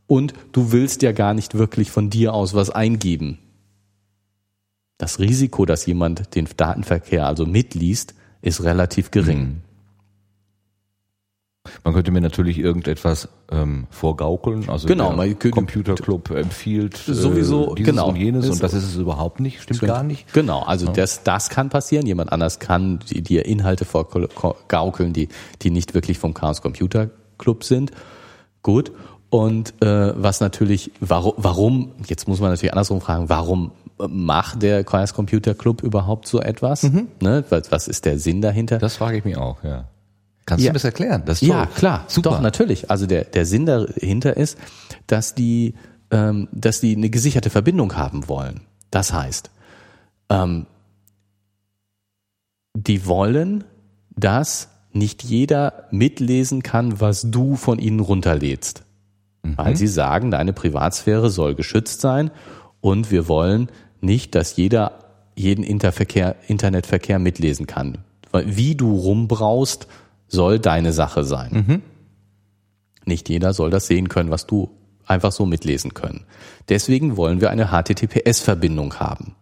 Und 0.07 0.33
du 0.53 0.73
willst 0.73 1.03
ja 1.03 1.13
gar 1.13 1.35
nicht 1.35 1.55
wirklich 1.55 1.91
von 1.91 2.11
dir 2.11 2.35
aus 2.35 2.55
was 2.55 2.71
eingeben. 2.71 3.39
Das 4.99 5.19
Risiko, 5.19 5.67
dass 5.67 5.87
jemand 5.87 6.35
den 6.35 6.49
Datenverkehr 6.57 7.27
also 7.27 7.45
mitliest, 7.45 8.15
ist 8.41 8.63
relativ 8.63 9.11
gering. 9.11 9.63
Man 11.85 11.95
könnte 11.95 12.11
mir 12.11 12.21
natürlich 12.21 12.59
irgendetwas 12.59 13.29
ähm, 13.51 13.87
vorgaukeln. 13.91 14.69
Also 14.69 14.89
Genau, 14.89 15.09
der 15.09 15.17
man 15.17 15.29
könnte- 15.39 15.51
Computer 15.51 15.95
Club 15.95 16.31
empfiehlt 16.31 16.97
äh, 17.09 17.15
Sowieso, 17.15 17.75
dieses 17.75 17.93
genau. 17.93 18.09
und 18.09 18.17
jenes 18.17 18.49
und 18.49 18.63
das 18.63 18.75
ist 18.75 18.85
es 18.85 18.97
überhaupt 18.97 19.41
nicht, 19.41 19.63
stimmt 19.63 19.81
gar 19.81 20.03
nicht. 20.03 20.33
Genau, 20.33 20.63
also 20.63 20.87
das, 20.93 21.23
das 21.23 21.51
kann 21.51 21.69
passieren. 21.71 22.07
Jemand 22.07 22.33
anders 22.33 22.59
kann 22.59 22.99
die- 23.11 23.23
dir 23.23 23.47
Inhalte 23.47 23.85
vorgaukeln, 23.85 25.13
die, 25.13 25.29
die 25.63 25.71
nicht 25.71 25.95
wirklich 25.95 26.19
vom 26.19 26.35
Chaos 26.35 26.63
Computer 26.63 27.11
Club 27.39 27.65
sind. 27.65 27.93
Gut. 28.63 28.93
Und 29.31 29.73
äh, 29.83 30.13
was 30.21 30.41
natürlich, 30.41 30.91
warum, 31.01 31.33
warum, 31.37 31.93
jetzt 32.07 32.29
muss 32.29 32.41
man 32.41 32.51
natürlich 32.51 32.73
andersrum 32.73 33.01
fragen, 33.01 33.29
warum 33.29 33.73
macht 34.09 34.63
der 34.63 34.85
Chaos 34.85 35.15
Computer 35.15 35.55
Club 35.55 35.83
überhaupt 35.83 36.27
so 36.29 36.41
etwas? 36.41 36.83
Ne? 37.21 37.45
Was, 37.49 37.71
was 37.73 37.89
ist 37.89 38.05
der 38.05 38.19
Sinn 38.19 38.43
dahinter? 38.43 38.79
Das 38.79 38.97
frage 38.97 39.19
ich 39.19 39.25
mich 39.25 39.37
auch, 39.37 39.63
ja. 39.65 39.85
Kannst 40.47 40.65
Ja. 40.65 40.69
du 40.69 40.73
mir 40.73 40.75
das 40.75 40.85
erklären? 40.85 41.23
Das 41.25 41.41
Ja, 41.41 41.67
klar, 41.67 42.05
Super. 42.09 42.31
doch 42.31 42.41
natürlich. 42.41 42.91
Also 42.91 43.07
der 43.07 43.25
der 43.25 43.47
Sinn 43.47 43.67
dahinter 43.67 44.37
ist, 44.37 44.59
dass 45.07 45.35
die 45.35 45.75
ähm, 46.11 46.49
dass 46.53 46.81
die 46.81 46.97
eine 46.97 47.11
gesicherte 47.11 47.49
Verbindung 47.51 47.97
haben 47.97 48.29
wollen. 48.29 48.61
Das 48.91 49.13
heißt, 49.13 49.51
ähm, 50.29 50.67
die 52.75 53.07
wollen, 53.07 53.65
dass 54.17 54.69
nicht 54.93 55.23
jeder 55.23 55.85
mitlesen 55.91 56.63
kann, 56.63 57.01
was 57.01 57.23
du 57.31 57.57
von 57.57 57.79
ihnen 57.79 58.01
runterlädst, 58.01 58.83
weil 59.43 59.77
sie 59.77 59.87
sagen, 59.89 60.31
deine 60.31 60.53
Privatsphäre 60.53 61.31
soll 61.31 61.55
geschützt 61.55 62.01
sein 62.01 62.31
und 62.81 63.11
wir 63.11 63.27
wollen 63.29 63.69
nicht, 64.01 64.35
dass 64.35 64.57
jeder 64.57 64.99
jeden 65.35 65.65
Interverkehr, 65.65 66.37
Internetverkehr 66.47 67.19
mitlesen 67.19 67.67
kann. 67.67 67.99
Wie 68.45 68.75
du 68.75 68.95
rumbraust, 68.95 69.87
soll 70.33 70.59
deine 70.59 70.93
Sache 70.93 71.23
sein. 71.25 71.83
Nicht 73.05 73.29
jeder 73.29 73.53
soll 73.53 73.71
das 73.71 73.87
sehen 73.87 74.09
können, 74.09 74.31
was 74.31 74.47
du 74.47 74.71
einfach 75.07 75.33
so 75.33 75.47
mitlesen 75.47 75.95
können. 75.95 76.25
Deswegen 76.69 77.17
wollen 77.17 77.41
wir 77.41 77.51
eine 77.51 77.67
HTTPS-Verbindung 77.67 78.95
haben. 78.95 79.35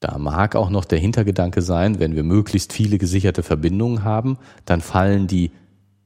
Da 0.00 0.16
mag 0.18 0.54
auch 0.54 0.70
noch 0.70 0.84
der 0.84 0.98
Hintergedanke 0.98 1.60
sein, 1.60 1.98
wenn 1.98 2.14
wir 2.14 2.22
möglichst 2.22 2.72
viele 2.72 2.98
gesicherte 2.98 3.42
Verbindungen 3.42 4.04
haben, 4.04 4.38
dann 4.64 4.80
fallen 4.80 5.26
die 5.26 5.50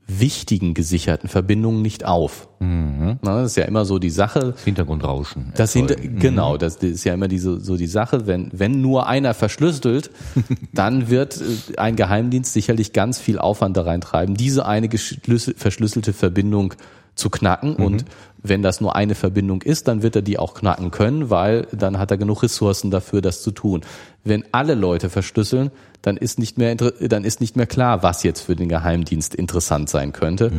wichtigen 0.06 0.74
gesicherten 0.74 1.28
Verbindungen 1.28 1.80
nicht 1.82 2.04
auf. 2.04 2.48
Na, 2.60 3.18
das 3.22 3.52
ist 3.52 3.56
ja 3.56 3.64
immer 3.64 3.84
so 3.84 3.98
die 3.98 4.10
Sache, 4.10 4.52
Das 4.52 4.64
Hintergrundrauschen. 4.64 5.52
das 5.56 5.72
hinter, 5.72 5.94
erzeugen. 5.96 6.18
genau, 6.18 6.56
das 6.56 6.76
ist 6.76 7.04
ja 7.04 7.14
immer 7.14 7.28
diese, 7.28 7.60
so 7.60 7.76
die 7.76 7.86
Sache, 7.86 8.26
wenn, 8.26 8.50
wenn 8.52 8.80
nur 8.80 9.06
einer 9.06 9.34
verschlüsselt, 9.34 10.10
dann 10.72 11.08
wird 11.08 11.40
äh, 11.40 11.78
ein 11.78 11.96
Geheimdienst 11.96 12.52
sicherlich 12.52 12.92
ganz 12.92 13.18
viel 13.18 13.38
Aufwand 13.38 13.76
da 13.76 13.82
reintreiben, 13.82 14.34
diese 14.36 14.66
eine 14.66 14.88
verschlüsselte 14.90 16.12
Verbindung 16.12 16.74
zu 17.14 17.28
knacken. 17.30 17.76
Und 17.76 18.04
wenn 18.42 18.62
das 18.62 18.80
nur 18.80 18.96
eine 18.96 19.14
Verbindung 19.14 19.62
ist, 19.62 19.86
dann 19.88 20.02
wird 20.02 20.16
er 20.16 20.22
die 20.22 20.38
auch 20.38 20.54
knacken 20.54 20.90
können, 20.90 21.30
weil 21.30 21.68
dann 21.72 21.98
hat 21.98 22.10
er 22.10 22.18
genug 22.18 22.42
Ressourcen 22.42 22.90
dafür, 22.90 23.20
das 23.20 23.42
zu 23.42 23.52
tun. 23.52 23.82
Wenn 24.24 24.44
alle 24.52 24.74
Leute 24.74 25.10
verschlüsseln, 25.10 25.70
dann 26.02 26.16
ist 26.16 26.38
nicht 26.38 26.58
mehr, 26.58 26.74
dann 26.74 27.24
ist 27.24 27.40
nicht 27.40 27.56
mehr 27.56 27.66
klar, 27.66 28.02
was 28.02 28.24
jetzt 28.24 28.40
für 28.40 28.56
den 28.56 28.68
Geheimdienst 28.68 29.34
interessant 29.34 29.88
sein 29.88 30.12
könnte. 30.12 30.50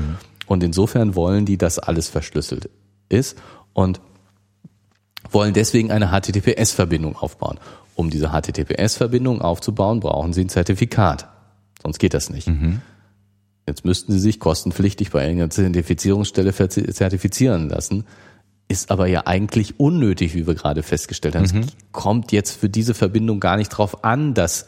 Und 0.48 0.64
insofern 0.64 1.16
wollen 1.16 1.46
die, 1.46 1.58
dass 1.58 1.80
alles 1.80 2.10
verschlüsselt 2.10 2.70
ist 3.10 3.38
und 3.74 4.00
wollen 5.30 5.54
deswegen 5.54 5.92
eine 5.92 6.08
HTTPS-Verbindung 6.12 7.16
aufbauen. 7.16 7.60
Um 7.96 8.10
diese 8.10 8.30
HTTPS-Verbindung 8.30 9.42
aufzubauen, 9.42 10.00
brauchen 10.00 10.34
sie 10.34 10.42
ein 10.46 10.50
Zertifikat. 10.50 11.28
Sonst 11.82 12.00
geht 12.00 12.14
das 12.14 12.30
nicht. 12.30 12.48
Jetzt 13.68 13.86
müssten 13.86 14.12
sie 14.12 14.20
sich 14.20 14.40
kostenpflichtig 14.40 15.12
bei 15.12 15.24
irgendeiner 15.24 15.50
Zertifizierungsstelle 15.50 16.54
zertifizieren 16.54 17.70
lassen. 17.70 18.06
Ist 18.68 18.92
aber 18.92 19.08
ja 19.08 19.26
eigentlich 19.26 19.80
unnötig, 19.80 20.36
wie 20.36 20.48
wir 20.48 20.56
gerade 20.56 20.84
festgestellt 20.84 21.36
haben. 21.36 21.46
Es 21.46 21.54
kommt 21.92 22.32
jetzt 22.32 22.52
für 22.52 22.70
diese 22.70 22.94
Verbindung 22.94 23.40
gar 23.40 23.58
nicht 23.58 23.70
drauf 23.70 24.04
an, 24.04 24.34
dass 24.34 24.66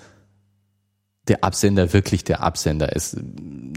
der 1.27 1.43
Absender 1.43 1.91
wirklich 1.91 2.23
der 2.23 2.41
Absender 2.41 2.95
ist. 2.95 3.17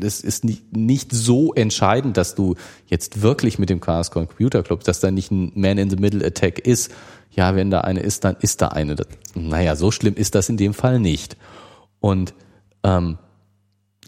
Das 0.00 0.20
ist 0.20 0.44
nicht, 0.44 0.76
nicht 0.76 1.12
so 1.12 1.54
entscheidend, 1.54 2.16
dass 2.16 2.34
du 2.34 2.56
jetzt 2.86 3.22
wirklich 3.22 3.58
mit 3.58 3.70
dem 3.70 3.80
Chaos 3.80 4.10
Computer 4.10 4.62
Club, 4.62 4.84
dass 4.84 5.00
da 5.00 5.10
nicht 5.10 5.30
ein 5.30 5.52
Man-in-the-Middle-Attack 5.54 6.58
ist. 6.58 6.92
Ja, 7.30 7.56
wenn 7.56 7.70
da 7.70 7.80
eine 7.80 8.00
ist, 8.00 8.24
dann 8.24 8.36
ist 8.40 8.60
da 8.60 8.68
eine. 8.68 8.96
Das, 8.96 9.06
naja, 9.34 9.76
so 9.76 9.90
schlimm 9.90 10.14
ist 10.14 10.34
das 10.34 10.48
in 10.48 10.56
dem 10.56 10.74
Fall 10.74 11.00
nicht. 11.00 11.36
Und 12.00 12.34
ähm, 12.84 13.18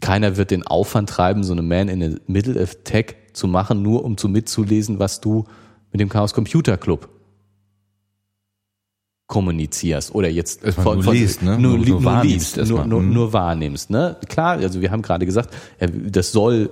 keiner 0.01 0.35
wird 0.37 0.51
den 0.51 0.65
Aufwand 0.67 1.09
treiben, 1.09 1.43
so 1.43 1.53
eine 1.53 1.61
Man-in-the-Middle-Attack 1.61 3.15
zu 3.33 3.47
machen, 3.47 3.81
nur 3.81 4.03
um 4.03 4.17
zu 4.17 4.27
mitzulesen, 4.27 4.99
was 4.99 5.21
du 5.21 5.45
mit 5.91 6.01
dem 6.01 6.09
Chaos 6.09 6.33
Computer 6.33 6.77
Club 6.77 7.07
kommunizierst 9.27 10.13
oder 10.13 10.29
jetzt 10.29 10.63
Erstmal 10.63 10.97
nur 10.97 11.13
liest, 11.13 11.41
ne? 11.41 11.57
nur, 11.57 11.77
Nur- 11.77 11.85
nur 11.87 12.03
wahrnimmst 12.03 12.57
liest, 12.57 12.69
nur, 12.69 12.85
nur, 12.85 13.01
Mhm. 13.01 13.13
nur 13.13 13.31
wahrnimmst. 13.33 13.89
Ne? 13.89 14.17
Klar, 14.27 14.57
also 14.57 14.81
wir 14.81 14.91
haben 14.91 15.01
gerade 15.01 15.25
gesagt, 15.25 15.53
ja, 15.79 15.87
das 15.87 16.33
soll 16.33 16.69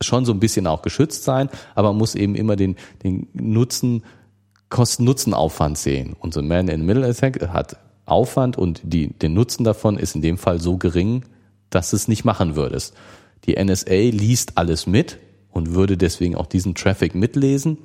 schon 0.00 0.24
so 0.24 0.32
ein 0.32 0.40
bisschen 0.40 0.66
auch 0.66 0.80
geschützt 0.80 1.24
sein, 1.24 1.50
aber 1.74 1.88
man 1.88 1.98
muss 1.98 2.14
eben 2.14 2.34
immer 2.34 2.56
den, 2.56 2.76
den 3.04 3.28
Nutzen, 3.34 4.02
Kosten-Nutzen-Aufwand 4.70 5.76
sehen. 5.76 6.16
Und 6.18 6.32
so 6.32 6.40
ein 6.40 6.48
Man-in-the-Middle-Attack 6.48 7.48
hat 7.48 7.76
Aufwand 8.06 8.56
und 8.56 8.80
die, 8.82 9.08
den 9.08 9.34
Nutzen 9.34 9.64
davon 9.64 9.98
ist 9.98 10.14
in 10.14 10.22
dem 10.22 10.38
Fall 10.38 10.60
so 10.60 10.78
gering, 10.78 11.24
dass 11.70 11.90
du 11.90 11.96
es 11.96 12.08
nicht 12.08 12.24
machen 12.24 12.56
würdest. 12.56 12.94
Die 13.46 13.62
NSA 13.62 13.94
liest 13.94 14.58
alles 14.58 14.86
mit 14.86 15.18
und 15.50 15.74
würde 15.74 15.96
deswegen 15.96 16.36
auch 16.36 16.46
diesen 16.46 16.74
Traffic 16.74 17.14
mitlesen, 17.14 17.78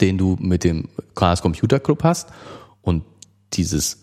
den 0.00 0.18
du 0.18 0.36
mit 0.40 0.64
dem 0.64 0.88
Chaos 1.14 1.42
Computer 1.42 1.80
Club 1.80 2.04
hast. 2.04 2.30
Und 2.80 3.04
dieses 3.52 4.02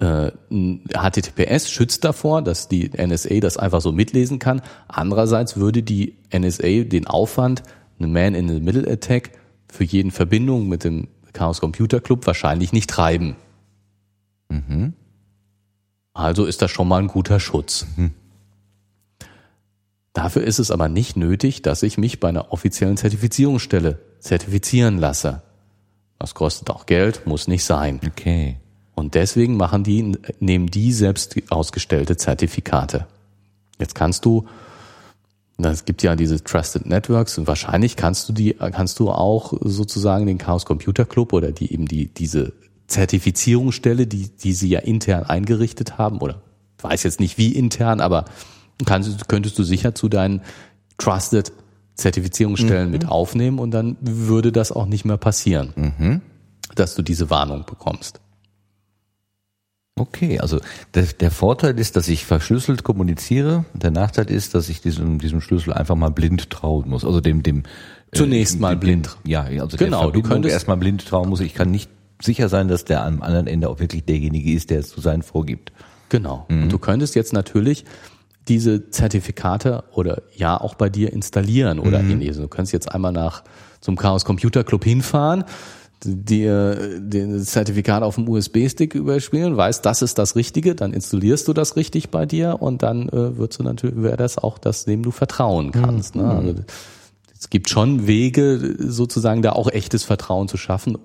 äh, 0.00 0.30
HTTPS 0.50 1.70
schützt 1.70 2.04
davor, 2.04 2.42
dass 2.42 2.68
die 2.68 2.90
NSA 2.90 3.40
das 3.40 3.56
einfach 3.56 3.80
so 3.80 3.92
mitlesen 3.92 4.38
kann. 4.38 4.62
Andererseits 4.86 5.56
würde 5.56 5.82
die 5.82 6.16
NSA 6.36 6.84
den 6.84 7.06
Aufwand, 7.06 7.62
eine 7.98 8.08
Man-in-the-Middle-Attack 8.08 9.32
für 9.68 9.84
jeden 9.84 10.10
Verbindung 10.10 10.68
mit 10.68 10.84
dem 10.84 11.08
Chaos 11.32 11.60
Computer 11.60 12.00
Club 12.00 12.26
wahrscheinlich 12.26 12.72
nicht 12.72 12.90
treiben. 12.90 13.36
Mhm. 14.48 14.94
Also 16.18 16.46
ist 16.46 16.62
das 16.62 16.72
schon 16.72 16.88
mal 16.88 17.00
ein 17.00 17.06
guter 17.06 17.38
Schutz. 17.38 17.86
Mhm. 17.96 18.10
Dafür 20.12 20.42
ist 20.42 20.58
es 20.58 20.72
aber 20.72 20.88
nicht 20.88 21.16
nötig, 21.16 21.62
dass 21.62 21.84
ich 21.84 21.96
mich 21.96 22.18
bei 22.18 22.28
einer 22.28 22.52
offiziellen 22.52 22.96
Zertifizierungsstelle 22.96 24.00
zertifizieren 24.18 24.98
lasse. 24.98 25.42
Das 26.18 26.34
kostet 26.34 26.70
auch 26.70 26.86
Geld, 26.86 27.24
muss 27.28 27.46
nicht 27.46 27.62
sein. 27.62 28.00
Okay. 28.04 28.56
Und 28.96 29.14
deswegen 29.14 29.56
machen 29.56 29.84
die, 29.84 30.16
nehmen 30.40 30.66
die 30.66 30.92
selbst 30.92 31.36
ausgestellte 31.50 32.16
Zertifikate. 32.16 33.06
Jetzt 33.78 33.94
kannst 33.94 34.24
du, 34.24 34.48
es 35.56 35.84
gibt 35.84 36.02
ja 36.02 36.16
diese 36.16 36.42
Trusted 36.42 36.84
Networks 36.86 37.38
und 37.38 37.46
wahrscheinlich 37.46 37.94
kannst 37.94 38.28
du 38.28 38.32
die, 38.32 38.54
kannst 38.54 38.98
du 38.98 39.12
auch 39.12 39.52
sozusagen 39.60 40.26
den 40.26 40.38
Chaos 40.38 40.66
Computer 40.66 41.04
Club 41.04 41.32
oder 41.32 41.52
die 41.52 41.72
eben 41.72 41.86
die, 41.86 42.08
diese 42.08 42.54
Zertifizierungsstelle, 42.88 44.06
die, 44.06 44.30
die 44.30 44.52
sie 44.52 44.68
ja 44.68 44.80
intern 44.80 45.24
eingerichtet 45.24 45.98
haben 45.98 46.18
oder 46.18 46.42
weiß 46.80 47.02
jetzt 47.02 47.20
nicht 47.20 47.38
wie 47.38 47.52
intern, 47.52 48.00
aber 48.00 48.24
kannst, 48.86 49.28
könntest 49.28 49.58
du 49.58 49.62
sicher 49.62 49.94
zu 49.94 50.08
deinen 50.08 50.42
Trusted 50.96 51.52
Zertifizierungsstellen 51.94 52.86
mhm. 52.86 52.92
mit 52.92 53.08
aufnehmen 53.08 53.58
und 53.58 53.72
dann 53.72 53.96
würde 54.00 54.52
das 54.52 54.70
auch 54.70 54.86
nicht 54.86 55.04
mehr 55.04 55.16
passieren, 55.16 55.72
mhm. 55.74 56.20
dass 56.76 56.94
du 56.94 57.02
diese 57.02 57.28
Warnung 57.28 57.64
bekommst. 57.66 58.20
Okay, 59.96 60.38
also 60.38 60.60
der, 60.94 61.06
der, 61.06 61.32
Vorteil 61.32 61.76
ist, 61.76 61.96
dass 61.96 62.06
ich 62.06 62.24
verschlüsselt 62.24 62.84
kommuniziere. 62.84 63.64
Der 63.74 63.90
Nachteil 63.90 64.30
ist, 64.30 64.54
dass 64.54 64.68
ich 64.68 64.80
diesem, 64.80 65.18
diesem 65.18 65.40
Schlüssel 65.40 65.72
einfach 65.72 65.96
mal 65.96 66.10
blind 66.10 66.50
trauen 66.50 66.88
muss. 66.88 67.04
Also 67.04 67.20
dem, 67.20 67.42
dem 67.42 67.64
zunächst 68.12 68.56
äh, 68.56 68.60
mal 68.60 68.76
dem, 68.76 68.80
blind. 68.80 69.16
Ja, 69.24 69.42
also 69.42 69.76
genau. 69.76 70.12
du 70.12 70.22
könntest 70.22 70.52
erstmal 70.52 70.76
blind 70.76 71.04
trauen 71.04 71.28
muss. 71.28 71.40
Ich 71.40 71.52
kann 71.52 71.72
nicht 71.72 71.90
sicher 72.22 72.48
sein, 72.48 72.68
dass 72.68 72.84
der 72.84 73.04
am 73.04 73.22
anderen 73.22 73.46
Ende 73.46 73.68
auch 73.68 73.80
wirklich 73.80 74.04
derjenige 74.04 74.52
ist, 74.52 74.70
der 74.70 74.80
es 74.80 74.88
zu 74.88 75.00
sein 75.00 75.22
vorgibt. 75.22 75.72
Genau. 76.08 76.46
Mhm. 76.48 76.64
Und 76.64 76.72
du 76.72 76.78
könntest 76.78 77.14
jetzt 77.14 77.32
natürlich 77.32 77.84
diese 78.48 78.90
Zertifikate 78.90 79.84
oder 79.92 80.22
ja 80.34 80.58
auch 80.58 80.74
bei 80.74 80.88
dir 80.88 81.12
installieren 81.12 81.78
oder 81.78 82.02
mhm. 82.02 82.12
ähnliches. 82.12 82.38
Du 82.38 82.48
kannst 82.48 82.72
jetzt 82.72 82.92
einmal 82.92 83.12
nach 83.12 83.44
zum 83.80 83.96
Chaos 83.96 84.24
Computer 84.24 84.64
Club 84.64 84.84
hinfahren, 84.84 85.44
dir 86.04 87.00
den 87.00 87.40
Zertifikat 87.42 88.02
auf 88.02 88.14
dem 88.14 88.28
USB-Stick 88.28 88.94
überspielen, 88.94 89.56
weißt, 89.56 89.84
das 89.84 90.02
ist 90.02 90.18
das 90.18 90.36
Richtige, 90.36 90.74
dann 90.74 90.92
installierst 90.92 91.48
du 91.48 91.52
das 91.52 91.76
richtig 91.76 92.10
bei 92.10 92.24
dir 92.24 92.58
und 92.60 92.82
dann 92.82 93.08
äh, 93.08 93.36
wird 93.36 93.58
du 93.58 93.64
natürlich, 93.64 94.00
wäre 94.00 94.16
das 94.16 94.38
auch 94.38 94.58
das, 94.58 94.84
dem 94.84 95.02
du 95.02 95.10
vertrauen 95.10 95.72
kannst. 95.72 96.14
Ne? 96.14 96.22
Mhm. 96.22 96.28
Ne? 96.28 96.34
Also, 96.34 96.54
es 97.38 97.50
gibt 97.50 97.68
schon 97.68 98.06
Wege, 98.06 98.76
sozusagen 98.78 99.42
da 99.42 99.52
auch 99.52 99.70
echtes 99.70 100.02
Vertrauen 100.04 100.48
zu 100.48 100.56
schaffen. 100.56 100.98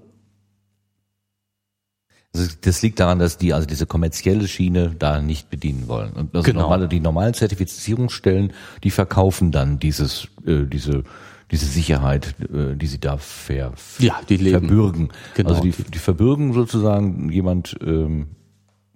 Also 2.35 2.49
das 2.61 2.81
liegt 2.81 2.99
daran, 2.99 3.19
dass 3.19 3.37
die 3.37 3.53
also 3.53 3.67
diese 3.67 3.85
kommerzielle 3.85 4.47
Schiene 4.47 4.95
da 4.97 5.21
nicht 5.21 5.49
bedienen 5.49 5.87
wollen. 5.87 6.13
Und 6.13 6.35
also 6.35 6.43
genau. 6.45 6.61
normale, 6.61 6.87
die 6.87 6.99
normalen 6.99 7.33
Zertifizierungsstellen, 7.33 8.53
die 8.83 8.89
verkaufen 8.89 9.51
dann 9.51 9.79
dieses, 9.79 10.27
äh, 10.45 10.65
diese 10.65 11.03
diese 11.51 11.67
Sicherheit, 11.67 12.35
äh, 12.51 12.75
die 12.75 12.87
sie 12.87 12.99
da 12.99 13.17
ver, 13.17 13.73
ja, 13.99 14.19
die 14.27 14.37
leben. 14.37 14.67
verbürgen. 14.67 15.09
Genau. 15.35 15.49
Also 15.49 15.61
die, 15.61 15.71
die 15.71 15.99
verbürgen 15.99 16.53
sozusagen 16.53 17.31
jemand, 17.31 17.77
ähm, 17.85 18.29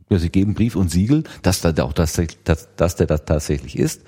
ja, 0.10 0.18
sie 0.18 0.30
geben 0.30 0.56
Brief 0.56 0.76
und 0.76 0.90
Siegel, 0.90 1.24
dass 1.44 1.62
da 1.62 1.72
auch 1.84 1.94
das, 1.94 2.20
dass, 2.46 2.76
dass 2.76 2.96
der 2.96 3.06
das 3.06 3.26
tatsächlich 3.26 3.78
ist. 3.78 4.02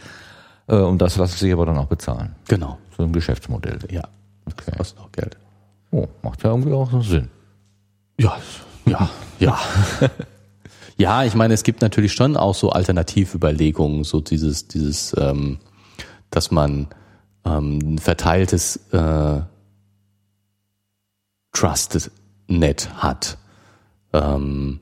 Äh, 0.67 0.77
und 0.77 0.99
das 0.99 1.17
lassen 1.17 1.37
sie 1.37 1.51
aber 1.53 1.67
dann 1.67 1.77
auch 1.77 1.85
bezahlen. 1.85 2.35
Genau. 2.47 2.79
So 2.97 3.03
ein 3.03 3.13
Geschäftsmodell. 3.13 3.77
Ja. 3.91 4.07
Okay. 4.45 4.63
Das 4.65 4.77
kostet 4.77 4.99
auch 4.99 5.11
Geld. 5.11 5.37
Oh, 5.91 6.07
macht 6.23 6.43
ja 6.43 6.49
irgendwie 6.49 6.73
auch 6.73 6.89
so 6.89 7.01
Sinn. 7.01 7.27
Ja, 8.17 8.35
ja, 8.89 9.09
ja. 9.39 9.59
ja, 10.97 11.23
ich 11.23 11.35
meine, 11.35 11.53
es 11.53 11.63
gibt 11.63 11.81
natürlich 11.81 12.13
schon 12.13 12.37
auch 12.37 12.55
so 12.55 12.71
Alternativüberlegungen, 12.71 14.03
so 14.03 14.19
dieses, 14.19 14.67
dieses, 14.67 15.15
ähm, 15.17 15.59
dass 16.29 16.51
man 16.51 16.87
ähm, 17.45 17.97
verteiltes 17.97 18.77
äh, 18.91 19.41
Trust-Net 21.53 22.89
hat. 22.95 23.37
Ähm, 24.13 24.79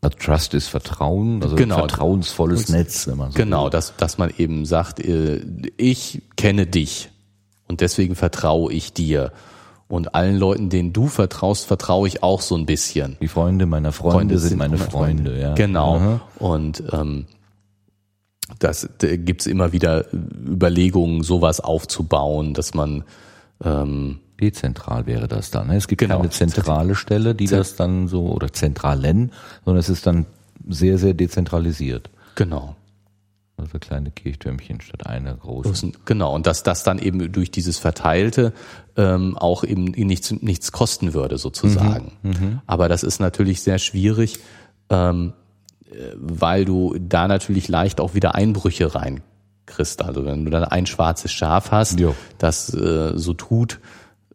also 0.00 0.16
Trust 0.18 0.54
ist 0.54 0.68
Vertrauen, 0.68 1.42
also 1.42 1.56
genau, 1.56 1.78
vertrauensvolles 1.78 2.68
Netz, 2.68 3.08
wenn 3.08 3.16
man 3.16 3.32
so 3.32 3.36
Genau, 3.36 3.68
dass, 3.68 3.96
dass 3.96 4.18
man 4.18 4.32
eben 4.36 4.64
sagt, 4.66 5.00
äh, 5.00 5.44
ich 5.76 6.22
kenne 6.36 6.66
dich 6.66 7.10
und 7.66 7.80
deswegen 7.80 8.14
vertraue 8.14 8.72
ich 8.72 8.92
dir. 8.92 9.32
Und 9.88 10.14
allen 10.16 10.36
Leuten, 10.36 10.68
denen 10.68 10.92
du 10.92 11.06
vertraust, 11.06 11.66
vertraue 11.66 12.08
ich 12.08 12.22
auch 12.22 12.40
so 12.40 12.56
ein 12.56 12.66
bisschen. 12.66 13.16
Die 13.20 13.28
Freunde 13.28 13.66
meiner 13.66 13.92
Freunde, 13.92 14.16
Freunde 14.16 14.38
sind, 14.38 14.48
sind 14.50 14.58
meine 14.58 14.78
Freunde, 14.78 15.24
Freunde, 15.30 15.40
ja. 15.40 15.54
Genau. 15.54 15.96
Aha. 15.96 16.20
Und 16.38 16.82
ähm, 16.92 17.26
das 18.58 18.88
da 18.98 19.16
gibt's 19.16 19.46
immer 19.46 19.72
wieder 19.72 20.06
Überlegungen, 20.12 21.22
sowas 21.22 21.60
aufzubauen, 21.60 22.54
dass 22.54 22.74
man 22.74 23.04
ähm, 23.64 24.18
dezentral 24.40 25.06
wäre 25.06 25.28
das 25.28 25.50
dann. 25.50 25.68
Ne? 25.68 25.76
Es 25.76 25.88
gibt 25.88 26.00
genau. 26.00 26.18
keine 26.18 26.30
zentrale 26.30 26.94
Stelle, 26.94 27.34
die 27.34 27.46
Zent 27.46 27.60
das 27.60 27.76
dann 27.76 28.08
so 28.08 28.26
oder 28.26 28.52
zentralen, 28.52 29.32
sondern 29.64 29.80
es 29.80 29.88
ist 29.88 30.06
dann 30.06 30.26
sehr 30.68 30.98
sehr 30.98 31.14
dezentralisiert. 31.14 32.10
Genau. 32.34 32.76
Also 33.58 33.78
kleine 33.78 34.10
Kirchtürmchen 34.10 34.82
statt 34.82 35.06
einer 35.06 35.34
großen. 35.34 35.96
Genau, 36.04 36.34
und 36.34 36.46
dass 36.46 36.62
das 36.62 36.82
dann 36.82 36.98
eben 36.98 37.32
durch 37.32 37.50
dieses 37.50 37.78
Verteilte 37.78 38.52
ähm, 38.96 39.36
auch 39.38 39.64
eben 39.64 39.84
nichts, 39.84 40.30
nichts 40.30 40.72
kosten 40.72 41.14
würde, 41.14 41.38
sozusagen. 41.38 42.12
Mhm, 42.22 42.30
mhm. 42.30 42.60
Aber 42.66 42.88
das 42.90 43.02
ist 43.02 43.18
natürlich 43.18 43.62
sehr 43.62 43.78
schwierig, 43.78 44.40
ähm, 44.90 45.32
weil 46.16 46.66
du 46.66 46.96
da 46.98 47.28
natürlich 47.28 47.68
leicht 47.68 47.98
auch 47.98 48.14
wieder 48.14 48.34
Einbrüche 48.34 48.94
reinkriegst. 48.94 50.02
Also 50.02 50.26
wenn 50.26 50.44
du 50.44 50.50
dann 50.50 50.64
ein 50.64 50.84
schwarzes 50.84 51.32
Schaf 51.32 51.70
hast, 51.70 51.98
jo. 51.98 52.14
das 52.36 52.74
äh, 52.74 53.12
so 53.16 53.32
tut, 53.32 53.80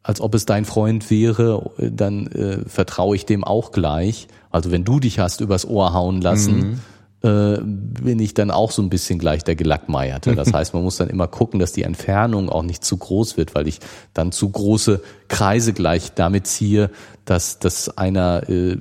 als 0.02 0.20
ob 0.20 0.34
es 0.34 0.46
dein 0.46 0.66
Freund 0.66 1.12
wäre, 1.12 1.70
dann 1.78 2.26
äh, 2.26 2.68
vertraue 2.68 3.16
ich 3.16 3.28
dem 3.28 3.44
auch 3.44 3.72
gleich. 3.72 4.28
Also 4.50 4.72
wenn 4.72 4.84
du 4.84 5.00
dich 5.00 5.20
hast 5.20 5.42
übers 5.42 5.68
Ohr 5.68 5.94
hauen 5.94 6.22
lassen, 6.22 6.58
mhm 6.58 6.80
äh, 7.24 7.58
bin 7.62 8.20
ich 8.20 8.34
dann 8.34 8.50
auch 8.50 8.72
so 8.72 8.82
ein 8.82 8.90
bisschen 8.90 9.20
gleich 9.20 9.44
der 9.44 9.56
Gelackmeierte. 9.56 10.36
Das 10.36 10.54
heißt, 10.54 10.74
man 10.74 10.84
muss 10.84 10.98
dann 10.98 11.10
immer 11.10 11.28
gucken, 11.28 11.60
dass 11.60 11.72
die 11.72 11.84
Entfernung 11.84 12.50
auch 12.50 12.64
nicht 12.64 12.84
zu 12.84 12.98
groß 12.98 13.38
wird, 13.38 13.54
weil 13.54 13.68
ich 13.68 13.80
dann 14.14 14.32
zu 14.32 14.50
große 14.50 15.02
Kreise 15.28 15.74
gleich 15.74 16.14
damit 16.14 16.48
ziehe, 16.48 16.90
dass, 17.26 17.60
dass 17.60 17.96
einer 17.98 18.50
äh, 18.50 18.78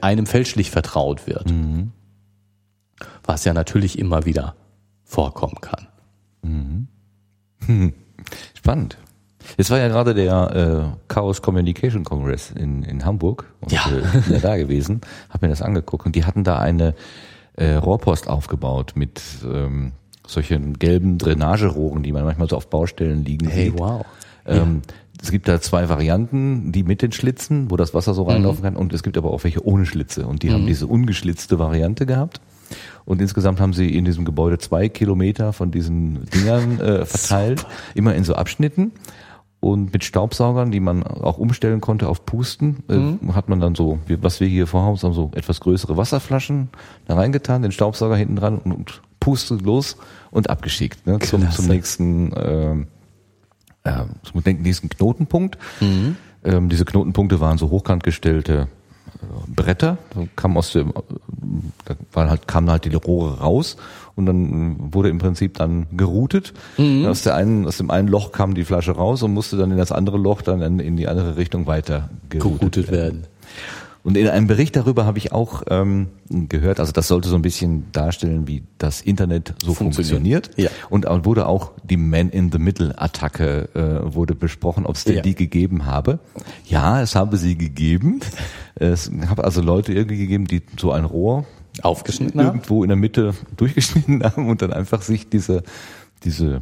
einem 0.00 0.26
fälschlich 0.26 0.70
vertraut 0.70 1.26
wird. 1.26 1.50
Mhm. 1.50 1.92
Was 3.22 3.44
ja 3.44 3.54
natürlich 3.54 3.98
immer 3.98 4.24
wieder 4.24 4.54
vorkommen 5.04 5.60
kann. 5.60 5.86
Mhm. 6.42 6.88
Hm. 7.66 7.92
Spannend. 8.54 8.98
Es 9.56 9.70
war 9.70 9.78
ja 9.78 9.88
gerade 9.88 10.14
der 10.14 10.94
äh, 10.96 10.96
Chaos 11.08 11.42
Communication 11.42 12.02
Congress 12.02 12.50
in, 12.50 12.82
in 12.82 13.04
Hamburg 13.04 13.44
und 13.60 13.72
ja. 13.72 13.82
äh, 13.88 14.20
bin 14.20 14.32
ja 14.32 14.38
da 14.38 14.56
gewesen, 14.56 15.02
habe 15.28 15.46
mir 15.46 15.50
das 15.50 15.62
angeguckt 15.62 16.06
und 16.06 16.16
die 16.16 16.24
hatten 16.24 16.44
da 16.44 16.58
eine 16.58 16.94
äh, 17.56 17.74
Rohrpost 17.74 18.28
aufgebaut 18.28 18.92
mit 18.96 19.20
ähm, 19.44 19.92
solchen 20.26 20.78
gelben 20.78 21.18
Drainagerohren, 21.18 22.02
die 22.02 22.12
man 22.12 22.24
manchmal 22.24 22.48
so 22.48 22.56
auf 22.56 22.68
Baustellen 22.68 23.24
liegen 23.24 23.48
hey, 23.48 23.70
sieht. 23.70 23.78
wow. 23.78 24.04
Ähm, 24.46 24.82
ja. 24.86 24.94
Es 25.22 25.30
gibt 25.30 25.48
da 25.48 25.60
zwei 25.60 25.88
Varianten, 25.88 26.72
die 26.72 26.82
mit 26.82 27.00
den 27.00 27.12
Schlitzen, 27.12 27.70
wo 27.70 27.76
das 27.76 27.94
Wasser 27.94 28.12
so 28.12 28.24
reinlaufen 28.24 28.60
mhm. 28.60 28.64
kann, 28.64 28.76
und 28.76 28.92
es 28.92 29.02
gibt 29.02 29.16
aber 29.16 29.30
auch 29.30 29.44
welche 29.44 29.64
ohne 29.64 29.86
Schlitze. 29.86 30.26
Und 30.26 30.42
die 30.42 30.48
mhm. 30.48 30.52
haben 30.52 30.66
diese 30.66 30.86
ungeschlitzte 30.86 31.58
Variante 31.58 32.04
gehabt. 32.04 32.40
Und 33.04 33.20
insgesamt 33.20 33.60
haben 33.60 33.72
sie 33.72 33.94
in 33.94 34.04
diesem 34.04 34.24
Gebäude 34.24 34.58
zwei 34.58 34.88
Kilometer 34.88 35.52
von 35.52 35.70
diesen 35.70 36.24
Dingern 36.26 36.80
äh, 36.80 37.06
verteilt, 37.06 37.66
immer 37.94 38.14
in 38.14 38.24
so 38.24 38.34
Abschnitten 38.34 38.92
und 39.64 39.94
mit 39.94 40.04
Staubsaugern, 40.04 40.70
die 40.70 40.80
man 40.80 41.02
auch 41.02 41.38
umstellen 41.38 41.80
konnte 41.80 42.06
auf 42.08 42.26
Pusten, 42.26 42.84
äh, 42.90 42.96
mhm. 42.96 43.34
hat 43.34 43.48
man 43.48 43.60
dann 43.60 43.74
so, 43.74 43.98
was 44.20 44.38
wir 44.40 44.46
hier 44.46 44.66
vorhaben, 44.66 44.98
haben 45.00 45.14
so 45.14 45.30
etwas 45.34 45.60
größere 45.60 45.96
Wasserflaschen 45.96 46.68
da 47.06 47.14
reingetan, 47.14 47.62
den 47.62 47.72
Staubsauger 47.72 48.14
hinten 48.14 48.36
dran 48.36 48.58
und, 48.58 48.72
und 48.72 49.00
pustet 49.20 49.62
los 49.62 49.96
und 50.30 50.50
abgeschickt 50.50 51.06
ne, 51.06 51.18
zum, 51.20 51.50
zum 51.50 51.66
nächsten 51.66 52.32
äh, 52.34 52.72
äh, 53.84 54.04
zum 54.22 54.42
nächsten 54.44 54.90
Knotenpunkt. 54.90 55.56
Mhm. 55.80 56.16
Ähm, 56.44 56.68
diese 56.68 56.84
Knotenpunkte 56.84 57.40
waren 57.40 57.56
so 57.56 57.70
hochkant 57.70 58.04
gestellte 58.04 58.68
Bretter, 59.46 59.96
kam 60.36 60.58
aus 60.58 60.72
dem, 60.72 60.92
da 61.86 61.94
waren 62.12 62.28
halt, 62.28 62.46
kamen 62.46 62.70
halt 62.70 62.84
die 62.84 62.94
Rohre 62.94 63.38
raus 63.40 63.76
und 64.16 64.26
dann 64.26 64.92
wurde 64.94 65.08
im 65.08 65.18
Prinzip 65.18 65.54
dann 65.54 65.86
geroutet. 65.96 66.52
Mhm. 66.78 67.06
Aus, 67.06 67.22
der 67.22 67.34
einen, 67.34 67.66
aus 67.66 67.78
dem 67.78 67.90
einen 67.90 68.08
Loch 68.08 68.32
kam 68.32 68.54
die 68.54 68.64
Flasche 68.64 68.92
raus 68.92 69.22
und 69.22 69.32
musste 69.34 69.56
dann 69.56 69.70
in 69.70 69.76
das 69.76 69.92
andere 69.92 70.18
Loch 70.18 70.42
dann 70.42 70.80
in 70.80 70.96
die 70.96 71.08
andere 71.08 71.36
Richtung 71.36 71.66
weiter 71.66 72.10
geroutet, 72.28 72.90
werden. 72.90 73.26
Und 74.04 74.18
in 74.18 74.28
einem 74.28 74.46
Bericht 74.46 74.76
darüber 74.76 75.06
habe 75.06 75.16
ich 75.16 75.32
auch 75.32 75.62
ähm, 75.70 76.08
gehört, 76.28 76.78
also 76.78 76.92
das 76.92 77.08
sollte 77.08 77.30
so 77.30 77.36
ein 77.36 77.42
bisschen 77.42 77.90
darstellen, 77.92 78.46
wie 78.46 78.62
das 78.76 79.00
Internet 79.00 79.54
so 79.64 79.72
funktioniert. 79.72 80.50
Ja. 80.56 80.68
Und 80.90 81.06
wurde 81.24 81.46
auch 81.46 81.72
die 81.82 81.96
Man-in-the-Middle-Attacke 81.96 83.70
äh, 83.74 84.14
wurde 84.14 84.34
besprochen, 84.34 84.84
ob 84.84 84.96
es 84.96 85.04
denn 85.04 85.16
Ja. 85.16 85.22
die 85.22 85.34
gegeben 85.34 85.86
habe. 85.86 86.18
Ja, 86.66 87.00
es 87.00 87.14
habe 87.16 87.38
sie 87.38 87.56
gegeben. 87.56 88.20
Es 88.74 89.10
habe 89.26 89.44
also 89.44 89.62
Leute 89.62 89.94
irgendwie 89.94 90.18
gegeben, 90.18 90.46
die 90.46 90.62
so 90.78 90.92
ein 90.92 91.06
Rohr 91.06 91.46
Aufgeschnitten 91.82 92.40
haben? 92.40 92.46
irgendwo 92.58 92.82
in 92.82 92.88
der 92.88 92.96
Mitte 92.96 93.34
durchgeschnitten 93.56 94.22
haben 94.22 94.48
und 94.48 94.62
dann 94.62 94.72
einfach 94.72 95.02
sich 95.02 95.28
diese, 95.28 95.62
diese 96.24 96.56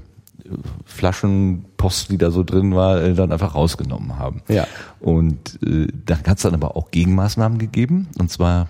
äh, 0.45 0.49
Flaschenpost, 0.85 2.11
die 2.11 2.19
da 2.19 2.31
so 2.31 2.43
drin 2.43 2.75
war, 2.75 3.03
äh, 3.03 3.15
dann 3.15 3.33
einfach 3.33 3.55
rausgenommen 3.55 4.19
haben. 4.19 4.43
Ja. 4.49 4.67
Und 5.01 5.59
äh, 5.63 5.89
da 6.07 6.19
hat 6.19 6.37
es 6.37 6.43
dann 6.43 6.55
aber 6.55 6.77
auch 6.77 6.91
Gegenmaßnahmen 6.91 7.59
gegeben. 7.59 8.09
Und 8.19 8.31
zwar 8.31 8.69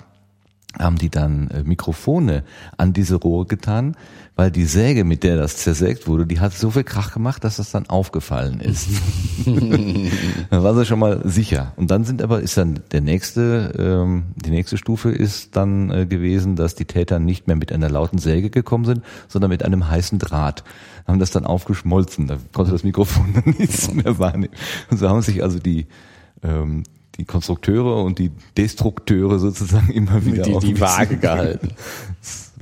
haben 0.79 0.97
die 0.97 1.11
dann 1.11 1.49
äh, 1.49 1.63
Mikrofone 1.63 2.45
an 2.77 2.93
diese 2.93 3.17
Rohre 3.17 3.47
getan, 3.47 3.97
weil 4.35 4.51
die 4.51 4.65
Säge, 4.65 5.05
mit 5.05 5.25
der 5.25 5.37
das 5.37 5.59
zersägt 5.59 6.07
wurde, 6.07 6.25
die 6.27 6.41
hat 6.41 6.55
so 6.55 6.71
viel 6.71 6.85
Krach 6.85 7.13
gemacht, 7.13 7.45
dass 7.45 7.57
das 7.57 7.71
dann 7.71 7.87
aufgefallen 7.89 8.61
ist. 8.61 8.89
dann 9.47 10.63
war 10.63 10.75
sie 10.75 10.87
schon 10.87 10.99
mal 10.99 11.21
sicher. 11.25 11.73
Und 11.77 11.91
dann 11.91 12.05
sind 12.05 12.23
aber, 12.23 12.41
ist 12.41 12.57
dann 12.57 12.81
der 12.93 13.03
nächste, 13.03 13.73
ähm, 13.79 14.25
die 14.37 14.51
nächste 14.51 14.79
Stufe 14.79 15.11
ist 15.11 15.55
dann 15.57 15.91
äh, 15.91 16.07
gewesen, 16.07 16.57
dass 16.57 16.75
die 16.75 16.87
Täter 16.87 17.19
nicht 17.19 17.47
mehr 17.47 17.57
mit 17.57 17.73
einer 17.73 17.91
lauten 17.91 18.19
Säge 18.19 18.49
gekommen 18.51 18.85
sind, 18.85 19.03
sondern 19.29 19.51
mit 19.51 19.65
einem 19.65 19.89
heißen 19.89 20.19
Draht. 20.19 20.65
Haben 21.07 21.19
das 21.19 21.31
dann 21.31 21.45
aufgeschmolzen. 21.45 22.27
Da 22.27 22.39
konnte 22.53 22.73
das 22.73 22.85
Mikrofon 22.85 23.35
dann 23.35 23.55
nichts 23.59 23.93
mehr 23.93 24.19
wahrnehmen. 24.19 24.55
Und 24.91 24.99
so 24.99 25.09
haben 25.09 25.21
sich 25.23 25.43
also 25.43 25.59
die 25.59 25.87
ähm, 26.43 26.85
die 27.17 27.27
Konstrukteure 27.27 28.03
und 28.03 28.19
die 28.19 28.31
Destrukteure 28.57 29.39
sozusagen 29.39 29.91
immer 29.93 30.25
wieder 30.25 30.45
Die, 30.45 30.55
auf 30.55 30.65
die 30.65 30.73
bisschen- 30.73 30.87
Waage 30.89 31.17
gehalten. 31.19 31.69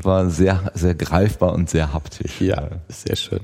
war 0.04 0.30
sehr, 0.30 0.70
sehr 0.74 0.94
greifbar 0.94 1.52
und 1.52 1.70
sehr 1.70 1.92
haptisch. 1.92 2.40
Ja, 2.40 2.68
sehr 2.88 3.16
schön. 3.16 3.40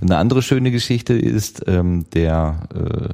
Eine 0.00 0.16
andere 0.18 0.42
schöne 0.42 0.70
Geschichte 0.70 1.14
ist 1.14 1.62
ähm, 1.66 2.06
der 2.14 2.60
äh, 2.74 3.08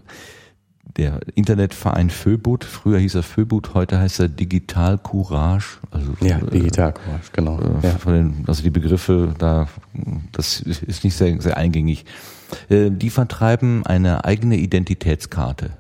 der 0.96 1.20
Internetverein 1.34 2.10
Föbut. 2.10 2.64
Früher 2.64 2.98
hieß 2.98 3.14
er 3.14 3.22
Föbut, 3.22 3.72
heute 3.74 3.98
heißt 3.98 4.20
er 4.20 4.28
Digital 4.28 4.98
Courage. 4.98 5.78
Also 5.90 6.12
Ja, 6.20 6.38
äh, 6.38 6.50
digital 6.50 6.92
Courage, 6.92 7.30
genau. 7.32 7.58
äh, 7.60 7.86
Ja. 7.86 8.12
den, 8.12 8.44
also 8.46 8.62
die 8.62 8.70
Begriffe 8.70 9.34
da, 9.38 9.68
das 10.32 10.60
ist 10.60 11.04
nicht 11.04 11.16
sehr, 11.16 11.40
sehr 11.40 11.56
eingängig. 11.56 12.04
Äh, 12.68 12.90
Die 12.90 13.08
vertreiben 13.10 13.86
eine 13.86 14.24
eigene 14.26 14.56
Identitätskarte. 14.56 15.70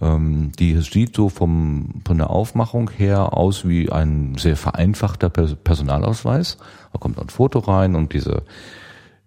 Ähm, 0.00 0.52
Die 0.58 0.76
sieht 0.80 1.16
so 1.16 1.28
vom, 1.28 2.02
von 2.06 2.18
der 2.18 2.30
Aufmachung 2.30 2.90
her 2.90 3.36
aus 3.36 3.66
wie 3.66 3.90
ein 3.90 4.36
sehr 4.38 4.56
vereinfachter 4.56 5.28
Pers- 5.28 5.56
Personalausweis. 5.56 6.58
Da 6.92 6.98
kommt 6.98 7.18
ein 7.18 7.28
Foto 7.28 7.58
rein 7.60 7.94
und 7.96 8.12
diese 8.12 8.42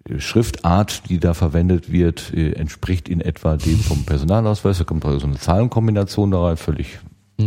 äh, 0.08 0.18
Schriftart, 0.18 1.08
die 1.10 1.18
da 1.20 1.34
verwendet 1.34 1.92
wird, 1.92 2.32
äh, 2.34 2.52
entspricht 2.52 3.08
in 3.08 3.20
etwa 3.20 3.56
dem 3.56 3.78
vom 3.80 4.04
Personalausweis. 4.04 4.78
Da 4.78 4.84
kommt 4.84 5.04
also 5.04 5.18
so 5.20 5.26
eine 5.26 5.36
Zahlenkombination 5.36 6.30
da 6.30 6.42
rein, 6.42 6.56
völlig 6.56 6.98
äh, 7.38 7.44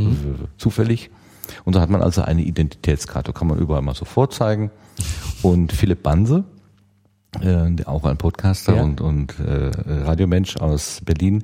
zufällig. 0.57 1.09
Und 1.63 1.75
da 1.75 1.81
hat 1.81 1.89
man 1.89 2.01
also 2.01 2.21
eine 2.21 2.41
Identitätskarte, 2.43 3.31
kann 3.33 3.47
man 3.47 3.57
überall 3.59 3.81
mal 3.81 3.93
so 3.95 4.05
vorzeigen. 4.05 4.71
Und 5.41 5.71
Philipp 5.73 6.01
Banse, 6.03 6.43
äh, 7.41 7.83
auch 7.85 8.05
ein 8.05 8.17
Podcaster 8.17 8.75
Ja. 8.77 8.83
und, 8.83 9.01
und 9.01 9.39
äh, 9.39 9.71
Radiomensch 10.05 10.57
aus 10.57 11.01
Berlin, 11.03 11.43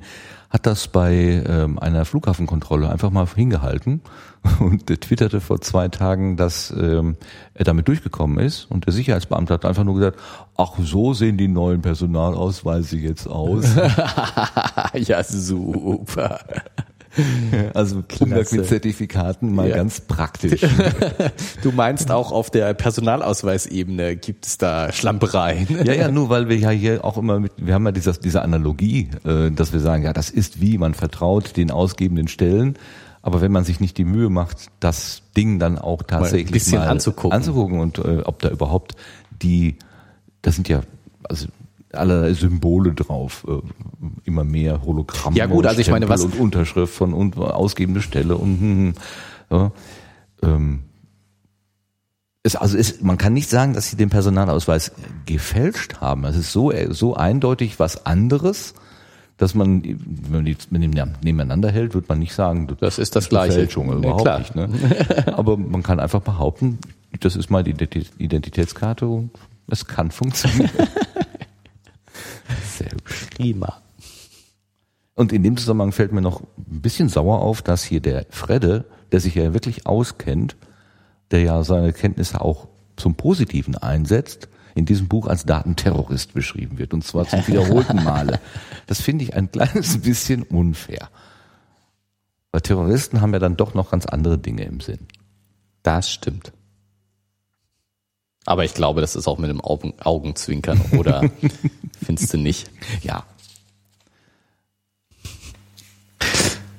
hat 0.52 0.66
das 0.66 0.86
bei 0.86 1.42
ähm, 1.46 1.78
einer 1.78 2.04
Flughafenkontrolle 2.04 2.90
einfach 2.90 3.10
mal 3.10 3.26
hingehalten 3.26 4.02
und 4.60 4.90
der 4.90 5.00
twitterte 5.00 5.40
vor 5.40 5.62
zwei 5.62 5.88
Tagen, 5.88 6.36
dass 6.36 6.70
ähm, 6.70 7.16
er 7.54 7.64
damit 7.64 7.88
durchgekommen 7.88 8.38
ist 8.38 8.70
und 8.70 8.84
der 8.84 8.92
Sicherheitsbeamte 8.92 9.54
hat 9.54 9.64
einfach 9.64 9.84
nur 9.84 9.94
gesagt, 9.94 10.18
ach 10.58 10.72
so 10.78 11.14
sehen 11.14 11.38
die 11.38 11.48
neuen 11.48 11.80
Personalausweise 11.80 12.98
jetzt 12.98 13.26
aus. 13.26 13.64
ja, 14.94 15.24
super. 15.24 16.40
also 17.74 18.02
Umgang 18.20 18.46
mit 18.50 18.66
Zertifikaten 18.66 19.54
mal 19.54 19.68
Ja. 19.68 19.76
ganz 19.76 20.00
praktisch. 20.00 20.62
Du 21.62 21.72
meinst 21.72 22.10
auch 22.10 22.32
auf 22.32 22.50
der 22.50 22.72
Personalausweisebene 22.74 24.16
gibt 24.16 24.46
es 24.46 24.58
da 24.58 24.92
Schlampereien. 24.92 25.66
Ja, 25.84 25.94
ja, 25.94 26.10
nur 26.10 26.28
weil 26.28 26.48
wir 26.48 26.56
ja 26.56 26.70
hier 26.70 27.04
auch 27.04 27.16
immer 27.16 27.40
mit, 27.40 27.52
wir 27.56 27.74
haben 27.74 27.84
ja 27.84 27.92
dieses, 27.92 28.20
diese 28.20 28.42
Analogie, 28.42 29.10
äh, 29.24 29.50
dass 29.50 29.72
wir 29.72 29.80
sagen, 29.80 30.04
ja, 30.04 30.12
das 30.12 30.30
ist 30.30 30.60
wie, 30.60 30.78
man 30.78 30.94
vertraut 30.94 31.56
den 31.56 31.70
ausgebenden 31.70 32.28
Stellen, 32.28 32.78
aber 33.20 33.40
wenn 33.40 33.52
man 33.52 33.64
sich 33.64 33.80
nicht 33.80 33.98
die 33.98 34.04
Mühe 34.04 34.30
macht, 34.30 34.68
das 34.80 35.22
Ding 35.36 35.58
dann 35.58 35.78
auch 35.78 36.02
tatsächlich 36.02 36.50
bisschen 36.50 36.78
mal 36.78 36.88
anzugucken. 36.88 37.36
anzugucken 37.36 37.80
und 37.80 37.98
äh, 37.98 38.22
ob 38.24 38.40
da 38.40 38.48
überhaupt 38.48 38.94
die, 39.42 39.76
das 40.42 40.54
sind 40.54 40.68
ja 40.68 40.82
also 41.24 41.46
allerlei 41.94 42.32
Symbole 42.34 42.92
drauf, 42.94 43.46
äh, 43.48 43.60
immer 44.24 44.44
mehr 44.44 44.82
Hologramme, 44.82 45.36
Ja, 45.36 45.46
gut, 45.46 45.66
also 45.66 45.80
ich 45.80 45.90
meine, 45.90 46.08
was- 46.08 46.24
und 46.24 46.38
Unterschrift 46.38 46.92
von 46.94 47.12
und 47.12 47.36
ausgebende 47.36 48.02
Stelle 48.02 48.36
und 48.36 48.60
hm, 48.60 48.76
hm, 48.78 48.94
ja, 49.50 49.72
ähm, 50.42 50.80
es, 52.42 52.56
also 52.56 52.76
es, 52.76 53.00
man 53.02 53.18
kann 53.18 53.32
nicht 53.34 53.48
sagen, 53.48 53.72
dass 53.74 53.90
sie 53.90 53.96
den 53.96 54.10
Personalausweis 54.10 54.92
gefälscht 55.26 56.00
haben. 56.00 56.24
Es 56.24 56.36
ist 56.36 56.52
so, 56.52 56.72
so 56.90 57.14
eindeutig 57.14 57.78
was 57.78 58.04
anderes, 58.04 58.74
dass 59.36 59.54
man, 59.54 59.82
wenn 59.84 60.32
man 60.32 60.44
die 60.44 60.56
nebeneinander 60.70 61.70
hält, 61.70 61.94
wird 61.94 62.08
man 62.08 62.18
nicht 62.18 62.34
sagen, 62.34 62.68
Das 62.80 62.98
ist 62.98 63.14
das 63.16 63.26
eine 63.26 63.30
Gleiche. 63.30 63.52
Fälschung, 63.54 63.88
Ja, 63.90 63.94
überhaupt 63.96 64.22
klar. 64.22 64.38
nicht. 64.40 64.54
Ne? 64.56 64.68
Aber 65.36 65.56
man 65.56 65.82
kann 65.84 66.00
einfach 66.00 66.20
behaupten, 66.20 66.78
das 67.20 67.36
ist 67.36 67.50
mal 67.50 67.62
die 67.62 67.74
Identi- 67.74 68.06
Identitätskarte 68.18 69.06
und 69.06 69.30
es 69.68 69.86
kann 69.86 70.10
funktionieren. 70.10 70.70
Prima. 73.36 73.82
Und 75.14 75.32
in 75.32 75.42
dem 75.42 75.56
Zusammenhang 75.56 75.92
fällt 75.92 76.12
mir 76.12 76.20
noch 76.20 76.40
ein 76.40 76.80
bisschen 76.80 77.08
sauer 77.08 77.40
auf, 77.40 77.62
dass 77.62 77.84
hier 77.84 78.00
der 78.00 78.26
Fredde, 78.30 78.86
der 79.12 79.20
sich 79.20 79.34
ja 79.34 79.52
wirklich 79.52 79.86
auskennt, 79.86 80.56
der 81.30 81.40
ja 81.42 81.62
seine 81.64 81.92
Kenntnisse 81.92 82.40
auch 82.40 82.68
zum 82.96 83.14
Positiven 83.14 83.76
einsetzt, 83.76 84.48
in 84.74 84.86
diesem 84.86 85.08
Buch 85.08 85.26
als 85.26 85.44
Datenterrorist 85.44 86.32
beschrieben 86.32 86.78
wird. 86.78 86.94
Und 86.94 87.04
zwar 87.04 87.26
zum 87.26 87.46
wiederholten 87.46 88.02
Male. 88.04 88.40
Das 88.86 89.02
finde 89.02 89.24
ich 89.24 89.34
ein 89.34 89.50
kleines 89.50 89.98
bisschen 90.02 90.42
unfair. 90.42 91.10
Weil 92.52 92.60
Terroristen 92.62 93.20
haben 93.20 93.32
ja 93.32 93.38
dann 93.38 93.56
doch 93.56 93.74
noch 93.74 93.90
ganz 93.90 94.06
andere 94.06 94.38
Dinge 94.38 94.64
im 94.64 94.80
Sinn. 94.80 95.00
Das 95.82 96.10
stimmt. 96.10 96.52
Aber 98.44 98.64
ich 98.64 98.74
glaube, 98.74 99.00
das 99.00 99.14
ist 99.14 99.28
auch 99.28 99.38
mit 99.38 99.50
dem 99.50 99.60
Augen, 99.60 99.94
Augenzwinkern, 100.00 100.80
oder 100.98 101.30
findest 102.04 102.32
du 102.32 102.38
nicht? 102.38 102.70
Ja. 103.02 103.24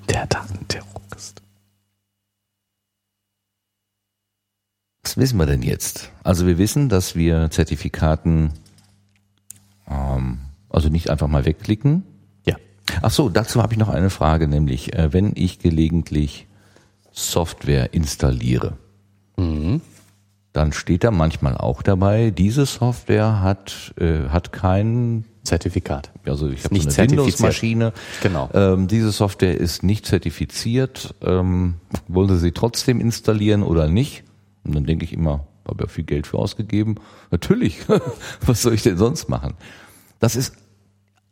Der 0.09 0.27
Datenterrorist. 0.27 1.41
Was 5.03 5.17
wissen 5.17 5.37
wir 5.37 5.45
denn 5.45 5.61
jetzt? 5.61 6.11
Also 6.23 6.45
wir 6.45 6.57
wissen, 6.57 6.89
dass 6.89 7.15
wir 7.15 7.49
Zertifikaten 7.49 8.51
ähm, 9.89 10.39
also 10.69 10.89
nicht 10.89 11.09
einfach 11.09 11.27
mal 11.27 11.45
wegklicken. 11.45 12.03
Ja. 12.45 12.55
Ach 13.01 13.11
so, 13.11 13.29
dazu 13.29 13.61
habe 13.61 13.73
ich 13.73 13.79
noch 13.79 13.89
eine 13.89 14.09
Frage, 14.09 14.47
nämlich 14.47 14.93
äh, 14.93 15.13
wenn 15.13 15.31
ich 15.35 15.59
gelegentlich 15.59 16.47
Software 17.11 17.93
installiere, 17.93 18.77
dann 20.53 20.71
steht 20.71 21.03
da 21.03 21.11
manchmal 21.11 21.57
auch 21.57 21.81
dabei, 21.81 22.29
diese 22.29 22.65
Software 22.65 23.41
hat 23.41 23.93
äh, 23.97 24.29
hat 24.29 24.53
kein 24.53 25.25
Zertifikat. 25.43 26.11
also 26.25 26.47
ich 26.49 26.63
habe 26.63 26.79
so 26.79 26.89
eine. 26.89 27.11
Windows-Maschine. 27.11 27.91
Genau. 28.21 28.49
Ähm, 28.53 28.87
diese 28.87 29.11
Software 29.11 29.57
ist 29.57 29.83
nicht 29.83 30.05
zertifiziert. 30.05 31.15
Ähm, 31.21 31.75
wollen 32.07 32.29
Sie 32.29 32.39
sie 32.39 32.51
trotzdem 32.53 33.01
installieren 33.01 33.61
oder 33.63 33.89
nicht? 33.89 34.23
Und 34.63 34.75
dann 34.75 34.85
denke 34.85 35.03
ich 35.03 35.11
immer, 35.11 35.45
habe 35.67 35.83
ja 35.83 35.89
viel 35.89 36.05
Geld 36.05 36.27
für 36.27 36.37
ausgegeben. 36.37 36.95
Natürlich. 37.31 37.79
Was 38.45 38.61
soll 38.61 38.73
ich 38.73 38.83
denn 38.83 38.97
sonst 38.97 39.27
machen? 39.27 39.55
Das 40.19 40.37
ist 40.37 40.55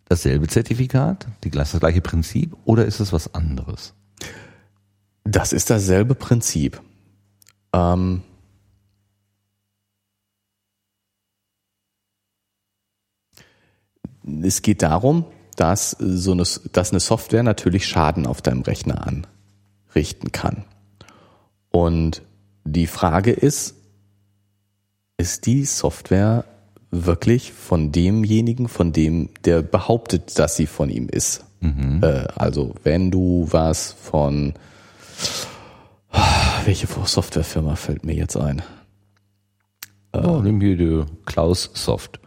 dasselbe 0.10 0.48
Zertifikat, 0.48 1.28
die, 1.46 1.52
das 1.52 1.80
gleiche 1.80 2.02
Prinzip, 2.02 2.58
oder 2.66 2.86
ist 2.86 3.00
es 3.00 3.14
was 3.14 3.34
anderes? 3.34 3.94
Das 5.24 5.54
ist 5.54 5.70
dasselbe 5.70 6.16
Prinzip. 6.16 6.82
Ähm, 7.72 8.22
es 14.44 14.62
geht 14.62 14.82
darum, 14.82 15.26
dass 15.56 15.92
so 16.00 16.32
eine, 16.32 16.44
dass 16.72 16.92
eine 16.92 17.00
Software 17.00 17.44
natürlich 17.44 17.88
Schaden 17.88 18.26
auf 18.26 18.42
deinem 18.42 18.62
Rechner 18.62 19.06
anrichten 19.06 20.32
kann. 20.32 20.66
Und 21.72 22.22
die 22.64 22.88
Frage 22.88 23.32
ist, 23.32 23.76
ist 25.18 25.46
die 25.46 25.66
Software 25.66 26.46
wirklich 26.90 27.54
von 27.54 27.92
demjenigen, 27.92 28.68
von 28.68 28.92
dem, 28.92 29.30
der 29.46 29.62
behauptet, 29.62 30.38
dass 30.38 30.56
sie 30.56 30.68
von 30.68 30.90
ihm 30.90 31.08
ist? 31.08 31.46
Äh, 32.02 32.28
also 32.36 32.76
wenn 32.84 33.12
du 33.12 33.48
was 33.50 33.94
von 33.94 34.54
welche 36.66 36.88
Softwarefirma 36.88 37.76
fällt 37.76 38.06
mir 38.06 38.16
jetzt 38.16 38.36
ein? 38.36 38.62
Oh, 40.14 40.42
nimm 40.44 40.60
hier 40.60 40.76
die 40.76 41.04
Klaus 41.26 41.72
Soft. 41.74 42.20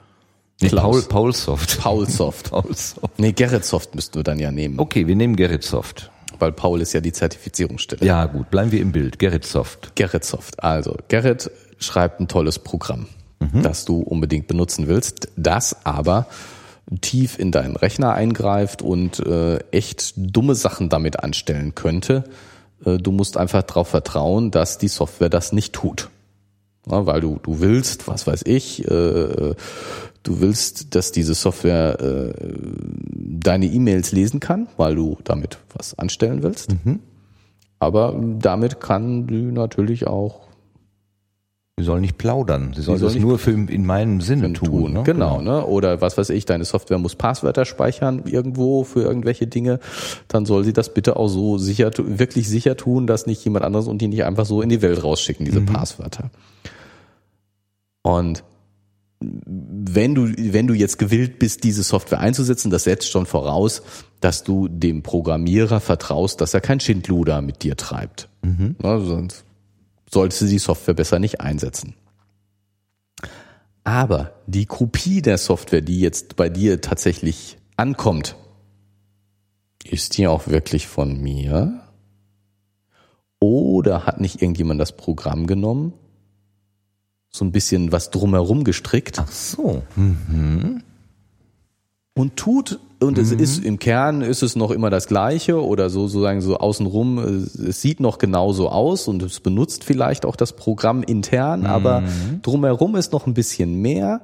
Nee. 0.61 0.69
Paul, 0.71 1.33
Soft. 1.35 1.81
Paul 1.81 2.09
Soft. 2.09 2.51
Paul 2.51 2.75
Soft. 2.75 3.19
Nee, 3.19 3.33
Gerrit 3.33 3.65
Soft 3.65 3.95
müssten 3.95 4.15
wir 4.17 4.23
dann 4.23 4.39
ja 4.39 4.51
nehmen, 4.51 4.79
Okay, 4.79 5.07
wir 5.07 5.17
nehmen 5.17 5.37
Gerrit 5.37 5.65
Soft. 5.65 6.11
weil 6.39 6.53
Paul 6.53 6.81
ist 6.81 6.93
ja 6.93 7.01
die 7.01 7.13
Zertifizierungsstelle. 7.13 8.05
Ja, 8.07 8.27
gut, 8.27 8.51
bleiben 8.51 8.71
wir 8.73 8.81
im 8.81 8.93
Bild. 8.93 9.19
Gerrit 9.19 9.45
Soft. 9.45 9.95
Gerrit 9.97 10.25
Soft. 10.25 10.63
Also, 10.63 10.97
Gerrit 11.09 11.51
schreibt 11.79 12.21
ein 12.21 12.29
tolles 12.29 12.59
Programm, 12.61 13.07
das 13.63 13.85
du 13.85 14.01
unbedingt 14.01 14.47
benutzen 14.47 14.87
willst, 14.89 15.29
das 15.37 15.85
aber 15.85 16.27
tief 17.01 17.39
in 17.39 17.51
deinen 17.51 17.77
Rechner 17.77 18.13
eingreift 18.15 18.81
und 18.81 19.19
äh, 19.21 19.59
echt 19.71 20.15
dumme 20.17 20.55
Sachen 20.55 20.89
damit 20.89 21.21
anstellen 21.21 21.75
könnte. 21.75 22.25
Äh, 22.87 22.99
du 22.99 23.11
musst 23.11 23.37
einfach 23.37 23.63
darauf 23.65 23.89
vertrauen, 23.89 24.51
dass 24.51 24.79
die 24.79 24.89
Software 24.89 25.31
das 25.31 25.53
nicht 25.53 25.73
tut. 25.73 26.11
Ja, 26.87 27.07
weil 27.07 27.21
du, 27.23 27.39
du 27.43 27.61
willst, 27.61 28.07
was 28.09 28.27
weiß 28.27 28.43
ich, 28.45 28.87
äh, 28.89 29.55
du 30.25 30.41
willst, 30.41 30.95
dass 30.95 31.13
diese 31.13 31.35
Software 31.35 32.01
äh, 32.01 32.33
deine 33.15 33.67
E-Mails 33.67 34.13
lesen 34.13 34.41
kann, 34.41 34.67
weil 34.77 34.97
du 34.97 35.19
damit 35.25 35.59
was 35.75 35.97
anstellen 35.99 36.43
willst. 36.43 36.73
Aber 37.79 38.21
damit 38.39 38.81
kann 38.81 39.27
die 39.27 39.53
natürlich 39.53 40.07
auch 40.07 40.45
Sie 41.77 41.85
soll 41.85 42.01
nicht 42.01 42.19
plaudern. 42.19 42.73
Sie 42.73 42.83
soll 42.83 42.99
soll 42.99 43.13
das 43.13 43.21
nur 43.21 43.37
für 43.37 43.51
in 43.51 43.85
meinem 43.85 44.21
Sinne 44.21 44.53
tun. 44.53 44.69
tun. 44.69 44.93
ne? 44.93 45.03
Genau, 45.03 45.41
ne? 45.41 45.67
Oder 45.67 46.01
was 46.01 46.17
weiß 46.17 46.31
ich, 46.31 46.45
deine 46.45 46.65
Software 46.65 46.99
muss 46.99 47.17
Passwörter 47.17 47.65
speichern 47.65 48.23
irgendwo 48.27 48.85
für 48.85 49.03
irgendwelche 49.03 49.49
Dinge. 49.49 49.81
Dann 50.29 50.47
soll 50.47 50.63
sie 50.63 50.73
das 50.73 50.95
bitte 50.95 51.17
auch 51.17 51.27
so 51.27 51.59
sicher, 51.59 51.91
wirklich 51.97 52.49
sicher 52.49 52.77
tun, 52.77 53.09
dass 53.09 53.27
nicht 53.27 53.45
jemand 53.45 53.65
anderes 53.65 53.89
und 53.89 53.99
die 54.01 54.07
nicht 54.07 54.23
einfach 54.23 54.47
so 54.47 54.63
in 54.63 54.69
die 54.69 54.83
Welt 54.83 55.03
rausschicken, 55.03 55.45
diese 55.47 55.63
Passwörter. 55.63 56.31
Und 58.03 58.45
wenn 59.47 60.15
du, 60.15 60.33
wenn 60.53 60.67
du 60.67 60.75
jetzt 60.75 60.99
gewillt 60.99 61.39
bist, 61.39 61.65
diese 61.65 61.83
Software 61.83 62.21
einzusetzen, 62.21 62.71
das 62.71 62.85
setzt 62.85 63.11
schon 63.11 63.27
voraus, 63.27 63.83
dass 64.21 64.45
du 64.45 64.69
dem 64.69 65.03
Programmierer 65.03 65.81
vertraust, 65.81 66.41
dass 66.41 66.55
er 66.55 66.61
kein 66.61 66.81
Schindluder 66.81 67.43
mit 67.43 67.63
dir 67.63 67.77
treibt. 67.77 68.29
Ja, 68.83 69.01
sonst 69.01 69.45
solltest 70.11 70.43
du 70.43 70.47
die 70.47 70.59
Software 70.59 70.95
besser 70.95 71.19
nicht 71.19 71.41
einsetzen. 71.41 71.95
Aber 73.83 74.33
die 74.47 74.65
Kopie 74.65 75.21
der 75.21 75.37
Software, 75.37 75.83
die 75.83 76.01
jetzt 76.01 76.37
bei 76.37 76.49
dir 76.49 76.81
tatsächlich 76.81 77.59
ankommt, 77.77 78.37
ist 79.85 80.17
die 80.17 80.27
auch 80.27 80.47
wirklich 80.49 80.87
von 80.87 81.21
mir? 81.21 81.81
Oder 83.41 84.07
hat 84.07 84.21
nicht 84.21 84.41
irgendjemand 84.41 84.81
das 84.81 84.97
Programm 84.97 85.47
genommen, 85.47 85.93
so 87.35 87.45
ein 87.45 87.51
bisschen 87.51 87.91
was 87.91 88.11
drumherum 88.11 88.63
gestrickt 88.63 89.19
Ach 89.19 89.29
so. 89.29 89.83
und 92.15 92.37
tut, 92.37 92.79
und 93.01 93.19
es 93.19 93.33
ist 93.33 93.65
im 93.65 93.81
Kern 93.81 94.23
ist 94.23 94.45
es 94.45 94.55
noch 94.55 94.71
immer 94.71 94.89
das 94.89 95.09
Gleiche 95.09 95.61
oder 95.61 95.91
so 95.91 96.07
sozusagen 96.07 96.41
so 96.43 96.59
außenrum, 96.59 97.19
äh, 97.19 97.69
es 97.71 97.83
sieht 97.83 97.99
noch 97.99 98.19
genauso 98.19 98.69
aus 98.69 99.09
und 99.09 99.21
es 99.25 99.41
benutzt 99.41 99.83
vielleicht 99.83 100.27
auch 100.27 100.37
das 100.37 100.55
Programm 100.55 101.03
intern, 101.03 101.67
aber 101.67 102.05
drumherum 102.43 102.95
ist 102.95 103.13
noch 103.13 103.27
ein 103.27 103.35
bisschen 103.35 103.83
mehr. 103.83 104.21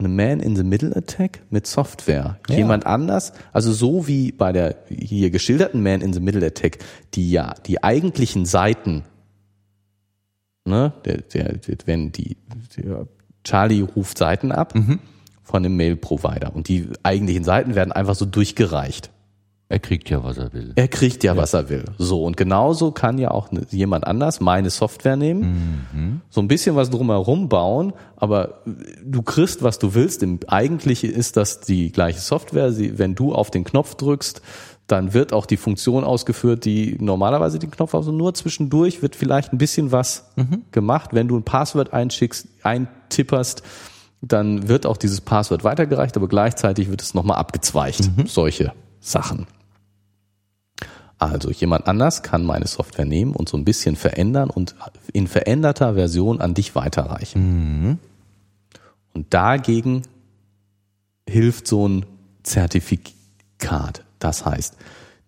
Eine 0.00 0.08
Man-in-the-Middle-Attack 0.08 1.42
mit 1.50 1.68
Software. 1.68 2.40
Ja. 2.48 2.56
Jemand 2.56 2.86
anders, 2.86 3.32
also 3.52 3.72
so 3.72 4.08
wie 4.08 4.32
bei 4.32 4.50
der 4.52 4.78
hier 4.88 5.30
geschilderten 5.30 5.80
Man-in-the-Middle-Attack, 5.80 6.78
die 7.14 7.30
ja 7.30 7.54
die 7.66 7.84
eigentlichen 7.84 8.46
Seiten, 8.46 9.04
ne, 10.66 10.92
der, 11.04 11.18
der, 11.18 11.54
der 11.58 11.76
wenn 11.86 12.12
die, 12.12 12.36
der 12.76 13.06
Charlie 13.44 13.82
ruft 13.82 14.18
Seiten 14.18 14.52
ab 14.52 14.74
von 15.42 15.62
dem 15.62 15.76
Mail-Provider 15.76 16.54
und 16.54 16.68
die 16.68 16.88
eigentlichen 17.02 17.44
Seiten 17.44 17.74
werden 17.74 17.92
einfach 17.92 18.14
so 18.16 18.24
durchgereicht. 18.24 19.10
Er 19.68 19.80
kriegt 19.80 20.08
ja, 20.10 20.22
was 20.22 20.38
er 20.38 20.52
will. 20.52 20.72
Er 20.76 20.86
kriegt 20.86 21.24
ja, 21.24 21.36
was 21.36 21.52
er 21.52 21.68
will. 21.68 21.84
So, 21.98 22.22
und 22.22 22.36
genauso 22.36 22.92
kann 22.92 23.18
ja 23.18 23.32
auch 23.32 23.50
ne- 23.50 23.66
jemand 23.70 24.06
anders 24.06 24.40
meine 24.40 24.70
Software 24.70 25.16
nehmen, 25.16 26.22
so 26.30 26.40
ein 26.40 26.46
bisschen 26.46 26.76
was 26.76 26.88
drumherum 26.88 27.48
bauen, 27.48 27.92
aber 28.14 28.62
du 29.04 29.22
kriegst, 29.22 29.64
was 29.64 29.80
du 29.80 29.94
willst. 29.94 30.22
Im 30.22 30.38
Eigentliche 30.46 31.08
ist 31.08 31.36
das 31.36 31.60
die 31.62 31.90
gleiche 31.90 32.20
Software. 32.20 32.72
Wenn 32.76 33.16
du 33.16 33.34
auf 33.34 33.50
den 33.50 33.64
Knopf 33.64 33.96
drückst, 33.96 34.40
dann 34.86 35.14
wird 35.14 35.32
auch 35.32 35.46
die 35.46 35.56
Funktion 35.56 36.04
ausgeführt, 36.04 36.64
die 36.64 36.96
normalerweise 37.00 37.58
den 37.58 37.70
Knopf, 37.70 37.94
also 37.94 38.12
nur 38.12 38.34
zwischendurch 38.34 39.02
wird 39.02 39.16
vielleicht 39.16 39.52
ein 39.52 39.58
bisschen 39.58 39.90
was 39.90 40.30
gemacht. 40.70 41.10
Wenn 41.12 41.26
du 41.28 41.36
ein 41.36 41.42
Passwort 41.42 41.92
einschickst, 41.92 42.46
eintipperst, 42.62 43.62
dann 44.22 44.68
wird 44.68 44.86
auch 44.86 44.96
dieses 44.96 45.20
Passwort 45.20 45.64
weitergereicht, 45.64 46.16
aber 46.16 46.28
gleichzeitig 46.28 46.88
wird 46.88 47.02
es 47.02 47.14
nochmal 47.14 47.38
abgezweigt. 47.38 48.10
Solche 48.26 48.72
Sachen. 49.00 49.46
Also 51.18 51.50
jemand 51.50 51.86
anders 51.88 52.22
kann 52.22 52.44
meine 52.44 52.66
Software 52.66 53.06
nehmen 53.06 53.34
und 53.34 53.48
so 53.48 53.56
ein 53.56 53.64
bisschen 53.64 53.96
verändern 53.96 54.50
und 54.50 54.74
in 55.12 55.26
veränderter 55.26 55.94
Version 55.94 56.40
an 56.40 56.54
dich 56.54 56.74
weiterreichen. 56.74 57.98
Und 59.14 59.34
dagegen 59.34 60.02
hilft 61.28 61.66
so 61.66 61.88
ein 61.88 62.06
Zertifikat. 62.42 64.04
Das 64.18 64.44
heißt, 64.44 64.76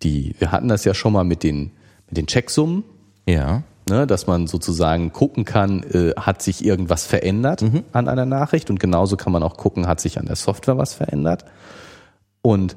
die, 0.03 0.35
wir 0.39 0.53
hatten 0.53 0.69
das 0.69 0.85
ja 0.85 0.95
schon 0.95 1.13
mal 1.13 1.25
mit 1.25 1.43
den, 1.43 1.73
mit 2.09 2.17
den 2.17 2.27
Checksummen, 2.27 2.85
Ja. 3.27 3.63
ne, 3.89 4.07
dass 4.07 4.27
man 4.27 4.47
sozusagen 4.47 5.13
gucken 5.13 5.45
kann, 5.45 5.83
äh, 5.83 6.13
hat 6.17 6.41
sich 6.43 6.65
irgendwas 6.65 7.05
verändert 7.07 7.65
an 7.93 8.09
einer 8.09 8.27
Nachricht 8.27 8.71
und 8.71 8.79
genauso 8.81 9.17
kann 9.17 9.33
man 9.33 9.43
auch 9.43 9.57
gucken, 9.57 9.87
hat 9.87 10.01
sich 10.01 10.19
an 10.19 10.27
der 10.27 10.37
Software 10.37 10.79
was 10.79 10.95
verändert. 10.95 11.45
Und 12.43 12.77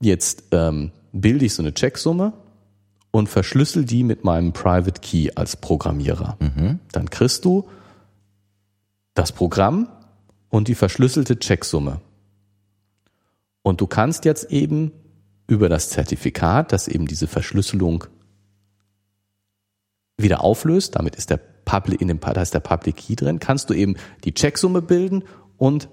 jetzt 0.00 0.44
ähm, 0.52 0.92
bilde 1.12 1.44
ich 1.46 1.54
so 1.54 1.62
eine 1.62 1.72
Checksumme 1.72 2.32
und 3.10 3.28
verschlüssel 3.28 3.84
die 3.84 4.02
mit 4.02 4.24
meinem 4.24 4.52
Private 4.52 5.00
Key 5.00 5.30
als 5.34 5.56
Programmierer. 5.56 6.36
Dann 6.92 7.10
kriegst 7.10 7.44
du 7.44 7.68
das 9.14 9.30
Programm 9.32 9.88
und 10.50 10.66
die 10.68 10.74
verschlüsselte 10.74 11.38
Checksumme. 11.38 12.00
Und 13.62 13.80
du 13.80 13.86
kannst 13.86 14.24
jetzt 14.24 14.50
eben 14.50 14.90
über 15.46 15.68
das 15.68 15.90
Zertifikat, 15.90 16.72
das 16.72 16.88
eben 16.88 17.06
diese 17.06 17.26
Verschlüsselung 17.26 18.04
wieder 20.16 20.42
auflöst, 20.42 20.96
damit 20.96 21.16
ist 21.16 21.30
der 21.30 21.38
Public, 21.64 22.00
in 22.00 22.08
dem, 22.08 22.20
da 22.20 22.40
ist 22.40 22.54
der 22.54 22.60
Public 22.60 22.96
Key 22.96 23.16
drin, 23.16 23.40
kannst 23.40 23.70
du 23.70 23.74
eben 23.74 23.96
die 24.24 24.32
Checksumme 24.32 24.80
bilden 24.82 25.24
und 25.56 25.88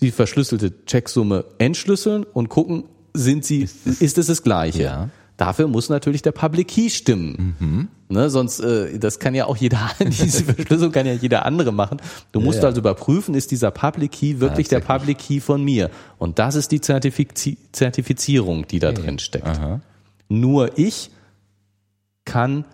die 0.00 0.10
verschlüsselte 0.10 0.84
Checksumme 0.84 1.44
entschlüsseln 1.58 2.24
und 2.24 2.48
gucken, 2.48 2.84
sind 3.14 3.44
sie, 3.44 3.62
ist 3.62 4.18
es 4.18 4.26
das 4.26 4.42
Gleiche? 4.42 4.82
Ja. 4.82 5.10
Dafür 5.38 5.68
muss 5.68 5.88
natürlich 5.88 6.20
der 6.20 6.32
Public 6.32 6.68
Key 6.68 6.90
stimmen. 6.90 7.88
Ne, 8.10 8.28
sonst, 8.28 8.58
äh, 8.60 8.98
das 8.98 9.18
kann 9.20 9.34
ja 9.34 9.46
auch 9.46 9.56
jeder, 9.56 9.90
diese 10.00 10.44
Verschlüsselung 10.44 10.92
kann 10.92 11.06
ja 11.06 11.12
jeder 11.14 11.46
andere 11.46 11.72
machen. 11.72 11.98
Du 12.32 12.40
musst 12.40 12.58
Ja. 12.62 12.68
also 12.68 12.80
überprüfen, 12.80 13.34
ist 13.34 13.50
dieser 13.52 13.70
Public 13.70 14.12
Key 14.12 14.40
wirklich 14.40 14.68
der 14.68 14.80
Tatsächlich. 14.80 15.16
Public 15.16 15.18
Key 15.18 15.40
von 15.40 15.62
mir? 15.64 15.90
Und 16.18 16.38
das 16.38 16.56
ist 16.56 16.72
die 16.72 16.80
Zertifizi 16.80 17.56
Zertifizierung, 17.72 18.66
die 18.66 18.80
da 18.80 18.92
drin 18.92 19.18
steckt. 19.20 19.46
Aha. 19.46 19.80
Nur 20.28 20.76
ich 20.76 21.10
kann, 22.24 22.64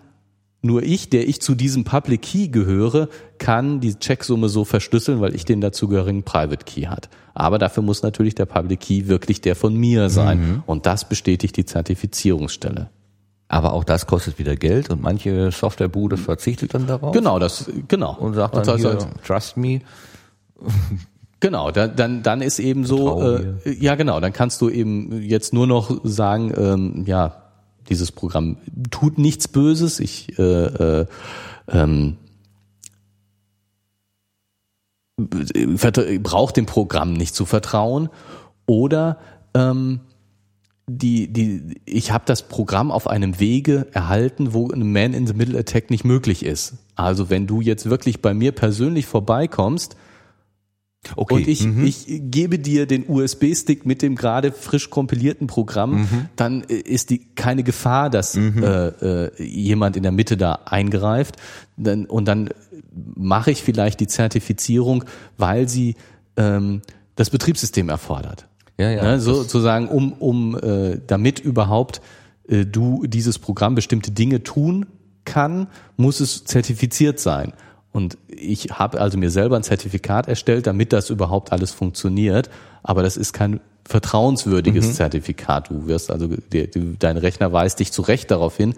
nur 0.65 0.83
ich, 0.83 1.09
der 1.09 1.27
ich 1.27 1.41
zu 1.41 1.55
diesem 1.55 1.83
Public 1.83 2.23
Key 2.23 2.47
gehöre, 2.47 3.07
kann 3.37 3.79
die 3.79 3.95
Checksumme 3.95 4.49
so 4.49 4.65
verschlüsseln, 4.65 5.21
weil 5.21 5.35
ich 5.35 5.45
den 5.45 5.61
dazugehörigen 5.61 6.23
Private 6.23 6.65
Key 6.65 6.83
hat. 6.83 7.09
Aber 7.33 7.59
dafür 7.59 7.83
muss 7.83 8.03
natürlich 8.03 8.35
der 8.35 8.45
Public 8.45 8.79
Key 8.81 9.07
wirklich 9.07 9.41
der 9.41 9.55
von 9.55 9.75
mir 9.75 10.09
sein. 10.09 10.63
Und 10.65 10.85
das 10.85 11.07
bestätigt 11.07 11.55
die 11.57 11.65
Zertifizierungsstelle. 11.65 12.89
Aber 13.47 13.73
auch 13.73 13.83
das 13.83 14.07
kostet 14.07 14.39
wieder 14.39 14.55
Geld 14.55 14.89
und 14.89 15.01
manche 15.01 15.51
Softwarebude 15.51 16.17
verzichtet 16.17 16.73
dann 16.73 16.87
darauf. 16.87 17.13
Genau, 17.13 17.37
das, 17.37 17.69
genau. 17.87 18.17
Und 18.19 18.33
sagt 18.33 18.55
dann 18.55 18.63
das 18.63 18.81
hier, 18.81 18.93
heißt, 18.93 19.07
trust 19.25 19.57
me. 19.57 19.81
Genau, 21.41 21.69
dann, 21.69 21.95
dann, 21.95 22.23
dann 22.23 22.41
ist 22.41 22.59
eben 22.59 22.85
so, 22.85 23.21
äh, 23.21 23.55
ja 23.65 23.95
genau, 23.95 24.19
dann 24.19 24.33
kannst 24.33 24.61
du 24.61 24.69
eben 24.69 25.21
jetzt 25.21 25.53
nur 25.53 25.67
noch 25.67 25.99
sagen, 26.03 26.51
ähm, 26.57 27.03
ja, 27.05 27.44
dieses 27.89 28.11
Programm 28.11 28.57
tut 28.91 29.17
nichts 29.17 29.47
Böses, 29.47 29.99
ich 29.99 30.37
äh, 30.37 31.01
äh, 31.01 31.05
ähm, 31.67 32.17
braucht 36.21 36.57
dem 36.57 36.65
Programm 36.65 37.13
nicht 37.13 37.35
zu 37.35 37.45
vertrauen 37.45 38.09
oder 38.65 39.17
ähm, 39.53 40.01
die, 40.87 41.31
die, 41.31 41.81
ich 41.85 42.11
habe 42.11 42.25
das 42.27 42.47
Programm 42.47 42.91
auf 42.91 43.07
einem 43.07 43.39
Wege 43.39 43.87
erhalten, 43.91 44.53
wo 44.53 44.69
ein 44.69 44.91
Man-in-the-Middle-Attack 44.91 45.89
nicht 45.89 46.03
möglich 46.03 46.45
ist. 46.45 46.75
Also 46.95 47.29
wenn 47.29 47.47
du 47.47 47.61
jetzt 47.61 47.89
wirklich 47.89 48.21
bei 48.21 48.33
mir 48.33 48.51
persönlich 48.51 49.05
vorbeikommst, 49.07 49.95
Okay. 51.15 51.33
Und 51.33 51.47
ich, 51.47 51.65
mhm. 51.65 51.85
ich 51.85 52.05
gebe 52.07 52.59
dir 52.59 52.85
den 52.85 53.05
USB-Stick 53.07 53.85
mit 53.85 54.01
dem 54.01 54.15
gerade 54.15 54.51
frisch 54.51 54.89
kompilierten 54.89 55.47
Programm, 55.47 56.01
mhm. 56.01 56.29
dann 56.35 56.61
ist 56.61 57.09
die 57.09 57.25
keine 57.35 57.63
Gefahr, 57.63 58.09
dass 58.09 58.35
mhm. 58.35 58.63
äh, 58.63 58.87
äh, 58.87 59.43
jemand 59.43 59.97
in 59.97 60.03
der 60.03 60.11
Mitte 60.11 60.37
da 60.37 60.59
eingreift. 60.65 61.37
Dann, 61.77 62.05
und 62.05 62.25
dann 62.25 62.49
mache 63.15 63.51
ich 63.51 63.61
vielleicht 63.61 63.99
die 63.99 64.07
Zertifizierung, 64.07 65.03
weil 65.37 65.67
sie 65.67 65.95
ähm, 66.37 66.81
das 67.15 67.29
Betriebssystem 67.29 67.89
erfordert. 67.89 68.47
Ja, 68.77 68.89
ja. 68.89 69.03
Ne, 69.03 69.19
sozusagen, 69.19 69.87
um, 69.87 70.13
um 70.13 70.57
äh, 70.57 70.99
damit 71.07 71.39
überhaupt 71.39 72.01
äh, 72.47 72.65
du 72.65 73.05
dieses 73.07 73.39
Programm 73.39 73.75
bestimmte 73.75 74.11
Dinge 74.11 74.43
tun 74.43 74.85
kann, 75.23 75.67
muss 75.97 76.19
es 76.19 76.43
zertifiziert 76.45 77.19
sein. 77.19 77.53
Und 77.95 78.17
ich 78.27 78.71
habe 78.71 78.99
also 78.99 79.17
mir 79.17 79.31
selber 79.31 79.55
ein 79.55 79.63
Zertifikat 79.63 80.27
erstellt, 80.27 80.67
damit 80.67 80.91
das 80.91 81.09
überhaupt 81.09 81.53
alles 81.53 81.71
funktioniert. 81.71 82.49
Aber 82.83 83.03
das 83.03 83.15
ist 83.15 83.31
kein 83.31 83.61
vertrauenswürdiges 83.85 84.87
mhm. 84.87 84.91
Zertifikat. 84.91 85.69
Du 85.69 85.87
wirst 85.87 86.11
also, 86.11 86.27
die, 86.27 86.69
die, 86.69 86.99
dein 86.99 87.15
Rechner 87.15 87.53
weist 87.53 87.79
dich 87.79 87.93
zu 87.93 88.01
Recht 88.01 88.31
darauf 88.31 88.57
hin. 88.57 88.73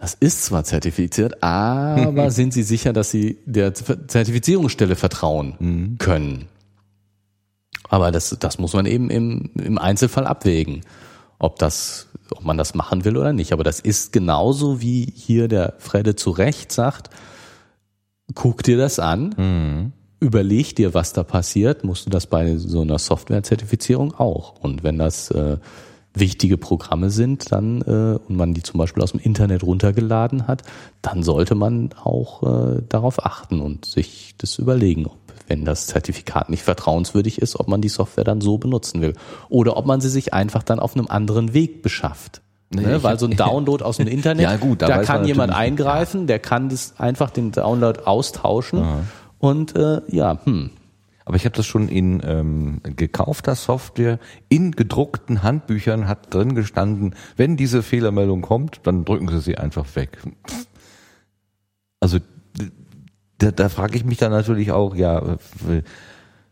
Das 0.00 0.14
ist 0.14 0.42
zwar 0.42 0.64
zertifiziert, 0.64 1.42
aber 1.42 2.30
sind 2.30 2.54
Sie 2.54 2.62
sicher, 2.62 2.94
dass 2.94 3.10
Sie 3.10 3.36
der 3.44 3.74
Zertifizierungsstelle 3.74 4.96
vertrauen 4.96 5.56
mhm. 5.58 5.98
können? 5.98 6.48
Aber 7.90 8.10
das, 8.10 8.34
das 8.40 8.58
muss 8.58 8.72
man 8.72 8.86
eben 8.86 9.10
im, 9.10 9.50
im 9.62 9.76
Einzelfall 9.76 10.26
abwägen, 10.26 10.80
ob 11.38 11.58
das, 11.58 12.06
ob 12.30 12.42
man 12.42 12.56
das 12.56 12.74
machen 12.74 13.04
will 13.04 13.18
oder 13.18 13.34
nicht. 13.34 13.52
Aber 13.52 13.64
das 13.64 13.80
ist 13.80 14.14
genauso 14.14 14.80
wie 14.80 15.12
hier 15.14 15.46
der 15.46 15.74
Fredde 15.76 16.16
zu 16.16 16.30
Recht 16.30 16.72
sagt, 16.72 17.10
guck 18.34 18.62
dir 18.62 18.76
das 18.76 18.98
an, 18.98 19.34
mhm. 19.36 19.92
überleg 20.20 20.76
dir, 20.76 20.94
was 20.94 21.12
da 21.12 21.22
passiert, 21.22 21.84
musst 21.84 22.06
du 22.06 22.10
das 22.10 22.26
bei 22.26 22.56
so 22.56 22.82
einer 22.82 22.98
Softwarezertifizierung 22.98 24.14
auch. 24.14 24.60
Und 24.60 24.82
wenn 24.82 24.98
das 24.98 25.30
äh, 25.30 25.58
wichtige 26.14 26.58
Programme 26.58 27.10
sind, 27.10 27.52
dann 27.52 27.82
äh, 27.82 28.18
und 28.28 28.36
man 28.36 28.54
die 28.54 28.62
zum 28.62 28.78
Beispiel 28.78 29.02
aus 29.02 29.12
dem 29.12 29.20
Internet 29.20 29.62
runtergeladen 29.62 30.46
hat, 30.46 30.62
dann 31.02 31.22
sollte 31.22 31.54
man 31.54 31.90
auch 32.02 32.42
äh, 32.42 32.82
darauf 32.88 33.24
achten 33.24 33.60
und 33.60 33.84
sich 33.84 34.34
das 34.38 34.58
überlegen, 34.58 35.06
ob 35.06 35.18
wenn 35.46 35.64
das 35.64 35.88
Zertifikat 35.88 36.48
nicht 36.48 36.62
vertrauenswürdig 36.62 37.42
ist, 37.42 37.58
ob 37.58 37.66
man 37.66 37.82
die 37.82 37.88
Software 37.88 38.22
dann 38.22 38.40
so 38.40 38.56
benutzen 38.56 39.00
will 39.00 39.14
oder 39.48 39.76
ob 39.76 39.84
man 39.84 40.00
sie 40.00 40.08
sich 40.08 40.32
einfach 40.32 40.62
dann 40.62 40.78
auf 40.78 40.94
einem 40.94 41.08
anderen 41.08 41.52
Weg 41.52 41.82
beschafft. 41.82 42.40
Nee, 42.72 42.82
ne? 42.82 43.02
Weil 43.02 43.18
so 43.18 43.26
ein 43.26 43.32
Download 43.36 43.84
aus 43.84 43.96
dem 43.96 44.06
Internet, 44.06 44.44
ja, 44.44 44.56
gut, 44.56 44.82
da, 44.82 44.86
da 44.86 45.02
kann 45.02 45.24
jemand 45.24 45.52
eingreifen, 45.52 46.26
der 46.26 46.38
kann 46.38 46.68
das 46.68 46.94
einfach 46.98 47.30
den 47.30 47.50
Download 47.50 48.00
austauschen 48.04 48.80
Aha. 48.80 49.00
und 49.38 49.76
äh, 49.76 50.00
ja, 50.08 50.38
hm. 50.44 50.70
Aber 51.24 51.36
ich 51.36 51.44
habe 51.44 51.54
das 51.54 51.66
schon 51.66 51.88
in 51.88 52.22
ähm, 52.24 52.80
gekaufter 52.82 53.54
Software, 53.54 54.18
in 54.48 54.72
gedruckten 54.72 55.42
Handbüchern 55.42 56.08
hat 56.08 56.32
drin 56.34 56.54
gestanden, 56.54 57.14
wenn 57.36 57.56
diese 57.56 57.82
Fehlermeldung 57.82 58.40
kommt, 58.40 58.80
dann 58.84 59.04
drücken 59.04 59.28
Sie 59.28 59.40
sie 59.40 59.58
einfach 59.58 59.86
weg. 59.94 60.18
Also 62.00 62.18
da, 63.38 63.50
da 63.50 63.68
frage 63.68 63.96
ich 63.96 64.04
mich 64.04 64.18
dann 64.18 64.32
natürlich 64.32 64.72
auch, 64.72 64.94
ja, 64.94 65.36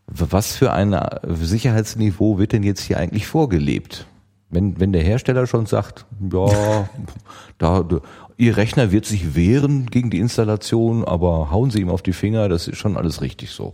was 0.05 0.55
für 0.55 0.71
ein 0.71 0.97
Sicherheitsniveau 1.27 2.37
wird 2.37 2.53
denn 2.53 2.63
jetzt 2.63 2.81
hier 2.81 2.97
eigentlich 2.97 3.27
vorgelebt? 3.27 4.05
Wenn, 4.49 4.79
wenn 4.79 4.91
der 4.91 5.03
Hersteller 5.03 5.45
schon 5.45 5.65
sagt, 5.67 6.05
ja, 6.31 6.89
da, 7.57 7.85
Ihr 8.37 8.57
Rechner 8.57 8.91
wird 8.91 9.05
sich 9.05 9.35
wehren 9.35 9.87
gegen 9.87 10.09
die 10.09 10.19
Installation, 10.19 11.03
aber 11.03 11.51
hauen 11.51 11.71
Sie 11.71 11.81
ihm 11.81 11.89
auf 11.89 12.01
die 12.01 12.13
Finger, 12.13 12.49
das 12.49 12.67
ist 12.67 12.77
schon 12.77 12.97
alles 12.97 13.21
richtig 13.21 13.51
so. 13.51 13.73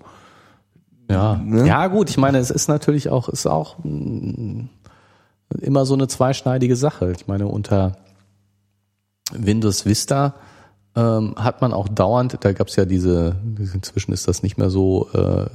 Ja, 1.09 1.35
ne? 1.35 1.67
ja 1.67 1.87
gut, 1.87 2.09
ich 2.09 2.17
meine, 2.17 2.39
es 2.39 2.49
ist 2.49 2.67
natürlich 2.67 3.09
auch, 3.09 3.29
ist 3.29 3.45
auch 3.45 3.77
mm, 3.83 4.61
immer 5.61 5.85
so 5.85 5.93
eine 5.93 6.07
zweischneidige 6.07 6.75
Sache. 6.75 7.13
Ich 7.15 7.27
meine, 7.27 7.47
unter 7.47 7.97
Windows 9.31 9.85
Vista 9.85 10.33
ähm, 10.95 11.35
hat 11.37 11.61
man 11.61 11.73
auch 11.73 11.87
dauernd, 11.87 12.37
da 12.41 12.53
gab 12.53 12.67
es 12.67 12.75
ja 12.75 12.85
diese, 12.85 13.35
inzwischen 13.73 14.13
ist 14.13 14.27
das 14.27 14.43
nicht 14.43 14.57
mehr 14.57 14.69
so 14.69 15.09
äh, 15.13 15.45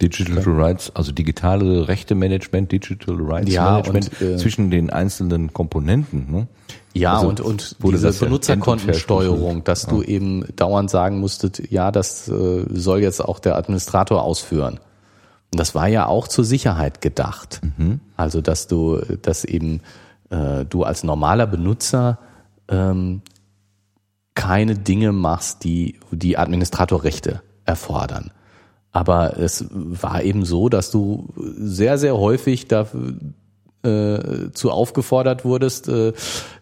Digital. 0.00 0.42
Rights, 0.46 0.90
also 0.94 1.12
digitale 1.12 1.88
Rechte 1.88 2.14
Management, 2.14 2.70
Digital 2.72 3.16
Rights 3.18 3.52
ja, 3.52 3.72
Management 3.72 4.10
und, 4.20 4.22
äh, 4.22 4.36
zwischen 4.36 4.70
den 4.70 4.90
einzelnen 4.90 5.52
Komponenten. 5.52 6.30
Ne? 6.30 6.48
Ja, 6.94 7.16
also, 7.16 7.28
und, 7.28 7.40
und 7.40 7.76
diese 7.82 8.12
Benutzerkontensteuerung, 8.12 9.64
dass 9.64 9.84
ja. 9.84 9.90
du 9.90 10.02
eben 10.02 10.44
dauernd 10.56 10.90
sagen 10.90 11.18
musstest, 11.18 11.62
ja, 11.70 11.90
das 11.90 12.28
äh, 12.28 12.64
soll 12.70 13.00
jetzt 13.00 13.24
auch 13.24 13.38
der 13.38 13.56
Administrator 13.56 14.22
ausführen. 14.22 14.80
Und 15.52 15.58
das 15.60 15.74
war 15.74 15.88
ja 15.88 16.06
auch 16.06 16.28
zur 16.28 16.44
Sicherheit 16.44 17.00
gedacht. 17.00 17.60
Mhm. 17.76 18.00
Also, 18.16 18.40
dass 18.40 18.66
du, 18.66 19.00
dass 19.22 19.44
eben 19.44 19.80
äh, 20.30 20.64
du 20.64 20.84
als 20.84 21.04
normaler 21.04 21.46
Benutzer 21.46 22.18
ähm, 22.68 23.22
keine 24.34 24.74
Dinge 24.74 25.12
machst, 25.12 25.64
die 25.64 25.98
die 26.10 26.38
Administratorrechte 26.38 27.42
erfordern. 27.64 28.30
Aber 28.98 29.38
es 29.38 29.64
war 29.70 30.24
eben 30.24 30.44
so, 30.44 30.68
dass 30.68 30.90
du 30.90 31.28
sehr, 31.36 31.98
sehr 31.98 32.16
häufig 32.16 32.66
dafür 32.66 33.14
äh, 33.84 34.50
zu 34.52 34.72
aufgefordert 34.72 35.44
wurdest, 35.44 35.86
äh, 35.86 36.12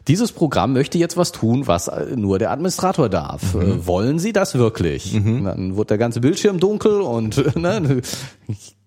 dieses 0.07 0.33
Programm 0.33 0.75
möchte 0.75 0.99
jetzt 0.99 1.17
was 1.17 1.33
tun, 1.33 1.67
was 1.67 1.91
nur 2.15 2.39
der 2.39 2.51
Administrator 2.51 3.09
darf. 3.09 3.55
Mhm. 3.55 3.63
Äh, 3.63 3.87
wollen 3.87 4.19
Sie 4.19 4.35
das 4.35 4.55
wirklich? 4.55 5.15
Mhm. 5.15 5.45
Dann 5.45 5.77
wird 5.79 5.89
der 5.89 5.97
ganze 5.97 6.21
Bildschirm 6.21 6.61
dunkel 6.61 7.01
und 7.01 7.57
ne, 7.57 8.03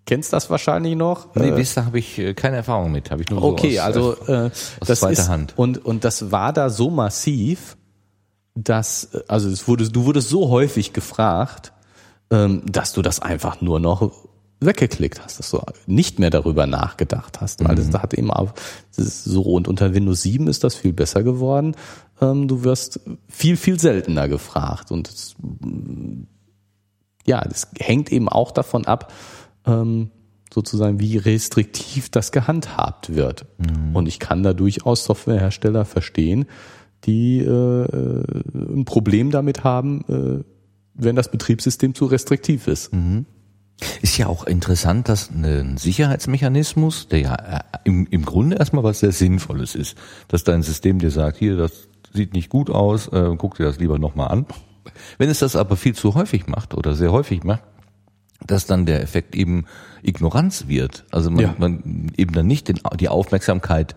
kennst 0.06 0.32
das 0.32 0.52
wahrscheinlich 0.52 0.96
noch. 0.96 1.34
Nee, 1.34 1.50
äh, 1.50 1.66
da 1.74 1.86
habe 1.86 1.98
ich 1.98 2.20
äh, 2.20 2.36
keine 2.36 2.58
Erfahrung 2.58 2.92
mit, 2.92 3.10
habe 3.10 3.24
ich 3.24 3.32
nur 3.32 3.42
okay, 3.42 3.78
so 3.78 3.80
aus, 3.80 3.86
also 3.88 4.16
äh, 4.28 4.46
aus 4.80 4.88
das 4.88 5.00
zweiter 5.00 5.24
ist, 5.24 5.30
Hand. 5.30 5.54
Und 5.56 5.84
und 5.84 6.04
das 6.04 6.32
war 6.32 6.54
da 6.54 6.70
so 6.70 6.92
massiv, 6.92 7.78
dass, 8.54 9.10
also 9.28 9.50
es 9.50 9.68
wurde, 9.68 9.90
du 9.90 10.06
wurdest 10.06 10.30
so 10.30 10.50
häufig 10.50 10.94
gefragt, 10.94 11.74
dass 12.30 12.94
du 12.94 13.02
das 13.02 13.20
einfach 13.22 13.60
nur 13.60 13.80
noch 13.80 14.12
weggeklickt 14.62 15.24
hast, 15.24 15.40
dass 15.40 15.52
du 15.52 15.62
nicht 15.88 16.20
mehr 16.20 16.30
darüber 16.30 16.68
nachgedacht 16.68 17.40
hast, 17.40 17.64
weil 17.64 17.76
mhm. 17.76 17.92
das 17.92 18.02
hat 18.02 18.14
eben 18.14 18.32
auch, 18.32 18.54
das 18.96 19.06
ist 19.06 19.24
so 19.24 19.42
und 19.42 19.68
unter 19.68 19.94
Windows 19.94 20.22
7 20.24 20.48
ist 20.48 20.64
das 20.64 20.76
viel 20.76 20.94
besser 20.94 21.24
geworden. 21.24 21.76
Ähm, 22.22 22.48
du 22.48 22.64
wirst 22.64 23.00
viel, 23.28 23.56
viel 23.56 23.80
seltener 23.80 24.28
gefragt 24.28 24.92
und 24.92 25.08
das, 25.08 25.36
ja, 27.26 27.42
das 27.42 27.70
hängt 27.80 28.12
eben 28.12 28.28
auch 28.28 28.52
davon 28.52 28.86
ab, 28.86 29.14
ähm, 29.66 30.12
sozusagen, 30.54 31.00
wie 31.00 31.18
restriktiv 31.18 32.10
das 32.10 32.32
gehandhabt 32.32 33.16
wird. 33.16 33.46
Mhm. 33.60 33.96
Und 33.96 34.08
ich 34.08 34.20
kann 34.20 34.44
da 34.44 34.54
durchaus 34.54 35.06
Softwarehersteller 35.06 35.86
verstehen, 35.86 36.48
die 37.06 37.40
äh, 37.40 38.24
ein 38.54 38.84
Problem 38.84 39.32
damit 39.32 39.64
haben, 39.64 40.04
äh, 40.10 40.44
wenn 41.00 41.16
das 41.16 41.32
Betriebssystem 41.32 41.96
zu 41.96 42.06
restriktiv 42.06 42.68
ist. 42.68 42.94
Mhm. 42.94 43.26
Ist 44.02 44.18
ja 44.18 44.28
auch 44.28 44.46
interessant, 44.46 45.08
dass 45.08 45.30
ein 45.30 45.78
Sicherheitsmechanismus, 45.78 47.08
der 47.08 47.20
ja 47.20 47.36
äh, 47.36 47.60
im, 47.86 48.08
im 48.08 48.26
Grunde 48.26 48.58
erstmal 48.58 48.84
was 48.84 49.00
sehr 49.00 49.14
Sinnvolles 49.14 49.76
ist, 49.76 49.98
dass 50.28 50.44
dein 50.44 50.64
System 50.64 51.00
dir 51.00 51.12
sagt, 51.12 51.38
hier, 51.38 51.56
das 51.56 51.88
sieht 52.14 52.34
nicht 52.34 52.50
gut 52.50 52.70
aus, 52.70 53.08
äh, 53.08 53.36
guck 53.38 53.56
dir 53.56 53.64
das 53.64 53.80
lieber 53.80 53.98
nochmal 53.98 54.30
an. 54.30 54.46
Wenn 55.18 55.30
es 55.30 55.40
das 55.40 55.56
aber 55.56 55.78
viel 55.78 55.96
zu 55.96 56.14
häufig 56.16 56.48
macht 56.48 56.74
oder 56.74 56.94
sehr 56.94 57.12
häufig 57.12 57.44
macht, 57.44 57.64
dass 58.46 58.66
dann 58.66 58.86
der 58.86 59.02
Effekt 59.02 59.36
eben 59.36 59.66
Ignoranz 60.02 60.68
wird. 60.68 61.06
Also 61.12 61.30
man, 61.30 61.40
ja. 61.40 61.56
man 61.58 62.12
eben 62.18 62.34
dann 62.34 62.48
nicht 62.48 62.68
den, 62.68 62.80
die 63.00 63.10
Aufmerksamkeit 63.10 63.96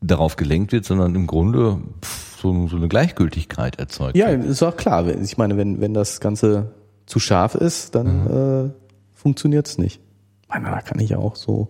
darauf 0.00 0.36
gelenkt 0.36 0.72
wird, 0.72 0.84
sondern 0.84 1.14
im 1.14 1.26
Grunde 1.26 1.80
pff, 2.02 2.33
so, 2.44 2.68
so 2.68 2.76
eine 2.76 2.88
Gleichgültigkeit 2.88 3.78
erzeugt. 3.78 4.16
Ja, 4.16 4.28
ist 4.28 4.62
auch 4.62 4.76
klar. 4.76 5.06
Ich 5.08 5.38
meine, 5.38 5.56
wenn, 5.56 5.80
wenn 5.80 5.94
das 5.94 6.20
Ganze 6.20 6.74
zu 7.06 7.18
scharf 7.18 7.54
ist, 7.54 7.94
dann 7.94 8.24
mhm. 8.24 8.66
äh, 8.66 8.70
funktioniert 9.14 9.66
es 9.66 9.78
nicht. 9.78 10.00
Ich 10.42 10.48
meine, 10.48 10.66
da 10.66 10.82
kann 10.82 11.00
ich 11.00 11.16
auch 11.16 11.36
so, 11.36 11.68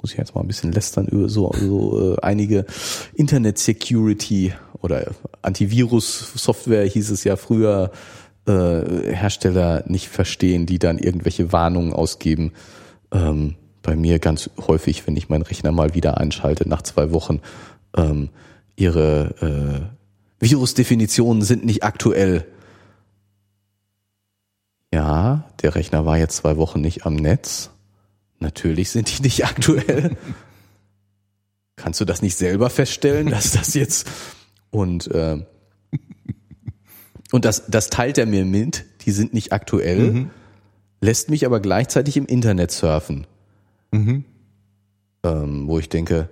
muss 0.00 0.12
ich 0.12 0.18
jetzt 0.18 0.34
mal 0.34 0.40
ein 0.40 0.46
bisschen 0.46 0.72
lästern 0.72 1.06
über 1.06 1.28
so, 1.28 1.52
so 1.54 2.14
äh, 2.14 2.20
einige 2.22 2.64
Internet-Security 3.14 4.54
oder 4.80 5.12
Antivirus-Software 5.42 6.86
hieß 6.86 7.10
es 7.10 7.24
ja 7.24 7.36
früher, 7.36 7.90
äh, 8.46 9.12
Hersteller 9.14 9.84
nicht 9.86 10.08
verstehen, 10.08 10.64
die 10.64 10.78
dann 10.78 10.98
irgendwelche 10.98 11.52
Warnungen 11.52 11.92
ausgeben. 11.92 12.52
Ähm, 13.12 13.56
bei 13.82 13.94
mir 13.94 14.18
ganz 14.18 14.48
häufig, 14.66 15.06
wenn 15.06 15.16
ich 15.16 15.28
meinen 15.28 15.42
Rechner 15.42 15.70
mal 15.70 15.94
wieder 15.94 16.16
einschalte 16.18 16.66
nach 16.66 16.80
zwei 16.80 17.12
Wochen, 17.12 17.40
ähm, 17.94 18.30
ihre 18.76 19.34
äh, 19.90 20.03
Virusdefinitionen 20.44 21.42
sind 21.42 21.64
nicht 21.64 21.82
aktuell. 21.82 22.46
Ja, 24.92 25.50
der 25.62 25.74
Rechner 25.74 26.06
war 26.06 26.18
jetzt 26.18 26.36
zwei 26.36 26.56
Wochen 26.56 26.80
nicht 26.80 27.04
am 27.04 27.16
Netz. 27.16 27.70
Natürlich 28.38 28.90
sind 28.90 29.18
die 29.18 29.22
nicht 29.22 29.44
aktuell. 29.44 30.16
Kannst 31.76 32.00
du 32.00 32.04
das 32.04 32.22
nicht 32.22 32.36
selber 32.36 32.70
feststellen, 32.70 33.28
dass 33.28 33.50
das 33.50 33.74
jetzt 33.74 34.08
und 34.70 35.10
äh, 35.10 35.44
und 37.32 37.44
das 37.44 37.66
das 37.66 37.90
teilt 37.90 38.18
er 38.18 38.26
mir 38.26 38.44
mit. 38.44 38.84
Die 39.06 39.10
sind 39.10 39.34
nicht 39.34 39.52
aktuell. 39.52 40.12
Mhm 40.12 40.30
lässt 41.04 41.30
mich 41.30 41.46
aber 41.46 41.60
gleichzeitig 41.60 42.16
im 42.16 42.26
Internet 42.26 42.72
surfen. 42.72 43.26
Mhm. 43.92 44.24
Ähm, 45.22 45.68
wo 45.68 45.78
ich 45.78 45.88
denke, 45.88 46.28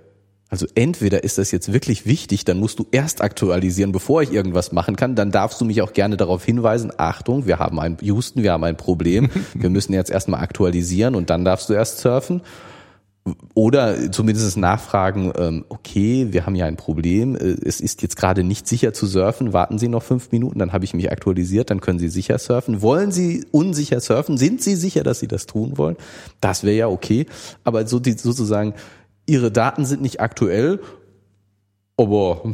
also 0.53 0.67
entweder 0.75 1.23
ist 1.23 1.39
das 1.39 1.49
jetzt 1.49 1.73
wirklich 1.73 2.05
wichtig, 2.05 2.45
dann 2.45 2.59
musst 2.59 2.77
du 2.77 2.85
erst 2.91 3.23
aktualisieren, 3.23 3.91
bevor 3.91 4.21
ich 4.21 4.31
irgendwas 4.31 4.71
machen 4.71 4.95
kann. 4.95 5.15
Dann 5.15 5.31
darfst 5.31 5.59
du 5.59 5.65
mich 5.65 5.81
auch 5.81 5.93
gerne 5.93 6.15
darauf 6.15 6.45
hinweisen, 6.45 6.91
Achtung, 6.95 7.47
wir 7.47 7.57
haben 7.57 7.79
ein 7.79 7.97
Houston, 8.01 8.43
wir 8.43 8.51
haben 8.51 8.63
ein 8.63 8.77
Problem. 8.77 9.31
Wir 9.55 9.71
müssen 9.71 9.93
jetzt 9.93 10.11
erstmal 10.11 10.41
aktualisieren 10.41 11.15
und 11.15 11.31
dann 11.31 11.43
darfst 11.43 11.69
du 11.69 11.73
erst 11.73 11.97
surfen. 11.97 12.41
Oder 13.55 14.11
zumindest 14.11 14.55
nachfragen, 14.57 15.33
ähm, 15.37 15.65
okay, 15.69 16.27
wir 16.31 16.45
haben 16.45 16.55
ja 16.55 16.65
ein 16.65 16.75
Problem, 16.75 17.35
äh, 17.35 17.55
es 17.65 17.79
ist 17.79 18.01
jetzt 18.01 18.17
gerade 18.17 18.43
nicht 18.43 18.67
sicher 18.67 18.93
zu 18.93 19.07
surfen, 19.07 19.53
warten 19.53 19.79
Sie 19.79 19.87
noch 19.87 20.03
fünf 20.03 20.31
Minuten, 20.31 20.59
dann 20.59 20.73
habe 20.73 20.85
ich 20.85 20.93
mich 20.93 21.11
aktualisiert, 21.11 21.71
dann 21.71 21.79
können 21.81 21.99
Sie 21.99 22.09
sicher 22.09 22.37
surfen. 22.37 22.81
Wollen 22.81 23.11
Sie 23.11 23.45
unsicher 23.51 24.01
surfen? 24.01 24.37
Sind 24.37 24.61
Sie 24.61 24.75
sicher, 24.75 25.03
dass 25.03 25.19
Sie 25.19 25.27
das 25.27 25.47
tun 25.47 25.77
wollen? 25.77 25.95
Das 26.41 26.63
wäre 26.63 26.75
ja 26.75 26.87
okay. 26.89 27.25
Aber 27.63 27.87
so 27.87 27.99
die, 27.99 28.11
sozusagen, 28.11 28.73
Ihre 29.25 29.51
Daten 29.51 29.85
sind 29.85 30.01
nicht 30.01 30.19
aktuell, 30.19 30.79
aber 31.97 32.43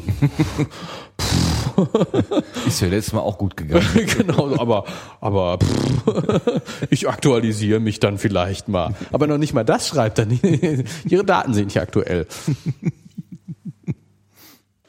Ist 2.67 2.81
ja 2.81 2.87
letztes 2.87 3.13
Mal 3.13 3.21
auch 3.21 3.37
gut 3.37 3.55
gegangen. 3.55 3.85
genau, 4.17 4.55
aber 4.59 4.85
aber 5.21 5.59
pff, 5.59 6.61
ich 6.89 7.07
aktualisiere 7.07 7.79
mich 7.79 7.99
dann 7.99 8.17
vielleicht 8.17 8.67
mal. 8.67 8.95
Aber 9.11 9.27
noch 9.27 9.37
nicht 9.37 9.53
mal 9.53 9.63
das 9.63 9.87
schreibt 9.87 10.17
dann. 10.17 10.39
Ihre 11.05 11.23
Daten 11.23 11.53
sind 11.53 11.65
nicht 11.65 11.79
aktuell. 11.79 12.27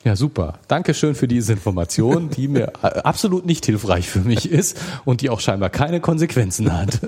Ja, 0.02 0.16
super. 0.16 0.58
Dankeschön 0.66 1.14
für 1.14 1.28
diese 1.28 1.52
Information, 1.52 2.30
die 2.30 2.48
mir 2.48 2.72
absolut 2.82 3.44
nicht 3.44 3.66
hilfreich 3.66 4.08
für 4.08 4.20
mich 4.20 4.50
ist 4.50 4.80
und 5.04 5.20
die 5.20 5.28
auch 5.30 5.40
scheinbar 5.40 5.68
keine 5.70 6.00
Konsequenzen 6.00 6.72
hat. 6.72 7.00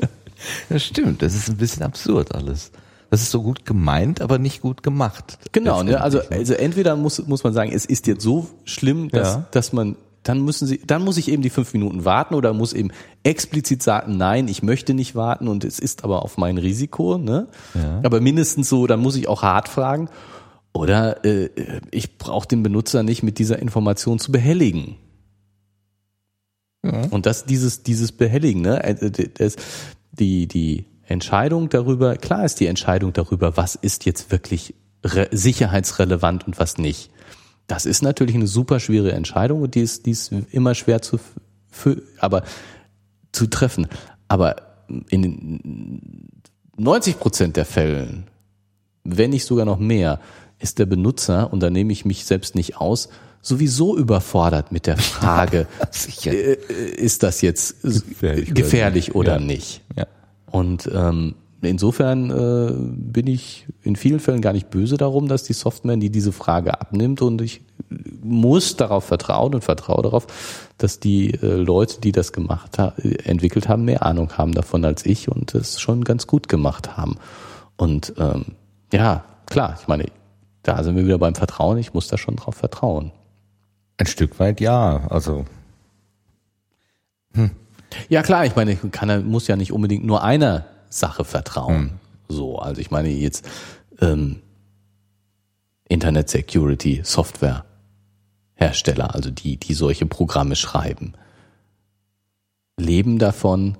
Das 0.69 0.85
stimmt, 0.85 1.23
das 1.23 1.35
ist 1.35 1.49
ein 1.49 1.57
bisschen 1.57 1.83
absurd 1.83 2.35
alles. 2.35 2.71
Das 3.13 3.21
ist 3.21 3.31
so 3.31 3.43
gut 3.43 3.67
gemeint, 3.67 4.23
aber 4.23 4.39
nicht 4.39 4.63
gut 4.63 4.83
gemacht. 4.83 5.39
Genau, 5.53 5.83
ne? 5.83 6.01
also, 6.01 6.21
also 6.31 6.55
entweder 6.55 6.97
muss, 6.97 7.27
muss 7.27 7.45
man 7.45 7.53
sagen, 7.53 7.71
es 7.71 7.85
ist 7.85 8.07
jetzt 8.07 8.23
so 8.23 8.49
schlimm, 8.65 9.11
dass, 9.11 9.35
Ja. 9.35 9.47
dass 9.51 9.75
man, 9.75 9.97
dann 10.23 10.41
müssen 10.41 10.67
sie, 10.67 10.81
dann 10.87 11.05
muss 11.05 11.19
ich 11.19 11.29
eben 11.31 11.43
die 11.43 11.51
fünf 11.51 11.75
Minuten 11.75 12.07
warten 12.07 12.35
oder 12.35 12.55
muss 12.55 12.73
eben 12.73 12.89
explizit 13.23 13.83
sagen, 13.83 14.17
nein, 14.17 14.49
ich 14.49 14.63
möchte 14.63 14.95
nicht 14.95 15.15
warten 15.15 15.47
und 15.49 15.63
es 15.63 15.79
ist 15.79 16.05
aber 16.05 16.23
auf 16.23 16.39
mein 16.39 16.57
Risiko, 16.57 17.19
ne? 17.19 17.49
Ja. 17.75 18.01
Aber 18.03 18.23
mindestens 18.23 18.71
so, 18.71 18.87
dann 18.87 19.01
muss 19.01 19.15
ich 19.17 19.29
auch 19.29 19.43
hart 19.43 19.69
fragen. 19.69 20.09
Oder 20.73 21.23
äh, 21.27 21.51
ich 21.91 22.17
brauche 22.17 22.49
den 22.49 22.63
Benutzer 22.63 23.03
nicht 23.03 23.23
mit 23.23 23.39
dieser 23.39 23.59
Information 23.59 24.21
zu 24.21 24.33
behelligen. 24.33 24.97
Und 27.11 27.27
das, 27.27 27.45
dieses, 27.45 27.83
dieses 27.83 28.11
Behelligen, 28.11 28.63
ne? 28.63 28.83
äh, 28.83 29.11
Das, 29.35 29.57
die, 30.13 30.49
die 30.49 30.87
Entscheidung 31.13 31.69
darüber, 31.69 32.17
klar 32.17 32.45
ist 32.45 32.61
die 32.61 32.67
Entscheidung 32.67 33.13
darüber, 33.13 33.57
was 33.57 33.75
ist 33.77 34.05
jetzt 34.05 34.31
wirklich 34.33 34.75
re 35.05 35.29
sicherheitsrelevant 35.31 36.47
und 36.47 36.59
was 36.59 36.79
nicht. 36.79 37.11
Das 37.67 37.87
ist 37.87 38.03
natürlich 38.03 38.35
eine 38.35 38.47
super 38.47 38.81
schwere 38.81 39.13
Entscheidung 39.13 39.63
und 39.63 39.75
die 39.75 39.81
ist, 39.81 40.07
die 40.07 40.11
ist 40.11 40.33
immer 40.51 40.75
schwer 40.75 41.01
zu, 41.01 41.19
aber 42.19 42.43
zu 43.33 43.47
treffen. 43.47 43.87
Aber 44.29 44.57
in 45.09 45.23
den 45.23 46.29
90 46.77 47.19
Prozent 47.19 47.57
der 47.57 47.65
Fällen, 47.65 48.25
wenn 49.05 49.31
nicht 49.31 49.45
sogar 49.45 49.65
noch 49.65 49.79
mehr, 49.79 50.21
ist 50.59 50.79
der 50.79 50.87
Benutzer, 50.87 51.53
und 51.53 51.61
da 51.61 51.71
nehme 51.71 51.93
ich 51.93 52.05
mich 52.05 52.25
selbst 52.25 52.55
nicht 52.55 52.77
aus, 52.77 53.09
sowieso 53.41 53.97
überfordert 53.97 54.71
mit 54.71 54.87
der 54.87 54.97
Frage, 54.97 55.67
Sicher. 55.91 56.33
äh, 56.33 56.55
ist 56.97 57.23
das 57.23 57.41
jetzt 57.41 57.83
Gefährlich 57.83 58.55
gefährlich, 58.55 59.15
oder 59.15 59.39
nicht. 59.39 59.49
nicht? 59.49 59.83
Ja. 59.97 60.07
Und 60.53 60.89
ähm, 60.93 61.35
insofern 61.63 62.31
äh, 62.31 62.73
bin 62.77 63.27
ich 63.27 63.67
in 63.83 63.97
vielen 63.97 64.21
Fällen 64.21 64.43
gar 64.43 64.53
nicht 64.53 64.71
böse 64.71 64.99
darum, 64.99 65.29
dass 65.29 65.43
die 65.43 65.55
Software, 65.55 65.97
die 65.97 66.11
diese 66.11 66.31
Frage 66.31 66.79
abnimmt 66.81 67.23
und 67.23 67.41
ich 67.41 67.63
muss 68.23 68.77
darauf 68.77 69.05
vertrauen 69.05 69.55
und 69.55 69.65
vertraue 69.65 70.03
darauf, 70.03 70.27
dass 70.79 71.01
die 71.01 71.33
äh, 71.35 71.57
Leute, 71.57 72.01
die 72.01 72.13
das 72.13 72.33
gemacht 72.33 72.79
ha 72.79 72.95
entwickelt 73.25 73.69
haben, 73.69 73.85
mehr 73.85 74.05
Ahnung 74.05 74.37
haben 74.37 74.53
davon 74.53 74.85
als 74.85 75.07
ich 75.07 75.29
und 75.29 75.55
es 75.55 75.81
schon 75.81 76.05
ganz 76.05 76.27
gut 76.27 76.49
gemacht 76.49 76.97
haben. 76.97 77.17
Und 77.77 78.13
ähm, 78.19 78.45
ja, 78.93 79.25
klar, 79.47 79.79
ich 79.81 79.89
meine, 79.89 80.07
da 80.63 80.83
sind 80.85 80.97
wir 80.97 81.05
wieder 81.05 81.19
beim 81.19 81.35
Vertrauen, 81.35 81.79
ich 81.79 81.95
muss 81.95 82.09
da 82.09 82.19
schon 82.19 82.37
drauf 82.37 82.55
vertrauen. 82.55 83.11
Ein 83.97 84.07
Stück 84.07 84.39
weit 84.39 84.61
ja. 84.61 85.07
Also 85.09 85.47
Ja 88.09 88.23
klar, 88.23 88.47
ich 88.47 88.57
meine, 88.57 88.77
kann 88.77 89.29
muss 89.29 89.47
ja 89.47 89.57
nicht 89.57 89.73
unbedingt 89.73 90.05
nur 90.05 90.23
einer 90.23 90.67
Sache 90.89 91.25
vertrauen. 91.25 91.93
So, 92.29 92.59
also 92.59 92.81
ich 92.81 92.91
meine 92.91 93.09
jetzt 93.09 93.49
ähm, 94.01 94.41
Internet 95.89 96.29
Security 96.31 97.01
Software 97.05 97.65
Hersteller, 98.55 99.15
also 99.15 99.31
die, 99.31 99.57
die 99.57 99.75
solche 99.75 100.07
Programme 100.07 100.57
schreiben, 100.57 101.15
leben 102.79 103.19
davon, 103.19 103.77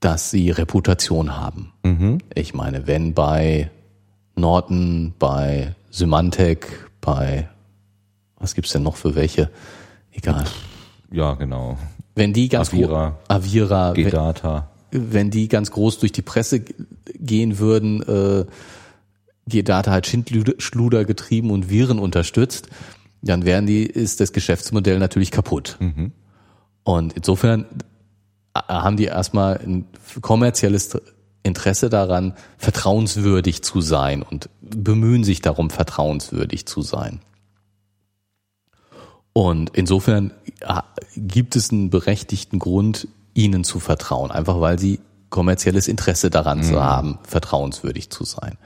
dass 0.00 0.30
sie 0.30 0.50
Reputation 0.50 1.36
haben. 1.36 1.72
Ich 2.34 2.54
meine, 2.54 2.86
wenn 2.86 3.14
bei 3.14 3.70
Norton, 4.34 5.14
bei 5.18 5.74
Symantec, 5.90 6.90
bei 7.00 7.48
was 8.36 8.54
gibt's 8.54 8.72
denn 8.72 8.82
noch 8.82 8.96
für 8.96 9.14
welche? 9.14 9.50
Egal. 10.12 10.44
ja, 11.10 11.34
genau. 11.34 11.78
Wenn 12.14 12.32
die 12.32 12.48
ganz 12.48 12.70
Avira. 12.70 13.18
Avira, 13.28 13.96
wenn, 13.96 14.04
G-Data. 14.04 14.70
wenn 14.90 15.30
die 15.30 15.48
ganz 15.48 15.70
groß 15.70 15.98
durch 15.98 16.12
die 16.12 16.22
Presse 16.22 16.60
gehen 16.60 17.58
würden, 17.58 18.02
äh, 18.02 18.44
G-Data 19.46 19.90
hat 19.90 20.06
Schindluder 20.06 21.04
getrieben 21.04 21.50
und 21.50 21.68
Viren 21.68 21.98
unterstützt, 21.98 22.68
dann 23.22 23.44
wären 23.44 23.66
die, 23.66 23.84
ist 23.84 24.20
das 24.20 24.32
Geschäftsmodell 24.32 24.98
natürlich 24.98 25.30
kaputt. 25.30 25.76
Und 26.84 27.12
insofern 27.14 27.66
äh, 28.54 28.60
haben 28.68 28.96
die 28.96 29.04
erstmal 29.04 29.58
ein 29.58 29.86
kommerzielles 30.20 30.96
Interesse 31.42 31.90
daran, 31.90 32.34
vertrauenswürdig 32.58 33.62
zu 33.62 33.80
sein 33.80 34.22
und 34.22 34.48
bemühen 34.60 35.24
sich 35.24 35.42
darum, 35.42 35.70
vertrauenswürdig 35.70 36.66
zu 36.66 36.80
sein. 36.80 37.20
Und 39.34 39.70
insofern 39.74 40.30
ja, 40.62 40.84
gibt 41.16 41.56
es 41.56 41.70
einen 41.70 41.90
berechtigten 41.90 42.58
Grund, 42.58 43.08
ihnen 43.34 43.64
zu 43.64 43.80
vertrauen, 43.80 44.30
einfach 44.30 44.60
weil 44.60 44.78
sie 44.78 45.00
kommerzielles 45.28 45.88
Interesse 45.88 46.30
daran 46.30 46.62
zu 46.62 46.80
haben, 46.80 47.18
vertrauenswürdig 47.24 48.08
zu 48.08 48.24
sein. 48.24 48.56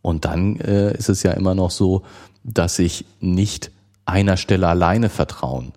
Und 0.00 0.24
dann 0.24 0.60
äh, 0.60 0.96
ist 0.96 1.08
es 1.08 1.24
ja 1.24 1.32
immer 1.32 1.56
noch 1.56 1.72
so, 1.72 2.04
dass 2.44 2.78
ich 2.78 3.04
nicht 3.18 3.72
einer 4.04 4.36
Stelle 4.36 4.68
alleine 4.68 5.08
vertrauen 5.08 5.72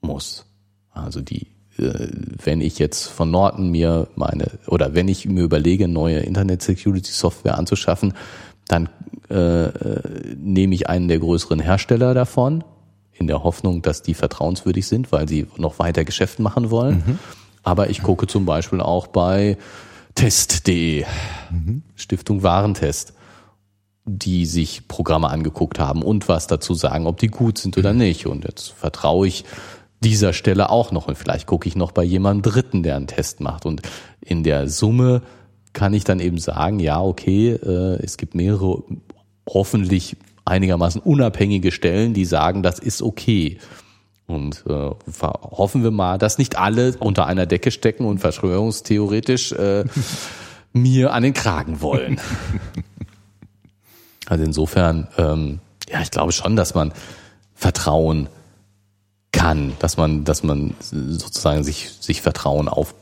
muss. 0.00 0.46
Also 0.90 1.20
die, 1.20 1.46
äh, 1.78 2.08
wenn 2.42 2.60
ich 2.60 2.80
jetzt 2.80 3.06
von 3.06 3.30
Norton 3.30 3.70
mir 3.70 4.08
meine, 4.16 4.50
oder 4.66 4.94
wenn 4.94 5.06
ich 5.06 5.26
mir 5.26 5.44
überlege, 5.44 5.86
neue 5.86 6.18
Internet 6.18 6.62
Security 6.62 7.12
Software 7.12 7.56
anzuschaffen, 7.56 8.14
dann 8.66 8.88
äh, 9.30 9.66
äh, 9.66 10.34
nehme 10.36 10.74
ich 10.74 10.88
einen 10.88 11.06
der 11.06 11.20
größeren 11.20 11.60
Hersteller 11.60 12.14
davon, 12.14 12.64
in 13.18 13.26
der 13.26 13.42
Hoffnung, 13.42 13.82
dass 13.82 14.02
die 14.02 14.14
vertrauenswürdig 14.14 14.86
sind, 14.86 15.12
weil 15.12 15.28
sie 15.28 15.46
noch 15.56 15.78
weiter 15.78 16.04
Geschäft 16.04 16.38
machen 16.38 16.70
wollen. 16.70 17.18
Aber 17.62 17.90
ich 17.90 18.02
gucke 18.02 18.26
zum 18.26 18.46
Beispiel 18.46 18.80
auch 18.80 19.06
bei 19.06 19.56
test.de, 20.14 21.04
Stiftung 21.94 22.42
Warentest, 22.42 23.12
die 24.04 24.46
sich 24.46 24.86
Programme 24.86 25.28
angeguckt 25.30 25.78
haben 25.78 26.02
und 26.02 26.28
was 26.28 26.46
dazu 26.46 26.74
sagen, 26.74 27.06
ob 27.06 27.18
die 27.18 27.26
gut 27.26 27.58
sind 27.58 27.76
oder 27.76 27.92
nicht. 27.92 28.26
Und 28.26 28.44
jetzt 28.44 28.70
vertraue 28.70 29.26
ich 29.26 29.44
dieser 30.00 30.32
Stelle 30.32 30.70
auch 30.70 30.92
noch 30.92 31.08
und 31.08 31.16
vielleicht 31.16 31.46
gucke 31.46 31.68
ich 31.68 31.74
noch 31.74 31.92
bei 31.92 32.04
jemandem 32.04 32.52
Dritten, 32.52 32.82
der 32.82 32.96
einen 32.96 33.08
Test 33.08 33.40
macht. 33.40 33.66
Und 33.66 33.82
in 34.20 34.44
der 34.44 34.68
Summe 34.68 35.22
kann 35.72 35.92
ich 35.92 36.04
dann 36.04 36.20
eben 36.20 36.38
sagen, 36.38 36.78
ja, 36.78 37.02
okay, 37.02 37.50
äh, 37.50 38.02
es 38.02 38.16
gibt 38.16 38.34
mehrere 38.34 38.82
hoffentlich 39.48 40.16
einigermaßen 40.46 41.00
unabhängige 41.00 41.72
Stellen, 41.72 42.14
die 42.14 42.24
sagen, 42.24 42.62
das 42.62 42.78
ist 42.78 43.02
okay. 43.02 43.58
Und 44.26 44.64
äh, 44.68 44.90
hoffen 45.22 45.82
wir 45.82 45.90
mal, 45.90 46.18
dass 46.18 46.38
nicht 46.38 46.58
alle 46.58 46.96
unter 46.98 47.26
einer 47.26 47.46
Decke 47.46 47.70
stecken 47.70 48.04
und 48.04 48.18
verschwörungstheoretisch 48.18 49.52
äh, 49.52 49.84
mir 50.72 51.12
an 51.12 51.22
den 51.22 51.34
Kragen 51.34 51.80
wollen. 51.80 52.20
Also 54.28 54.42
insofern, 54.42 55.06
ähm, 55.18 55.60
ja, 55.88 56.00
ich 56.02 56.10
glaube 56.10 56.32
schon, 56.32 56.56
dass 56.56 56.74
man 56.74 56.92
vertrauen 57.54 58.28
kann, 59.30 59.74
dass 59.78 59.96
man, 59.96 60.24
dass 60.24 60.42
man 60.42 60.74
sozusagen 60.80 61.62
sich, 61.62 61.90
sich 62.00 62.22
Vertrauen 62.22 62.68
auf, 62.68 62.94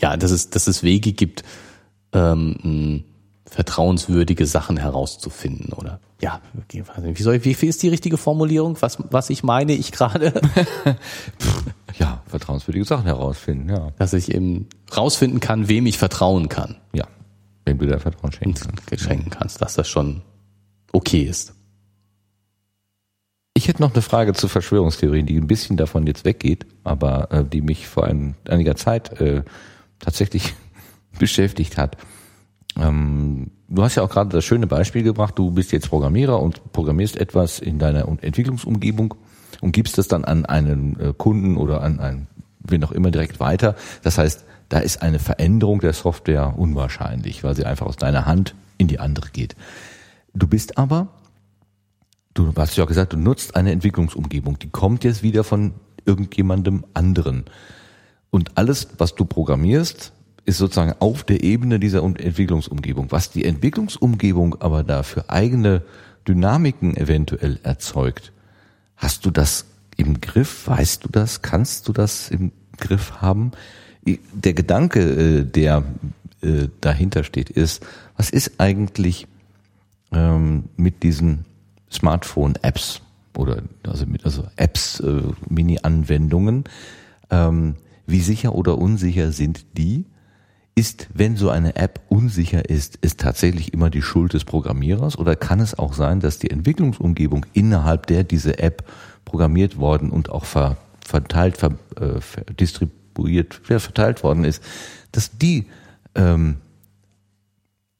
ja, 0.00 0.16
dass 0.16 0.30
es, 0.30 0.48
dass 0.48 0.68
es 0.68 0.82
Wege 0.82 1.12
gibt, 1.12 1.42
ähm, 2.14 3.04
vertrauenswürdige 3.44 4.46
Sachen 4.46 4.78
herauszufinden 4.78 5.74
oder 5.74 6.00
ja, 6.22 6.40
wie 6.68 7.22
soll 7.22 7.34
ich, 7.34 7.44
wie, 7.44 7.66
ist 7.66 7.82
die 7.82 7.88
richtige 7.88 8.16
Formulierung? 8.16 8.76
Was, 8.80 8.98
was 9.10 9.28
ich 9.28 9.42
meine, 9.42 9.72
ich 9.72 9.92
gerade? 9.92 10.32
Ja, 11.98 12.22
vertrauenswürdige 12.26 12.86
Sachen 12.86 13.04
herausfinden, 13.04 13.68
ja. 13.68 13.92
Dass 13.98 14.14
ich 14.14 14.34
eben 14.34 14.66
rausfinden 14.96 15.40
kann, 15.40 15.68
wem 15.68 15.84
ich 15.84 15.98
vertrauen 15.98 16.48
kann. 16.48 16.76
Ja. 16.94 17.06
Wenn 17.66 17.78
du 17.78 17.86
dein 17.86 18.00
Vertrauen 18.00 18.32
schenken 18.32 18.54
kannst. 18.54 19.04
Schenken 19.04 19.28
kannst, 19.30 19.60
dass 19.60 19.74
das 19.74 19.88
schon 19.88 20.22
okay 20.92 21.22
ist. 21.22 21.54
Ich 23.54 23.68
hätte 23.68 23.82
noch 23.82 23.92
eine 23.92 24.02
Frage 24.02 24.32
zu 24.32 24.48
Verschwörungstheorien, 24.48 25.26
die 25.26 25.36
ein 25.36 25.46
bisschen 25.46 25.76
davon 25.76 26.06
jetzt 26.06 26.24
weggeht, 26.24 26.66
aber 26.82 27.30
äh, 27.30 27.44
die 27.44 27.60
mich 27.60 27.86
vor 27.86 28.04
ein, 28.04 28.34
einiger 28.48 28.74
Zeit 28.74 29.20
äh, 29.20 29.42
tatsächlich 29.98 30.54
beschäftigt 31.18 31.76
hat. 31.76 31.98
Ähm, 32.76 33.50
du 33.72 33.82
hast 33.82 33.94
ja 33.94 34.02
auch 34.02 34.10
gerade 34.10 34.30
das 34.30 34.44
schöne 34.44 34.66
Beispiel 34.66 35.02
gebracht, 35.02 35.38
du 35.38 35.50
bist 35.50 35.72
jetzt 35.72 35.88
Programmierer 35.88 36.40
und 36.40 36.72
programmierst 36.72 37.16
etwas 37.16 37.58
in 37.58 37.78
deiner 37.78 38.06
Entwicklungsumgebung 38.22 39.14
und 39.60 39.72
gibst 39.72 39.98
es 39.98 40.08
dann 40.08 40.24
an 40.24 40.44
einen 40.44 40.98
äh, 41.00 41.14
Kunden 41.16 41.56
oder 41.56 41.82
an 41.82 42.00
einen, 42.00 42.26
wen 42.60 42.84
auch 42.84 42.92
immer 42.92 43.10
direkt 43.10 43.40
weiter. 43.40 43.74
Das 44.02 44.18
heißt, 44.18 44.44
da 44.68 44.78
ist 44.78 45.02
eine 45.02 45.18
Veränderung 45.18 45.80
der 45.80 45.92
Software 45.92 46.54
unwahrscheinlich, 46.56 47.44
weil 47.44 47.56
sie 47.56 47.64
einfach 47.64 47.86
aus 47.86 47.96
deiner 47.96 48.26
Hand 48.26 48.54
in 48.78 48.88
die 48.88 48.98
andere 48.98 49.30
geht. 49.30 49.56
Du 50.34 50.46
bist 50.46 50.78
aber, 50.78 51.08
du 52.34 52.52
hast 52.56 52.76
ja 52.76 52.84
auch 52.84 52.88
gesagt, 52.88 53.12
du 53.12 53.18
nutzt 53.18 53.56
eine 53.56 53.72
Entwicklungsumgebung, 53.72 54.58
die 54.58 54.70
kommt 54.70 55.04
jetzt 55.04 55.22
wieder 55.22 55.44
von 55.44 55.74
irgendjemandem 56.04 56.84
anderen. 56.94 57.44
Und 58.30 58.56
alles, 58.56 58.88
was 58.98 59.14
du 59.14 59.26
programmierst, 59.26 60.12
ist 60.44 60.58
sozusagen 60.58 60.94
auf 60.98 61.24
der 61.24 61.42
Ebene 61.42 61.78
dieser 61.78 62.02
Entwicklungsumgebung. 62.02 63.12
Was 63.12 63.30
die 63.30 63.44
Entwicklungsumgebung 63.44 64.60
aber 64.60 64.82
da 64.82 65.02
für 65.02 65.30
eigene 65.30 65.82
Dynamiken 66.26 66.96
eventuell 66.96 67.58
erzeugt, 67.62 68.32
hast 68.96 69.24
du 69.24 69.30
das 69.30 69.66
im 69.96 70.20
Griff? 70.20 70.66
Weißt 70.66 71.04
du 71.04 71.08
das? 71.08 71.42
Kannst 71.42 71.88
du 71.88 71.92
das 71.92 72.30
im 72.30 72.52
Griff 72.78 73.20
haben? 73.20 73.52
Der 74.04 74.54
Gedanke, 74.54 75.00
äh, 75.00 75.44
der 75.44 75.84
äh, 76.42 76.68
dahinter 76.80 77.22
steht, 77.22 77.50
ist, 77.50 77.86
was 78.16 78.30
ist 78.30 78.58
eigentlich 78.58 79.28
ähm, 80.12 80.64
mit 80.76 81.02
diesen 81.02 81.44
Smartphone-Apps 81.90 83.00
oder 83.36 83.62
also 83.86 84.06
mit 84.06 84.24
also 84.24 84.44
Apps, 84.56 85.00
äh, 85.00 85.22
Mini-Anwendungen, 85.48 86.64
ähm, 87.30 87.76
wie 88.06 88.20
sicher 88.20 88.54
oder 88.54 88.78
unsicher 88.78 89.30
sind 89.30 89.64
die? 89.78 90.04
Ist, 90.74 91.08
wenn 91.12 91.36
so 91.36 91.50
eine 91.50 91.76
App 91.76 92.00
unsicher 92.08 92.68
ist, 92.70 92.96
ist 92.96 93.20
tatsächlich 93.20 93.74
immer 93.74 93.90
die 93.90 94.00
Schuld 94.00 94.32
des 94.32 94.44
Programmierers 94.44 95.18
oder 95.18 95.36
kann 95.36 95.60
es 95.60 95.78
auch 95.78 95.92
sein, 95.92 96.20
dass 96.20 96.38
die 96.38 96.50
Entwicklungsumgebung 96.50 97.44
innerhalb 97.52 98.06
der 98.06 98.24
diese 98.24 98.58
App 98.58 98.84
programmiert 99.26 99.76
worden 99.76 100.10
und 100.10 100.30
auch 100.30 100.46
ver, 100.46 100.78
verteilt, 101.04 101.58
ver, 101.58 101.72
äh, 102.00 102.20
distribuiert, 102.54 103.54
verteilt 103.54 104.22
worden 104.22 104.44
ist, 104.44 104.62
dass 105.12 105.36
die 105.36 105.66
ähm, 106.14 106.56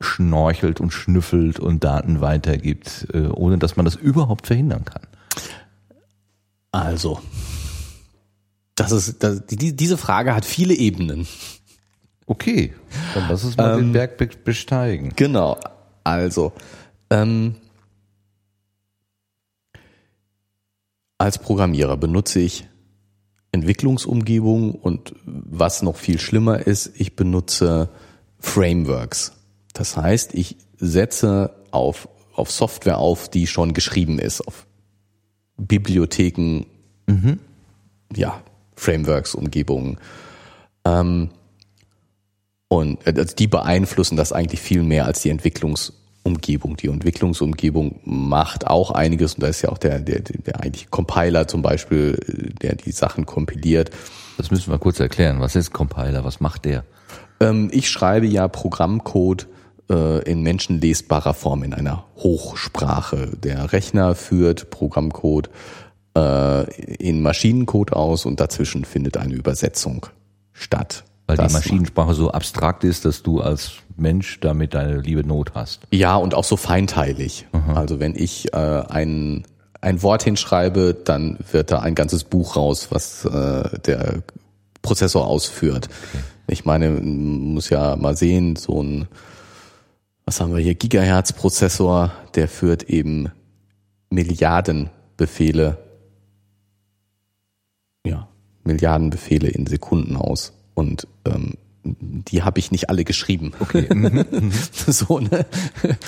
schnorchelt 0.03 0.81
und 0.81 0.93
schnüffelt 0.93 1.59
und 1.61 1.85
Daten 1.85 2.21
weitergibt, 2.21 3.07
äh, 3.13 3.27
ohne 3.27 3.59
dass 3.59 3.77
man 3.77 3.85
das 3.85 3.95
überhaupt 3.95 4.47
verhindern 4.47 4.85
kann? 4.85 5.03
Also, 6.71 7.21
das 8.75 8.93
ist, 8.93 9.23
das, 9.23 9.47
die, 9.47 9.77
diese 9.77 9.97
Frage 9.97 10.35
hat 10.35 10.45
viele 10.45 10.75
Ebenen. 10.75 11.27
Okay, 12.27 12.73
dann 13.15 13.29
lass 13.29 13.45
uns 13.45 13.57
mal 13.57 13.75
ähm, 13.75 13.87
den 13.87 13.93
Berg 13.93 14.45
besteigen. 14.45 15.13
Genau, 15.17 15.59
also 16.05 16.53
ähm, 17.11 17.57
als 21.19 21.39
Programmierer 21.39 21.97
benutze 21.97 22.41
ich 22.41 22.67
Entwicklungsumgebungen 23.53 24.73
und 24.73 25.15
was 25.25 25.83
noch 25.83 25.97
viel 25.97 26.19
schlimmer 26.19 26.67
ist, 26.67 26.93
ich 26.97 27.17
benutze 27.17 27.91
Frameworks. 28.41 29.33
Das 29.75 29.97
heißt, 29.97 30.35
ich 30.35 30.57
setze 30.79 31.55
auf, 31.71 32.09
auf 32.35 32.51
Software 32.51 32.99
auf, 32.99 33.29
die 33.29 33.47
schon 33.47 33.75
geschrieben 33.75 34.19
ist, 34.19 34.41
auf 34.41 34.67
Bibliotheken, 35.59 36.65
mhm. 37.07 37.39
ja, 38.15 38.43
Frameworks, 38.75 39.35
Umgebungen. 39.35 39.99
Ähm, 40.85 41.31
und 42.73 43.07
äh, 43.07 43.13
also 43.15 43.35
die 43.37 43.49
beeinflussen 43.49 44.17
das 44.17 44.33
eigentlich 44.33 44.61
viel 44.61 44.83
mehr 44.83 45.05
als 45.05 45.21
die 45.21 45.29
Entwicklungsumgebung. 45.29 46.79
Die 46.79 46.87
Entwicklungsumgebung 46.87 48.01
macht 48.03 48.67
auch 48.67 48.93
einiges 48.93 49.35
und 49.35 49.43
da 49.43 49.49
ist 49.49 49.61
ja 49.61 49.69
auch 49.69 49.77
der, 49.77 49.99
der, 50.01 50.21
der 50.21 50.61
eigentlich 50.61 50.91
Compiler 50.91 51.47
zum 51.47 51.61
Beispiel, 51.61 52.19
der 52.63 52.75
die 52.77 52.93
Sachen 52.93 53.27
kompiliert. 53.27 53.91
Das 54.39 54.51
müssen 54.51 54.73
wir 54.73 54.79
kurz 54.79 55.01
erklären. 55.01 55.39
Was 55.41 55.55
ist 55.55 55.75
Compiler? 55.75 56.25
Was 56.25 56.41
macht 56.41 56.65
der? 56.65 56.85
Ähm, 57.41 57.69
ich 57.75 57.91
schreibe 57.91 58.27
ja 58.27 58.49
Programmcode 58.49 59.49
äh, 59.91 60.23
in 60.23 60.41
menschenlesbarer 60.41 61.35
Form 61.35 61.65
in 61.65 61.75
einer 61.75 62.07
Hochsprache. 62.17 63.33
Der 63.37 63.75
Rechner 63.75 64.15
führt 64.15 64.71
Programmcode 64.71 65.51
äh, 66.17 66.85
in 66.95 67.21
Maschinencode 67.21 67.93
aus 67.93 68.25
und 68.25 68.41
dazwischen 68.41 68.87
findet 68.87 69.19
eine 69.19 69.35
Übersetzung 69.35 70.07
statt. 70.55 71.05
Weil 71.27 71.37
die 71.37 71.53
Maschinensprache 71.53 72.15
so 72.15 72.31
abstrakt 72.31 72.85
ist, 72.85 73.05
dass 73.05 73.23
du 73.23 73.41
als 73.41 73.73
Mensch 73.97 74.41
damit 74.41 74.75
deine 74.75 75.01
liebe 75.01 75.27
Not 75.27 75.55
hast. 75.55 75.83
Ja, 75.91 76.17
und 76.17 76.35
auch 76.35 76.45
so 76.45 76.57
feinteilig. 76.57 77.47
Aha. 77.53 77.75
Also 77.75 78.01
wenn 78.01 78.15
ich 78.17 78.53
äh, 78.53 78.57
ein, 78.57 79.45
ein 79.81 80.03
Wort 80.03 80.25
hinschreibe, 80.25 80.95
dann 80.95 81.39
wird 81.51 81.71
da 81.71 81.81
ein 81.81 81.95
ganzes 81.95 82.25
Buch 82.25 82.57
raus, 82.57 82.89
was 82.91 83.25
äh, 83.25 83.79
der 83.81 84.23
Prozessor 84.83 85.27
ausführt. 85.27 85.89
Okay. 86.13 86.23
Ich 86.49 86.65
meine, 86.65 86.91
muss 86.91 87.71
ja 87.71 87.97
mal 87.97 88.17
sehen, 88.17 88.57
so 88.57 88.83
ein, 88.83 89.09
was 90.25 90.41
haben 90.41 90.55
wir 90.55 90.63
hier, 90.63 90.75
Gigahertz-Prozessor, 90.75 92.13
der 92.35 92.49
führt 92.49 92.85
eben 92.85 93.31
Milliarden 94.11 94.91
Befehle, 95.17 95.79
ja, 98.05 98.29
Milliarden 98.65 99.11
Befehle 99.11 99.49
in 99.49 99.67
Sekunden 99.67 100.17
aus. 100.17 100.53
Und 100.75 101.07
ähm, 101.25 101.55
die 101.85 102.43
habe 102.43 102.59
ich 102.61 102.71
nicht 102.71 102.89
alle 102.91 103.05
geschrieben. 103.05 103.53
Okay. 103.61 103.89
Mhm, 103.93 104.25
mhm. 104.31 104.53
so, 104.71 105.19
ne? 105.19 105.47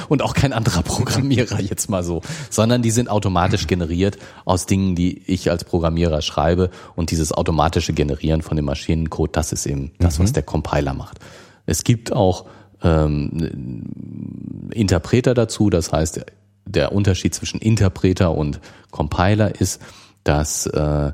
Und 0.08 0.22
auch 0.22 0.34
kein 0.34 0.52
anderer 0.52 0.82
Programmierer 0.82 1.60
jetzt 1.60 1.90
mal 1.90 2.02
so, 2.02 2.22
sondern 2.50 2.82
die 2.82 2.90
sind 2.90 3.08
automatisch 3.08 3.66
generiert 3.66 4.18
aus 4.44 4.66
Dingen, 4.66 4.94
die 4.94 5.22
ich 5.26 5.50
als 5.50 5.64
Programmierer 5.64 6.22
schreibe. 6.22 6.70
Und 6.96 7.10
dieses 7.10 7.32
automatische 7.32 7.92
Generieren 7.92 8.42
von 8.42 8.56
dem 8.56 8.64
Maschinencode, 8.66 9.36
das 9.36 9.52
ist 9.52 9.66
eben 9.66 9.92
das, 9.98 10.18
was 10.18 10.30
mhm. 10.30 10.34
der 10.34 10.42
Compiler 10.44 10.94
macht. 10.94 11.18
Es 11.66 11.84
gibt 11.84 12.12
auch 12.12 12.46
ähm, 12.82 14.70
Interpreter 14.70 15.34
dazu, 15.34 15.70
das 15.70 15.92
heißt, 15.92 16.24
der 16.66 16.92
Unterschied 16.92 17.34
zwischen 17.34 17.60
Interpreter 17.60 18.36
und 18.36 18.60
Compiler 18.90 19.60
ist, 19.60 19.80
dass 20.24 20.66
äh, 20.66 21.12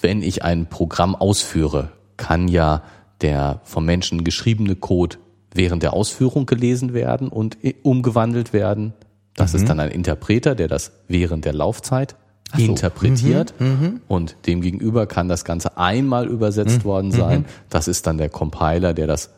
wenn 0.00 0.22
ich 0.22 0.42
ein 0.42 0.66
Programm 0.68 1.14
ausführe, 1.14 1.90
kann 2.16 2.48
ja 2.48 2.82
der 3.20 3.60
vom 3.64 3.84
Menschen 3.84 4.24
geschriebene 4.24 4.76
Code 4.76 5.16
während 5.52 5.82
der 5.82 5.92
Ausführung 5.92 6.46
gelesen 6.46 6.94
werden 6.94 7.28
und 7.28 7.56
umgewandelt 7.82 8.52
werden. 8.52 8.92
Das 9.34 9.52
mhm. 9.52 9.58
ist 9.58 9.68
dann 9.68 9.80
ein 9.80 9.90
Interpreter, 9.90 10.54
der 10.54 10.68
das 10.68 10.92
während 11.08 11.44
der 11.44 11.54
Laufzeit 11.54 12.16
so. 12.56 12.62
interpretiert 12.62 13.54
mhm, 13.58 13.66
mhm. 13.66 14.00
und 14.08 14.36
demgegenüber 14.46 15.06
kann 15.06 15.28
das 15.28 15.44
Ganze 15.44 15.76
einmal 15.76 16.26
übersetzt 16.26 16.80
mhm. 16.80 16.84
worden 16.84 17.12
sein. 17.12 17.40
Mhm. 17.40 17.44
Das 17.70 17.88
ist 17.88 18.06
dann 18.06 18.18
der 18.18 18.28
Compiler, 18.28 18.94
der 18.94 19.06
das 19.06 19.30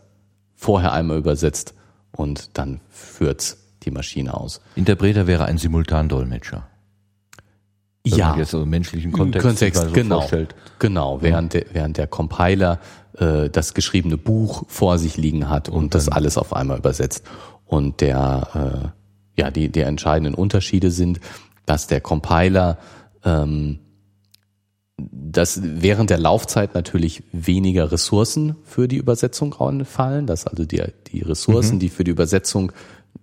vorher 0.54 0.92
einmal 0.92 1.18
übersetzt 1.18 1.74
und 2.12 2.58
dann 2.58 2.80
führt 2.88 3.56
die 3.82 3.90
Maschine 3.90 4.34
aus. 4.34 4.60
Interpreter 4.74 5.26
wäre 5.26 5.44
ein 5.44 5.58
Simultandolmetscher. 5.58 6.66
Wenn 8.12 8.18
ja. 8.18 8.30
man 8.30 8.38
jetzt 8.38 8.50
so 8.50 8.62
im 8.62 8.70
menschlichen 8.70 9.12
Kontext, 9.12 9.46
Kontext 9.46 9.82
so 9.82 9.90
genau, 9.90 10.20
vorstellt. 10.20 10.54
Genau, 10.78 11.22
während, 11.22 11.54
der, 11.54 11.66
während 11.72 11.96
der 11.96 12.06
Compiler 12.06 12.78
äh, 13.18 13.50
das 13.50 13.74
geschriebene 13.74 14.16
Buch 14.16 14.64
vor 14.68 14.98
sich 14.98 15.16
liegen 15.16 15.48
hat 15.48 15.68
und, 15.68 15.76
und 15.76 15.94
das 15.94 16.08
alles 16.08 16.38
auf 16.38 16.54
einmal 16.54 16.78
übersetzt. 16.78 17.24
Und 17.64 18.00
der, 18.00 18.92
äh, 19.36 19.40
ja, 19.40 19.50
die, 19.50 19.70
die 19.70 19.80
entscheidenden 19.80 20.34
Unterschiede 20.34 20.90
sind, 20.90 21.20
dass 21.64 21.88
der 21.88 22.00
Compiler 22.00 22.78
ähm, 23.24 23.80
dass 24.98 25.60
während 25.62 26.08
der 26.08 26.18
Laufzeit 26.18 26.74
natürlich 26.74 27.22
weniger 27.32 27.92
Ressourcen 27.92 28.56
für 28.64 28.88
die 28.88 28.96
Übersetzung 28.96 29.54
fallen, 29.84 30.26
dass 30.26 30.46
also 30.46 30.64
die, 30.64 30.82
die 31.12 31.20
Ressourcen, 31.20 31.74
mhm. 31.74 31.80
die 31.80 31.88
für 31.90 32.04
die 32.04 32.12
Übersetzung 32.12 32.72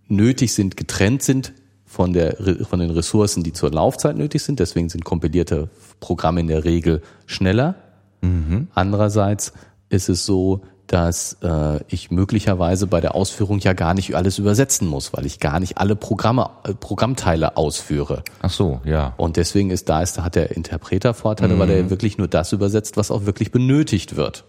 nötig 0.08 0.54
sind, 0.54 0.78
getrennt 0.78 1.24
sind 1.24 1.54
von, 1.94 2.12
der, 2.12 2.38
von 2.68 2.80
den 2.80 2.90
Ressourcen, 2.90 3.44
die 3.44 3.54
zur 3.54 3.72
Laufzeit 3.72 4.18
nötig 4.18 4.42
sind. 4.42 4.60
Deswegen 4.60 4.90
sind 4.90 5.06
kompilierte 5.06 5.70
Programme 6.00 6.40
in 6.40 6.48
der 6.48 6.64
Regel 6.64 7.04
schneller. 7.28 7.76
Mhm. 8.22 8.68
Andererseits 8.74 9.54
ist 9.90 10.10
es 10.10 10.26
so, 10.26 10.62
dass 10.88 11.38
äh, 11.44 11.80
ich 11.88 12.10
möglicherweise 12.10 12.88
bei 12.88 13.00
der 13.00 13.14
Ausführung 13.14 13.60
ja 13.60 13.74
gar 13.74 13.94
nicht 13.94 14.16
alles 14.16 14.40
übersetzen 14.40 14.88
muss, 14.88 15.14
weil 15.14 15.28
ich 15.28 15.40
gar 15.40 15.60
nicht 15.60 15.78
alle 15.78 15.96
Programme, 15.96 16.50
äh, 16.64 16.74
Programmteile 16.74 17.58
ausführe. 17.58 18.24
Ach 18.42 18.50
so, 18.50 18.82
ja. 18.86 19.14
Und 19.18 19.38
deswegen 19.38 19.70
ist 19.70 19.88
da 19.88 20.02
ist, 20.02 20.20
hat 20.20 20.34
der 20.34 20.58
Interpreter 20.58 21.14
Vorteile, 21.14 21.60
weil 21.60 21.70
er 21.70 21.90
wirklich 21.92 22.18
nur 22.18 22.28
das 22.28 22.54
übersetzt, 22.54 22.98
was 22.98 23.12
auch 23.12 23.26
wirklich 23.28 23.52
benötigt 23.52 24.16
wird. 24.16 24.46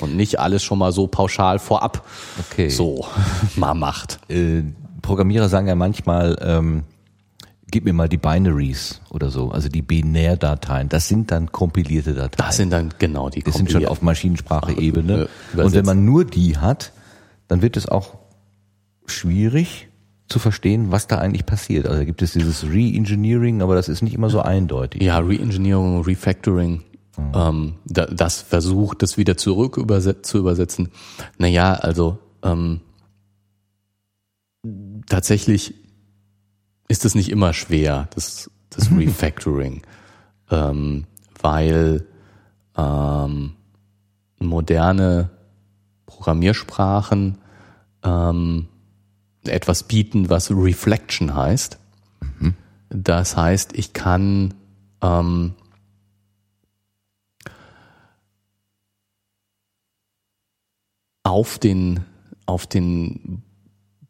Und 0.00 0.16
nicht 0.16 0.38
alles 0.38 0.62
schon 0.62 0.78
mal 0.78 0.92
so 0.92 1.08
pauschal 1.08 1.58
vorab 1.58 2.06
Okay. 2.52 2.68
so 2.70 3.06
mal 3.56 3.74
macht. 3.74 4.20
Äh, 4.30 4.62
Programmierer 5.10 5.48
sagen 5.48 5.66
ja 5.66 5.74
manchmal, 5.74 6.38
ähm, 6.40 6.84
gib 7.68 7.84
mir 7.84 7.92
mal 7.92 8.08
die 8.08 8.16
Binaries 8.16 9.00
oder 9.10 9.30
so, 9.30 9.50
also 9.50 9.68
die 9.68 9.82
Binärdateien. 9.82 10.88
Das 10.88 11.08
sind 11.08 11.32
dann 11.32 11.50
kompilierte 11.50 12.14
Dateien. 12.14 12.46
Das 12.46 12.56
sind 12.56 12.72
dann 12.72 12.94
genau 12.96 13.28
die 13.28 13.42
Das 13.42 13.56
sind 13.56 13.72
schon 13.72 13.86
auf 13.86 14.02
Maschinensprache-Ebene. 14.02 15.28
Und 15.56 15.74
wenn 15.74 15.84
man 15.84 16.04
nur 16.04 16.24
die 16.24 16.58
hat, 16.58 16.92
dann 17.48 17.60
wird 17.60 17.76
es 17.76 17.88
auch 17.88 18.18
schwierig 19.06 19.88
zu 20.28 20.38
verstehen, 20.38 20.92
was 20.92 21.08
da 21.08 21.18
eigentlich 21.18 21.44
passiert. 21.44 21.86
Also 21.86 21.98
da 21.98 22.04
gibt 22.04 22.22
es 22.22 22.34
dieses 22.34 22.62
Re-Engineering, 22.62 23.62
aber 23.62 23.74
das 23.74 23.88
ist 23.88 24.02
nicht 24.02 24.14
immer 24.14 24.30
so 24.30 24.40
eindeutig. 24.42 25.02
Ja, 25.02 25.18
Reengineering, 25.18 26.02
Refactoring, 26.02 26.84
ähm, 27.34 27.74
da, 27.84 28.06
das 28.06 28.42
versucht, 28.42 29.02
das 29.02 29.18
wieder 29.18 29.36
zurück 29.36 29.76
überset 29.76 30.24
zu 30.24 30.38
übersetzen. 30.38 30.90
Naja, 31.36 31.72
also 31.72 32.18
ähm, 32.44 32.82
tatsächlich 35.06 35.74
ist 36.88 37.04
es 37.04 37.14
nicht 37.14 37.30
immer 37.30 37.52
schwer, 37.52 38.08
das, 38.14 38.50
das 38.70 38.90
Refactoring, 38.96 39.82
ähm, 40.50 41.06
weil 41.40 42.06
ähm, 42.76 43.54
moderne 44.38 45.30
Programmiersprachen 46.06 47.38
ähm, 48.02 48.68
etwas 49.44 49.84
bieten, 49.84 50.28
was 50.28 50.50
Reflection 50.50 51.34
heißt. 51.34 51.78
Das 52.90 53.36
heißt, 53.36 53.72
ich 53.74 53.92
kann 53.92 54.54
ähm, 55.00 55.54
auf 61.22 61.58
den 61.58 62.00
auf 62.46 62.66
den 62.66 63.42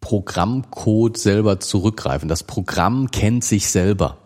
Programmcode 0.01 1.17
selber 1.17 1.61
zurückgreifen. 1.61 2.29
Das 2.29 2.43
Programm 2.43 3.11
kennt 3.11 3.45
sich 3.45 3.69
selber. 3.69 4.19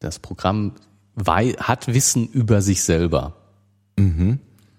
Das 0.00 0.18
Programm 0.18 0.74
hat 1.26 1.88
Wissen 1.88 2.28
über 2.28 2.62
sich 2.62 2.82
selber. 2.82 3.34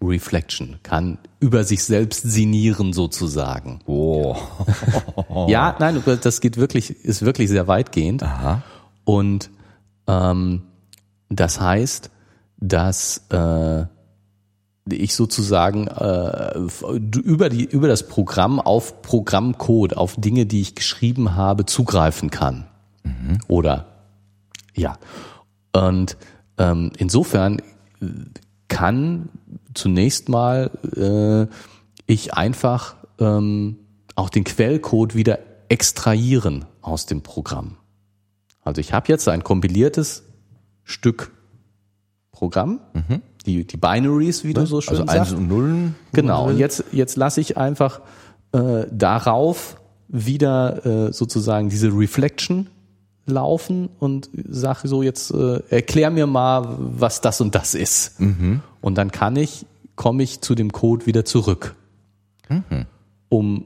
Reflection 0.02 0.80
kann 0.82 1.18
über 1.40 1.64
sich 1.66 1.84
selbst 1.84 2.24
sinnieren 2.24 2.94
sozusagen. 2.94 3.80
Oh. 3.86 4.36
Ja, 5.48 5.76
nein, 5.80 6.02
das 6.22 6.42
geht 6.42 6.58
wirklich, 6.58 6.92
ist 7.04 7.24
wirklich 7.24 7.50
sehr 7.50 7.68
weitgehend. 7.68 8.24
Aha. 8.24 8.62
Und 9.06 9.50
ähm, 10.08 10.64
das 11.30 11.60
heißt, 11.60 12.10
dass 12.58 13.26
äh, 13.30 13.86
ich 14.90 15.16
sozusagen 15.16 15.88
äh, 15.88 16.60
über 17.18 17.50
die 17.50 17.66
über 17.66 17.88
das 17.88 18.08
Programm 18.08 18.60
auf 18.60 19.02
Programmcode, 19.02 19.96
auf 19.96 20.16
Dinge, 20.18 20.46
die 20.46 20.62
ich 20.62 20.76
geschrieben 20.76 21.36
habe, 21.36 21.66
zugreifen 21.66 22.30
kann. 22.30 22.68
Oder 23.48 23.86
ja. 24.74 24.98
Und 25.74 26.18
ähm, 26.58 26.92
insofern 26.98 27.62
kann 28.68 29.30
zunächst 29.74 30.30
mal 30.30 30.72
äh, 30.96 31.54
ich 32.06 32.34
einfach 32.34 32.96
ähm, 33.20 33.78
auch 34.16 34.30
den 34.30 34.44
Quellcode 34.44 35.16
wieder 35.16 35.40
extrahieren 35.70 36.66
aus 36.82 37.06
dem 37.06 37.22
Programm. 37.22 37.78
Also 38.62 38.82
ich 38.82 38.94
habe 38.94 39.08
jetzt 39.10 39.28
ein 39.28 39.44
kompiliertes 39.44 40.24
Stück 40.84 41.32
Programm, 42.32 42.80
die, 43.50 43.66
die 43.66 43.78
Binaries, 43.78 44.44
wie 44.44 44.54
du 44.54 44.66
so 44.66 44.82
schön 44.82 44.98
Also 44.98 45.06
sagst. 45.06 45.20
Eins 45.20 45.34
und 45.34 45.48
Nullen. 45.48 45.96
Genau, 46.14 46.48
und 46.50 46.58
jetzt, 46.58 46.84
jetzt 46.92 47.18
lasse 47.18 47.42
ich 47.42 47.58
einfach 47.58 48.02
äh, 48.52 48.86
darauf 48.92 49.78
wieder 50.08 51.08
äh, 51.08 51.14
sozusagen 51.14 51.70
diese 51.70 51.90
Reflection 51.90 52.68
laufen 53.26 53.90
und 54.00 54.30
sage 54.50 54.88
so, 54.88 55.04
jetzt 55.04 55.32
äh, 55.32 55.62
erklär 55.70 56.10
mir 56.10 56.26
mal, 56.28 56.76
was 56.80 57.22
das 57.22 57.42
und 57.42 57.54
das 57.54 57.76
ist. 57.76 58.20
Und 58.82 58.98
dann 58.98 59.12
kann 59.12 59.36
ich, 59.36 59.66
komme 59.96 60.24
ich 60.24 60.42
zu 60.42 60.56
dem 60.56 60.72
Code 60.72 61.06
wieder 61.06 61.26
zurück. 61.26 61.76
Um 63.30 63.66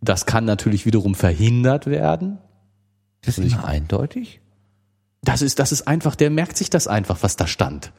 das 0.00 0.26
kann 0.26 0.44
natürlich 0.44 0.86
wiederum 0.86 1.14
verhindert 1.14 1.86
werden. 1.86 2.38
Das 3.22 3.38
ist 3.38 3.52
immer 3.52 3.64
eindeutig? 3.64 4.40
Das 5.22 5.40
ist, 5.42 5.58
das 5.58 5.72
ist 5.72 5.88
einfach, 5.88 6.14
der 6.14 6.30
merkt 6.30 6.56
sich 6.56 6.68
das 6.70 6.86
einfach, 6.86 7.22
was 7.22 7.36
da 7.36 7.46
stand. 7.46 7.92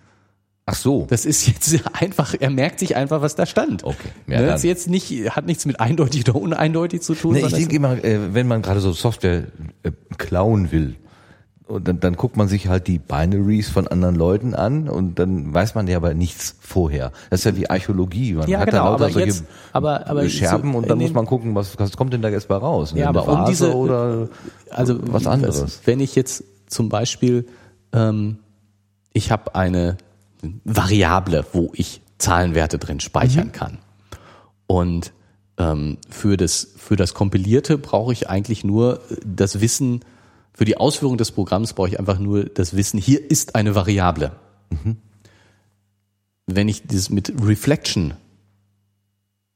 Ach 0.67 0.73
so. 0.75 1.05
Das 1.09 1.25
ist 1.25 1.45
jetzt 1.47 1.79
einfach, 1.93 2.33
er 2.39 2.49
merkt 2.49 2.79
sich 2.79 2.95
einfach, 2.95 3.21
was 3.21 3.35
da 3.35 3.45
stand. 3.45 3.83
Okay, 3.83 4.09
ja, 4.27 4.39
ne, 4.41 4.47
dann. 4.47 4.55
ist 4.55 4.63
jetzt 4.63 4.89
nicht, 4.89 5.11
hat 5.35 5.45
nichts 5.45 5.65
mit 5.65 5.79
eindeutig 5.79 6.27
oder 6.27 6.39
uneindeutig 6.41 7.01
zu 7.01 7.13
tun. 7.13 7.33
Nee, 7.33 7.45
ich 7.45 7.53
denke 7.53 7.75
immer, 7.75 8.03
äh, 8.03 8.33
wenn 8.33 8.47
man 8.47 8.61
gerade 8.61 8.79
so 8.79 8.91
Software 8.91 9.43
äh, 9.83 9.91
klauen 10.17 10.71
will, 10.71 10.95
und 11.67 11.87
dann, 11.87 11.99
dann 11.99 12.15
guckt 12.15 12.37
man 12.37 12.47
sich 12.47 12.67
halt 12.67 12.85
die 12.85 12.99
Binaries 12.99 13.69
von 13.69 13.87
anderen 13.87 14.13
Leuten 14.13 14.53
an 14.53 14.87
und 14.87 15.17
dann 15.17 15.51
weiß 15.51 15.73
man 15.73 15.87
ja 15.87 15.97
aber 15.97 16.13
nichts 16.13 16.55
vorher. 16.59 17.11
Das 17.31 17.39
ist 17.39 17.45
ja 17.45 17.57
wie 17.57 17.67
Archäologie. 17.67 18.33
Man 18.33 18.47
Ja, 18.47 18.59
hat 18.59 18.67
genau, 18.69 18.77
da 18.83 18.89
lauter 18.91 19.03
aber 19.05 19.13
solche 19.13 19.27
jetzt- 19.29 19.45
aber- 19.73 20.05
aber 20.07 20.29
Scherben 20.29 20.73
so 20.73 20.77
und 20.77 20.87
dann 20.91 20.99
muss 20.99 21.11
man 21.11 21.25
gucken, 21.25 21.55
was, 21.55 21.79
was 21.79 21.97
kommt 21.97 22.13
denn 22.13 22.21
da 22.21 22.29
jetzt 22.29 22.47
bei 22.49 22.55
raus? 22.55 22.93
Ja, 22.95 23.09
aber 23.09 23.27
um 23.27 23.45
diese- 23.45 23.73
oder 23.75 24.29
also 24.69 24.99
was 25.11 25.25
anderes. 25.25 25.81
Wenn 25.85 26.01
ich 26.01 26.13
jetzt 26.15 26.43
zum 26.67 26.89
Beispiel, 26.89 27.47
ähm, 27.93 28.37
ich 29.13 29.31
habe 29.31 29.55
eine 29.55 29.97
Variable, 30.63 31.45
wo 31.53 31.71
ich 31.73 32.01
Zahlenwerte 32.17 32.77
drin 32.77 32.99
speichern 32.99 33.51
kann. 33.51 33.77
Und 34.67 35.13
ähm, 35.57 35.97
für 36.09 36.37
das 36.37 36.73
für 36.77 36.95
das 36.95 37.13
kompilierte 37.13 37.77
brauche 37.77 38.13
ich 38.13 38.29
eigentlich 38.29 38.63
nur 38.63 39.01
das 39.25 39.61
Wissen. 39.61 40.01
Für 40.53 40.65
die 40.65 40.77
Ausführung 40.77 41.17
des 41.17 41.31
Programms 41.31 41.73
brauche 41.73 41.89
ich 41.89 41.99
einfach 41.99 42.19
nur 42.19 42.45
das 42.45 42.75
Wissen. 42.75 42.99
Hier 42.99 43.29
ist 43.29 43.55
eine 43.55 43.75
Variable. 43.75 44.31
Wenn 46.47 46.69
ich 46.69 46.87
das 46.87 47.09
mit 47.09 47.33
Reflection 47.41 48.13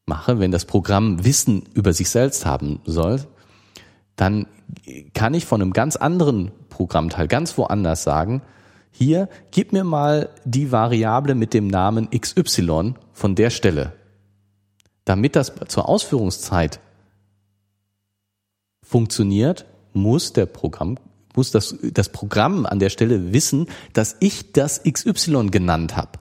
mache, 0.06 0.40
wenn 0.40 0.52
das 0.52 0.66
Programm 0.66 1.24
Wissen 1.24 1.64
über 1.74 1.94
sich 1.94 2.10
selbst 2.10 2.46
haben 2.46 2.82
soll, 2.86 3.22
dann 4.16 4.48
kann 5.14 5.34
ich 5.34 5.46
von 5.46 5.62
einem 5.62 5.72
ganz 5.72 5.96
anderen 5.96 6.52
Programmteil 6.70 7.28
ganz 7.28 7.58
woanders 7.58 8.04
sagen, 8.04 8.42
hier, 9.00 9.30
gib 9.52 9.72
mir 9.72 9.86
mal 9.86 10.30
die 10.44 10.74
Variable 10.74 11.34
mit 11.34 11.54
dem 11.54 11.68
Namen 11.68 12.10
XY 12.10 12.96
von 13.14 13.34
der 13.34 13.50
Stelle. 13.50 13.94
Damit 15.06 15.38
das 15.38 15.54
zur 15.70 15.88
Ausführungszeit 15.88 16.82
funktioniert, 18.84 19.66
muss 19.94 20.34
der 20.34 20.48
Programm, 20.48 20.98
muss 21.34 21.52
das, 21.52 21.78
das 21.94 22.10
Programm 22.10 22.66
an 22.66 22.80
der 22.80 22.90
Stelle 22.90 23.32
wissen, 23.32 23.68
dass 23.94 24.18
ich 24.20 24.52
das 24.52 24.84
XY 24.84 25.48
genannt 25.48 25.96
habe. 25.96 26.20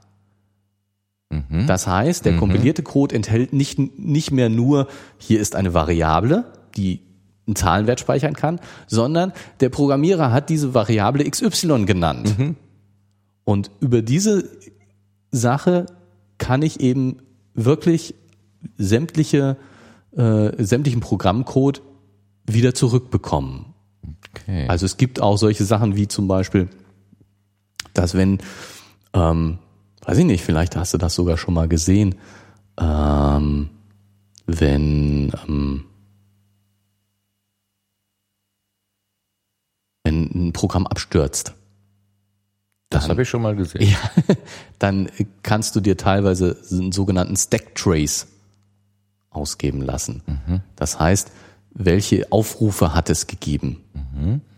Das 1.66 1.88
heißt, 1.88 2.24
der 2.26 2.36
kompilierte 2.36 2.84
Code 2.84 3.12
enthält 3.16 3.52
nicht, 3.52 3.80
nicht 3.80 4.30
mehr 4.30 4.48
nur, 4.48 4.86
hier 5.18 5.40
ist 5.40 5.56
eine 5.56 5.74
Variable, 5.74 6.44
die 6.76 7.00
einen 7.48 7.56
Zahlenwert 7.56 7.98
speichern 7.98 8.34
kann, 8.34 8.60
sondern 8.86 9.32
der 9.58 9.68
Programmierer 9.68 10.30
hat 10.30 10.48
diese 10.48 10.74
Variable 10.74 11.28
XY 11.28 11.86
genannt. 11.86 12.36
Und 13.48 13.70
über 13.80 14.02
diese 14.02 14.44
Sache 15.30 15.86
kann 16.36 16.60
ich 16.60 16.80
eben 16.80 17.22
wirklich 17.54 18.14
sämtliche, 18.76 19.56
äh, 20.14 20.62
sämtlichen 20.62 21.00
Programmcode 21.00 21.80
wieder 22.44 22.74
zurückbekommen. 22.74 23.72
okay. 24.34 24.68
Also 24.68 24.84
es 24.84 24.98
gibt 24.98 25.22
auch 25.22 25.38
solche 25.38 25.64
Sachen 25.64 25.96
wie 25.96 26.08
zum 26.08 26.28
Beispiel, 26.28 26.68
dass 27.94 28.12
wenn, 28.12 28.40
ähm, 29.14 29.56
weiß 30.02 30.18
ich 30.18 30.26
nicht, 30.26 30.44
vielleicht 30.44 30.76
hast 30.76 30.92
du 30.92 30.98
das 30.98 31.14
sogar 31.14 31.38
schon 31.38 31.54
mal 31.54 31.68
gesehen, 31.68 32.16
ähm, 32.78 33.70
wenn, 34.44 35.32
ähm, 35.48 35.84
wenn 40.04 40.48
ein 40.48 40.52
Programm 40.52 40.86
abstürzt, 40.86 41.54
das 42.90 43.08
habe 43.08 43.22
ich 43.22 43.28
schon 43.28 43.42
mal 43.42 43.54
gesehen. 43.54 43.82
ja, 43.82 43.98
dann 44.78 45.08
kannst 45.42 45.76
du 45.76 45.80
dir 45.80 45.96
teilweise 45.96 46.56
einen 46.70 46.92
sogenannten 46.92 47.36
Stack 47.36 47.74
Trace 47.74 48.26
ausgeben 49.30 49.82
lassen. 49.82 50.22
Das 50.74 50.98
heißt, 50.98 51.30
welche 51.74 52.32
Aufrufe 52.32 52.94
hat 52.94 53.10
es 53.10 53.26
gegeben? 53.26 53.84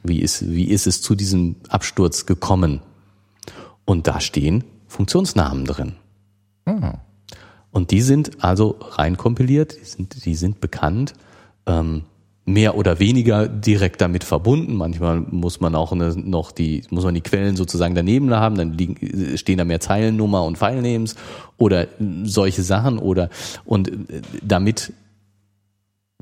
Wie, 0.02 0.20
ist, 0.20 0.48
wie 0.48 0.64
ist 0.64 0.86
es 0.86 1.02
zu 1.02 1.14
diesem 1.14 1.56
Absturz 1.68 2.24
gekommen? 2.24 2.80
Und 3.84 4.06
da 4.06 4.20
stehen 4.20 4.64
Funktionsnamen 4.86 5.64
drin. 5.64 5.96
Hm. 6.66 6.94
Und 7.72 7.90
die 7.90 8.00
sind 8.00 8.42
also 8.42 8.76
reinkompiliert, 8.80 9.76
die 9.80 9.84
sind, 9.84 10.24
die 10.24 10.34
sind 10.34 10.60
bekannt, 10.60 11.12
ähm, 11.66 12.04
mehr 12.44 12.76
oder 12.76 12.98
weniger 12.98 13.48
direkt 13.48 14.00
damit 14.00 14.24
verbunden. 14.24 14.74
Manchmal 14.74 15.20
muss 15.20 15.60
man 15.60 15.74
auch 15.74 15.92
eine, 15.92 16.16
noch 16.16 16.52
die, 16.52 16.82
muss 16.90 17.04
man 17.04 17.14
die 17.14 17.20
Quellen 17.20 17.56
sozusagen 17.56 17.94
daneben 17.94 18.30
haben, 18.34 18.56
dann 18.56 18.72
liegen, 18.72 19.36
stehen 19.36 19.58
da 19.58 19.64
mehr 19.64 19.80
Zeilennummer 19.80 20.44
und 20.44 20.58
Filenames 20.58 21.16
oder 21.58 21.86
solche 22.24 22.62
Sachen 22.62 22.98
oder 22.98 23.30
und 23.64 23.88
äh, 23.88 24.22
damit 24.42 24.92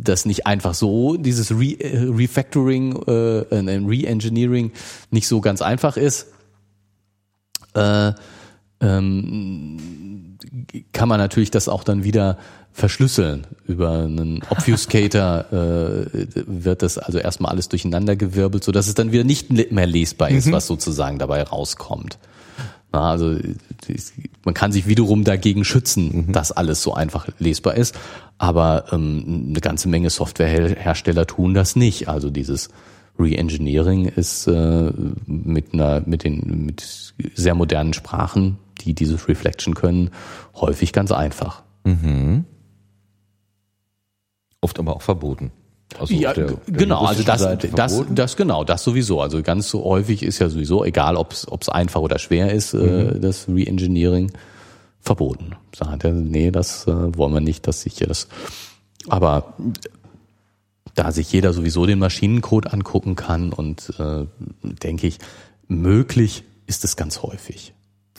das 0.00 0.26
nicht 0.26 0.46
einfach 0.46 0.74
so, 0.74 1.16
dieses 1.16 1.50
Re 1.50 1.72
äh, 1.80 2.08
Refactoring, 2.08 2.94
äh, 3.06 3.10
Re-Engineering 3.50 4.72
nicht 5.10 5.26
so 5.26 5.40
ganz 5.40 5.60
einfach 5.62 5.96
ist, 5.96 6.28
äh, 7.74 8.12
ähm, 8.80 10.38
kann 10.92 11.08
man 11.08 11.18
natürlich 11.18 11.50
das 11.50 11.68
auch 11.68 11.84
dann 11.84 12.04
wieder 12.04 12.38
verschlüsseln. 12.78 13.46
Über 13.66 13.90
einen 13.90 14.42
Obfuscator 14.50 15.52
äh, 15.52 16.06
wird 16.46 16.82
das 16.82 16.98
also 16.98 17.18
erstmal 17.18 17.52
alles 17.52 17.68
durcheinandergewirbelt, 17.68 18.64
so 18.64 18.72
dass 18.72 18.88
es 18.88 18.94
dann 18.94 19.12
wieder 19.12 19.24
nicht 19.24 19.50
mehr 19.50 19.86
lesbar 19.86 20.30
ist, 20.30 20.46
mhm. 20.46 20.52
was 20.52 20.66
sozusagen 20.66 21.18
dabei 21.18 21.42
rauskommt. 21.42 22.18
Na, 22.90 23.10
also 23.10 23.36
man 24.44 24.54
kann 24.54 24.72
sich 24.72 24.86
wiederum 24.86 25.24
dagegen 25.24 25.64
schützen, 25.64 26.26
mhm. 26.28 26.32
dass 26.32 26.52
alles 26.52 26.82
so 26.82 26.94
einfach 26.94 27.28
lesbar 27.38 27.74
ist, 27.74 27.94
aber 28.38 28.86
ähm, 28.92 29.48
eine 29.50 29.60
ganze 29.60 29.88
Menge 29.88 30.08
Softwarehersteller 30.08 31.26
tun 31.26 31.52
das 31.52 31.76
nicht. 31.76 32.08
Also 32.08 32.30
dieses 32.30 32.70
Reengineering 33.18 34.06
ist 34.06 34.46
äh, 34.46 34.92
mit 35.26 35.74
einer 35.74 36.02
mit 36.06 36.24
den 36.24 36.64
mit 36.64 37.14
sehr 37.34 37.54
modernen 37.54 37.92
Sprachen, 37.92 38.58
die 38.80 38.94
dieses 38.94 39.28
Reflection 39.28 39.74
können, 39.74 40.10
häufig 40.54 40.92
ganz 40.92 41.12
einfach. 41.12 41.62
Mhm. 41.84 42.46
Oft 44.60 44.78
aber 44.78 44.96
auch 44.96 45.02
verboten. 45.02 45.52
Also 45.98 46.14
ja, 46.14 46.34
der, 46.34 46.46
der 46.46 46.56
genau, 46.66 47.04
also 47.04 47.22
das, 47.22 47.46
das, 47.74 48.04
das, 48.10 48.36
genau, 48.36 48.64
das 48.64 48.84
sowieso. 48.84 49.20
Also 49.20 49.42
ganz 49.42 49.70
so 49.70 49.84
häufig 49.84 50.22
ist 50.22 50.38
ja 50.38 50.48
sowieso, 50.48 50.84
egal 50.84 51.16
ob 51.16 51.32
es 51.32 51.68
einfach 51.68 52.00
oder 52.00 52.18
schwer 52.18 52.52
ist, 52.52 52.74
äh, 52.74 52.76
mhm. 52.76 53.16
äh, 53.16 53.20
das 53.20 53.48
Reengineering 53.48 54.32
verboten. 55.00 55.52
Sagt 55.74 56.04
er, 56.04 56.12
nee, 56.12 56.50
das 56.50 56.86
äh, 56.86 57.16
wollen 57.16 57.32
wir 57.32 57.40
nicht, 57.40 57.66
dass 57.66 57.82
sich 57.82 57.98
hier 57.98 58.06
das. 58.06 58.28
Aber 59.08 59.54
da 60.94 61.12
sich 61.12 61.32
jeder 61.32 61.52
sowieso 61.52 61.86
den 61.86 62.00
Maschinencode 62.00 62.72
angucken 62.72 63.14
kann 63.14 63.52
und 63.52 63.94
äh, 63.98 64.26
denke 64.62 65.06
ich, 65.06 65.18
möglich 65.68 66.44
ist 66.66 66.84
es 66.84 66.96
ganz 66.96 67.22
häufig. 67.22 67.72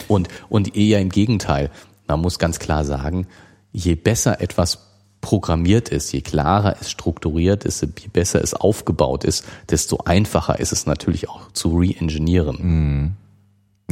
Und, 0.07 0.29
und 0.47 0.75
eher 0.75 1.01
im 1.01 1.09
Gegenteil. 1.09 1.69
Man 2.07 2.21
muss 2.21 2.39
ganz 2.39 2.57
klar 2.57 2.85
sagen, 2.85 3.27
je 3.71 3.95
besser 3.95 4.41
etwas 4.41 4.88
programmiert 5.21 5.89
ist, 5.89 6.11
je 6.11 6.21
klarer 6.21 6.75
es 6.79 6.89
strukturiert 6.89 7.65
ist, 7.65 7.81
je 7.81 8.07
besser 8.11 8.41
es 8.41 8.53
aufgebaut 8.53 9.23
ist, 9.23 9.45
desto 9.69 9.99
einfacher 10.05 10.59
ist 10.59 10.71
es 10.71 10.85
natürlich 10.85 11.29
auch 11.29 11.51
zu 11.51 11.77
re-engineeren. 11.77 12.57
Mhm. 12.61 13.11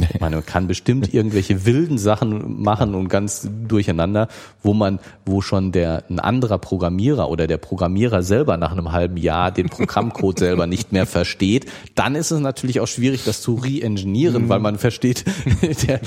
Ich 0.00 0.20
meine, 0.20 0.36
man 0.36 0.46
kann 0.46 0.66
bestimmt 0.66 1.12
irgendwelche 1.12 1.64
wilden 1.64 1.98
Sachen 1.98 2.62
machen 2.62 2.94
und 2.94 3.08
ganz 3.08 3.48
durcheinander, 3.66 4.28
wo 4.62 4.74
man, 4.74 4.98
wo 5.26 5.40
schon 5.40 5.72
der 5.72 6.04
ein 6.08 6.20
anderer 6.20 6.58
Programmierer 6.58 7.28
oder 7.30 7.46
der 7.46 7.58
Programmierer 7.58 8.22
selber 8.22 8.56
nach 8.56 8.72
einem 8.72 8.92
halben 8.92 9.16
Jahr 9.16 9.50
den 9.50 9.68
Programmcode 9.68 10.38
selber 10.38 10.66
nicht 10.66 10.92
mehr 10.92 11.06
versteht, 11.06 11.66
dann 11.94 12.14
ist 12.14 12.30
es 12.30 12.40
natürlich 12.40 12.80
auch 12.80 12.86
schwierig, 12.86 13.24
das 13.24 13.42
zu 13.42 13.54
re-engineeren, 13.54 14.44
mhm. 14.44 14.48
weil 14.48 14.60
man 14.60 14.78
versteht, 14.78 15.24
der, 15.86 16.00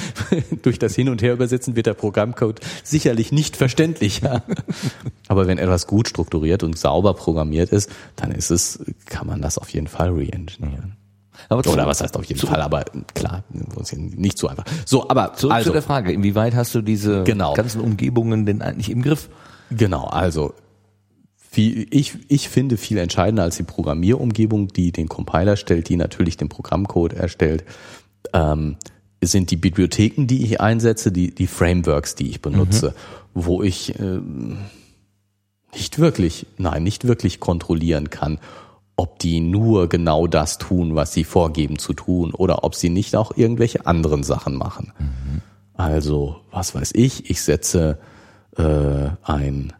durch 0.62 0.80
das 0.80 0.96
Hin- 0.96 1.10
und 1.10 1.22
Herübersetzen 1.22 1.76
wird 1.76 1.88
der 1.88 1.94
Programmcode 1.94 2.60
sicherlich 2.84 3.32
nicht 3.32 3.58
verständlicher. 3.58 4.44
Aber 5.28 5.48
wenn 5.48 5.58
etwas 5.58 5.88
gut 5.88 6.08
strukturiert 6.08 6.64
und 6.64 6.78
sauber 6.78 7.14
programmiert 7.14 7.72
ist, 7.72 7.90
dann 8.16 8.32
ist 8.32 8.52
es, 8.52 8.80
kann 9.06 9.28
man 9.28 9.42
das 9.42 9.58
auf 9.58 9.70
jeden 9.70 9.88
Fall 9.88 10.10
re-engineeren. 10.10 11.01
Aber 11.50 11.68
Oder 11.68 11.88
was 11.88 12.02
heißt 12.02 12.16
auf 12.18 12.26
jeden 12.26 12.40
Fall, 12.40 12.62
aber 12.62 12.86
klar, 13.14 13.44
nicht 13.98 14.38
so 14.38 14.48
einfach. 14.48 14.66
So, 14.86 15.10
aber 15.10 15.34
Zurück 15.34 15.56
also, 15.56 15.70
zu 15.70 15.74
der 15.74 15.82
Frage, 15.82 16.12
inwieweit 16.12 16.56
hast 16.56 16.74
du 16.76 16.82
diese 16.82 17.24
genau. 17.24 17.54
ganzen 17.54 17.82
Umgebungen 17.82 18.46
denn 18.46 18.62
eigentlich 18.62 18.90
im 18.90 19.02
Griff? 19.02 19.30
Genau, 19.70 20.06
also 20.06 20.54
viel, 21.52 21.88
ich, 21.92 22.18
ich 22.30 22.48
finde 22.48 22.78
viel 22.78 22.98
entscheidender 22.98 23.44
als 23.44 23.58
die 23.58 23.64
Programmierumgebung, 23.64 24.70
die 24.70 24.92
den 24.92 25.10
Compiler 25.10 25.58
stellt, 25.58 25.90
die 25.90 25.98
natürlich 25.98 26.38
den 26.38 26.48
Programmcode 26.48 27.14
erstellt, 27.14 27.66
ähm, 28.32 28.78
sind 29.22 29.52
die 29.52 29.58
Bibliotheken, 29.58 30.28
die 30.28 30.44
ich 30.44 30.62
einsetze, 30.62 31.12
die, 31.12 31.36
die 31.36 31.48
Frameworks, 31.48 32.16
die 32.16 32.30
ich 32.30 32.42
benutze, 32.42 32.90
mhm. 33.34 33.46
wo 33.46 33.64
ich 33.64 34.00
äh, 34.00 34.20
nicht 35.74 36.00
wirklich, 36.00 36.48
nein, 36.58 36.84
nicht 36.84 37.06
wirklich 37.08 37.40
kontrollieren 37.40 38.10
kann, 38.10 38.40
ob 39.02 39.18
die 39.18 39.40
nur 39.40 39.90
genau 39.90 40.28
das 40.28 40.60
tun, 40.60 40.94
was 40.94 41.12
sie 41.12 41.24
vorgeben 41.24 41.80
zu 41.80 41.94
tun, 41.94 42.36
oder 42.36 42.64
ob 42.64 42.76
sie 42.76 42.92
nicht 42.92 43.16
auch 43.16 43.36
irgendwelche 43.36 43.88
anderen 43.88 44.22
Sachen 44.22 44.56
machen. 44.56 44.94
Mhm. 45.00 45.42
Also, 45.74 46.36
was 46.52 46.76
weiß 46.76 46.92
ich, 46.94 47.32
ich 47.32 47.42
setze 47.42 47.98
äh, 48.58 49.10
ein 49.24 49.74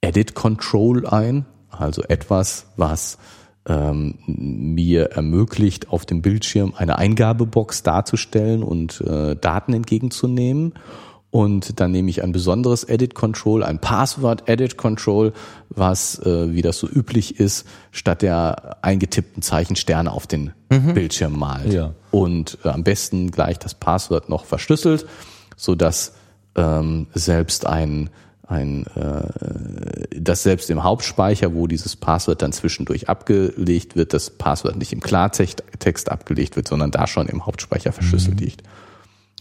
Edit 0.00 0.34
Control 0.34 1.06
ein, 1.06 1.44
also 1.68 2.02
etwas, 2.04 2.68
was 2.78 3.18
ähm, 3.66 4.14
mir 4.24 5.10
ermöglicht, 5.10 5.90
auf 5.90 6.06
dem 6.06 6.22
Bildschirm 6.22 6.72
eine 6.74 6.96
Eingabebox 6.96 7.82
darzustellen 7.82 8.62
und 8.62 9.02
äh, 9.02 9.36
Daten 9.36 9.74
entgegenzunehmen 9.74 10.72
und 11.30 11.78
dann 11.78 11.90
nehme 11.90 12.08
ich 12.08 12.22
ein 12.22 12.32
besonderes 12.32 12.84
Edit 12.84 13.14
Control, 13.14 13.62
ein 13.62 13.80
Passwort 13.80 14.48
Edit 14.48 14.78
Control, 14.78 15.34
was, 15.68 16.18
äh, 16.20 16.54
wie 16.54 16.62
das 16.62 16.78
so 16.78 16.88
üblich 16.88 17.38
ist, 17.38 17.66
statt 17.92 18.22
der 18.22 18.78
eingetippten 18.82 19.42
Zeichen 19.42 19.76
Sterne 19.76 20.12
auf 20.12 20.26
den 20.26 20.52
mhm. 20.70 20.94
Bildschirm 20.94 21.38
malt. 21.38 21.72
Ja. 21.72 21.94
Und 22.10 22.58
äh, 22.64 22.68
am 22.68 22.82
besten 22.82 23.30
gleich 23.30 23.58
das 23.58 23.74
Passwort 23.74 24.30
noch 24.30 24.46
verschlüsselt, 24.46 25.06
so 25.56 25.74
dass 25.74 26.14
ähm, 26.54 27.08
selbst 27.14 27.66
ein 27.66 28.10
ein, 28.46 28.86
äh, 28.96 30.20
dass 30.20 30.42
selbst 30.42 30.70
im 30.70 30.82
Hauptspeicher, 30.82 31.54
wo 31.54 31.66
dieses 31.66 31.96
Passwort 31.96 32.40
dann 32.40 32.52
zwischendurch 32.52 33.06
abgelegt 33.06 33.94
wird, 33.94 34.14
das 34.14 34.30
Passwort 34.30 34.76
nicht 34.76 34.94
im 34.94 35.00
Klartext 35.00 36.10
abgelegt 36.10 36.56
wird, 36.56 36.66
sondern 36.66 36.90
da 36.90 37.06
schon 37.06 37.28
im 37.28 37.44
Hauptspeicher 37.44 37.92
verschlüsselt 37.92 38.40
mhm. 38.40 38.46
liegt. 38.46 38.62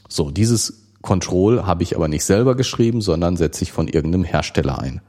So, 0.09 0.29
dieses 0.29 0.86
Control 1.07 1.65
habe 1.65 1.83
ich 1.83 1.95
aber 1.95 2.09
nicht 2.09 2.25
selber 2.25 2.55
geschrieben, 2.55 2.99
sondern 2.99 3.37
setze 3.37 3.63
ich 3.63 3.71
von 3.71 3.87
irgendeinem 3.87 4.25
Hersteller 4.25 4.77
ein. 4.77 4.99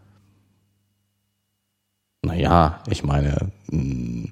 Naja, 2.23 2.85
ich 2.89 3.03
meine, 3.03 3.51
hm, 3.69 4.31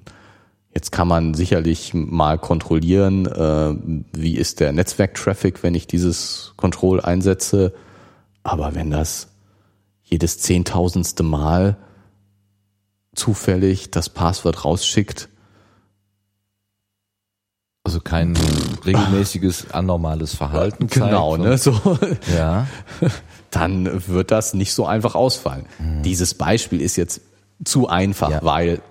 jetzt 0.73 0.93
kann 0.93 1.09
man 1.09 1.33
sicherlich 1.33 1.93
mal 1.93 2.39
kontrollieren, 2.39 3.25
äh, 3.25 3.75
wie 4.13 4.37
ist 4.37 4.61
der 4.61 4.71
Netzwerktraffic, 4.71 5.61
wenn 5.61 5.75
ich 5.75 5.87
dieses 5.87 6.53
Control 6.55 7.01
einsetze. 7.01 7.73
Aber 8.43 8.73
wenn 8.73 8.89
das 8.89 9.27
jedes 10.03 10.39
zehntausendste 10.39 11.23
Mal 11.23 11.75
zufällig 13.13 13.91
das 13.91 14.07
Passwort 14.07 14.63
rausschickt, 14.63 15.27
also 17.87 18.01
kein 18.01 18.37
regelmäßiges 18.85 19.71
anormales 19.71 20.35
Verhalten. 20.35 20.87
Genau, 20.87 21.37
ne, 21.37 21.57
so. 21.57 21.97
Ja. 22.35 22.67
Dann 23.49 24.05
wird 24.09 24.31
das 24.31 24.53
nicht 24.53 24.73
so 24.73 24.85
einfach 24.85 25.15
ausfallen. 25.15 25.65
Mhm. 25.79 26.03
Dieses 26.03 26.33
Beispiel 26.33 26.81
ist 26.81 26.97
jetzt 26.97 27.21
zu 27.63 27.87
einfach, 27.87 28.29
ja. 28.29 28.39
weil 28.43 28.81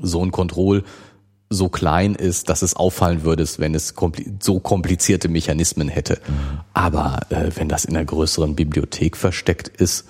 so 0.00 0.24
ein 0.24 0.32
Kontroll 0.32 0.82
so 1.50 1.68
klein 1.68 2.16
ist, 2.16 2.48
dass 2.48 2.62
es 2.62 2.74
auffallen 2.74 3.22
würde, 3.22 3.46
wenn 3.58 3.76
es 3.76 3.94
so 4.40 4.58
komplizierte 4.58 5.28
Mechanismen 5.28 5.86
hätte. 5.86 6.14
Mhm. 6.26 6.60
Aber 6.74 7.20
äh, 7.30 7.52
wenn 7.54 7.68
das 7.68 7.84
in 7.84 7.96
einer 7.96 8.04
größeren 8.04 8.56
Bibliothek 8.56 9.16
versteckt 9.16 9.68
ist, 9.68 10.04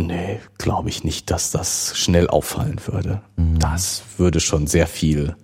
nee, 0.00 0.40
glaube 0.56 0.88
ich 0.88 1.04
nicht, 1.04 1.30
dass 1.30 1.50
das 1.50 1.94
schnell 1.94 2.28
auffallen 2.28 2.80
würde. 2.86 3.20
Mhm. 3.36 3.58
Das 3.58 4.02
würde 4.16 4.40
schon 4.40 4.66
sehr 4.66 4.86
viel 4.86 5.36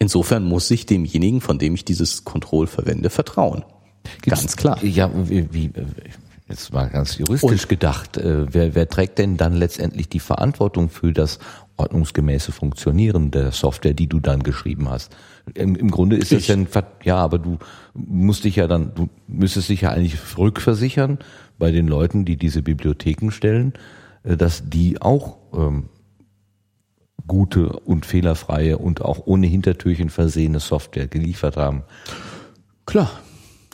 Insofern 0.00 0.44
muss 0.44 0.70
ich 0.70 0.86
demjenigen, 0.86 1.40
von 1.40 1.58
dem 1.58 1.74
ich 1.74 1.84
dieses 1.84 2.24
Control 2.24 2.66
verwende, 2.66 3.10
vertrauen. 3.10 3.64
Gibt's, 4.22 4.40
ganz 4.40 4.56
klar. 4.56 4.82
Ja, 4.82 5.10
wie, 5.14 5.52
wie 5.52 5.70
jetzt 6.48 6.72
mal 6.72 6.88
ganz 6.88 7.18
juristisch 7.18 7.62
Und, 7.62 7.68
gedacht, 7.68 8.16
äh, 8.16 8.52
wer, 8.52 8.74
wer 8.74 8.88
trägt 8.88 9.18
denn 9.18 9.36
dann 9.36 9.52
letztendlich 9.54 10.08
die 10.08 10.18
Verantwortung 10.18 10.88
für 10.88 11.12
das 11.12 11.38
ordnungsgemäße 11.76 12.50
Funktionieren 12.50 13.30
der 13.30 13.52
Software, 13.52 13.94
die 13.94 14.06
du 14.06 14.20
dann 14.20 14.42
geschrieben 14.42 14.88
hast? 14.88 15.14
Im, 15.54 15.76
im 15.76 15.90
Grunde 15.90 16.16
ist 16.16 16.32
es 16.32 16.46
ja 16.48 16.56
ein, 16.56 16.66
ja, 17.04 17.16
aber 17.16 17.38
du 17.38 17.58
musst 17.94 18.44
dich 18.44 18.56
ja 18.56 18.66
dann, 18.66 18.94
du 18.94 19.08
müsstest 19.28 19.68
dich 19.68 19.82
ja 19.82 19.90
eigentlich 19.90 20.16
rückversichern 20.36 21.18
bei 21.58 21.70
den 21.70 21.86
Leuten, 21.86 22.24
die 22.24 22.36
diese 22.36 22.62
Bibliotheken 22.62 23.30
stellen, 23.30 23.74
äh, 24.24 24.36
dass 24.36 24.68
die 24.68 25.00
auch 25.00 25.36
ähm, 25.54 25.90
gute 27.30 27.68
und 27.68 28.06
fehlerfreie 28.06 28.76
und 28.76 29.02
auch 29.02 29.24
ohne 29.24 29.46
Hintertürchen 29.46 30.10
versehene 30.10 30.58
Software 30.58 31.06
geliefert 31.06 31.56
haben. 31.56 31.84
Klar. 32.86 33.08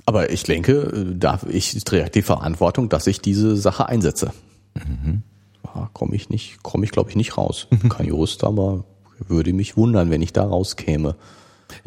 Aber 0.05 0.31
ich 0.31 0.43
denke, 0.43 0.73
äh, 0.73 1.15
da 1.16 1.41
ich 1.49 1.83
trage 1.83 2.11
die 2.11 2.23
Verantwortung, 2.23 2.91
dass 2.91 3.07
ich 3.07 3.23
diese 3.23 3.57
Sache 3.57 3.89
einsetze. 3.89 4.31
Mhm. 4.74 5.23
Da 5.62 5.89
komme 5.95 6.15
ich 6.15 6.28
nicht, 6.28 6.62
komme 6.62 6.85
ich 6.85 6.91
glaube 6.91 7.09
ich 7.09 7.16
nicht 7.16 7.39
raus. 7.39 7.66
Kein 7.89 8.07
Jurist, 8.09 8.45
aber 8.45 8.85
würde 9.27 9.55
mich 9.55 9.78
wundern, 9.78 10.11
wenn 10.11 10.20
ich 10.20 10.35
da 10.35 10.45
rauskäme. 10.45 11.16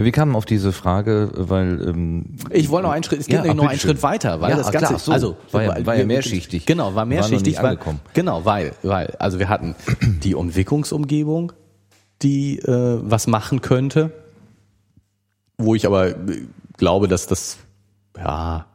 Wir 0.03 0.11
kamen 0.11 0.35
auf 0.35 0.45
diese 0.45 0.71
Frage, 0.71 1.29
weil 1.33 1.87
ähm, 1.87 2.25
ich 2.51 2.69
wollte 2.69 2.87
noch 2.87 2.93
einen 2.93 3.03
Schritt, 3.03 3.19
es 3.19 3.27
geht 3.27 3.43
ja, 3.43 3.53
noch 3.53 3.67
einen 3.67 3.79
Schritt 3.79 4.01
weiter, 4.01 4.39
weil 4.39 4.51
ja, 4.51 4.55
das 4.55 4.71
Ganze, 4.71 4.87
klar, 4.87 4.99
so, 4.99 5.11
also 5.11 5.37
war 5.51 5.63
ja, 5.63 5.85
war 5.85 5.95
ja 5.95 6.05
mehrschichtig. 6.05 6.65
Genau, 6.65 6.95
war 6.95 7.05
mehrschichtig, 7.05 7.57
war 7.57 7.63
weil, 7.63 7.77
genau, 8.13 8.45
weil, 8.45 8.73
weil, 8.81 9.15
also 9.19 9.39
wir 9.39 9.49
hatten 9.49 9.75
die 10.23 10.35
Umwicklungsumgebung, 10.35 11.51
die 12.21 12.59
äh, 12.59 12.99
was 13.01 13.27
machen 13.27 13.61
könnte, 13.61 14.11
wo 15.57 15.75
ich 15.75 15.85
aber 15.85 16.09
äh, 16.09 16.43
glaube, 16.77 17.07
dass 17.07 17.27
das 17.27 17.57
ja 18.17 18.65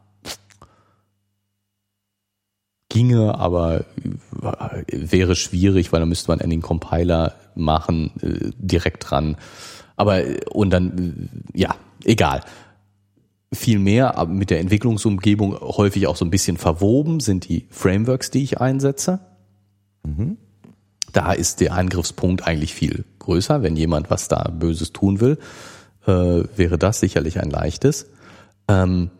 ginge, 2.94 3.36
aber 3.38 3.80
äh, 3.80 4.84
wäre 4.88 5.34
schwierig, 5.34 5.92
weil 5.92 6.00
dann 6.00 6.08
müsste 6.08 6.30
man 6.30 6.40
einen 6.40 6.62
Compiler 6.62 7.34
machen, 7.56 8.12
äh, 8.22 8.52
direkt 8.56 9.10
dran. 9.10 9.36
Aber 9.96 10.22
und 10.50 10.70
dann, 10.70 11.30
ja, 11.54 11.76
egal. 12.04 12.40
Viel 13.52 13.78
mehr 13.78 14.26
mit 14.28 14.50
der 14.50 14.60
Entwicklungsumgebung 14.60 15.58
häufig 15.60 16.06
auch 16.06 16.16
so 16.16 16.24
ein 16.24 16.30
bisschen 16.30 16.56
verwoben 16.56 17.20
sind 17.20 17.48
die 17.48 17.66
Frameworks, 17.70 18.30
die 18.30 18.42
ich 18.42 18.60
einsetze. 18.60 19.20
Mhm. 20.02 20.36
Da 21.12 21.32
ist 21.32 21.60
der 21.60 21.74
Angriffspunkt 21.74 22.44
eigentlich 22.44 22.74
viel 22.74 23.04
größer. 23.20 23.62
Wenn 23.62 23.76
jemand 23.76 24.10
was 24.10 24.26
da 24.26 24.48
Böses 24.48 24.92
tun 24.92 25.20
will, 25.20 25.38
äh, 26.06 26.10
wäre 26.10 26.78
das 26.78 26.98
sicherlich 26.98 27.40
ein 27.40 27.50
leichtes. 27.50 28.06
Ähm, 28.66 29.10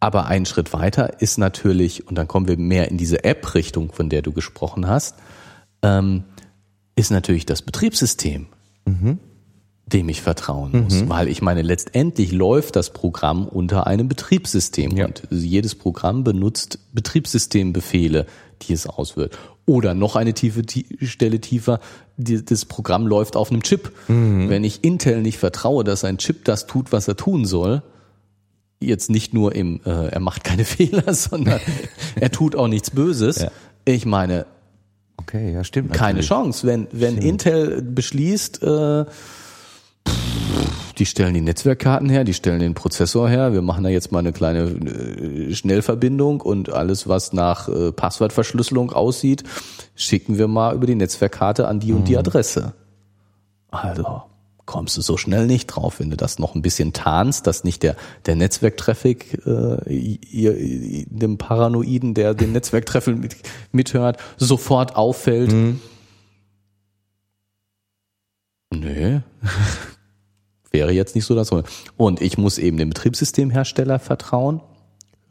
aber 0.00 0.26
ein 0.26 0.46
Schritt 0.46 0.72
weiter 0.72 1.20
ist 1.20 1.36
natürlich, 1.36 2.08
und 2.08 2.14
dann 2.14 2.28
kommen 2.28 2.48
wir 2.48 2.56
mehr 2.56 2.90
in 2.90 2.96
diese 2.96 3.24
App-Richtung, 3.24 3.92
von 3.92 4.08
der 4.08 4.22
du 4.22 4.32
gesprochen 4.32 4.86
hast, 4.86 5.16
ähm, 5.82 6.24
ist 6.96 7.10
natürlich 7.10 7.44
das 7.44 7.60
Betriebssystem. 7.60 8.46
Mhm 8.86 9.18
dem 9.92 10.08
ich 10.08 10.22
vertrauen 10.22 10.82
muss, 10.82 11.02
mhm. 11.02 11.08
weil 11.08 11.28
ich 11.28 11.42
meine, 11.42 11.62
letztendlich 11.62 12.32
läuft 12.32 12.76
das 12.76 12.90
Programm 12.90 13.46
unter 13.46 13.86
einem 13.86 14.08
Betriebssystem 14.08 14.96
ja. 14.96 15.06
und 15.06 15.22
jedes 15.30 15.74
Programm 15.74 16.24
benutzt 16.24 16.78
Betriebssystembefehle, 16.92 18.26
die 18.62 18.72
es 18.72 18.86
auswählt. 18.86 19.38
Oder 19.66 19.94
noch 19.94 20.16
eine 20.16 20.34
tiefe 20.34 20.62
Stelle 21.02 21.40
tiefer, 21.40 21.80
die, 22.16 22.44
das 22.44 22.64
Programm 22.64 23.06
läuft 23.06 23.36
auf 23.36 23.50
einem 23.50 23.62
Chip. 23.62 23.92
Mhm. 24.08 24.48
Wenn 24.48 24.64
ich 24.64 24.84
Intel 24.84 25.22
nicht 25.22 25.38
vertraue, 25.38 25.84
dass 25.84 26.04
ein 26.04 26.18
Chip 26.18 26.44
das 26.44 26.66
tut, 26.66 26.92
was 26.92 27.08
er 27.08 27.16
tun 27.16 27.44
soll, 27.44 27.82
jetzt 28.80 29.10
nicht 29.10 29.34
nur 29.34 29.54
im, 29.54 29.80
äh, 29.84 30.08
er 30.08 30.20
macht 30.20 30.44
keine 30.44 30.64
Fehler, 30.66 31.14
sondern 31.14 31.60
er 32.14 32.30
tut 32.30 32.56
auch 32.56 32.68
nichts 32.68 32.90
Böses. 32.90 33.40
Ja. 33.40 33.50
Ich 33.84 34.04
meine, 34.04 34.46
okay, 35.16 35.52
ja 35.52 35.64
stimmt. 35.64 35.92
Keine 35.92 36.20
natürlich. 36.20 36.28
Chance, 36.28 36.66
wenn 36.66 36.88
wenn 36.92 37.16
stimmt. 37.16 37.24
Intel 37.24 37.82
beschließt. 37.82 38.62
Äh, 38.62 39.04
die 40.98 41.06
stellen 41.06 41.34
die 41.34 41.40
Netzwerkkarten 41.40 42.08
her, 42.08 42.24
die 42.24 42.34
stellen 42.34 42.60
den 42.60 42.74
Prozessor 42.74 43.28
her. 43.28 43.52
Wir 43.52 43.62
machen 43.62 43.84
da 43.84 43.90
jetzt 43.90 44.10
mal 44.12 44.18
eine 44.18 44.32
kleine 44.32 44.64
äh, 44.64 45.54
Schnellverbindung 45.54 46.40
und 46.40 46.72
alles, 46.72 47.08
was 47.08 47.32
nach 47.32 47.68
äh, 47.68 47.92
Passwortverschlüsselung 47.92 48.92
aussieht, 48.92 49.44
schicken 49.94 50.38
wir 50.38 50.48
mal 50.48 50.74
über 50.74 50.86
die 50.86 50.94
Netzwerkkarte 50.94 51.68
an 51.68 51.80
die 51.80 51.92
und 51.92 52.08
die 52.08 52.12
mhm. 52.12 52.18
Adresse. 52.18 52.74
Also 53.70 54.22
kommst 54.64 54.96
du 54.98 55.00
so 55.00 55.16
schnell 55.16 55.46
nicht 55.46 55.66
drauf, 55.66 55.98
wenn 55.98 56.10
du 56.10 56.16
das 56.16 56.38
noch 56.38 56.54
ein 56.54 56.60
bisschen 56.60 56.92
tarnst, 56.92 57.46
dass 57.46 57.64
nicht 57.64 57.82
der, 57.82 57.96
der 58.26 58.36
Netzwerktraffic 58.36 59.46
äh, 59.46 61.06
dem 61.06 61.38
Paranoiden, 61.38 62.12
der 62.12 62.34
den 62.34 62.52
Netzwerktraffic 62.52 63.16
mit, 63.16 63.36
mithört, 63.72 64.18
sofort 64.36 64.94
auffällt. 64.94 65.52
Mhm. 65.52 65.80
Nö, 68.74 69.20
wäre 70.70 70.92
jetzt 70.92 71.14
nicht 71.14 71.24
so 71.24 71.34
das. 71.34 71.50
Und 71.96 72.20
ich 72.20 72.38
muss 72.38 72.58
eben 72.58 72.76
dem 72.76 72.90
Betriebssystemhersteller 72.90 73.98
vertrauen. 73.98 74.60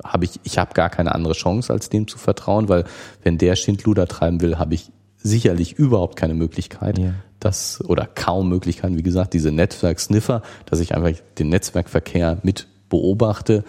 Habe 0.04 0.26
ich, 0.26 0.40
ich 0.44 0.58
habe 0.58 0.74
gar 0.74 0.90
keine 0.90 1.16
andere 1.16 1.34
Chance, 1.34 1.74
als 1.74 1.90
dem 1.90 2.08
zu 2.08 2.18
vertrauen, 2.18 2.70
weil 2.70 2.86
wenn 3.24 3.38
der 3.38 3.56
Schindluder 3.56 4.08
treiben 4.08 4.42
will, 4.42 4.58
habe 4.58 4.76
ich 4.76 4.92
sicherlich 5.18 5.74
überhaupt 5.74 6.16
keine 6.16 6.36
Möglichkeit, 6.36 7.00
ja. 7.00 7.14
das 7.40 7.84
oder 7.84 8.06
kaum 8.06 8.50
Möglichkeiten, 8.50 8.98
wie 8.98 9.04
gesagt, 9.04 9.34
diese 9.34 9.52
Netzwerksniffer, 9.52 10.44
dass 10.66 10.80
ich 10.80 10.96
einfach 10.96 11.12
den 11.38 11.50
Netzwerkverkehr 11.50 12.38
mit 12.44 12.68
beobachte, 12.90 13.64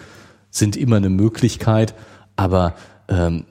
sind 0.51 0.77
immer 0.77 0.97
eine 0.97 1.09
Möglichkeit, 1.09 1.95
aber 2.35 2.75
ähm, 3.09 3.45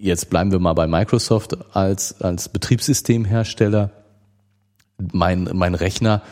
jetzt 0.00 0.28
bleiben 0.28 0.50
wir 0.50 0.58
mal 0.58 0.74
bei 0.74 0.86
Microsoft 0.86 1.56
als, 1.74 2.20
als 2.20 2.48
Betriebssystemhersteller. 2.48 3.90
Mein, 5.12 5.48
mein 5.52 5.74
Rechner 5.74 6.22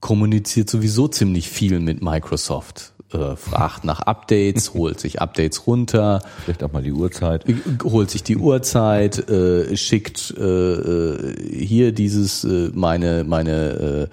kommuniziert 0.00 0.70
sowieso 0.70 1.08
ziemlich 1.08 1.48
viel 1.48 1.80
mit 1.80 2.02
Microsoft. 2.02 2.92
Äh, 3.12 3.36
fragt 3.36 3.84
nach 3.84 4.00
Updates, 4.00 4.74
holt 4.74 4.98
sich 4.98 5.20
Updates 5.20 5.66
runter. 5.66 6.22
Vielleicht 6.44 6.64
auch 6.64 6.72
mal 6.72 6.82
die 6.82 6.92
Uhrzeit. 6.92 7.48
Äh, 7.48 7.54
holt 7.84 8.10
sich 8.10 8.24
die 8.24 8.36
Uhrzeit, 8.36 9.28
äh, 9.30 9.76
schickt 9.76 10.34
äh, 10.36 10.42
äh, 10.42 11.56
hier 11.64 11.92
dieses, 11.92 12.42
äh, 12.44 12.70
meine, 12.74 13.22
meine 13.22 14.08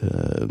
äh, 0.00 0.06
äh, 0.06 0.46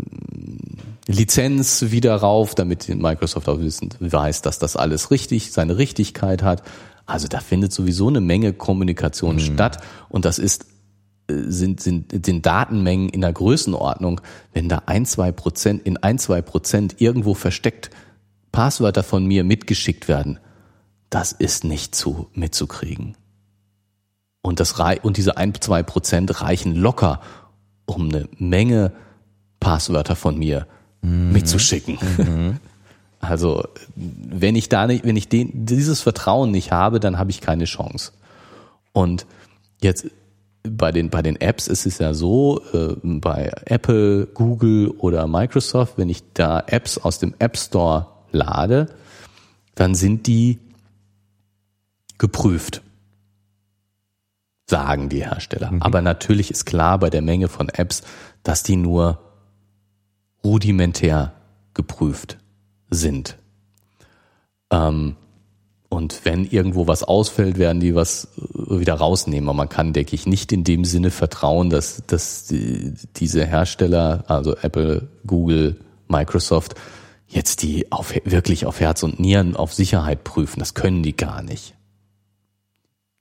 Lizenz 1.06 1.86
wieder 1.88 2.14
rauf, 2.16 2.54
damit 2.54 2.88
Microsoft 2.88 3.48
auch 3.48 3.60
wissen, 3.60 3.88
weiß, 3.98 4.42
dass 4.42 4.58
das 4.58 4.76
alles 4.76 5.10
richtig, 5.10 5.50
seine 5.50 5.78
Richtigkeit 5.78 6.42
hat. 6.42 6.62
Also 7.06 7.26
da 7.26 7.40
findet 7.40 7.72
sowieso 7.72 8.08
eine 8.08 8.20
Menge 8.20 8.52
Kommunikation 8.52 9.36
mhm. 9.36 9.40
statt 9.40 9.82
und 10.08 10.24
das 10.24 10.38
ist 10.38 10.66
sind, 11.48 11.80
sind, 11.80 12.24
sind 12.24 12.46
Datenmengen 12.46 13.08
in 13.08 13.20
der 13.20 13.32
Größenordnung, 13.32 14.20
wenn 14.52 14.68
da 14.68 14.82
ein, 14.86 15.06
zwei 15.06 15.32
Prozent, 15.32 15.86
in 15.86 15.96
ein, 15.96 16.18
zwei 16.18 16.42
Prozent 16.42 17.00
irgendwo 17.00 17.34
versteckt 17.34 17.90
Passwörter 18.52 19.02
von 19.02 19.24
mir 19.24 19.44
mitgeschickt 19.44 20.08
werden, 20.08 20.38
das 21.08 21.32
ist 21.32 21.64
nicht 21.64 21.94
zu, 21.94 22.28
mitzukriegen. 22.34 23.16
Und 24.42 24.60
das, 24.60 24.74
und 25.02 25.16
diese 25.16 25.36
ein, 25.36 25.54
zwei 25.60 25.82
Prozent 25.82 26.40
reichen 26.40 26.74
locker, 26.74 27.20
um 27.84 28.08
eine 28.08 28.28
Menge 28.38 28.92
Passwörter 29.60 30.16
von 30.16 30.38
mir 30.38 30.66
mhm. 31.02 31.32
mitzuschicken. 31.32 31.98
Mhm. 32.18 32.56
Also, 33.22 33.68
wenn 33.96 34.56
ich 34.56 34.70
da 34.70 34.86
nicht, 34.86 35.04
wenn 35.04 35.14
ich 35.14 35.28
den, 35.28 35.66
dieses 35.66 36.00
Vertrauen 36.00 36.50
nicht 36.50 36.72
habe, 36.72 37.00
dann 37.00 37.18
habe 37.18 37.30
ich 37.30 37.42
keine 37.42 37.66
Chance. 37.66 38.12
Und 38.92 39.26
jetzt 39.82 40.06
bei 40.62 40.92
den, 40.92 41.10
bei 41.10 41.22
den 41.22 41.40
Apps 41.40 41.68
ist 41.68 41.86
es 41.86 41.98
ja 41.98 42.12
so, 42.12 42.60
äh, 42.72 42.96
bei 43.02 43.50
Apple, 43.64 44.26
Google 44.26 44.90
oder 44.98 45.26
Microsoft, 45.26 45.96
wenn 45.96 46.08
ich 46.08 46.22
da 46.34 46.62
Apps 46.66 46.98
aus 46.98 47.18
dem 47.18 47.34
App 47.38 47.56
Store 47.56 48.06
lade, 48.30 48.88
dann 49.74 49.94
sind 49.94 50.26
die 50.26 50.58
geprüft, 52.18 52.82
sagen 54.66 55.08
die 55.08 55.24
Hersteller. 55.24 55.72
Mhm. 55.72 55.82
Aber 55.82 56.02
natürlich 56.02 56.50
ist 56.50 56.66
klar 56.66 56.98
bei 56.98 57.10
der 57.10 57.22
Menge 57.22 57.48
von 57.48 57.68
Apps, 57.70 58.02
dass 58.42 58.62
die 58.62 58.76
nur 58.76 59.18
rudimentär 60.44 61.32
geprüft 61.74 62.38
sind. 62.90 63.38
Ähm, 64.70 65.16
und 65.90 66.24
wenn 66.24 66.44
irgendwo 66.44 66.86
was 66.86 67.02
ausfällt, 67.02 67.58
werden 67.58 67.80
die 67.80 67.96
was 67.96 68.28
äh, 68.38 68.78
wieder 68.78 68.94
rausnehmen. 68.94 69.48
Aber 69.48 69.56
man 69.56 69.68
kann, 69.68 69.92
denke 69.92 70.14
ich, 70.14 70.24
nicht 70.24 70.52
in 70.52 70.62
dem 70.62 70.84
Sinne 70.84 71.10
vertrauen, 71.10 71.68
dass, 71.68 72.02
dass 72.06 72.46
die, 72.46 72.94
diese 73.16 73.44
Hersteller, 73.44 74.24
also 74.28 74.56
Apple, 74.56 75.08
Google, 75.26 75.80
Microsoft, 76.06 76.76
jetzt 77.26 77.62
die 77.62 77.90
auf, 77.90 78.14
wirklich 78.24 78.66
auf 78.66 78.78
Herz 78.78 79.02
und 79.02 79.18
Nieren 79.18 79.56
auf 79.56 79.74
Sicherheit 79.74 80.22
prüfen. 80.22 80.60
Das 80.60 80.74
können 80.74 81.02
die 81.02 81.16
gar 81.16 81.42
nicht. 81.42 81.74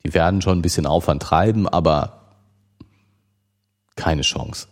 Die 0.05 0.13
werden 0.13 0.41
schon 0.41 0.59
ein 0.59 0.63
bisschen 0.63 0.85
Aufwand 0.85 1.23
treiben, 1.23 1.67
aber 1.67 2.35
keine 3.95 4.21
Chance. 4.21 4.67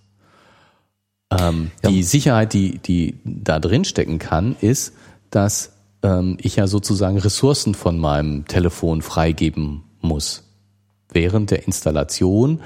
Ähm, 1.31 1.71
ja. 1.83 1.89
Die 1.89 2.03
Sicherheit, 2.03 2.53
die, 2.53 2.77
die 2.77 3.19
da 3.25 3.59
drin 3.59 3.85
stecken 3.85 4.19
kann, 4.19 4.55
ist, 4.61 4.93
dass 5.31 5.73
ähm, 6.03 6.37
ich 6.41 6.55
ja 6.57 6.67
sozusagen 6.67 7.17
Ressourcen 7.17 7.73
von 7.73 7.97
meinem 7.99 8.45
Telefon 8.45 9.01
freigeben 9.01 9.83
muss. 10.01 10.43
Während 11.11 11.51
der 11.51 11.65
Installation 11.65 12.61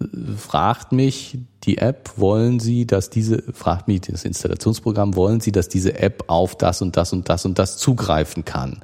äh, 0.00 0.06
fragt 0.36 0.92
mich 0.92 1.38
die 1.64 1.78
App, 1.78 2.12
wollen 2.16 2.60
Sie, 2.60 2.86
dass 2.86 3.10
diese, 3.10 3.42
fragt 3.52 3.88
mich 3.88 4.02
das 4.02 4.24
Installationsprogramm, 4.24 5.16
wollen 5.16 5.40
Sie, 5.40 5.52
dass 5.52 5.68
diese 5.68 5.98
App 5.98 6.24
auf 6.28 6.56
das 6.56 6.82
und 6.82 6.96
das 6.96 7.12
und 7.12 7.28
das 7.28 7.44
und 7.44 7.58
das 7.58 7.78
zugreifen 7.78 8.44
kann? 8.44 8.80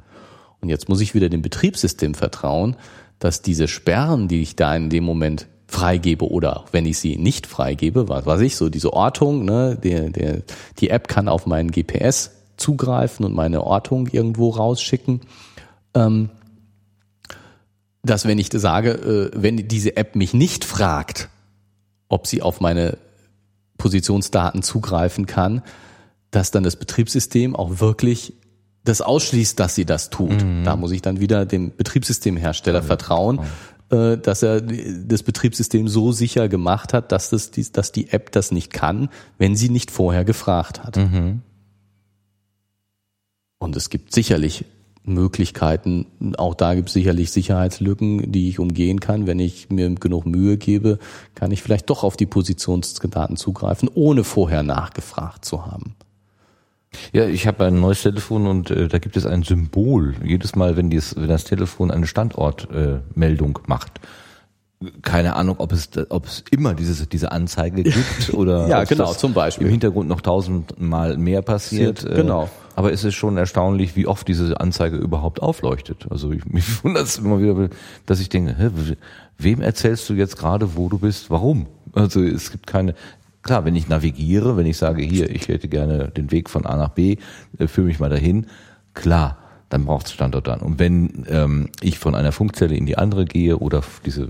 Und 0.61 0.69
jetzt 0.69 0.89
muss 0.89 1.01
ich 1.01 1.13
wieder 1.13 1.29
dem 1.29 1.41
Betriebssystem 1.41 2.13
vertrauen, 2.13 2.75
dass 3.19 3.41
diese 3.41 3.67
Sperren, 3.67 4.27
die 4.27 4.41
ich 4.41 4.55
da 4.55 4.75
in 4.75 4.89
dem 4.89 5.03
Moment 5.03 5.47
freigebe 5.67 6.29
oder 6.29 6.65
wenn 6.71 6.85
ich 6.85 6.99
sie 6.99 7.17
nicht 7.17 7.47
freigebe, 7.47 8.07
was 8.07 8.25
weiß 8.25 8.41
ich, 8.41 8.55
so 8.55 8.69
diese 8.69 8.93
Ortung, 8.93 9.43
ne, 9.43 9.77
der, 9.81 10.09
der, 10.09 10.41
die 10.79 10.89
App 10.89 11.07
kann 11.07 11.27
auf 11.27 11.45
meinen 11.45 11.71
GPS 11.71 12.31
zugreifen 12.57 13.25
und 13.25 13.33
meine 13.33 13.63
Ortung 13.63 14.07
irgendwo 14.07 14.49
rausschicken. 14.49 15.21
Ähm, 15.93 16.29
dass 18.03 18.25
wenn 18.25 18.37
ich 18.37 18.49
sage, 18.51 18.91
äh, 18.91 19.31
wenn 19.33 19.67
diese 19.67 19.95
App 19.95 20.15
mich 20.15 20.33
nicht 20.33 20.65
fragt, 20.65 21.29
ob 22.09 22.27
sie 22.27 22.41
auf 22.41 22.59
meine 22.59 22.97
Positionsdaten 23.77 24.61
zugreifen 24.61 25.25
kann, 25.25 25.61
dass 26.31 26.51
dann 26.51 26.63
das 26.63 26.75
Betriebssystem 26.75 27.55
auch 27.55 27.79
wirklich 27.79 28.33
das 28.83 29.01
ausschließt, 29.01 29.59
dass 29.59 29.75
sie 29.75 29.85
das 29.85 30.09
tut. 30.09 30.43
Mhm. 30.43 30.63
Da 30.63 30.75
muss 30.75 30.91
ich 30.91 31.01
dann 31.01 31.19
wieder 31.19 31.45
dem 31.45 31.75
Betriebssystemhersteller 31.75 32.79
ja, 32.79 32.85
vertrauen, 32.85 33.39
äh, 33.89 34.17
dass 34.17 34.43
er 34.43 34.61
das 34.61 35.23
Betriebssystem 35.23 35.87
so 35.87 36.11
sicher 36.11 36.49
gemacht 36.49 36.93
hat, 36.93 37.11
dass, 37.11 37.29
das, 37.29 37.51
dass 37.51 37.91
die 37.91 38.09
App 38.09 38.31
das 38.31 38.51
nicht 38.51 38.73
kann, 38.73 39.09
wenn 39.37 39.55
sie 39.55 39.69
nicht 39.69 39.91
vorher 39.91 40.25
gefragt 40.25 40.83
hat. 40.83 40.97
Mhm. 40.97 41.41
Und 43.63 43.77
es 43.77 43.89
gibt 43.89 44.13
sicherlich 44.13 44.65
Möglichkeiten. 45.05 46.05
Auch 46.37 46.53
da 46.53 46.75
gibt 46.75 46.89
es 46.89 46.93
sicherlich 46.93 47.31
Sicherheitslücken, 47.31 48.31
die 48.31 48.49
ich 48.49 48.59
umgehen 48.59 48.99
kann. 48.99 49.25
Wenn 49.25 49.39
ich 49.39 49.69
mir 49.69 49.89
genug 49.95 50.25
Mühe 50.25 50.57
gebe, 50.57 50.99
kann 51.33 51.51
ich 51.51 51.61
vielleicht 51.61 51.89
doch 51.89 52.03
auf 52.03 52.17
die 52.17 52.25
Positionsdaten 52.25 53.37
zugreifen, 53.37 53.89
ohne 53.93 54.23
vorher 54.23 54.63
nachgefragt 54.63 55.45
zu 55.45 55.65
haben. 55.65 55.95
Ja, 57.11 57.25
ich 57.25 57.47
habe 57.47 57.65
ein 57.65 57.79
neues 57.79 58.03
Telefon 58.03 58.47
und 58.47 58.69
äh, 58.69 58.87
da 58.87 58.99
gibt 58.99 59.17
es 59.17 59.25
ein 59.25 59.43
Symbol. 59.43 60.15
Jedes 60.23 60.55
Mal, 60.55 60.77
wenn, 60.77 60.89
dies, 60.89 61.15
wenn 61.15 61.29
das 61.29 61.45
Telefon 61.45 61.89
eine 61.89 62.05
Standortmeldung 62.05 63.59
äh, 63.63 63.67
macht. 63.67 63.99
Keine 65.01 65.35
Ahnung, 65.35 65.55
ob 65.59 65.71
es, 65.71 65.89
ob 66.09 66.25
es 66.25 66.43
immer 66.51 66.73
diese, 66.73 67.07
diese 67.07 67.31
Anzeige 67.31 67.83
gibt 67.83 68.33
oder 68.33 68.67
ja, 68.67 68.83
genau, 68.83 69.13
zum 69.13 69.33
Beispiel. 69.33 69.67
im 69.67 69.71
Hintergrund 69.71 70.09
noch 70.09 70.21
tausendmal 70.21 71.17
mehr 71.17 71.41
passiert. 71.41 72.03
Äh, 72.03 72.15
genau. 72.15 72.49
Aber 72.75 72.91
es 72.91 73.03
ist 73.03 73.15
schon 73.15 73.37
erstaunlich, 73.37 73.95
wie 73.95 74.07
oft 74.07 74.27
diese 74.27 74.59
Anzeige 74.59 74.97
überhaupt 74.97 75.41
aufleuchtet. 75.41 76.07
Also 76.09 76.31
ich, 76.31 76.45
mich 76.51 76.83
wundert 76.83 77.07
es 77.07 77.17
immer 77.17 77.41
wieder, 77.41 77.69
dass 78.05 78.19
ich 78.19 78.29
denke, 78.29 78.55
hä, 78.57 78.69
wem 79.37 79.61
erzählst 79.61 80.09
du 80.09 80.13
jetzt 80.13 80.37
gerade, 80.37 80.75
wo 80.75 80.89
du 80.89 80.97
bist, 80.97 81.29
warum? 81.29 81.67
Also 81.93 82.21
es 82.23 82.51
gibt 82.51 82.67
keine, 82.67 82.95
klar, 83.43 83.65
wenn 83.65 83.75
ich 83.75 83.87
navigiere, 83.87 84.57
wenn 84.57 84.65
ich 84.65 84.77
sage, 84.77 85.03
hier, 85.03 85.29
ich 85.29 85.47
hätte 85.47 85.67
gerne 85.67 86.09
den 86.09 86.31
Weg 86.31 86.49
von 86.49 86.65
A 86.65 86.75
nach 86.75 86.89
B, 86.89 87.17
äh, 87.59 87.67
führe 87.67 87.87
mich 87.87 87.99
mal 87.99 88.09
dahin, 88.09 88.47
klar, 88.93 89.37
dann 89.69 89.85
braucht 89.85 90.05
es 90.05 90.13
Standort 90.13 90.47
an. 90.49 90.59
Und 90.59 90.77
wenn 90.77 91.25
ähm, 91.29 91.69
ich 91.81 91.97
von 91.97 92.13
einer 92.13 92.31
Funkzelle 92.31 92.75
in 92.75 92.85
die 92.85 92.97
andere 92.97 93.25
gehe 93.25 93.57
oder 93.57 93.81
diese 94.05 94.29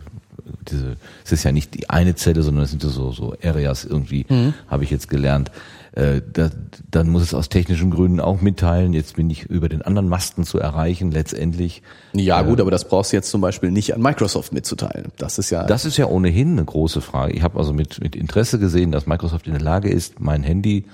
diese, 0.61 0.97
es 1.25 1.31
ist 1.31 1.43
ja 1.43 1.51
nicht 1.51 1.73
die 1.73 1.89
eine 1.89 2.15
Zelle, 2.15 2.43
sondern 2.43 2.63
es 2.63 2.71
sind 2.71 2.81
so, 2.81 3.11
so 3.11 3.35
Areas 3.43 3.85
irgendwie, 3.85 4.25
mhm. 4.29 4.53
habe 4.67 4.83
ich 4.83 4.91
jetzt 4.91 5.09
gelernt. 5.09 5.51
Äh, 5.95 6.21
da, 6.31 6.49
dann 6.89 7.09
muss 7.09 7.21
es 7.21 7.35
aus 7.35 7.49
technischen 7.49 7.91
Gründen 7.91 8.19
auch 8.19 8.41
mitteilen. 8.41 8.93
Jetzt 8.93 9.15
bin 9.15 9.29
ich 9.29 9.43
über 9.43 9.69
den 9.69 9.83
anderen 9.83 10.09
Masten 10.09 10.43
zu 10.43 10.59
erreichen, 10.59 11.11
letztendlich. 11.11 11.83
Ja, 12.13 12.41
äh, 12.41 12.45
gut, 12.45 12.59
aber 12.59 12.71
das 12.71 12.87
brauchst 12.87 13.11
du 13.11 13.17
jetzt 13.17 13.29
zum 13.29 13.41
Beispiel 13.41 13.69
nicht 13.69 13.93
an 13.93 14.01
Microsoft 14.01 14.53
mitzuteilen. 14.53 15.11
Das 15.17 15.37
ist 15.37 15.51
ja. 15.51 15.65
Das 15.65 15.85
ist 15.85 15.97
ja 15.97 16.07
ohnehin 16.07 16.53
eine 16.53 16.65
große 16.65 17.01
Frage. 17.01 17.33
Ich 17.33 17.43
habe 17.43 17.59
also 17.59 17.73
mit, 17.73 18.01
mit 18.01 18.15
Interesse 18.15 18.57
gesehen, 18.57 18.91
dass 18.91 19.05
Microsoft 19.05 19.45
in 19.45 19.53
der 19.53 19.61
Lage 19.61 19.89
ist, 19.89 20.19
mein 20.19 20.41
Handy 20.41 20.85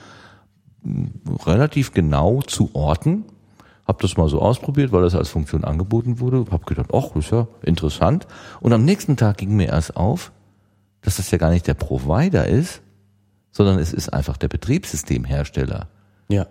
hm, 0.83 1.11
relativ 1.45 1.93
genau 1.93 2.41
zu 2.41 2.71
orten 2.73 3.23
hab 3.89 4.01
das 4.01 4.17
mal 4.17 4.29
so 4.29 4.39
ausprobiert, 4.39 4.91
weil 4.91 5.01
das 5.01 5.15
als 5.15 5.29
Funktion 5.29 5.63
angeboten 5.63 6.19
wurde. 6.19 6.45
Hab 6.51 6.67
gedacht, 6.67 6.91
ach, 6.93 7.15
ist 7.15 7.31
ja 7.31 7.47
interessant. 7.63 8.27
Und 8.61 8.71
am 8.71 8.85
nächsten 8.85 9.17
Tag 9.17 9.37
ging 9.37 9.55
mir 9.55 9.69
erst 9.69 9.97
auf, 9.97 10.31
dass 11.01 11.17
das 11.17 11.31
ja 11.31 11.39
gar 11.39 11.49
nicht 11.49 11.65
der 11.65 11.73
Provider 11.73 12.45
ist, 12.45 12.83
sondern 13.49 13.79
es 13.79 13.91
ist 13.91 14.09
einfach 14.09 14.37
der 14.37 14.47
Betriebssystemhersteller. 14.47 15.87
Ja. 16.27 16.45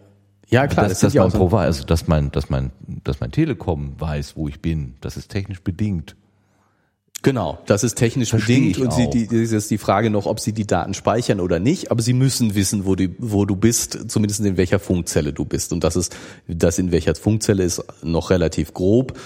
Ja, 0.49 0.67
klar, 0.67 0.89
das, 0.89 0.99
das, 0.99 1.13
das 1.13 1.23
mein 1.23 1.41
Provider, 1.41 1.61
also 1.61 1.85
dass 1.85 2.09
mein, 2.09 2.33
dass 2.33 2.51
mein, 2.51 2.73
dass 3.05 3.21
mein 3.21 3.31
Telekom 3.31 3.95
weiß, 4.01 4.37
wo 4.37 4.49
ich 4.49 4.61
bin. 4.61 4.97
Das 5.01 5.17
ist 5.17 5.29
technisch 5.29 5.63
bedingt. 5.63 6.17
Genau, 7.23 7.59
das 7.67 7.83
ist 7.83 7.97
technisch 7.97 8.31
Versteh 8.31 8.61
bedingt 8.61 8.79
und 8.79 8.93
sie, 8.93 9.11
die, 9.11 9.27
das 9.27 9.51
ist 9.51 9.71
die 9.73 9.79
Frage 9.79 10.09
noch, 10.09 10.27
ob 10.27 10.39
sie 10.39 10.53
die 10.53 10.67
Daten 10.67 10.95
speichern 10.95 11.41
oder 11.41 11.59
nicht, 11.59 11.91
aber 11.91 12.01
sie 12.01 12.13
müssen 12.13 12.55
wissen, 12.55 12.87
wo 12.87 12.95
du, 12.95 13.09
wo 13.19 13.45
du 13.45 13.57
bist, 13.57 14.09
zumindest 14.09 14.41
in 14.41 14.57
welcher 14.57 14.79
Funkzelle 14.79 15.33
du 15.33 15.45
bist. 15.45 15.73
Und 15.73 15.83
das 15.83 15.97
ist, 15.97 16.17
das 16.47 16.79
in 16.79 16.93
welcher 16.93 17.17
Funkzelle 17.17 17.65
ist 17.65 17.83
noch 18.03 18.31
relativ 18.31 18.73
grob. 18.73 19.19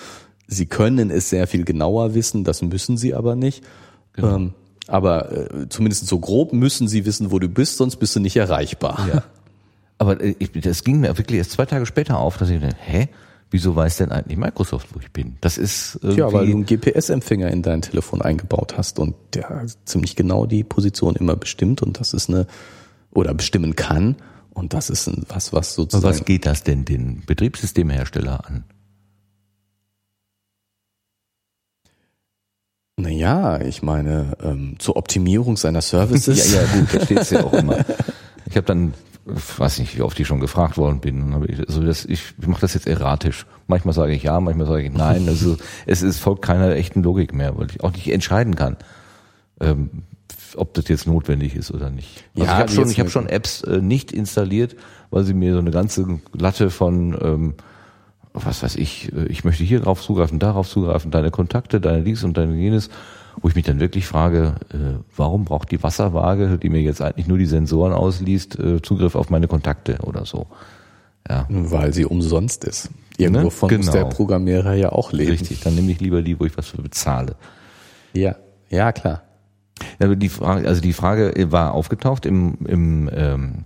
Sie 0.46 0.66
können 0.66 1.10
es 1.10 1.28
sehr 1.28 1.46
viel 1.46 1.64
genauer 1.64 2.14
wissen, 2.14 2.44
das 2.44 2.62
müssen 2.62 2.96
sie 2.96 3.12
aber 3.12 3.36
nicht. 3.36 3.62
Genau. 4.14 4.36
Ähm, 4.36 4.54
aber 4.88 5.30
äh, 5.32 5.68
zumindest 5.68 6.06
so 6.06 6.18
grob 6.18 6.54
müssen 6.54 6.88
sie 6.88 7.04
wissen, 7.04 7.30
wo 7.30 7.38
du 7.38 7.48
bist, 7.48 7.76
sonst 7.76 7.96
bist 7.96 8.16
du 8.16 8.20
nicht 8.20 8.36
erreichbar. 8.36 9.06
Ja. 9.12 9.22
Aber 9.98 10.20
äh, 10.20 10.34
ich, 10.38 10.50
das 10.52 10.82
ging 10.82 11.00
mir 11.00 11.16
wirklich 11.18 11.38
erst 11.38 11.52
zwei 11.52 11.66
Tage 11.66 11.84
später 11.86 12.18
auf, 12.18 12.38
dass 12.38 12.48
ich 12.48 12.60
dachte, 12.60 12.76
hä? 12.80 13.08
Wieso 13.52 13.76
weiß 13.76 13.98
denn 13.98 14.12
eigentlich 14.12 14.38
Microsoft, 14.38 14.88
wo 14.94 15.00
ich 15.00 15.12
bin? 15.12 15.36
Das 15.42 15.58
ist 15.58 15.98
irgendwie 16.00 16.20
Ja, 16.20 16.32
weil 16.32 16.46
du 16.46 16.52
einen 16.52 16.64
GPS-Empfänger 16.64 17.50
in 17.50 17.60
dein 17.60 17.82
Telefon 17.82 18.22
eingebaut 18.22 18.78
hast 18.78 18.98
und 18.98 19.14
der 19.34 19.66
ziemlich 19.84 20.16
genau 20.16 20.46
die 20.46 20.64
Position 20.64 21.16
immer 21.16 21.36
bestimmt 21.36 21.82
und 21.82 22.00
das 22.00 22.14
ist 22.14 22.30
eine 22.30 22.46
oder 23.12 23.34
bestimmen 23.34 23.76
kann 23.76 24.16
und 24.54 24.72
das 24.72 24.88
ist 24.88 25.06
ein, 25.06 25.26
was 25.28 25.52
was 25.52 25.74
sozusagen. 25.74 26.02
Aber 26.02 26.14
was 26.14 26.24
geht 26.24 26.46
das 26.46 26.62
denn 26.62 26.86
den 26.86 27.22
Betriebssystemhersteller 27.26 28.46
an? 28.46 28.64
Naja, 32.96 33.60
ich 33.60 33.82
meine, 33.82 34.36
ähm, 34.42 34.76
zur 34.78 34.96
Optimierung 34.96 35.58
seiner 35.58 35.82
Services. 35.82 36.52
ja, 36.54 36.62
ja, 36.62 36.68
gut, 36.72 36.94
da 36.94 37.04
steht's 37.04 37.30
ja 37.30 37.44
auch 37.44 37.52
immer. 37.52 37.84
Ich 38.44 38.56
habe 38.56 38.66
dann 38.66 38.92
weiß 39.24 39.78
nicht, 39.78 39.96
wie 39.96 40.02
oft 40.02 40.18
ich 40.18 40.26
schon 40.26 40.40
gefragt 40.40 40.76
worden 40.76 41.00
bin. 41.00 41.34
Also 41.66 41.82
das, 41.82 42.04
ich, 42.04 42.34
mache 42.44 42.60
das 42.60 42.74
jetzt 42.74 42.86
erratisch. 42.86 43.46
Manchmal 43.66 43.94
sage 43.94 44.12
ich 44.12 44.24
ja, 44.24 44.40
manchmal 44.40 44.66
sage 44.66 44.84
ich 44.84 44.92
nein. 44.92 45.28
Also 45.28 45.56
es 45.86 46.02
ist 46.02 46.18
folgt 46.18 46.42
keiner 46.42 46.74
echten 46.74 47.02
Logik 47.02 47.32
mehr, 47.32 47.56
weil 47.56 47.68
ich 47.70 47.82
auch 47.82 47.92
nicht 47.92 48.10
entscheiden 48.10 48.56
kann, 48.56 48.76
ähm, 49.60 50.04
ob 50.56 50.74
das 50.74 50.88
jetzt 50.88 51.06
notwendig 51.06 51.54
ist 51.54 51.70
oder 51.70 51.90
nicht. 51.90 52.24
Also 52.34 52.46
ja, 52.46 52.54
ich 52.54 52.60
habe 52.60 52.72
schon, 52.72 52.90
ich 52.90 53.00
hab 53.00 53.10
schon 53.10 53.28
Apps 53.28 53.62
äh, 53.62 53.80
nicht 53.80 54.12
installiert, 54.12 54.76
weil 55.10 55.24
sie 55.24 55.34
mir 55.34 55.52
so 55.52 55.60
eine 55.60 55.70
ganze 55.70 56.20
Latte 56.32 56.70
von 56.70 57.16
ähm, 57.22 57.54
was 58.34 58.62
weiß 58.62 58.76
ich, 58.76 59.12
äh, 59.12 59.26
ich 59.26 59.44
möchte 59.44 59.64
hier 59.64 59.80
drauf 59.80 60.02
zugreifen, 60.02 60.38
darauf 60.38 60.68
zugreifen, 60.68 61.10
deine 61.10 61.30
Kontakte, 61.30 61.80
deine 61.80 62.02
dies 62.02 62.24
und 62.24 62.36
deine 62.36 62.54
jenes 62.54 62.90
wo 63.40 63.48
ich 63.48 63.54
mich 63.54 63.64
dann 63.64 63.80
wirklich 63.80 64.06
frage, 64.06 64.54
äh, 64.72 65.00
warum 65.16 65.44
braucht 65.44 65.70
die 65.70 65.82
Wasserwaage, 65.82 66.58
die 66.58 66.68
mir 66.68 66.82
jetzt 66.82 67.00
eigentlich 67.00 67.26
nur 67.26 67.38
die 67.38 67.46
Sensoren 67.46 67.92
ausliest, 67.92 68.58
äh, 68.58 68.82
Zugriff 68.82 69.14
auf 69.14 69.30
meine 69.30 69.48
Kontakte 69.48 69.98
oder 70.02 70.26
so? 70.26 70.46
Ja. 71.28 71.46
Weil 71.48 71.94
sie 71.94 72.04
umsonst 72.04 72.64
ist. 72.64 72.90
Irgendwo 73.16 73.44
ne? 73.44 73.50
von 73.50 73.68
genau. 73.68 73.84
muss 73.84 73.92
der 73.92 74.04
Programmierer 74.06 74.74
ja 74.74 74.90
auch 74.90 75.12
leben. 75.12 75.30
Richtig, 75.30 75.60
dann 75.60 75.74
nehme 75.74 75.92
ich 75.92 76.00
lieber 76.00 76.22
die, 76.22 76.38
wo 76.38 76.44
ich 76.44 76.56
was 76.56 76.68
für 76.68 76.82
bezahle. 76.82 77.36
Ja, 78.12 78.36
ja 78.68 78.92
klar. 78.92 79.22
Ja, 80.00 80.14
die 80.14 80.28
Frage, 80.28 80.68
also 80.68 80.80
die 80.80 80.92
Frage 80.92 81.32
war 81.50 81.72
aufgetaucht 81.72 82.26
im, 82.26 82.58
im 82.66 83.10
ähm, 83.12 83.64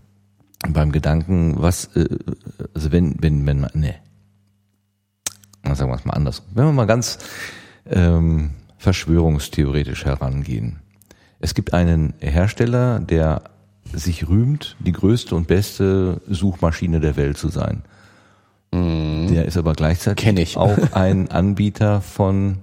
beim 0.68 0.92
Gedanken, 0.92 1.54
was, 1.58 1.96
äh, 1.96 2.08
also 2.74 2.92
wenn, 2.92 3.16
wenn, 3.20 3.46
wenn 3.46 3.60
man, 3.60 3.70
ne, 3.74 3.94
sagen 5.74 5.90
wir 5.90 5.96
es 5.96 6.04
mal 6.04 6.14
anders. 6.14 6.42
Wenn 6.54 6.64
man 6.66 6.74
mal 6.74 6.86
ganz 6.86 7.18
ähm, 7.90 8.50
verschwörungstheoretisch 8.86 10.04
herangehen. 10.04 10.78
Es 11.40 11.54
gibt 11.54 11.74
einen 11.74 12.14
Hersteller, 12.20 13.00
der 13.00 13.42
sich 13.92 14.28
rühmt, 14.28 14.76
die 14.78 14.92
größte 14.92 15.34
und 15.34 15.48
beste 15.48 16.20
Suchmaschine 16.28 17.00
der 17.00 17.16
Welt 17.16 17.36
zu 17.36 17.48
sein. 17.48 17.82
Mm. 18.70 19.26
Der 19.26 19.44
ist 19.44 19.56
aber 19.56 19.72
gleichzeitig 19.72 20.56
auch 20.56 20.78
ein 20.92 21.32
Anbieter 21.32 22.00
von, 22.00 22.58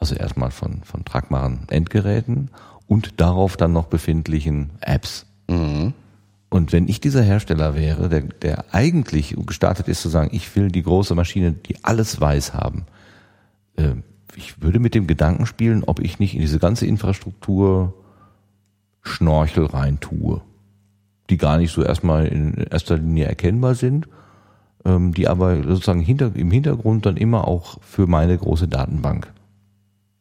also 0.00 0.16
erstmal 0.16 0.50
von, 0.50 0.82
von 0.82 1.04
tragbaren 1.04 1.60
Endgeräten 1.68 2.50
und 2.88 3.20
darauf 3.20 3.56
dann 3.56 3.72
noch 3.72 3.86
befindlichen 3.86 4.70
Apps. 4.80 5.24
Mm. 5.46 5.90
Und 6.50 6.72
wenn 6.72 6.88
ich 6.88 7.00
dieser 7.00 7.22
Hersteller 7.22 7.76
wäre, 7.76 8.08
der, 8.08 8.22
der 8.22 8.64
eigentlich 8.74 9.36
gestartet 9.46 9.86
ist 9.86 10.02
zu 10.02 10.08
sagen, 10.08 10.30
ich 10.32 10.56
will 10.56 10.72
die 10.72 10.82
große 10.82 11.14
Maschine, 11.14 11.52
die 11.52 11.84
alles 11.84 12.20
weiß 12.20 12.54
haben, 12.54 12.86
äh, 13.76 13.94
ich 14.38 14.62
würde 14.62 14.78
mit 14.78 14.94
dem 14.94 15.08
Gedanken 15.08 15.46
spielen, 15.46 15.82
ob 15.84 15.98
ich 15.98 16.20
nicht 16.20 16.34
in 16.34 16.40
diese 16.40 16.60
ganze 16.60 16.86
Infrastruktur 16.86 17.92
Schnorchel 19.02 19.66
rein 19.66 19.98
tue, 19.98 20.40
die 21.28 21.36
gar 21.36 21.58
nicht 21.58 21.72
so 21.72 21.82
erstmal 21.82 22.26
in 22.26 22.54
erster 22.54 22.96
Linie 22.96 23.26
erkennbar 23.26 23.74
sind, 23.74 24.08
ähm, 24.84 25.12
die 25.12 25.26
aber 25.26 25.62
sozusagen 25.64 26.00
hinter, 26.00 26.30
im 26.34 26.52
Hintergrund 26.52 27.04
dann 27.04 27.16
immer 27.16 27.48
auch 27.48 27.78
für 27.82 28.06
meine 28.06 28.38
große 28.38 28.68
Datenbank 28.68 29.32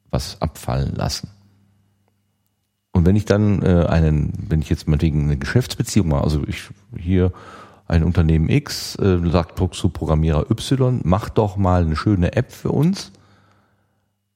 was 0.09 0.41
abfallen 0.41 0.95
lassen. 0.95 1.29
Und 2.93 3.05
wenn 3.05 3.15
ich 3.15 3.25
dann 3.25 3.61
äh, 3.61 3.85
einen, 3.85 4.33
wenn 4.49 4.61
ich 4.61 4.69
jetzt 4.69 4.87
mal 4.87 4.99
wegen 4.99 5.25
eine 5.25 5.37
Geschäftsbeziehung 5.37 6.07
mache, 6.07 6.23
also 6.23 6.43
ich 6.47 6.69
hier 6.97 7.31
ein 7.87 8.03
Unternehmen 8.03 8.49
X 8.49 8.95
äh, 8.95 9.19
sagt 9.29 9.61
zu 9.75 9.89
Programmierer 9.89 10.49
Y, 10.49 11.01
mach 11.03 11.29
doch 11.29 11.55
mal 11.55 11.83
eine 11.83 11.95
schöne 11.95 12.35
App 12.35 12.51
für 12.51 12.71
uns, 12.71 13.11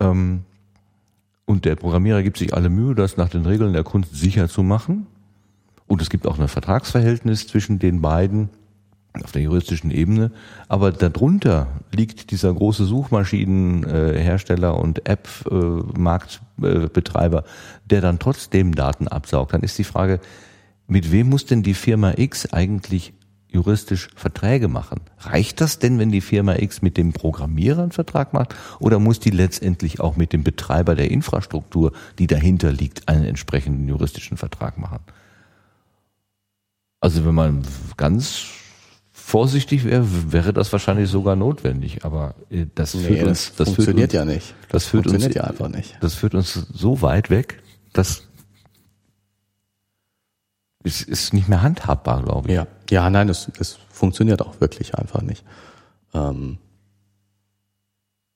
ähm, 0.02 0.44
Und 1.46 1.66
der 1.66 1.76
Programmierer 1.76 2.24
gibt 2.24 2.38
sich 2.38 2.54
alle 2.54 2.70
Mühe, 2.70 2.96
das 2.96 3.18
nach 3.18 3.28
den 3.30 3.46
Regeln 3.46 3.74
der 3.74 3.84
Kunst 3.84 4.16
sicher 4.16 4.48
zu 4.48 4.64
machen. 4.64 5.08
Und 5.88 6.02
es 6.02 6.10
gibt 6.10 6.26
auch 6.26 6.40
ein 6.40 6.48
Vertragsverhältnis 6.48 7.48
zwischen 7.48 7.80
den 7.80 8.02
beiden 8.02 8.48
auf 9.24 9.34
der 9.34 9.42
juristischen 9.42 9.92
Ebene. 9.92 10.32
Aber 10.70 10.94
darunter 10.94 11.68
liegt 11.92 12.32
dieser 12.32 12.54
große 12.54 12.86
Suchmaschinenhersteller 12.86 14.80
und 14.80 15.10
App-Marktbetreiber, 15.10 17.44
der 17.86 18.00
dann 18.00 18.20
trotzdem 18.20 18.74
Daten 18.74 19.10
absaugt. 19.10 19.54
Dann 19.54 19.64
ist 19.64 19.78
die 19.78 19.84
Frage, 19.84 20.22
mit 20.88 21.12
wem 21.12 21.28
muss 21.30 21.46
denn 21.46 21.64
die 21.64 21.74
Firma 21.74 22.14
X 22.16 22.54
eigentlich 22.54 23.12
juristisch 23.52 24.10
Verträge 24.16 24.68
machen? 24.68 25.02
Reicht 25.20 25.62
das 25.62 25.78
denn, 25.80 26.00
wenn 26.00 26.12
die 26.12 26.22
Firma 26.22 26.56
X 26.56 26.82
mit 26.82 26.98
dem 26.98 27.14
Programmierer 27.14 27.84
einen 27.84 27.92
Vertrag 27.92 28.34
macht? 28.34 28.56
Oder 28.80 28.98
muss 29.00 29.20
die 29.20 29.30
letztendlich 29.30 30.00
auch 30.00 30.16
mit 30.16 30.34
dem 30.34 30.44
Betreiber 30.44 30.96
der 30.96 31.12
Infrastruktur, 31.12 31.92
die 32.18 32.28
dahinter 32.28 32.72
liegt, 32.72 33.08
einen 33.08 33.26
entsprechenden 33.26 33.88
juristischen 33.88 34.38
Vertrag 34.38 34.78
machen? 34.78 35.00
Also 37.00 37.26
wenn 37.26 37.36
man 37.36 37.64
ganz 37.98 38.46
vorsichtig 39.12 39.86
wäre, 39.86 40.06
wäre 40.32 40.54
das 40.54 40.72
wahrscheinlich 40.72 41.10
sogar 41.10 41.36
notwendig. 41.36 42.06
Aber 42.06 42.36
äh, 42.50 42.66
das 42.76 42.94
Nee, 42.94 43.02
führt 43.04 43.22
das 43.22 43.28
uns, 43.28 43.54
das 43.56 43.70
funktioniert 43.70 44.12
führt 44.12 44.22
uns, 44.24 44.30
ja 44.30 44.34
nicht. 44.36 44.56
Das 44.70 44.86
führt 44.86 45.06
uns, 45.06 45.14
Funktioniert 45.14 45.36
ja 45.36 45.44
einfach 45.50 45.70
nicht. 45.70 45.98
das 46.02 46.14
führt 46.16 46.36
uns 46.36 46.54
so 46.54 47.02
weit 47.02 47.30
weg, 47.30 47.62
dass 47.94 48.28
es 50.84 51.02
ist 51.02 51.34
nicht 51.34 51.48
mehr 51.48 51.62
handhabbar, 51.62 52.24
glaube 52.24 52.50
ich. 52.50 52.56
Ja, 52.56 52.68
ja, 52.90 53.10
nein, 53.10 53.30
es, 53.30 53.52
es 53.60 53.78
funktioniert 53.90 54.42
auch 54.42 54.60
wirklich 54.60 54.96
einfach 54.96 55.22
nicht. 55.22 55.44
Ähm, 56.14 56.58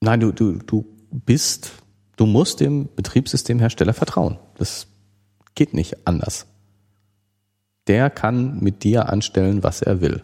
nein, 0.01 0.19
du, 0.19 0.31
du, 0.31 0.59
du 0.59 0.85
bist, 1.11 1.72
du 2.17 2.26
musst 2.26 2.59
dem 2.59 2.89
Betriebssystemhersteller 2.95 3.93
vertrauen. 3.93 4.38
Das 4.57 4.88
geht 5.55 5.73
nicht 5.73 6.07
anders. 6.07 6.45
Der 7.88 8.09
kann 8.09 8.59
mit 8.59 8.84
dir 8.84 9.09
anstellen, 9.09 9.63
was 9.63 9.81
er 9.81 10.01
will. 10.01 10.23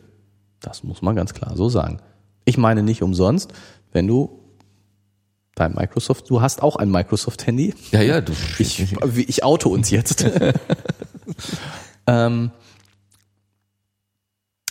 Das 0.60 0.84
muss 0.84 1.02
man 1.02 1.16
ganz 1.16 1.34
klar 1.34 1.56
so 1.56 1.70
sagen. 1.70 2.00
Ich 2.46 2.58
meine 2.58 2.84
nicht 2.84 3.02
umsonst, 3.02 3.54
wenn 3.92 4.08
du 4.08 4.40
dein 5.56 5.74
Microsoft, 5.74 6.30
du 6.30 6.42
hast 6.42 6.64
auch 6.64 6.76
ein 6.76 6.90
Microsoft-Handy. 6.90 7.74
Ja, 7.92 8.02
ja, 8.02 8.22
du, 8.22 8.34
Ich, 8.58 8.96
ich 9.16 9.44
auto 9.44 9.70
uns 9.70 9.90
jetzt. 9.90 10.26
ähm, 12.08 12.52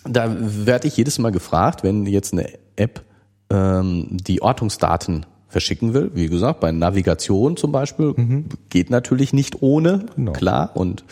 da 0.04 0.34
werde 0.38 0.88
ich 0.88 0.96
jedes 0.96 1.18
Mal 1.18 1.30
gefragt, 1.32 1.82
wenn 1.82 2.06
jetzt 2.06 2.32
eine 2.32 2.48
App 2.76 3.04
ähm, 3.50 4.06
die 4.10 4.40
Ortungsdaten 4.42 5.26
verschicken 5.48 5.94
will, 5.94 6.12
wie 6.14 6.28
gesagt, 6.28 6.60
bei 6.60 6.70
Navigation 6.72 7.56
zum 7.56 7.72
Beispiel, 7.72 8.44
geht 8.68 8.88
natürlich 8.90 9.32
nicht 9.32 9.62
ohne, 9.62 10.06
Genau. 10.16 10.32
klar. 10.32 10.70
Und 10.74 11.04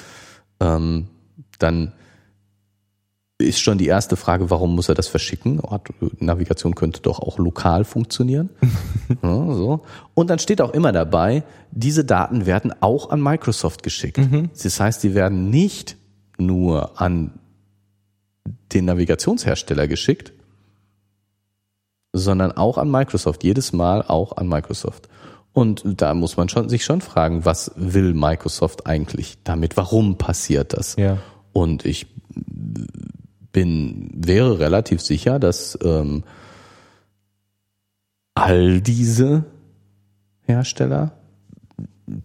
ähm, 0.60 1.08
dann 1.58 1.92
ist 3.40 3.60
schon 3.60 3.78
die 3.78 3.86
erste 3.86 4.16
Frage, 4.16 4.48
warum 4.50 4.74
muss 4.74 4.88
er 4.88 4.94
das 4.94 5.06
verschicken? 5.08 5.60
Ort, 5.60 5.88
Navigation 6.20 6.74
könnte 6.74 7.02
doch 7.02 7.18
auch 7.20 7.38
lokal 7.38 7.84
funktionieren. 7.84 8.50
ja, 9.22 9.52
so. 9.52 9.82
Und 10.14 10.30
dann 10.30 10.38
steht 10.38 10.60
auch 10.60 10.72
immer 10.72 10.92
dabei, 10.92 11.42
diese 11.72 12.04
Daten 12.04 12.46
werden 12.46 12.72
auch 12.80 13.10
an 13.10 13.20
Microsoft 13.22 13.82
geschickt. 13.82 14.18
Das 14.62 14.80
heißt, 14.80 15.02
die 15.02 15.14
werden 15.14 15.50
nicht 15.50 15.96
nur 16.38 17.00
an 17.00 17.38
den 18.72 18.86
Navigationshersteller 18.86 19.88
geschickt, 19.88 20.32
sondern 22.12 22.52
auch 22.52 22.78
an 22.78 22.90
Microsoft. 22.90 23.44
Jedes 23.44 23.72
Mal 23.72 24.02
auch 24.02 24.36
an 24.36 24.48
Microsoft. 24.48 25.08
Und 25.52 25.82
da 25.84 26.14
muss 26.14 26.36
man 26.36 26.48
schon, 26.48 26.68
sich 26.68 26.84
schon 26.84 27.00
fragen, 27.00 27.44
was 27.44 27.72
will 27.74 28.14
Microsoft 28.14 28.86
eigentlich 28.86 29.38
damit? 29.44 29.76
Warum 29.76 30.16
passiert 30.16 30.72
das? 30.72 30.96
Ja. 30.96 31.18
Und 31.52 31.84
ich 31.84 32.06
bin, 33.52 34.10
wäre 34.14 34.58
relativ 34.58 35.00
sicher, 35.00 35.38
dass 35.38 35.78
ähm, 35.82 36.22
all 38.34 38.80
diese 38.80 39.44
Hersteller 40.42 41.12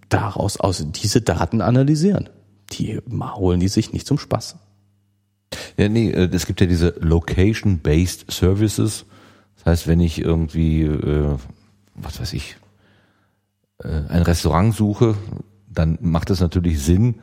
daraus 0.10 0.58
aus 0.58 0.86
diese 0.92 1.22
Daten 1.22 1.62
analysieren. 1.62 2.30
Die 2.72 3.00
holen 3.00 3.60
die 3.60 3.68
sich 3.68 3.94
nicht 3.94 4.08
zum 4.08 4.18
Spaß. 4.18 4.56
Ja, 5.78 5.90
nee, 5.90 6.10
äh, 6.10 6.30
es 6.32 6.46
gibt 6.46 6.62
ja 6.62 6.68
diese 6.68 6.96
Location-Based 7.00 8.32
Services. 8.32 9.06
Das 9.58 9.66
heißt, 9.66 9.88
wenn 9.88 10.00
ich 10.00 10.20
irgendwie, 10.20 10.84
äh, 10.84 11.36
was 11.96 12.20
weiß 12.20 12.34
ich, 12.34 12.58
äh, 13.84 13.88
ein 13.88 14.24
Restaurant 14.24 14.76
suche, 14.76 15.16
dann 15.70 15.98
macht 16.02 16.30
es 16.30 16.40
natürlich 16.40 16.82
Sinn, 16.82 17.16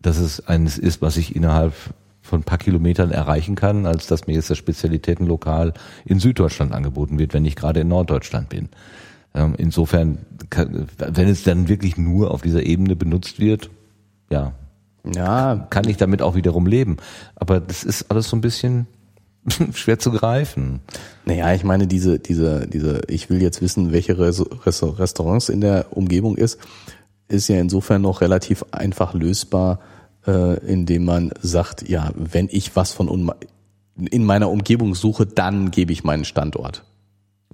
dass 0.00 0.18
es 0.18 0.46
eines 0.46 0.78
ist, 0.78 1.02
was 1.02 1.16
ich 1.16 1.36
innerhalb 1.36 1.74
von 2.22 2.40
ein 2.40 2.44
paar 2.44 2.58
Kilometern 2.58 3.10
erreichen 3.10 3.54
kann, 3.54 3.86
als 3.86 4.06
dass 4.06 4.26
mir 4.26 4.34
jetzt 4.34 4.50
das 4.50 4.58
Spezialitätenlokal 4.58 5.74
in 6.04 6.20
Süddeutschland 6.20 6.72
angeboten 6.72 7.18
wird, 7.18 7.34
wenn 7.34 7.44
ich 7.44 7.56
gerade 7.56 7.80
in 7.80 7.88
Norddeutschland 7.88 8.48
bin. 8.48 8.68
Ähm, 9.34 9.54
Insofern, 9.58 10.18
wenn 10.50 11.28
es 11.28 11.42
dann 11.42 11.68
wirklich 11.68 11.96
nur 11.96 12.30
auf 12.30 12.42
dieser 12.42 12.62
Ebene 12.62 12.96
benutzt 12.96 13.40
wird, 13.40 13.70
ja, 14.30 14.52
Ja, 15.04 15.66
kann 15.70 15.88
ich 15.88 15.96
damit 15.96 16.22
auch 16.22 16.34
wiederum 16.34 16.66
leben. 16.66 16.96
Aber 17.36 17.60
das 17.60 17.84
ist 17.84 18.10
alles 18.10 18.28
so 18.28 18.36
ein 18.36 18.40
bisschen 18.40 18.86
schwer 19.72 19.98
zu 19.98 20.10
greifen. 20.10 20.80
Naja, 21.24 21.52
ich 21.54 21.64
meine, 21.64 21.86
diese, 21.86 22.18
diese, 22.18 22.66
diese, 22.66 23.02
ich 23.08 23.30
will 23.30 23.40
jetzt 23.40 23.62
wissen, 23.62 23.92
welche 23.92 24.18
Res 24.18 24.44
Res 24.66 24.82
Restaurants 24.98 25.48
in 25.48 25.60
der 25.60 25.96
Umgebung 25.96 26.36
ist, 26.36 26.58
ist 27.28 27.48
ja 27.48 27.58
insofern 27.58 28.02
noch 28.02 28.20
relativ 28.20 28.64
einfach 28.72 29.14
lösbar, 29.14 29.80
äh, 30.26 30.58
indem 30.66 31.04
man 31.04 31.30
sagt, 31.40 31.88
ja, 31.88 32.10
wenn 32.14 32.48
ich 32.50 32.76
was 32.76 32.92
von 32.92 33.32
in 34.10 34.24
meiner 34.24 34.50
Umgebung 34.50 34.94
suche, 34.94 35.26
dann 35.26 35.70
gebe 35.70 35.92
ich 35.92 36.04
meinen 36.04 36.24
Standort. 36.24 36.84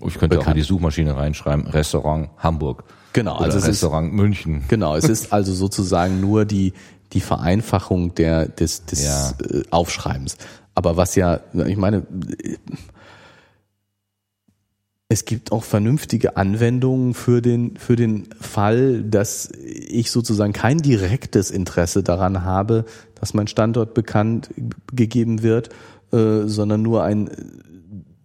Ich 0.05 0.15
könnte 0.15 0.37
auch 0.37 0.41
in 0.41 0.41
Bekannt. 0.41 0.57
die 0.59 0.63
Suchmaschine 0.63 1.17
reinschreiben, 1.17 1.67
Restaurant 1.69 2.29
Hamburg. 2.39 2.85
Genau, 3.13 3.37
also 3.37 3.57
es 3.57 3.65
ist- 3.65 3.71
Restaurant 3.71 4.13
München. 4.13 4.65
Genau, 4.69 4.95
es 4.95 5.09
ist 5.09 5.33
also 5.33 5.53
sozusagen 5.55 6.21
nur 6.21 6.45
die, 6.45 6.75
die 7.13 7.21
Vereinfachung 7.21 8.15
der, 8.15 8.49
des, 8.49 8.85
des 8.87 9.05
Ja. 9.05 9.31
äh, 9.51 9.63
Aufschreibens. 9.71 10.37
Aber 10.75 10.97
was 10.97 11.15
ja, 11.15 11.41
ich 11.67 11.77
meine, 11.77 12.07
äh, 12.43 12.57
es 15.09 15.25
gibt 15.25 15.53
auch 15.53 15.63
vernünftige 15.63 16.37
Anwendungen 16.37 17.15
für 17.15 17.41
den, 17.41 17.77
für 17.77 17.95
den 17.95 18.29
Fall, 18.41 19.05
dass 19.05 19.51
ich 19.53 20.11
sozusagen 20.11 20.53
kein 20.53 20.79
direktes 20.79 21.51
Interesse 21.53 22.03
daran 22.03 22.43
habe, 22.45 22.85
dass 23.15 23.33
mein 23.33 23.47
Standort 23.47 23.95
bekannt 23.95 24.51
gegeben 24.93 25.43
wird, 25.43 25.71
äh, 26.13 26.43
sondern 26.47 26.83
nur 26.83 27.05
ein 27.05 27.31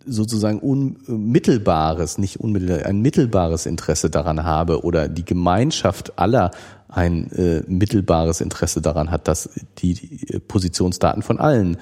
sozusagen 0.05 0.59
unmittelbares, 0.59 2.17
nicht 2.17 2.39
unmittelbar, 2.39 2.85
ein 2.87 3.01
mittelbares 3.01 3.67
Interesse 3.67 4.09
daran 4.09 4.43
habe 4.43 4.83
oder 4.83 5.07
die 5.07 5.23
Gemeinschaft 5.23 6.17
aller 6.17 6.49
ein 6.91 7.31
äh, 7.31 7.63
mittelbares 7.67 8.41
Interesse 8.41 8.81
daran 8.81 9.11
hat, 9.11 9.27
dass 9.27 9.49
die, 9.79 9.93
die 9.93 10.39
Positionsdaten 10.39 11.23
von 11.23 11.39
allen 11.39 11.77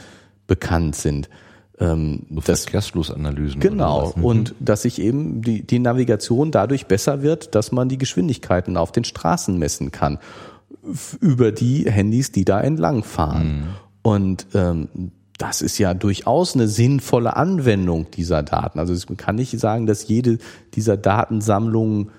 bekannt 0.48 0.95
sind. 0.95 1.30
Ähm, 1.80 2.26
das, 2.45 2.64
Verkehrsflussanalysen. 2.64 3.60
genau. 3.60 4.14
Mhm. 4.15 4.26
Und 4.26 4.56
dass 4.60 4.84
sich 4.84 5.02
eben 5.02 5.41
die, 5.41 5.64
die 5.65 5.80
Navigation 5.80 6.52
dadurch 6.52 6.88
besser 6.88 7.22
wird, 7.22 7.56
dass 7.56 7.72
man 7.72 7.90
die 7.90 7.98
Geschwindigkeiten 7.98 8.77
auf 8.77 8.91
den 8.91 9.03
Straßen 9.03 9.57
messen 9.57 9.91
kann. 9.91 10.19
Über 11.19 11.52
die 11.52 11.90
Handys, 11.90 12.31
die 12.31 12.45
da 12.45 12.61
entlang 12.61 13.03
fahren. 13.03 13.69
Und 14.02 14.48
ähm, 14.53 15.11
das 15.38 15.61
ist 15.61 15.77
ja 15.77 15.94
durchaus 15.94 16.53
eine 16.53 16.68
sinnvolle 16.68 17.36
Anwendung 17.36 18.11
dieser 18.11 18.44
Daten. 18.44 18.77
Also 18.77 18.94
man 19.07 19.18
kann 19.18 19.36
nicht 19.36 19.57
sagen, 19.57 19.86
dass 19.88 20.07
jede 20.07 20.38
dieser 20.73 20.98
Datensammlungen 20.98 22.10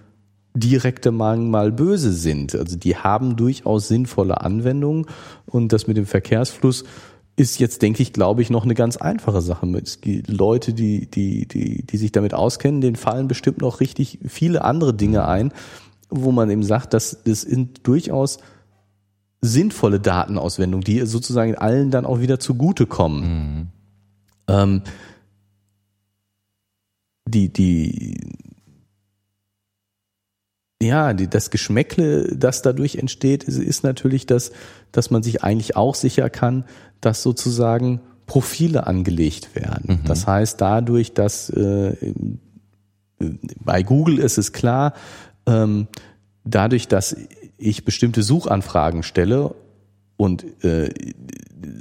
direkte 0.54 1.10
mal 1.10 1.72
böse 1.72 2.12
sind. 2.12 2.54
Also 2.54 2.76
die 2.76 2.96
haben 2.96 3.36
durchaus 3.36 3.88
sinnvolle 3.88 4.40
Anwendungen 4.40 5.06
und 5.46 5.72
das 5.72 5.86
mit 5.86 5.96
dem 5.96 6.06
Verkehrsfluss 6.06 6.84
ist 7.36 7.58
jetzt, 7.58 7.80
denke 7.80 8.02
ich, 8.02 8.12
glaube 8.12 8.42
ich, 8.42 8.50
noch 8.50 8.64
eine 8.64 8.74
ganz 8.74 8.96
einfache 8.96 9.40
Sache. 9.40 9.66
Es 9.82 10.00
gibt 10.00 10.28
Leute, 10.28 10.74
die, 10.74 11.10
die, 11.10 11.46
die, 11.46 11.86
die 11.86 11.96
sich 11.96 12.12
damit 12.12 12.34
auskennen, 12.34 12.80
denen 12.80 12.96
fallen 12.96 13.28
bestimmt 13.28 13.62
noch 13.62 13.80
richtig 13.80 14.18
viele 14.26 14.64
andere 14.64 14.92
Dinge 14.92 15.26
ein, 15.26 15.52
wo 16.10 16.32
man 16.32 16.50
eben 16.50 16.62
sagt, 16.62 16.92
dass 16.92 17.22
das 17.24 17.42
sind 17.42 17.86
durchaus 17.86 18.38
sinnvolle 19.40 20.00
Datenauswendungen, 20.00 20.84
die 20.84 21.06
sozusagen 21.06 21.54
allen 21.54 21.90
dann 21.90 22.04
auch 22.04 22.20
wieder 22.20 22.40
zugutekommen. 22.40 23.72
Ähm, 24.48 24.82
die, 27.26 27.50
die, 27.50 28.18
ja, 30.82 31.12
die, 31.12 31.28
das 31.28 31.50
Geschmäckle, 31.50 32.34
das 32.34 32.62
dadurch 32.62 32.96
entsteht, 32.96 33.44
ist, 33.44 33.58
ist 33.58 33.84
natürlich, 33.84 34.26
dass, 34.26 34.52
dass 34.92 35.10
man 35.10 35.22
sich 35.22 35.44
eigentlich 35.44 35.76
auch 35.76 35.94
sicher 35.94 36.30
kann, 36.30 36.64
dass 37.00 37.22
sozusagen 37.22 38.00
Profile 38.26 38.86
angelegt 38.86 39.54
werden. 39.54 40.00
Das 40.04 40.26
heißt, 40.26 40.60
dadurch, 40.60 41.14
dass 41.14 41.50
äh, 41.50 41.96
bei 43.58 43.82
Google 43.82 44.18
ist 44.18 44.38
es 44.38 44.52
klar, 44.52 44.94
ähm, 45.46 45.88
dadurch, 46.44 46.88
dass 46.88 47.16
ich 47.58 47.84
bestimmte 47.84 48.22
Suchanfragen 48.22 49.02
stelle 49.02 49.54
und 50.20 50.44
äh, 50.62 50.90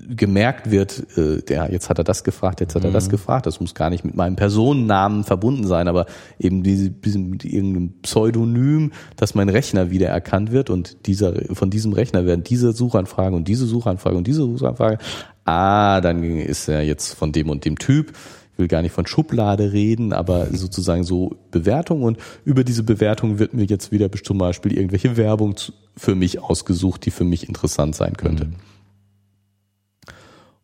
gemerkt 0.09 0.71
wird, 0.71 1.17
äh, 1.17 1.41
der 1.41 1.73
jetzt 1.73 1.89
hat 1.89 1.97
er 1.97 2.05
das 2.05 2.23
gefragt, 2.23 2.61
jetzt 2.61 2.73
hat 2.73 2.85
er 2.85 2.91
das 2.91 3.07
Mhm. 3.07 3.11
gefragt. 3.11 3.45
Das 3.45 3.59
muss 3.59 3.75
gar 3.75 3.89
nicht 3.89 4.05
mit 4.05 4.15
meinem 4.15 4.37
Personennamen 4.37 5.25
verbunden 5.25 5.67
sein, 5.67 5.89
aber 5.89 6.05
eben 6.39 6.63
diese, 6.63 6.89
diesem, 6.89 7.31
mit 7.31 7.43
irgendeinem 7.43 7.99
Pseudonym, 8.01 8.93
dass 9.17 9.35
mein 9.35 9.49
Rechner 9.49 9.91
wiedererkannt 9.91 10.53
wird 10.53 10.69
und 10.69 11.05
dieser 11.05 11.33
von 11.53 11.69
diesem 11.69 11.91
Rechner 11.91 12.25
werden 12.25 12.45
diese 12.45 12.71
Suchanfragen 12.71 13.35
und 13.35 13.49
diese 13.49 13.65
Suchanfrage 13.65 14.15
und 14.15 14.25
diese 14.25 14.43
Suchanfrage. 14.43 14.99
Ah, 15.43 15.99
dann 15.99 16.23
ist 16.23 16.69
er 16.69 16.83
jetzt 16.83 17.13
von 17.15 17.33
dem 17.33 17.49
und 17.49 17.65
dem 17.65 17.77
Typ. 17.77 18.13
Ich 18.59 18.61
will 18.61 18.67
gar 18.67 18.81
nicht 18.81 18.91
von 18.91 19.07
Schublade 19.07 19.71
reden, 19.71 20.11
aber 20.11 20.47
sozusagen 20.47 21.05
so 21.05 21.37
Bewertung 21.49 22.03
und 22.03 22.17
über 22.43 22.65
diese 22.65 22.83
Bewertung 22.83 23.39
wird 23.39 23.53
mir 23.53 23.63
jetzt 23.63 23.93
wieder 23.93 24.11
zum 24.11 24.37
Beispiel 24.37 24.73
irgendwelche 24.73 25.15
Werbung 25.15 25.55
für 25.95 26.13
mich 26.13 26.41
ausgesucht, 26.41 27.05
die 27.05 27.11
für 27.11 27.23
mich 27.23 27.47
interessant 27.47 27.95
sein 27.95 28.17
könnte. 28.17 28.51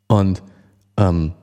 Und 0.07 0.43
ähm, 0.97 1.35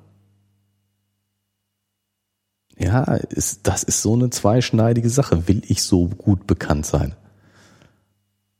ja, 2.78 3.02
ist, 3.14 3.60
das 3.62 3.82
ist 3.82 4.02
so 4.02 4.12
eine 4.12 4.28
zweischneidige 4.28 5.08
Sache. 5.08 5.48
Will 5.48 5.62
ich 5.68 5.82
so 5.82 6.08
gut 6.08 6.46
bekannt 6.46 6.84
sein? 6.84 7.14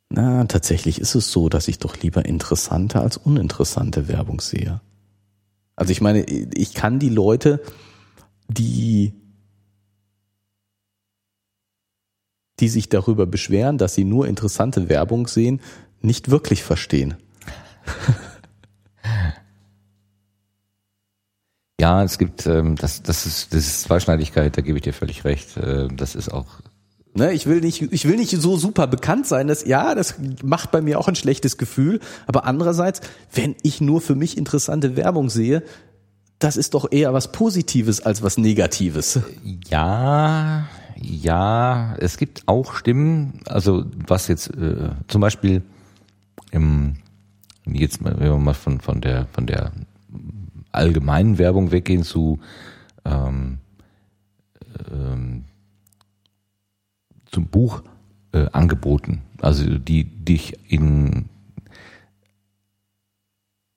Na, 0.08 0.46
tatsächlich 0.46 0.98
ist 0.98 1.14
es 1.14 1.30
so, 1.30 1.50
dass 1.50 1.68
ich 1.68 1.78
doch 1.78 1.98
lieber 1.98 2.24
interessante 2.24 3.02
als 3.02 3.18
uninteressante 3.18 4.08
Werbung 4.08 4.40
sehe. 4.40 4.80
Also 5.76 5.90
ich 5.90 6.00
meine, 6.00 6.22
ich 6.24 6.74
kann 6.74 6.98
die 6.98 7.08
Leute, 7.08 7.60
die 8.52 9.14
die 12.60 12.68
sich 12.68 12.88
darüber 12.88 13.26
beschweren, 13.26 13.76
dass 13.76 13.94
sie 13.94 14.04
nur 14.04 14.28
interessante 14.28 14.88
Werbung 14.88 15.26
sehen, 15.26 15.60
nicht 16.00 16.30
wirklich 16.30 16.62
verstehen. 16.62 17.14
Ja, 21.80 22.04
es 22.04 22.16
gibt, 22.16 22.46
ähm, 22.46 22.76
das, 22.76 23.02
das 23.02 23.26
ist, 23.26 23.52
das 23.52 23.66
ist 23.66 23.82
Zweischneidigkeit, 23.82 24.56
da 24.56 24.62
gebe 24.62 24.78
ich 24.78 24.84
dir 24.84 24.92
völlig 24.92 25.24
recht. 25.24 25.56
Äh, 25.56 25.88
das 25.88 26.14
ist 26.14 26.28
auch, 26.28 26.46
Ne, 27.14 27.32
ich 27.32 27.46
will 27.46 27.60
nicht, 27.60 27.82
ich 27.92 28.06
will 28.06 28.16
nicht 28.16 28.30
so 28.30 28.56
super 28.56 28.86
bekannt 28.86 29.26
sein, 29.26 29.48
dass 29.48 29.66
ja, 29.66 29.96
das 29.96 30.14
macht 30.44 30.70
bei 30.70 30.80
mir 30.80 31.00
auch 31.00 31.08
ein 31.08 31.16
schlechtes 31.16 31.58
Gefühl. 31.58 31.98
Aber 32.28 32.44
andererseits, 32.44 33.00
wenn 33.34 33.56
ich 33.62 33.80
nur 33.80 34.00
für 34.00 34.14
mich 34.14 34.38
interessante 34.38 34.96
Werbung 34.96 35.28
sehe, 35.28 35.64
das 36.42 36.56
ist 36.56 36.74
doch 36.74 36.90
eher 36.90 37.12
was 37.12 37.30
Positives 37.30 38.00
als 38.00 38.22
was 38.22 38.36
Negatives. 38.36 39.20
ja, 39.68 40.68
ja, 40.96 41.94
es 41.98 42.16
gibt 42.16 42.42
auch 42.46 42.74
Stimmen, 42.74 43.40
also 43.46 43.84
was 44.06 44.28
jetzt 44.28 44.48
äh, 44.56 44.90
zum 45.08 45.20
Beispiel 45.20 45.62
im, 46.50 46.96
jetzt 47.66 48.00
mal, 48.00 48.14
wenn 48.18 48.30
wir 48.30 48.36
mal 48.38 48.54
von, 48.54 48.80
von 48.80 49.00
der, 49.00 49.26
von 49.32 49.46
der 49.46 49.72
allgemeinen 50.70 51.38
Werbung 51.38 51.70
weggehen 51.70 52.02
zu, 52.02 52.40
ähm, 53.04 53.58
ähm, 54.90 55.44
zum 57.30 57.46
Buch 57.46 57.82
äh, 58.32 58.46
angeboten, 58.52 59.22
also 59.40 59.78
die 59.78 60.04
dich 60.04 60.58
in 60.70 61.28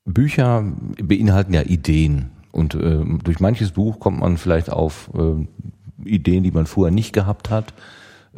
Bücher 0.06 0.64
beinhalten 1.02 1.54
ja 1.54 1.62
Ideen 1.64 2.35
und 2.56 2.74
äh, 2.76 3.04
durch 3.24 3.40
manches 3.40 3.72
Buch 3.72 4.00
kommt 4.00 4.20
man 4.20 4.38
vielleicht 4.38 4.72
auf 4.72 5.12
äh, 5.14 6.10
Ideen, 6.10 6.44
die 6.44 6.52
man 6.52 6.66
vorher 6.66 6.94
nicht 6.94 7.14
gehabt 7.14 7.50
hat. 7.50 7.74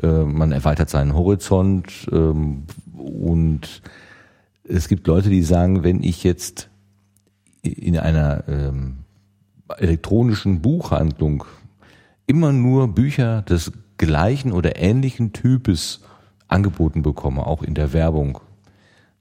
Äh, 0.01 0.23
man 0.23 0.51
erweitert 0.51 0.89
seinen 0.89 1.13
Horizont 1.13 2.07
ähm, 2.11 2.63
und 2.97 3.81
es 4.63 4.87
gibt 4.87 5.07
Leute, 5.07 5.29
die 5.29 5.43
sagen, 5.43 5.83
wenn 5.83 6.03
ich 6.03 6.23
jetzt 6.23 6.69
in 7.61 7.97
einer 7.97 8.43
ähm, 8.47 8.97
elektronischen 9.77 10.61
Buchhandlung 10.61 11.45
immer 12.25 12.51
nur 12.51 12.87
Bücher 12.89 13.43
des 13.43 13.71
gleichen 13.97 14.51
oder 14.51 14.81
ähnlichen 14.81 15.33
Types 15.33 16.01
angeboten 16.47 17.01
bekomme, 17.01 17.45
auch 17.45 17.63
in 17.63 17.73
der 17.73 17.93
Werbung, 17.93 18.39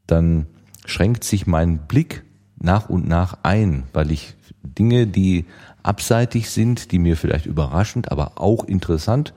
dann 0.06 0.46
schränkt 0.84 1.24
sich 1.24 1.46
mein 1.46 1.86
Blick 1.86 2.24
nach 2.58 2.88
und 2.88 3.08
nach 3.08 3.38
ein, 3.42 3.84
weil 3.92 4.10
ich 4.10 4.34
Dinge, 4.62 5.06
die 5.06 5.46
abseitig 5.82 6.50
sind, 6.50 6.90
die 6.92 6.98
mir 6.98 7.16
vielleicht 7.16 7.46
überraschend, 7.46 8.10
aber 8.10 8.32
auch 8.36 8.64
interessant 8.64 9.34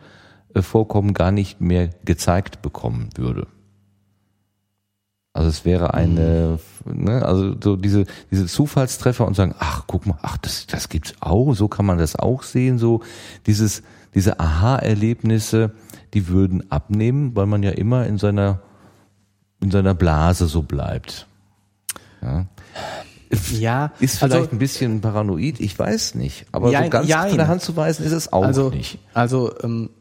äh, 0.53 0.61
vorkommen, 0.61 1.13
gar 1.13 1.31
nicht 1.31 1.61
mehr 1.61 1.89
gezeigt 2.05 2.61
bekommen 2.61 3.09
würde. 3.15 3.47
Also 5.31 5.49
es 5.49 5.63
wäre 5.63 5.93
eine, 5.93 6.59
ne, 6.85 7.23
also 7.23 7.55
so 7.63 7.75
diese 7.75 8.05
diese 8.31 8.47
Zufallstreffer 8.47 9.27
und 9.27 9.35
sagen, 9.35 9.53
ach 9.59 9.83
guck 9.85 10.07
mal, 10.07 10.17
ach 10.23 10.37
das 10.37 10.65
das 10.65 10.89
gibt's 10.89 11.13
auch, 11.19 11.53
so 11.53 11.67
kann 11.67 11.85
man 11.85 11.99
das 11.99 12.15
auch 12.15 12.41
sehen, 12.43 12.79
so 12.79 13.03
dieses 13.45 13.83
diese 14.15 14.39
Aha-Erlebnisse, 14.39 15.71
die 16.15 16.27
würden 16.29 16.71
abnehmen, 16.71 17.35
weil 17.35 17.45
man 17.45 17.61
ja 17.61 17.71
immer 17.71 18.07
in 18.07 18.17
seiner 18.17 18.59
in 19.61 19.69
seiner 19.69 19.93
Blase 19.93 20.47
so 20.47 20.63
bleibt. 20.63 21.27
Ja. 22.21 22.47
Ja, 23.51 23.93
Ist 23.99 24.18
vielleicht 24.18 24.35
also- 24.35 24.49
ein 24.51 24.57
bisschen 24.60 25.01
paranoid, 25.01 25.60
ich 25.60 25.77
weiß 25.77 26.15
nicht. 26.15 26.45
Aber 26.51 26.72
Jein, 26.72 26.85
so 26.85 26.89
ganz 26.89 27.07
jein. 27.07 27.30
von 27.30 27.38
der 27.38 27.47
Hand 27.47 27.61
zu 27.61 27.76
weisen 27.76 28.06
ist 28.06 28.11
es 28.11 28.34
auch 28.34 28.43
also, 28.43 28.69
nicht. 28.69 28.97
Also, 29.14 29.53
ähm, 29.61 29.91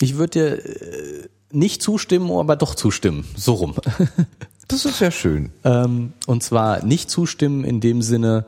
ich 0.00 0.16
würde 0.16 0.30
dir 0.30 0.64
äh, 0.64 1.28
nicht 1.52 1.80
zustimmen, 1.82 2.30
aber 2.30 2.56
doch 2.56 2.74
zustimmen. 2.74 3.24
So 3.36 3.54
rum. 3.54 3.74
Das 4.68 4.84
ist 4.84 4.98
ja 4.98 5.12
schön. 5.12 5.52
Ähm, 5.62 6.12
und 6.26 6.42
zwar 6.42 6.84
nicht 6.84 7.08
zustimmen 7.08 7.62
in 7.62 7.80
dem 7.80 8.02
Sinne, 8.02 8.46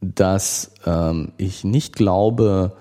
dass 0.00 0.72
ähm, 0.84 1.30
ich 1.36 1.62
nicht 1.62 1.94
glaube, 1.94 2.76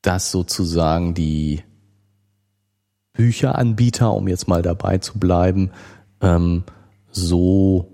dass 0.00 0.30
sozusagen 0.30 1.12
die 1.12 1.62
Bücheranbieter, 3.12 4.12
um 4.12 4.28
jetzt 4.28 4.48
mal 4.48 4.62
dabei 4.62 4.98
zu 4.98 5.18
bleiben, 5.18 5.70
ähm, 6.20 6.64
so 7.10 7.90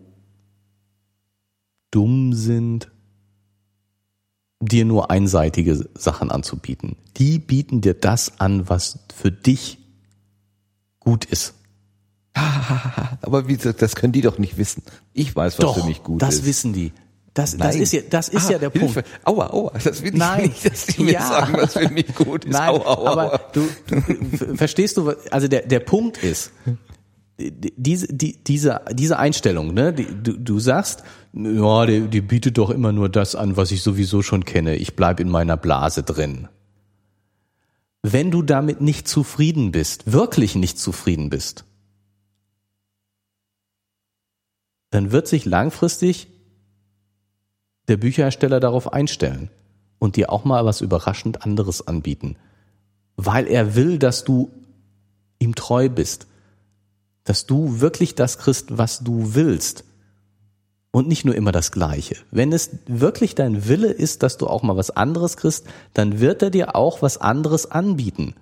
dumm 1.91 2.33
sind, 2.33 2.91
dir 4.61 4.85
nur 4.85 5.11
einseitige 5.11 5.89
Sachen 5.95 6.31
anzubieten. 6.31 6.97
Die 7.17 7.39
bieten 7.39 7.81
dir 7.81 7.95
das 7.95 8.41
an, 8.41 8.69
was 8.69 8.99
für 9.15 9.31
dich 9.33 9.79
gut 11.01 11.25
ist. 11.25 11.55
Aber 13.23 13.49
wie 13.49 13.57
gesagt, 13.57 13.81
das 13.83 13.97
können 13.97 14.13
die 14.13 14.21
doch 14.21 14.39
nicht 14.39 14.59
wissen. 14.59 14.83
Ich 15.13 15.35
weiß, 15.35 15.59
was 15.59 15.63
Doch, 15.63 15.79
für 15.79 15.87
mich 15.87 16.03
gut 16.03 16.21
das 16.21 16.37
ist. 16.37 16.47
wissen 16.47 16.73
die. 16.73 16.93
Das, 17.37 17.55
das 17.55 17.77
ist 17.77 17.93
ja, 17.93 18.01
das 18.09 18.31
ist 18.31 18.47
Ah, 18.49 18.53
ja 18.53 18.59
der 18.59 18.71
Hilfe. 18.71 19.03
Punkt. 19.03 19.09
Aua, 19.25 19.51
aua, 19.53 19.73
das 19.85 20.01
will 20.03 20.09
ich 20.15 20.19
Nein. 20.19 20.45
nicht, 20.45 20.65
dass 20.65 20.87
die 20.87 21.03
mir 21.03 21.13
Ja. 21.13 21.29
sagen, 21.29 21.53
was 21.59 21.75
für 21.75 21.89
mich 21.91 22.15
gut 22.15 22.47
ist. 22.47 22.53
Nein, 22.53 22.71
aua, 22.71 22.87
aua, 22.97 23.11
aber 23.13 23.33
aua. 23.35 23.41
du, 23.53 23.69
verstehst 24.57 24.97
du, 24.97 25.13
also 25.31 25.47
der, 25.47 25.67
der 25.67 25.81
Punkt 25.81 26.17
ist, 26.25 26.51
die- 27.39 27.75
diese, 27.77 28.07
die, 28.09 28.43
diese, 28.43 28.81
diese 28.91 29.19
Einstellung, 29.19 29.75
ne, 29.75 29.93
die, 29.93 30.07
du, 30.07 30.33
du 30.39 30.59
sagst, 30.59 31.03
ja, 31.35 31.85
die, 31.85 32.09
die 32.09 32.23
bietet 32.23 32.57
doch 32.57 32.71
immer 32.71 32.93
nur 32.93 33.11
das 33.11 33.35
an, 33.35 33.59
was 33.59 33.71
ich 33.71 33.83
sowieso 33.83 34.23
schon 34.23 34.47
kenne. 34.47 34.77
Ich 34.77 34.97
bleib 34.97 35.21
in 35.21 35.29
meiner 35.29 35.59
Blase 35.59 36.03
drin. 36.05 36.49
Wenn 38.03 38.31
du 38.31 38.41
damit 38.41 38.81
nicht 38.81 39.09
zufrieden 39.09 39.73
bist, 39.73 40.11
wirklich 40.11 40.55
nicht 40.55 40.79
zufrieden 40.79 41.29
bist, 41.29 41.67
dann 44.89 45.13
wird 45.13 45.29
sich 45.29 45.45
langfristig 45.45 46.29
der 47.89 47.97
Bücherhersteller 47.97 48.61
darauf 48.61 48.93
einstellen 48.93 49.51
und 49.99 50.17
dir 50.17 50.31
auch 50.31 50.45
mal 50.45 50.65
was 50.65 50.81
überraschend 50.81 51.45
anderes 51.45 51.87
anbieten, 51.87 52.37
weil 53.17 53.47
er 53.47 53.75
will, 53.75 53.99
dass 53.99 54.25
du 54.25 54.51
ihm 55.39 55.55
treu 55.55 55.89
bist, 55.89 56.27
dass 57.25 57.47
du 57.47 57.81
wirklich 57.81 58.15
das 58.15 58.39
kriegst, 58.39 58.79
was 58.79 59.01
du 59.01 59.35
willst 59.35 59.85
und 60.91 61.09
nicht 61.09 61.25
nur 61.25 61.35
immer 61.35 61.53
das 61.53 61.73
Gleiche. 61.73 62.17
Wenn 62.31 62.53
es 62.53 62.71
wirklich 62.87 63.35
dein 63.35 63.69
Wille 63.69 63.91
ist, 63.91 64.23
dass 64.23 64.39
du 64.39 64.47
auch 64.47 64.63
mal 64.63 64.77
was 64.77 64.91
anderes 64.91 65.37
kriegst, 65.37 65.67
dann 65.93 66.21
wird 66.21 66.43
er 66.43 66.51
dir 66.51 66.75
auch 66.75 67.03
was 67.03 67.19
anderes 67.19 67.71
anbieten. 67.71 68.35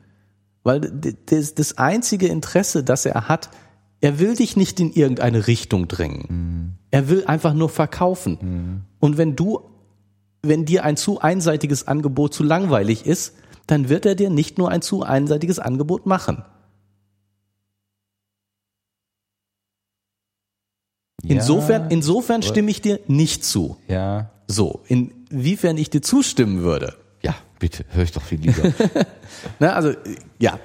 Weil 0.63 0.81
das 0.81 1.79
einzige 1.79 2.29
Interesse, 2.29 2.85
das 2.85 3.07
er 3.07 3.29
hat, 3.29 3.51
er 4.05 4.19
will 4.19 4.37
dich 4.37 4.55
nicht 4.55 4.81
in 4.81 4.93
irgendeine 4.93 5.47
Richtung 5.47 5.89
drängen. 5.89 6.77
Er 6.91 7.09
will 7.09 7.25
einfach 7.25 7.55
nur 7.55 7.71
verkaufen. 7.71 8.85
Und 9.01 9.17
wenn 9.17 9.35
du, 9.35 9.63
wenn 10.43 10.67
dir 10.67 10.85
ein 10.85 10.99
zu 10.99 11.21
einseitiges 11.23 11.89
Angebot 11.89 12.35
zu 12.35 12.43
langweilig 12.43 13.07
ist, 13.07 13.35
dann 13.67 13.89
wird 13.89 14.05
er 14.05 14.15
dir 14.15 14.29
nicht 14.29 14.59
nur 14.59 14.71
ein 14.71 14.83
zu 14.83 15.05
einseitiges 15.05 15.59
Angebot 15.59 16.05
machen. 16.05 16.45
Insofern, 21.23 21.91
insofern 21.91 22.43
stimme 22.43 22.71
ich 22.71 22.83
dir 22.83 23.01
nicht 23.07 23.43
zu. 23.43 23.79
ja, 23.89 24.31
So, 24.49 24.83
inwiefern 24.87 25.79
ich 25.79 25.89
dir 25.89 26.03
zustimmen 26.03 26.61
würde, 26.61 26.95
ja, 27.23 27.35
Bitte, 27.59 27.87
höre 27.89 28.05
ich 28.05 28.13
doch 28.13 28.21
viel 28.21 28.41
lieber. 28.41 28.75
Na, 29.59 29.73
also, 29.73 29.95
ja. 30.39 30.59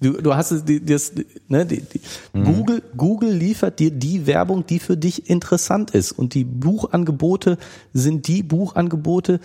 Du, 0.00 0.12
du 0.14 0.34
hast 0.34 0.50
es, 0.50 0.64
die, 0.64 0.84
das, 0.84 1.12
ne, 1.48 1.66
die, 1.66 1.82
die, 1.82 2.00
Mhm. 2.32 2.44
Google, 2.44 2.82
Google 2.96 3.32
liefert 3.32 3.78
dir 3.78 3.90
die 3.90 4.26
Werbung, 4.26 4.66
die 4.66 4.78
für 4.78 4.96
dich 4.96 5.28
interessant 5.28 5.90
ist. 5.90 6.12
Und 6.12 6.34
die 6.34 6.44
Buchangebote 6.44 7.58
sind 7.92 8.26
die 8.28 8.42
Buchangebote, 8.42 9.40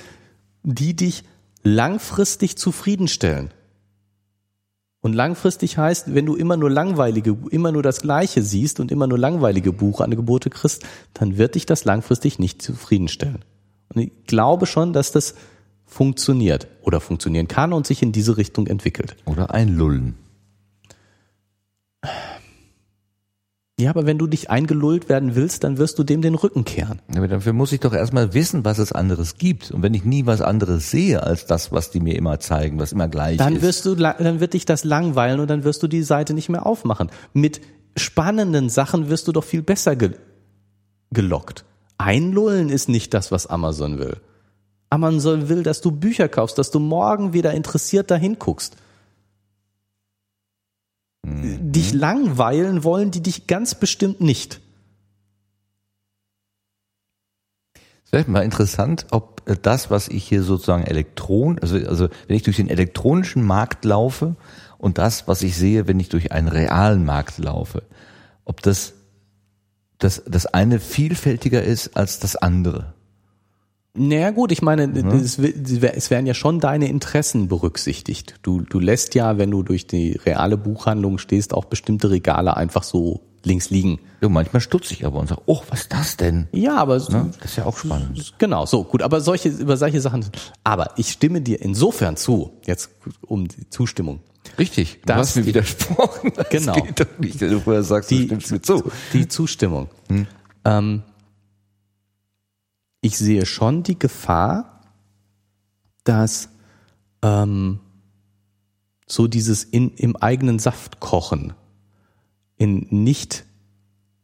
die 0.63 0.95
dich 0.95 1.23
langfristig 1.63 2.57
zufriedenstellen. 2.57 3.49
Und 5.01 5.13
langfristig 5.13 5.77
heißt, 5.77 6.15
wenn 6.15 6.25
du 6.25 6.35
immer 6.35 6.57
nur 6.57 6.71
langweilige, 6.71 7.37
immer 7.51 7.71
nur 7.71 7.83
das 7.83 8.01
Gleiche 8.01 8.41
siehst 8.41 8.79
und 8.79 8.91
immer 8.91 9.05
nur 9.05 9.19
langweilige 9.19 9.71
Buchangebote 9.71 10.49
kriegst, 10.49 10.83
dann 11.13 11.37
wird 11.37 11.55
dich 11.55 11.65
das 11.65 11.85
langfristig 11.85 12.39
nicht 12.39 12.61
zufriedenstellen. 12.61 13.45
Und 13.93 14.01
ich 14.01 14.11
glaube 14.25 14.65
schon, 14.65 14.93
dass 14.93 15.11
das 15.11 15.35
funktioniert 15.85 16.67
oder 16.81 16.99
funktionieren 16.99 17.47
kann 17.47 17.71
und 17.71 17.85
sich 17.85 18.01
in 18.01 18.11
diese 18.11 18.37
Richtung 18.37 18.65
entwickelt. 18.65 19.15
Oder 19.25 19.53
einlullen. 19.53 20.15
Ja, 23.77 23.89
aber 23.89 24.05
wenn 24.05 24.17
du 24.17 24.25
dich 24.25 24.49
eingelullt 24.49 25.09
werden 25.09 25.35
willst, 25.35 25.65
dann 25.65 25.77
wirst 25.77 25.99
du 25.99 26.05
dem 26.05 26.21
den 26.21 26.35
Rücken 26.35 26.63
kehren. 26.63 27.01
Aber 27.13 27.27
dafür 27.27 27.51
muss 27.51 27.73
ich 27.73 27.81
doch 27.81 27.93
erstmal 27.93 28.33
wissen, 28.33 28.63
was 28.63 28.77
es 28.77 28.93
anderes 28.93 29.37
gibt. 29.37 29.71
Und 29.71 29.83
wenn 29.83 29.93
ich 29.93 30.05
nie 30.05 30.25
was 30.25 30.41
anderes 30.41 30.89
sehe 30.89 31.21
als 31.21 31.45
das, 31.45 31.73
was 31.73 31.91
die 31.91 31.99
mir 31.99 32.15
immer 32.15 32.39
zeigen, 32.39 32.79
was 32.79 32.93
immer 32.93 33.09
gleich 33.09 33.35
Dann 33.35 33.57
ist. 33.57 33.61
wirst 33.63 33.85
du, 33.85 33.95
dann 33.95 34.39
wird 34.39 34.53
dich 34.53 34.63
das 34.63 34.85
langweilen 34.85 35.41
und 35.41 35.49
dann 35.49 35.65
wirst 35.65 35.83
du 35.83 35.87
die 35.87 36.03
Seite 36.03 36.33
nicht 36.33 36.47
mehr 36.47 36.65
aufmachen. 36.65 37.11
Mit 37.33 37.59
spannenden 37.97 38.69
Sachen 38.69 39.09
wirst 39.09 39.27
du 39.27 39.33
doch 39.33 39.43
viel 39.43 39.61
besser 39.61 39.97
ge 39.97 40.11
gelockt. 41.11 41.65
Einlullen 41.97 42.69
ist 42.69 42.89
nicht 42.89 43.13
das, 43.13 43.31
was 43.31 43.45
Amazon 43.45 43.99
will. 43.99 44.17
Amazon 44.89 45.49
will, 45.49 45.63
dass 45.63 45.81
du 45.81 45.91
Bücher 45.91 46.29
kaufst, 46.29 46.57
dass 46.57 46.71
du 46.71 46.79
morgen 46.79 47.33
wieder 47.33 47.53
interessiert 47.53 48.09
dahin 48.09 48.39
guckst. 48.39 48.77
Dich 51.27 51.93
langweilen 51.93 52.83
wollen 52.83 53.11
die 53.11 53.21
dich 53.21 53.47
ganz 53.47 53.75
bestimmt 53.75 54.21
nicht. 54.21 54.61
Es 58.05 58.11
wäre 58.11 58.29
mal 58.29 58.43
interessant, 58.43 59.07
ob 59.11 59.41
äh, 59.47 59.55
das, 59.59 59.89
was 59.89 60.07
ich 60.07 60.23
hier 60.23 60.43
sozusagen 60.43 60.83
elektron, 60.83 61.59
also, 61.59 61.77
also 61.77 62.09
wenn 62.27 62.35
ich 62.35 62.43
durch 62.43 62.57
den 62.57 62.69
elektronischen 62.69 63.43
Markt 63.43 63.85
laufe 63.85 64.35
und 64.77 64.97
das, 64.97 65.27
was 65.27 65.41
ich 65.41 65.57
sehe, 65.57 65.87
wenn 65.87 65.99
ich 65.99 66.09
durch 66.09 66.31
einen 66.31 66.47
realen 66.47 67.05
Markt 67.05 67.39
laufe, 67.39 67.83
ob 68.43 68.61
das, 68.61 68.93
das, 69.97 70.23
das 70.27 70.45
eine 70.45 70.79
vielfältiger 70.79 71.63
ist 71.63 71.97
als 71.97 72.19
das 72.19 72.35
andere. 72.35 72.94
Naja 73.95 74.31
gut, 74.31 74.51
ich 74.51 74.61
meine, 74.61 74.83
es, 75.13 75.41
wi- 75.41 75.53
es 75.95 76.09
werden 76.09 76.25
ja 76.25 76.33
schon 76.33 76.59
deine 76.59 76.87
Interessen 76.89 77.47
berücksichtigt. 77.47 78.35
Du, 78.41 78.61
du 78.61 78.79
lässt 78.79 79.15
ja, 79.15 79.37
wenn 79.37 79.51
du 79.51 79.63
durch 79.63 79.87
die 79.87 80.19
reale 80.25 80.57
Buchhandlung 80.57 81.17
stehst, 81.17 81.53
auch 81.53 81.65
bestimmte 81.65 82.09
Regale 82.11 82.57
einfach 82.57 82.83
so 82.83 83.21
links 83.43 83.69
liegen. 83.69 83.99
Ja, 84.21 84.29
manchmal 84.29 84.59
stutze 84.59 84.93
ich 84.93 85.05
aber 85.05 85.19
und 85.19 85.27
sage, 85.29 85.41
oh, 85.45 85.61
was 85.69 85.81
ist 85.81 85.93
das 85.93 86.17
denn? 86.17 86.47
Ja, 86.51 86.77
aber 86.77 86.97
Ne? 86.97 87.31
Das 87.39 87.51
ist 87.51 87.57
ja 87.57 87.65
auch 87.65 87.77
spannend. 87.77 88.33
genau, 88.39 88.65
so 88.65 88.83
gut. 88.83 89.01
Aber 89.03 89.21
solche 89.21 89.49
über 89.49 89.77
solche 89.77 90.01
Sachen. 90.01 90.25
Aber 90.63 90.91
ich 90.97 91.09
stimme 91.11 91.41
dir 91.41 91.61
insofern 91.61 92.17
zu. 92.17 92.51
Jetzt 92.65 92.89
um 93.21 93.47
die 93.47 93.69
Zustimmung. 93.69 94.19
Richtig, 94.59 94.99
du 95.05 95.13
hast 95.15 95.35
mir 95.35 95.45
widersprochen. 95.45 96.31
Das 96.35 96.49
Genau. 96.49 96.73
geht 96.73 96.99
doch 96.99 97.19
nicht, 97.19 97.39
wenn 97.39 97.51
du 97.51 97.59
vorher 97.59 97.83
sagst, 97.83 98.09
du 98.11 98.15
Die- 98.15 98.25
stimmst 98.25 98.51
mir 98.51 98.61
zu. 98.61 98.83
Die 99.13 99.27
Zustimmung. 99.27 99.89
Ähm, 100.65 101.03
ich 103.05 103.19
sehe 103.19 103.45
schon 103.45 103.83
die 103.83 103.99
Gefahr, 103.99 104.81
dass 106.05 106.49
ähm, 107.21 107.79
so 109.05 109.27
dieses 109.27 109.63
in, 109.63 109.91
im 109.91 110.15
eigenen 110.15 110.57
Saft 110.57 110.99
kochen, 110.99 111.53
in 112.57 112.87
nicht 112.89 113.45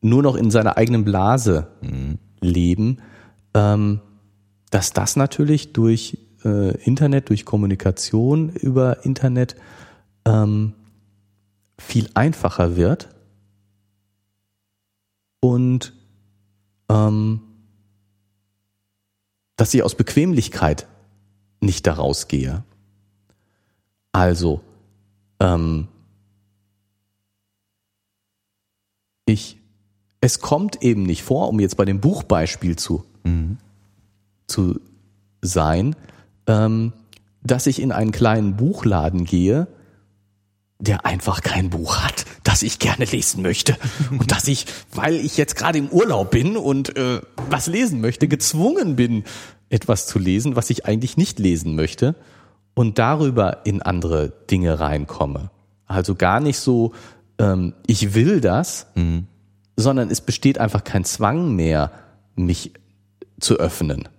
nur 0.02 0.24
noch 0.24 0.36
in 0.36 0.50
seiner 0.50 0.78
eigenen 0.78 1.06
Blase 1.06 1.68
leben, 2.40 2.98
ähm, 3.54 4.02
dass 4.72 4.94
das 4.94 5.16
natürlich 5.16 5.74
durch 5.74 6.18
äh, 6.44 6.76
Internet, 6.84 7.30
durch 7.30 7.46
Kommunikation 7.46 8.50
über 8.50 9.06
Internet 9.06 9.58
ähm, 10.26 10.74
viel 11.78 12.10
einfacher 12.16 12.76
wird. 12.76 13.10
Und 15.40 15.94
ähm, 16.90 17.42
dass 19.56 19.74
ich 19.74 19.84
aus 19.84 19.96
Bequemlichkeit 19.96 20.88
nicht 21.60 21.86
daraus 21.88 22.28
gehe. 22.28 22.64
Also, 24.12 24.62
ähm, 25.40 25.88
ich, 29.26 29.58
es 30.20 30.40
kommt 30.40 30.82
eben 30.82 31.04
nicht 31.04 31.24
vor, 31.24 31.50
um 31.50 31.60
jetzt 31.60 31.78
bei 31.78 31.86
dem 31.86 32.02
Buchbeispiel 32.02 32.76
zu, 32.76 33.06
zu 34.48 34.80
sein, 35.42 35.96
ähm, 36.48 36.94
dass 37.44 37.68
ich 37.68 37.82
in 37.82 37.92
einen 37.92 38.12
kleinen 38.12 38.58
Buchladen 38.58 39.26
gehe, 39.26 39.68
der 40.82 41.06
einfach 41.06 41.42
kein 41.42 41.70
Buch 41.70 41.98
hat, 41.98 42.26
das 42.44 42.64
ich 42.64 42.80
gerne 42.80 43.06
lesen 43.06 43.42
möchte 43.42 43.78
und 44.12 44.32
dass 44.32 44.48
ich, 44.48 44.66
weil 44.94 45.16
ich 45.16 45.38
jetzt 45.38 45.56
gerade 45.56 45.78
im 45.78 45.90
Urlaub 45.90 46.32
bin 46.32 46.58
und 46.58 46.98
äh, 46.98 47.22
was 47.50 47.68
lesen 47.68 48.02
möchte, 48.02 48.28
gezwungen 48.28 48.96
bin, 48.96 49.24
etwas 49.70 50.08
zu 50.08 50.20
lesen, 50.20 50.56
was 50.56 50.70
ich 50.70 50.86
eigentlich 50.86 51.16
nicht 51.16 51.40
lesen 51.40 51.76
möchte 51.76 52.16
und 52.74 53.00
darüber 53.00 53.66
in 53.66 53.82
andere 53.82 54.34
Dinge 54.50 54.80
reinkomme. 54.80 55.52
Also 55.86 56.16
gar 56.16 56.40
nicht 56.40 56.58
so, 56.58 56.94
ähm, 57.38 57.74
ich 57.86 58.14
will 58.14 58.42
das, 58.42 58.88
sondern 59.76 60.10
es 60.10 60.22
besteht 60.22 60.58
einfach 60.58 60.84
kein 60.84 61.04
Zwang 61.06 61.56
mehr, 61.56 61.92
mich 62.36 62.74
zu 63.40 63.58
öffnen. 63.58 64.10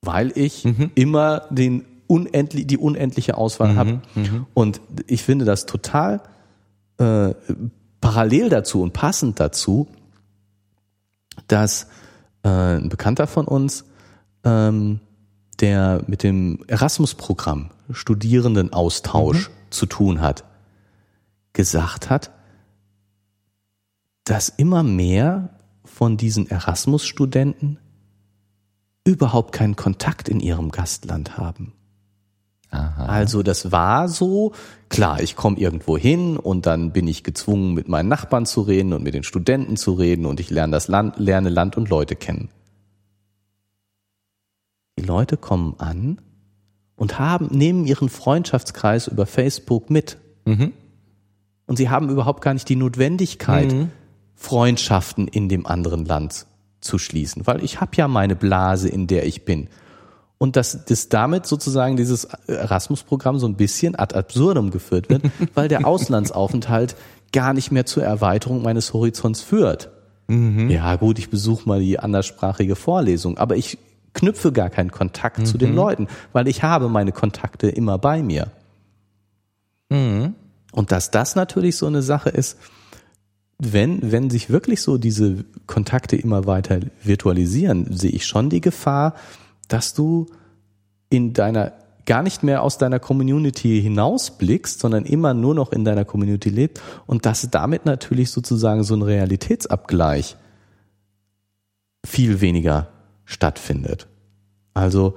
Weil 0.00 0.32
ich 0.34 0.64
immer 0.94 1.46
den 1.50 1.84
unendlich, 2.06 2.66
die 2.66 2.78
unendliche 2.78 3.36
Auswahl 3.36 3.76
habe. 3.76 4.02
Und 4.54 4.80
ich 5.06 5.22
finde 5.22 5.44
das 5.44 5.66
total 5.66 6.20
äh, 6.98 7.34
parallel 8.00 8.48
dazu 8.48 8.82
und 8.82 8.92
passend 8.92 9.40
dazu, 9.40 9.88
dass 11.46 11.86
äh, 12.42 12.48
ein 12.48 12.88
Bekannter 12.88 13.26
von 13.26 13.46
uns, 13.46 13.84
ähm, 14.44 15.00
der 15.60 16.02
mit 16.06 16.22
dem 16.22 16.64
Erasmus-Programm 16.66 17.70
Studierendenaustausch 17.90 19.50
zu 19.70 19.86
tun 19.86 20.20
hat, 20.20 20.44
gesagt 21.52 22.10
hat, 22.10 22.30
dass 24.24 24.48
immer 24.48 24.82
mehr 24.82 25.50
von 25.84 26.16
diesen 26.16 26.48
Erasmus-Studenten 26.48 27.78
überhaupt 29.04 29.52
keinen 29.52 29.76
Kontakt 29.76 30.28
in 30.28 30.40
ihrem 30.40 30.70
Gastland 30.70 31.36
haben. 31.36 31.72
Also 32.72 33.42
das 33.42 33.70
war 33.70 34.08
so, 34.08 34.52
klar, 34.88 35.20
ich 35.20 35.36
komme 35.36 35.58
irgendwo 35.58 35.98
hin 35.98 36.38
und 36.38 36.64
dann 36.64 36.92
bin 36.92 37.06
ich 37.06 37.22
gezwungen, 37.22 37.74
mit 37.74 37.88
meinen 37.88 38.08
Nachbarn 38.08 38.46
zu 38.46 38.62
reden 38.62 38.94
und 38.94 39.02
mit 39.02 39.12
den 39.12 39.24
Studenten 39.24 39.76
zu 39.76 39.92
reden 39.92 40.24
und 40.24 40.40
ich 40.40 40.48
lerne 40.50 40.72
das 40.72 40.88
Land, 40.88 41.18
lerne 41.18 41.50
Land 41.50 41.76
und 41.76 41.90
Leute 41.90 42.16
kennen. 42.16 42.48
Die 44.98 45.04
Leute 45.04 45.36
kommen 45.36 45.74
an 45.78 46.20
und 46.96 47.18
haben, 47.18 47.48
nehmen 47.50 47.86
ihren 47.86 48.08
Freundschaftskreis 48.08 49.06
über 49.06 49.26
Facebook 49.26 49.90
mit. 49.90 50.16
Und 51.66 51.76
sie 51.76 51.90
haben 51.90 52.08
überhaupt 52.08 52.42
gar 52.42 52.54
nicht 52.54 52.68
die 52.68 52.76
Notwendigkeit, 52.76 53.70
Freundschaften 54.34 55.28
in 55.28 55.48
dem 55.48 55.66
anderen 55.66 56.04
Land 56.04 56.46
zu 56.80 56.98
schließen, 56.98 57.46
weil 57.46 57.62
ich 57.62 57.80
habe 57.80 57.92
ja 57.96 58.08
meine 58.08 58.34
Blase, 58.34 58.88
in 58.88 59.06
der 59.06 59.26
ich 59.26 59.44
bin. 59.44 59.68
Und 60.42 60.56
dass, 60.56 60.86
dass 60.86 61.08
damit 61.08 61.46
sozusagen 61.46 61.96
dieses 61.96 62.24
Erasmus-Programm 62.48 63.38
so 63.38 63.46
ein 63.46 63.54
bisschen 63.54 63.94
ad 63.94 64.16
absurdum 64.16 64.72
geführt 64.72 65.08
wird, 65.08 65.22
weil 65.54 65.68
der 65.68 65.86
Auslandsaufenthalt 65.86 66.96
gar 67.32 67.52
nicht 67.52 67.70
mehr 67.70 67.86
zur 67.86 68.02
Erweiterung 68.02 68.60
meines 68.60 68.92
Horizonts 68.92 69.40
führt. 69.40 69.90
Ja 70.68 70.96
gut, 70.96 71.20
ich 71.20 71.30
besuche 71.30 71.68
mal 71.68 71.78
die 71.78 72.00
anderssprachige 72.00 72.74
Vorlesung, 72.74 73.38
aber 73.38 73.54
ich 73.54 73.78
knüpfe 74.14 74.50
gar 74.50 74.68
keinen 74.68 74.90
Kontakt 74.90 75.46
zu 75.46 75.58
den 75.58 75.76
Leuten, 75.76 76.08
weil 76.32 76.48
ich 76.48 76.64
habe 76.64 76.88
meine 76.88 77.12
Kontakte 77.12 77.68
immer 77.68 77.98
bei 77.98 78.20
mir. 78.20 78.48
Und 80.72 80.90
dass 80.90 81.12
das 81.12 81.36
natürlich 81.36 81.76
so 81.76 81.86
eine 81.86 82.02
Sache 82.02 82.30
ist, 82.30 82.58
wenn, 83.60 84.10
wenn 84.10 84.28
sich 84.28 84.50
wirklich 84.50 84.82
so 84.82 84.98
diese 84.98 85.44
Kontakte 85.68 86.16
immer 86.16 86.46
weiter 86.46 86.80
virtualisieren, 87.04 87.96
sehe 87.96 88.10
ich 88.10 88.26
schon 88.26 88.50
die 88.50 88.60
Gefahr, 88.60 89.14
dass 89.72 89.94
du 89.94 90.26
in 91.08 91.32
deiner 91.32 91.72
gar 92.04 92.22
nicht 92.22 92.42
mehr 92.42 92.62
aus 92.62 92.78
deiner 92.78 92.98
Community 92.98 93.80
hinausblickst, 93.80 94.80
sondern 94.80 95.04
immer 95.04 95.34
nur 95.34 95.54
noch 95.54 95.70
in 95.72 95.84
deiner 95.84 96.04
Community 96.04 96.48
lebst 96.48 96.82
und 97.06 97.26
dass 97.26 97.48
damit 97.50 97.86
natürlich 97.86 98.30
sozusagen 98.30 98.82
so 98.82 98.94
ein 98.94 99.02
Realitätsabgleich 99.02 100.36
viel 102.04 102.40
weniger 102.40 102.88
stattfindet. 103.24 104.08
Also 104.74 105.14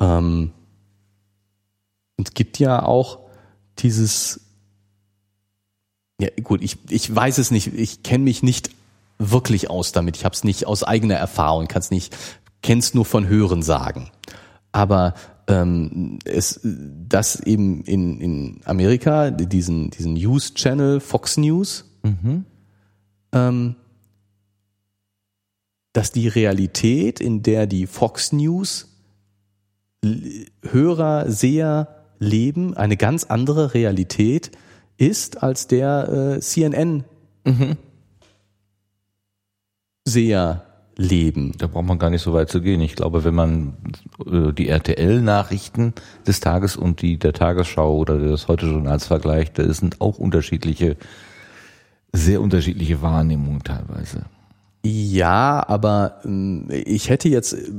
Ähm, 0.00 0.52
es 2.16 2.32
gibt 2.32 2.58
ja 2.58 2.82
auch 2.82 3.20
dieses, 3.78 4.40
ja 6.20 6.28
gut, 6.42 6.62
ich, 6.62 6.78
ich 6.88 7.14
weiß 7.14 7.38
es 7.38 7.50
nicht, 7.50 7.74
ich 7.74 8.02
kenne 8.02 8.24
mich 8.24 8.42
nicht 8.42 8.70
wirklich 9.18 9.70
aus 9.70 9.92
damit. 9.92 10.16
Ich 10.16 10.24
habe 10.24 10.34
es 10.34 10.44
nicht 10.44 10.66
aus 10.66 10.82
eigener 10.82 11.16
Erfahrung, 11.16 11.68
kann 11.68 11.80
es 11.80 11.90
nicht, 11.90 12.16
kenn's 12.62 12.94
nur 12.94 13.04
von 13.04 13.28
Hören 13.28 13.62
sagen. 13.62 14.10
Aber 14.72 15.14
ähm, 15.48 16.18
es, 16.24 16.60
dass 16.62 17.40
eben 17.40 17.82
in, 17.84 18.20
in 18.20 18.60
Amerika 18.64 19.30
diesen, 19.30 19.90
diesen 19.90 20.14
News 20.14 20.54
Channel 20.54 21.00
Fox 21.00 21.36
News, 21.36 21.84
mhm. 22.02 22.44
ähm, 23.32 23.76
dass 25.92 26.12
die 26.12 26.28
Realität, 26.28 27.20
in 27.20 27.42
der 27.42 27.66
die 27.66 27.86
Fox 27.86 28.32
News 28.32 28.92
Hörer, 30.62 31.30
Seher 31.30 32.04
leben, 32.18 32.76
eine 32.76 32.96
ganz 32.96 33.24
andere 33.24 33.74
Realität 33.74 34.50
ist 34.96 35.42
als 35.42 35.66
der 35.66 36.36
äh, 36.36 36.40
CNN 36.40 37.04
mhm. 37.44 37.76
Seher 40.04 40.65
leben. 40.96 41.52
Da 41.58 41.66
braucht 41.66 41.86
man 41.86 41.98
gar 41.98 42.10
nicht 42.10 42.22
so 42.22 42.32
weit 42.32 42.48
zu 42.48 42.60
gehen. 42.62 42.80
Ich 42.80 42.96
glaube, 42.96 43.24
wenn 43.24 43.34
man 43.34 43.74
äh, 44.26 44.52
die 44.52 44.68
RTL-Nachrichten 44.68 45.92
des 46.26 46.40
Tages 46.40 46.76
und 46.76 47.02
die 47.02 47.18
der 47.18 47.32
Tagesschau 47.32 47.96
oder 47.96 48.18
des 48.18 48.48
Heute-Journals 48.48 49.06
vergleicht, 49.06 49.58
da 49.58 49.72
sind 49.72 50.00
auch 50.00 50.18
unterschiedliche, 50.18 50.96
sehr 52.12 52.40
unterschiedliche 52.40 53.02
Wahrnehmungen 53.02 53.62
teilweise. 53.62 54.24
Ja, 54.84 55.64
aber 55.68 56.20
äh, 56.24 56.80
ich 56.80 57.10
hätte 57.10 57.28
jetzt 57.28 57.52
äh, 57.52 57.70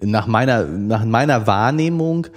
nach 0.00 0.26
meiner, 0.26 0.64
nach 0.64 1.04
meiner 1.04 1.46
Wahrnehmung 1.46 2.28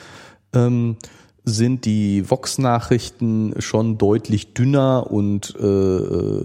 ähm, 0.53 0.98
sind 1.43 1.85
die 1.85 2.30
Vox-Nachrichten 2.30 3.55
schon 3.59 3.97
deutlich 3.97 4.53
dünner 4.53 5.09
und 5.09 5.55
äh, 5.59 5.65
äh, 5.65 6.43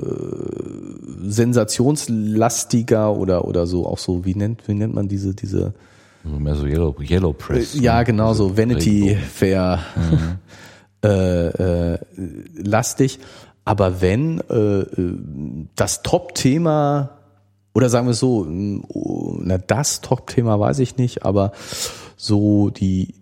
sensationslastiger 1.23 3.15
oder 3.15 3.45
oder 3.47 3.67
so 3.67 3.87
auch 3.87 3.99
so 3.99 4.25
wie 4.25 4.35
nennt 4.35 4.67
wie 4.69 4.75
nennt 4.75 4.95
man 4.95 5.09
diese 5.09 5.35
diese 5.35 5.75
also 6.25 6.39
mehr 6.41 6.57
so 6.57 6.67
Yellow, 6.67 6.97
Yellow 7.01 7.33
Press. 7.33 7.75
Äh, 7.75 7.83
ja, 7.83 8.03
genau 8.03 8.35
so 8.35 8.57
Vanity 8.57 9.17
Fair 9.17 9.81
mhm. 9.95 10.39
äh, 11.09 11.93
äh, 11.93 11.99
lastig. 12.57 13.21
Aber 13.65 14.01
wenn 14.01 14.41
äh, 14.49 14.85
das 15.77 16.03
Top-Thema 16.03 17.11
oder 17.75 17.89
sagen 17.91 18.07
wir 18.07 18.15
so, 18.15 18.47
na 18.49 19.59
das 19.59 20.01
Top-Thema 20.01 20.59
weiß 20.59 20.79
ich 20.79 20.97
nicht, 20.97 21.25
aber 21.25 21.53
so 22.17 22.71
die 22.71 23.15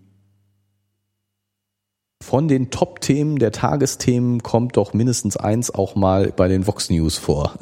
von 2.25 2.47
den 2.47 2.71
Top-Themen 2.71 3.37
der 3.37 3.51
Tagesthemen 3.51 4.41
kommt 4.41 4.77
doch 4.77 4.93
mindestens 4.93 5.37
eins 5.37 5.69
auch 5.69 5.95
mal 5.95 6.33
bei 6.35 6.47
den 6.47 6.65
Vox 6.65 6.89
News 6.89 7.19
vor. 7.19 7.53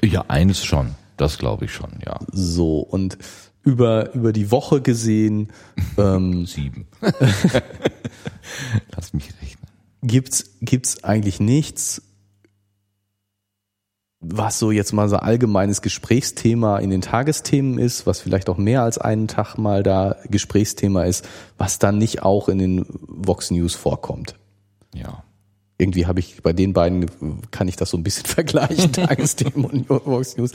Ja, 0.00 0.26
eines 0.28 0.64
schon. 0.64 0.94
Das 1.16 1.38
glaube 1.38 1.64
ich 1.64 1.72
schon, 1.72 1.90
ja. 2.06 2.20
So, 2.30 2.78
und 2.78 3.18
über, 3.64 4.14
über 4.14 4.32
die 4.32 4.52
Woche 4.52 4.80
gesehen. 4.80 5.48
Ähm, 5.98 6.46
Sieben. 6.46 6.86
Lass 8.94 9.12
mich 9.12 9.28
rechnen. 9.42 9.66
Gibt's, 10.02 10.52
gibt's 10.60 11.02
eigentlich 11.02 11.40
nichts, 11.40 12.02
was 14.22 14.60
so 14.60 14.70
jetzt 14.70 14.92
mal 14.92 15.08
so 15.08 15.16
allgemeines 15.16 15.82
Gesprächsthema 15.82 16.78
in 16.78 16.90
den 16.90 17.00
Tagesthemen 17.00 17.78
ist, 17.78 18.06
was 18.06 18.20
vielleicht 18.20 18.48
auch 18.48 18.56
mehr 18.56 18.82
als 18.82 18.96
einen 18.96 19.26
Tag 19.26 19.58
mal 19.58 19.82
da 19.82 20.16
Gesprächsthema 20.30 21.02
ist, 21.02 21.28
was 21.58 21.80
dann 21.80 21.98
nicht 21.98 22.22
auch 22.22 22.48
in 22.48 22.58
den 22.58 22.86
Vox 22.88 23.50
News 23.50 23.74
vorkommt. 23.74 24.36
Ja. 24.94 25.24
Irgendwie 25.76 26.06
habe 26.06 26.20
ich 26.20 26.40
bei 26.40 26.52
den 26.52 26.72
beiden 26.72 27.10
kann 27.50 27.66
ich 27.66 27.74
das 27.74 27.90
so 27.90 27.96
ein 27.96 28.04
bisschen 28.04 28.24
vergleichen, 28.26 28.92
Tagesthemen 28.92 29.64
und 29.64 29.90
Vox 29.90 30.36
News. 30.36 30.52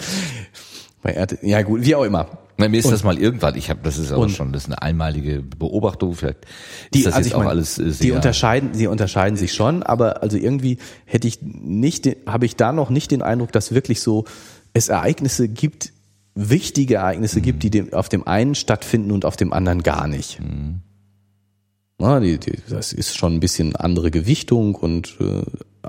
Bei 1.02 1.11
RT, 1.11 1.44
ja 1.44 1.61
gut, 1.61 1.86
wie 1.86 1.95
auch 1.95 2.03
immer. 2.03 2.28
Na, 2.57 2.68
mir 2.68 2.80
ist 2.80 2.86
und, 2.86 2.91
das 2.91 3.03
mal 3.03 3.19
irgendwann, 3.19 3.56
ich 3.56 3.69
habe, 3.69 3.82
das 3.84 3.99
ist 3.99 4.11
auch 4.11 4.28
schon, 4.30 4.52
das 4.52 4.64
ist 4.64 4.69
eine 4.69 4.82
einmalige 4.82 5.44
Beobachtung, 5.44 6.15
vielleicht 6.15 6.48
die, 6.94 6.99
ist 6.99 7.07
das 7.07 7.14
also 7.14 7.36
auch 7.36 7.38
meine, 7.40 7.52
alles 7.52 7.78
äh, 7.78 7.91
Die 7.91 8.11
unterscheiden, 8.11 8.72
die 8.74 8.88
unterscheiden 8.88 9.38
sich 9.38 9.53
schon, 9.53 9.84
aber 9.84 10.24
also 10.24 10.38
irgendwie 10.38 10.80
hätte 11.06 11.28
ich 11.28 11.40
nicht, 11.41 12.10
habe 12.26 12.48
ich 12.48 12.56
da 12.56 12.72
noch 12.72 12.90
nicht 12.90 13.11
den 13.11 13.22
Eindruck, 13.22 13.52
dass 13.52 13.74
wirklich 13.74 14.02
so 14.02 14.26
es 14.74 14.90
Ereignisse 14.90 15.48
gibt, 15.48 15.94
wichtige 16.34 16.95
Ereignisse 16.95 17.40
mhm. 17.40 17.44
gibt, 17.44 17.64
die 17.64 17.69
dem, 17.69 17.94
auf 17.94 18.10
dem 18.10 18.26
einen 18.26 18.56
stattfinden 18.56 19.11
und 19.11 19.24
auf 19.24 19.36
dem 19.38 19.53
anderen 19.53 19.84
gar 19.84 20.07
nicht. 20.07 20.40
Mhm. 20.40 20.82
Na, 21.99 22.19
die, 22.19 22.40
die, 22.40 22.57
das 22.69 22.91
ist 22.91 23.18
schon 23.18 23.36
ein 23.36 23.40
bisschen 23.40 23.76
andere 23.76 24.10
Gewichtung 24.10 24.74
und 24.74 25.18
äh, 25.19 25.44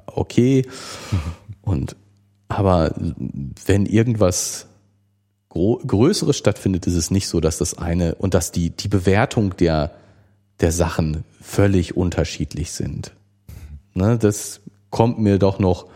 okay. 0.06 0.66
Mhm. 1.10 1.18
Und 1.68 1.96
aber 2.48 2.94
wenn 3.66 3.84
irgendwas 3.84 4.67
Größeres 5.50 6.36
stattfindet, 6.36 6.86
ist 6.86 6.94
es 6.94 7.10
nicht 7.10 7.28
so, 7.28 7.40
dass 7.40 7.58
das 7.58 7.76
eine 7.76 8.14
und 8.16 8.34
dass 8.34 8.52
die, 8.52 8.70
die 8.70 8.88
Bewertung 8.88 9.56
der, 9.56 9.92
der 10.60 10.72
Sachen 10.72 11.24
völlig 11.40 11.96
unterschiedlich 11.96 12.72
sind. 12.72 13.12
Ne, 13.94 14.18
das 14.18 14.60
kommt 14.90 15.18
mir 15.18 15.38
doch 15.38 15.58
noch, 15.58 15.86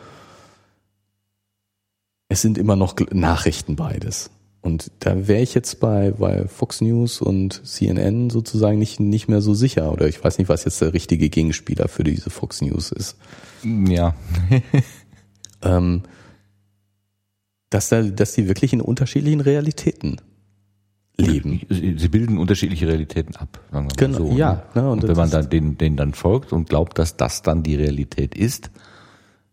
es 2.29 2.41
sind 2.41 2.59
immer 2.59 2.77
noch 2.77 2.97
Nachrichten 3.13 3.77
beides. 3.77 4.31
Und 4.63 4.93
da 5.01 5.27
wäre 5.27 5.43
ich 5.43 5.55
jetzt 5.55 5.81
bei, 5.81 6.13
bei 6.13 6.47
Fox 6.47 6.81
News 6.81 7.21
und 7.21 7.67
CNN 7.67 8.31
sozusagen 8.31 8.79
nicht, 8.79 9.01
nicht 9.01 9.27
mehr 9.29 9.43
so 9.43 9.55
sicher. 9.55 9.93
Oder 9.93 10.07
ich 10.07 10.23
weiß 10.23 10.39
nicht, 10.39 10.49
was 10.49 10.65
jetzt 10.65 10.81
der 10.81 10.95
richtige 10.95 11.29
Gegenspieler 11.29 11.89
für 11.89 12.05
diese 12.05 12.31
Fox 12.31 12.63
News 12.63 12.93
ist. 12.93 13.17
Ja. 13.65 14.15
ähm, 15.63 16.03
dass, 17.73 17.89
da, 17.89 18.03
dass 18.03 18.33
die 18.35 18.49
wirklich 18.49 18.73
in 18.73 18.81
unterschiedlichen 18.81 19.41
Realitäten 19.41 20.21
leben. 21.17 21.61
Sie 21.69 22.09
bilden 22.09 22.39
unterschiedliche 22.39 22.87
Realitäten 22.87 23.37
ab. 23.37 23.61
Sagen 23.71 23.89
wir 23.91 23.97
genau, 23.97 24.19
so, 24.19 24.33
ja. 24.37 24.63
Ne? 24.75 24.91
Und, 24.91 25.03
und 25.03 25.09
wenn 25.09 25.17
man 25.17 25.31
dann 25.31 25.49
denen, 25.49 25.79
denen 25.79 25.97
dann 25.97 26.15
folgt 26.15 26.53
und 26.53 26.69
glaubt, 26.69 26.99
dass 26.99 27.17
das 27.17 27.43
dann 27.43 27.63
die 27.63 27.77
Realität 27.77 28.35
ist, 28.35 28.71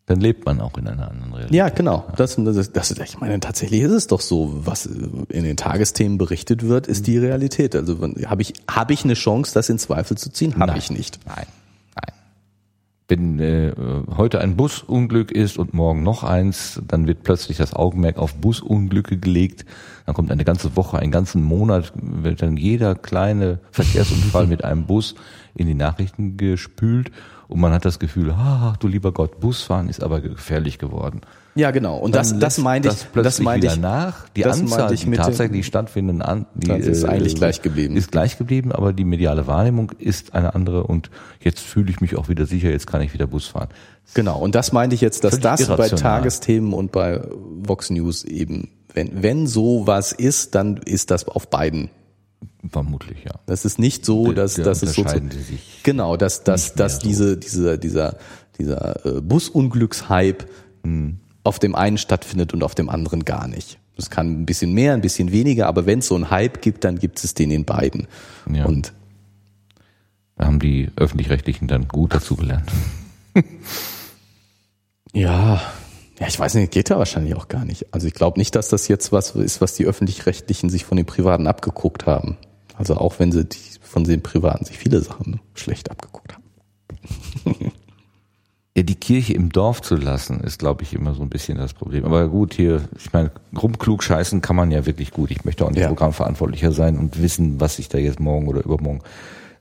dann 0.05 0.19
lebt 0.19 0.45
man 0.45 0.59
auch 0.59 0.77
in 0.77 0.87
einer 0.87 1.11
anderen 1.11 1.33
Realität. 1.33 1.55
Ja, 1.55 1.69
genau. 1.69 2.07
Das, 2.15 2.35
das, 2.37 2.71
das, 2.71 2.91
ich 2.91 3.19
meine, 3.19 3.39
tatsächlich 3.39 3.81
ist 3.81 3.91
es 3.91 4.07
doch 4.07 4.21
so, 4.21 4.65
was 4.65 4.85
in 4.85 5.43
den 5.43 5.55
Tagesthemen 5.55 6.17
berichtet 6.17 6.67
wird, 6.67 6.87
ist 6.87 7.05
die 7.07 7.17
Realität. 7.17 7.75
Also 7.75 7.99
habe 8.25 8.41
ich, 8.41 8.53
hab 8.67 8.89
ich 8.89 9.03
eine 9.03 9.13
Chance, 9.13 9.53
das 9.53 9.69
in 9.69 9.77
Zweifel 9.77 10.17
zu 10.17 10.31
ziehen? 10.31 10.57
Habe 10.57 10.77
ich 10.77 10.89
nicht. 10.89 11.19
Nein 11.25 11.45
wenn 13.09 13.39
äh, 13.39 13.73
heute 14.15 14.39
ein 14.39 14.55
Busunglück 14.55 15.31
ist 15.31 15.57
und 15.57 15.73
morgen 15.73 16.03
noch 16.03 16.23
eins, 16.23 16.81
dann 16.87 17.07
wird 17.07 17.23
plötzlich 17.23 17.57
das 17.57 17.73
Augenmerk 17.73 18.17
auf 18.17 18.35
Busunglücke 18.35 19.17
gelegt. 19.17 19.65
Dann 20.05 20.15
kommt 20.15 20.31
eine 20.31 20.45
ganze 20.45 20.75
Woche, 20.75 20.99
einen 20.99 21.11
ganzen 21.11 21.43
Monat, 21.43 21.91
wird 21.95 22.41
dann 22.41 22.55
jeder 22.55 22.95
kleine 22.95 23.59
Verkehrsunfall 23.71 24.47
mit 24.47 24.63
einem 24.63 24.85
Bus 24.85 25.15
in 25.55 25.67
die 25.67 25.73
Nachrichten 25.73 26.37
gespült 26.37 27.11
und 27.47 27.59
man 27.59 27.73
hat 27.73 27.83
das 27.83 27.97
Gefühl, 27.97 28.33
ach 28.37 28.77
du 28.77 28.87
lieber 28.87 29.11
Gott, 29.11 29.39
Busfahren 29.39 29.89
ist 29.89 30.03
aber 30.03 30.21
gefährlich 30.21 30.77
geworden. 30.77 31.21
Ja, 31.59 31.71
genau. 31.71 31.97
Und 31.97 32.15
das, 32.15 32.39
das 32.39 32.57
meinte 32.57 32.87
ich, 32.87 32.95
das, 33.13 33.23
das 33.23 33.39
meinte 33.41 33.67
ich 33.67 33.77
nach. 33.77 34.29
Die 34.29 34.45
Anzahl, 34.45 34.95
die 34.95 35.11
tatsächlich 35.11 35.65
stattfindenden, 35.65 36.21
an, 36.21 36.45
die 36.55 36.71
ist 36.71 37.03
eigentlich 37.03 37.33
äh, 37.33 37.37
gleich 37.37 37.61
geblieben. 37.61 37.97
Ist 37.97 38.13
gleich 38.13 38.37
geblieben, 38.37 38.71
aber 38.71 38.93
die 38.93 39.03
mediale 39.03 39.45
Wahrnehmung 39.45 39.91
ist 39.99 40.33
eine 40.33 40.55
andere 40.55 40.83
und 40.83 41.11
jetzt 41.41 41.59
fühle 41.59 41.91
ich 41.91 41.99
mich 41.99 42.15
auch 42.15 42.29
wieder 42.29 42.45
sicher, 42.45 42.69
jetzt 42.69 42.87
kann 42.87 43.01
ich 43.01 43.13
wieder 43.13 43.27
Bus 43.27 43.47
fahren. 43.47 43.67
Genau. 44.13 44.39
Und 44.39 44.55
das 44.55 44.71
meinte 44.71 44.95
ich 44.95 45.01
jetzt, 45.01 45.25
dass 45.25 45.31
Völlig 45.31 45.43
das 45.43 45.59
irrational. 45.61 45.89
bei 45.89 45.97
Tagesthemen 45.97 46.71
und 46.71 46.93
bei 46.93 47.21
Vox 47.29 47.89
News 47.89 48.23
eben, 48.23 48.69
wenn, 48.93 49.21
wenn 49.21 49.45
so 49.45 49.85
was 49.85 50.13
ist, 50.13 50.55
dann 50.55 50.77
ist 50.77 51.11
das 51.11 51.27
auf 51.27 51.49
beiden 51.49 51.89
Vermutlich, 52.69 53.23
ja. 53.25 53.33
Das 53.45 53.63
ist 53.63 53.79
nicht 53.79 54.05
so, 54.05 54.31
dass, 54.33 54.55
da, 54.55 54.63
dass 54.63 54.81
es 54.81 54.93
so, 54.93 55.05
sich 55.07 55.81
genau, 55.83 56.17
dass, 56.17 56.43
dass, 56.43 56.73
dass 56.73 56.95
so. 56.95 57.07
diese, 57.07 57.37
diese, 57.37 57.77
dieser, 57.77 58.17
dieser 58.57 59.05
äh, 59.05 59.21
Busunglückshype 59.21 60.45
hm 60.83 61.19
auf 61.49 61.57
dem 61.57 61.73
einen 61.73 61.97
stattfindet 61.97 62.53
und 62.53 62.61
auf 62.61 62.75
dem 62.75 62.89
anderen 62.89 63.25
gar 63.25 63.47
nicht. 63.47 63.79
Es 63.97 64.11
kann 64.11 64.43
ein 64.43 64.45
bisschen 64.45 64.71
mehr, 64.71 64.93
ein 64.93 65.01
bisschen 65.01 65.31
weniger, 65.31 65.65
aber 65.65 65.87
wenn 65.87 65.97
es 65.99 66.07
so 66.07 66.13
einen 66.13 66.29
Hype 66.29 66.61
gibt, 66.61 66.83
dann 66.83 66.99
gibt 66.99 67.23
es 67.23 67.33
den 67.33 67.49
in 67.49 67.65
beiden. 67.65 68.07
Ja. 68.53 68.65
Und 68.65 68.93
da 70.37 70.45
haben 70.45 70.59
die 70.59 70.91
öffentlich-rechtlichen 70.95 71.67
dann 71.67 71.87
gut 71.87 72.13
dazu 72.13 72.35
gelernt. 72.35 72.71
ja, 75.11 75.59
ja, 76.19 76.27
ich 76.27 76.39
weiß 76.39 76.53
nicht, 76.53 76.71
geht 76.71 76.91
da 76.91 76.99
wahrscheinlich 76.99 77.33
auch 77.33 77.47
gar 77.47 77.65
nicht. 77.65 77.91
Also 77.91 78.05
ich 78.05 78.13
glaube 78.13 78.39
nicht, 78.39 78.55
dass 78.55 78.69
das 78.69 78.87
jetzt 78.87 79.11
was 79.11 79.31
ist, 79.31 79.59
was 79.59 79.73
die 79.73 79.85
öffentlich-rechtlichen 79.85 80.69
sich 80.69 80.85
von 80.85 80.97
den 80.97 81.07
Privaten 81.07 81.47
abgeguckt 81.47 82.05
haben. 82.05 82.37
Also 82.77 82.95
auch 82.95 83.17
wenn 83.17 83.31
sie 83.31 83.43
die, 83.43 83.57
von 83.81 84.03
den 84.03 84.21
Privaten 84.21 84.65
sich 84.65 84.77
viele 84.77 85.01
Sachen 85.01 85.41
schlecht 85.55 85.89
abgeguckt 85.89 86.35
haben. 86.35 87.71
Ja, 88.77 88.83
die 88.83 88.95
Kirche 88.95 89.33
im 89.33 89.49
Dorf 89.51 89.81
zu 89.81 89.95
lassen, 89.95 90.39
ist, 90.41 90.59
glaube 90.59 90.83
ich, 90.83 90.93
immer 90.93 91.13
so 91.15 91.21
ein 91.23 91.29
bisschen 91.29 91.57
das 91.57 91.73
Problem. 91.73 92.05
Aber 92.05 92.29
gut, 92.29 92.53
hier, 92.53 92.87
ich 92.97 93.11
meine, 93.11 93.31
rumklug 93.59 94.03
scheißen 94.03 94.41
kann 94.41 94.55
man 94.55 94.71
ja 94.71 94.85
wirklich 94.85 95.11
gut. 95.11 95.31
Ich 95.31 95.43
möchte 95.43 95.65
auch 95.65 95.71
nicht 95.71 95.79
Ja. 95.81 95.87
Programmverantwortlicher 95.87 96.71
sein 96.71 96.97
und 96.97 97.21
wissen, 97.21 97.59
was 97.59 97.79
ich 97.79 97.89
da 97.89 97.97
jetzt 97.97 98.19
morgen 98.19 98.47
oder 98.47 98.63
übermorgen 98.63 99.01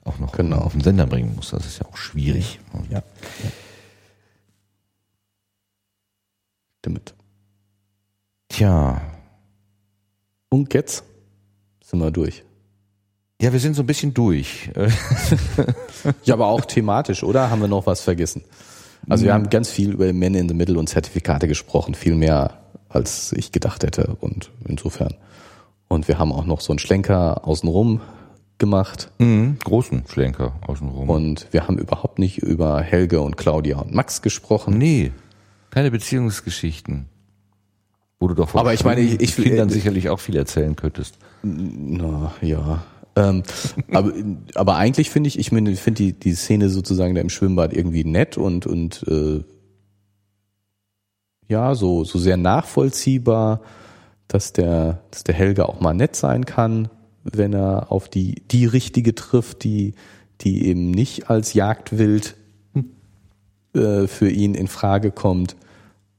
auch 0.05 0.19
noch 0.19 0.33
Genau. 0.33 0.59
auf 0.59 0.73
den 0.73 0.83
Sender 0.83 1.07
bringen 1.07 1.35
muss. 1.35 1.51
Das 1.51 1.67
ist 1.67 1.79
ja 1.81 1.87
auch 1.87 1.97
schwierig. 1.97 2.61
Ja. 2.91 3.03
Stimmt. 6.81 7.15
Tja. 8.49 9.01
Und 10.51 10.73
jetzt 10.75 11.05
sind 11.85 11.99
wir 11.99 12.11
durch. 12.11 12.45
Ja, 13.41 13.53
wir 13.53 13.61
sind 13.61 13.75
so 13.75 13.83
ein 13.83 13.87
bisschen 13.87 14.15
durch. 14.15 14.71
Ja, 16.25 16.35
aber 16.35 16.47
auch 16.47 16.65
thematisch, 16.65 17.25
oder? 17.25 17.51
Haben 17.51 17.61
wir 17.63 17.69
noch 17.69 17.87
was 17.87 18.01
vergessen? 18.03 18.45
Also 19.09 19.25
wir 19.25 19.33
haben 19.35 19.49
ganz 19.51 19.71
viel 19.71 19.93
über 19.93 20.13
Men 20.13 20.35
in 20.35 20.49
the 20.49 20.55
Middle 20.55 20.79
und 20.79 20.89
Zertifikate 20.89 21.49
gesprochen, 21.49 21.95
viel 21.95 22.15
mehr 22.15 22.59
als 22.89 23.33
ich 23.33 23.53
gedacht 23.53 23.83
hätte 23.85 24.17
und 24.21 24.51
insofern. 24.67 25.15
Und 25.89 26.09
wir 26.09 26.19
haben 26.19 26.33
auch 26.33 26.45
noch 26.45 26.61
so 26.61 26.73
einen 26.73 26.79
Schlenker 26.79 27.47
außenrum 27.47 28.01
gemacht 28.59 29.11
Mhm, 29.19 29.59
großen 29.65 30.03
Schlenker 30.09 30.53
außenrum. 30.67 31.09
und 31.09 31.47
wir 31.53 31.67
haben 31.69 31.79
überhaupt 31.79 32.19
nicht 32.19 32.39
über 32.39 32.81
Helge 32.83 33.21
und 33.21 33.37
Claudia 33.37 33.79
und 33.79 33.95
Max 33.95 34.21
gesprochen. 34.23 34.77
nee, 34.79 35.13
keine 35.71 35.91
Beziehungsgeschichten. 35.91 37.07
Wo 38.21 38.27
du 38.27 38.35
doch 38.35 38.49
von 38.49 38.61
Aber 38.61 38.75
ich 38.75 38.85
meine, 38.85 39.01
ich- 39.01 39.21
ich- 39.21 39.37
Kindern 39.37 39.69
äh, 39.69 39.73
sicherlich 39.73 40.09
auch 40.09 40.19
viel 40.19 40.37
erzählen 40.37 40.75
könntest. 40.75 41.19
Na, 41.45 42.33
ja. 42.43 42.83
Ähm, 43.19 43.43
aber, 43.93 44.13
aber 44.55 44.77
eigentlich 44.77 45.11
finde 45.11 45.29
ich, 45.29 45.39
ich 45.39 45.51
finde 45.51 45.75
die, 45.93 46.13
die 46.13 46.35
Szene 46.35 46.69
sozusagen 46.69 47.17
da 47.17 47.21
im 47.21 47.31
Schwimmbad 47.31 47.73
irgendwie 47.73 48.05
nett 48.05 48.39
und, 48.39 48.67
und 48.67 49.05
äh, 49.09 49.43
ja, 51.49 51.75
so, 51.75 52.05
so 52.05 52.19
sehr 52.19 52.37
nachvollziehbar, 52.37 53.61
dass 54.29 54.53
der, 54.53 55.03
dass 55.11 55.25
der 55.25 55.35
Helge 55.35 55.69
auch 55.69 55.81
mal 55.81 55.95
nett 55.95 56.15
sein 56.15 56.45
kann, 56.45 56.91
wenn 57.25 57.55
er 57.55 57.91
auf 57.91 58.09
die, 58.09 58.43
die 58.51 58.67
richtige 58.67 59.15
trifft, 59.15 59.65
die, 59.65 59.95
die 60.43 60.67
eben 60.67 60.91
nicht 60.91 61.29
als 61.29 61.55
Jagdwild 61.55 62.37
äh, 63.75 64.07
für 64.07 64.31
ihn 64.31 64.55
in 64.55 64.69
Frage 64.69 65.11
kommt. 65.11 65.57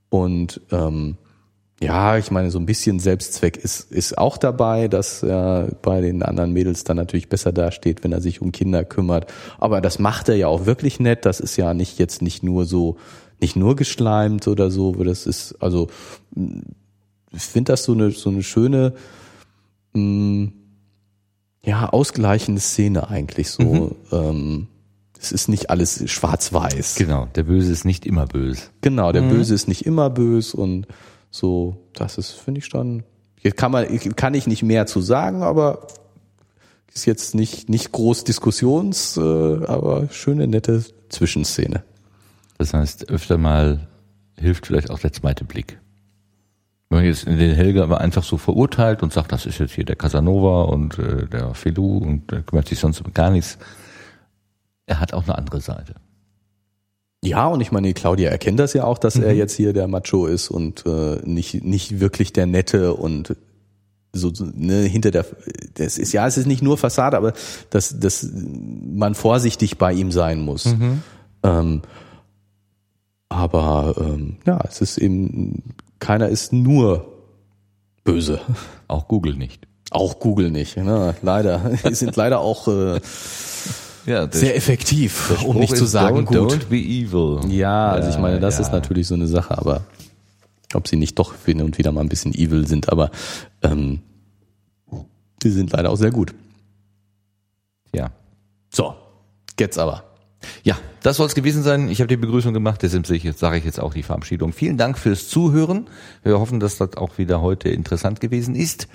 Und 0.10 0.60
ähm, 0.72 1.18
ja, 1.82 2.18
ich 2.18 2.30
meine, 2.30 2.52
so 2.52 2.60
ein 2.60 2.66
bisschen 2.66 3.00
Selbstzweck 3.00 3.56
ist, 3.56 3.92
ist 3.92 4.18
auch 4.18 4.38
dabei, 4.38 4.90
dass 4.90 5.24
er 5.24 5.70
bei 5.82 6.02
den 6.02 6.24
anderen 6.24 6.52
Mädels 6.52 6.84
dann 6.84 6.98
natürlich 6.98 7.30
besser 7.30 7.54
dasteht, 7.54 8.04
wenn 8.04 8.12
er 8.12 8.20
sich 8.20 8.42
um 8.42 8.52
Kinder 8.52 8.84
kümmert. 8.84 9.32
Aber 9.60 9.80
das 9.80 9.98
macht 9.98 10.28
er 10.28 10.36
ja 10.36 10.48
auch 10.48 10.66
wirklich 10.66 11.00
nett. 11.00 11.26
Das 11.26 11.40
ist 11.40 11.56
ja 11.56 11.74
nicht 11.74 11.98
jetzt 11.98 12.22
nicht 12.22 12.44
nur 12.44 12.66
so, 12.66 12.98
nicht 13.40 13.56
nur 13.56 13.78
geschleimt 13.78 14.48
oder 14.50 14.72
so. 14.72 14.92
Das 14.96 15.26
ist, 15.26 15.56
also, 15.62 15.88
ich 17.32 17.44
finde 17.44 17.72
das 17.72 17.86
so 17.86 17.94
eine, 17.94 18.12
so 18.12 18.30
eine 18.30 18.44
schöne, 18.44 18.94
mh, 19.94 20.52
ja, 21.64 21.90
ausgleichende 21.90 22.60
Szene 22.60 23.10
eigentlich 23.10 23.52
so. 23.52 23.96
Ähm, 24.12 24.68
es 25.18 25.32
ist 25.32 25.48
nicht 25.48 25.70
alles 25.70 26.10
schwarz-weiß. 26.10 26.96
Genau, 26.96 27.28
der 27.36 27.44
Böse 27.44 27.72
ist 27.72 27.86
nicht 27.86 28.06
immer 28.06 28.26
böse. 28.26 28.64
Genau, 28.82 29.12
der 29.12 29.22
Böse 29.22 29.54
ist 29.54 29.68
nicht 29.68 29.86
immer 29.86 30.10
böse 30.10 30.56
und 30.56 30.88
so, 31.32 31.78
das 31.94 32.18
ist, 32.18 32.32
finde 32.32 32.60
ich 32.60 32.66
schon. 32.66 33.04
Jetzt 33.40 33.58
kann 33.58 33.72
man, 33.72 33.88
kann 34.16 34.34
ich 34.34 34.48
nicht 34.48 34.64
mehr 34.64 34.86
zu 34.86 35.02
sagen, 35.02 35.44
aber 35.44 35.88
ist 36.94 37.06
jetzt 37.06 37.36
nicht, 37.36 37.70
nicht 37.70 37.92
groß 37.92 38.24
Diskussions, 38.24 39.16
äh, 39.18 39.22
aber 39.22 40.10
schöne, 40.12 40.48
nette 40.48 40.84
Zwischenszene. 41.10 41.84
Das 42.58 42.74
heißt, 42.74 43.10
öfter 43.10 43.38
mal 43.38 43.88
hilft 44.38 44.68
vielleicht 44.68 44.90
auch 44.90 45.00
der 45.00 45.14
zweite 45.14 45.46
Blick. 45.46 45.80
Wenn 46.90 47.00
man 47.00 47.06
jetzt 47.06 47.28
den 47.28 47.56
Helga 47.56 47.84
aber 47.84 48.02
einfach 48.02 48.24
so 48.24 48.38
verurteilt 48.38 49.04
und 49.04 49.14
sagt, 49.14 49.32
das 49.32 49.46
ist 49.46 49.60
jetzt 49.60 49.74
hier 49.74 49.86
der 49.86 49.96
Casanova 49.96 50.64
und 50.64 50.98
äh, 50.98 51.28
der 51.28 51.54
Felou 51.54 52.00
und 52.00 52.32
der 52.32 52.42
kümmert 52.42 52.68
sich 52.68 52.80
sonst 52.80 53.00
um 53.02 53.14
gar 53.14 53.30
nichts. 53.30 53.60
Er 54.88 55.00
hat 55.00 55.14
auch 55.14 55.24
eine 55.24 55.38
andere 55.38 55.62
Seite. 55.62 55.96
Ja, 57.24 57.48
und 57.48 57.60
ich 57.60 57.72
meine, 57.72 57.94
Claudia 57.94 58.30
erkennt 58.30 58.60
das 58.60 58.74
ja 58.74 58.86
auch, 58.86 58.98
dass 58.98 59.18
er 59.18 59.34
jetzt 59.34 59.56
hier 59.56 59.74
der 59.74 59.88
Macho 59.88 60.26
ist 60.26 60.50
und 60.50 60.86
äh, 60.86 61.18
nicht, 61.24 61.64
nicht 61.64 62.00
wirklich 62.00 62.32
der 62.32 62.46
Nette 62.46 62.94
und 62.94 63.36
so 64.12 64.32
ne, 64.56 64.84
hinter 64.84 65.12
der 65.12 65.26
das 65.76 66.00
ist 66.00 66.14
ja 66.14 66.26
es 66.26 66.38
ist 66.38 66.48
nicht 66.48 66.64
nur 66.64 66.80
Fassade, 66.80 67.16
aber 67.16 67.34
dass, 67.70 68.00
dass 68.00 68.28
man 68.34 69.14
vorsichtig 69.14 69.78
bei 69.78 69.94
ihm 69.94 70.12
sein 70.12 70.42
muss. 70.42 70.66
Ähm, 71.44 71.82
aber 73.30 73.96
ähm, 74.00 74.38
ja, 74.46 74.60
es 74.68 74.82
ist 74.82 74.98
eben 74.98 75.76
keiner 76.00 76.30
ist 76.30 76.54
nur 76.54 77.06
böse. 78.04 78.42
Auch 78.88 79.08
Google 79.08 79.36
nicht. 79.36 79.68
Auch 79.92 80.20
Google 80.20 80.50
nicht. 80.50 80.78
Ne? 80.78 81.16
Leider. 81.22 81.72
Die 81.88 81.96
sind 81.96 82.16
leider 82.16 82.40
auch 82.40 82.68
äh, 82.68 83.00
Ja, 84.10 84.28
sehr 84.32 84.56
effektiv, 84.56 85.44
um 85.46 85.60
nicht 85.60 85.78
zu 85.78 85.86
sagen 85.86 86.22
don't, 86.22 86.26
gut. 86.26 86.54
Don't 86.54 86.66
be 86.66 86.78
evil. 86.78 87.42
Ja, 87.48 87.92
also 87.92 88.10
ich 88.10 88.18
meine, 88.18 88.40
das 88.40 88.56
ja. 88.56 88.62
ist 88.62 88.72
natürlich 88.72 89.06
so 89.06 89.14
eine 89.14 89.28
Sache, 89.28 89.56
aber 89.56 89.84
ob 90.74 90.88
sie 90.88 90.96
nicht 90.96 91.20
doch 91.20 91.36
hin 91.46 91.62
und 91.62 91.78
wieder 91.78 91.92
mal 91.92 92.02
ein 92.02 92.10
bisschen 92.10 92.34
evil 92.34 92.66
sind, 92.66 92.90
aber 92.90 93.12
ähm, 93.62 94.00
die 95.44 95.52
sind 95.52 95.72
leider 95.74 95.92
auch 95.92 95.96
sehr 95.96 96.10
gut. 96.10 96.34
Ja. 97.94 98.10
So, 98.72 98.96
jetzt 99.60 99.78
aber. 99.78 100.06
Ja, 100.64 100.80
das 101.04 101.18
soll 101.18 101.28
es 101.28 101.36
gewesen 101.36 101.62
sein. 101.62 101.88
Ich 101.88 102.00
habe 102.00 102.08
die 102.08 102.18
Begrüßung 102.18 102.52
gemacht, 102.52 102.82
deshalb 102.82 103.06
sage 103.06 103.58
ich 103.58 103.64
jetzt 103.66 103.80
auch 103.80 103.94
die 103.94 104.04
Verabschiedung. 104.04 104.54
Vielen 104.54 104.78
Dank 104.78 104.98
fürs 104.98 105.28
Zuhören. 105.28 105.88
Wir 106.24 106.40
hoffen, 106.40 106.60
dass 106.60 106.78
das 106.78 106.98
auch 106.98 107.20
wieder 107.20 107.42
heute 107.42 107.70
interessant 107.70 108.22
gewesen 108.22 108.56
ist. 108.56 108.88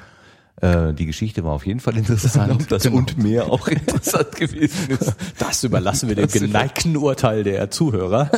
Äh, 0.61 0.93
die 0.95 1.07
Geschichte 1.07 1.43
war 1.45 1.53
auf 1.53 1.67
jeden 1.67 1.81
Fall 1.81 1.97
interessant. 1.97 2.53
Ob 2.53 2.69
das 2.69 2.85
Genau. 2.85 2.99
und 2.99 3.19
mehr 3.19 3.51
auch 3.51 3.67
interessant 3.69 4.37
gewesen 4.37 4.91
ist. 4.91 5.15
Das 5.39 5.65
überlassen 5.65 6.09
wir 6.09 6.17
dem 6.17 6.29
geneigten 6.29 6.97
Urteil 6.97 7.43
der 7.43 7.71
Zuhörer. 7.71 8.31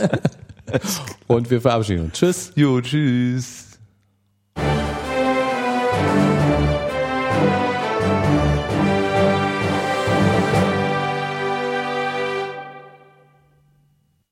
und 1.26 1.50
wir 1.50 1.60
verabschieden 1.60 2.06
uns. 2.06 2.14
Tschüss. 2.14 2.52
Jo, 2.54 2.80
tschüss. 2.80 3.65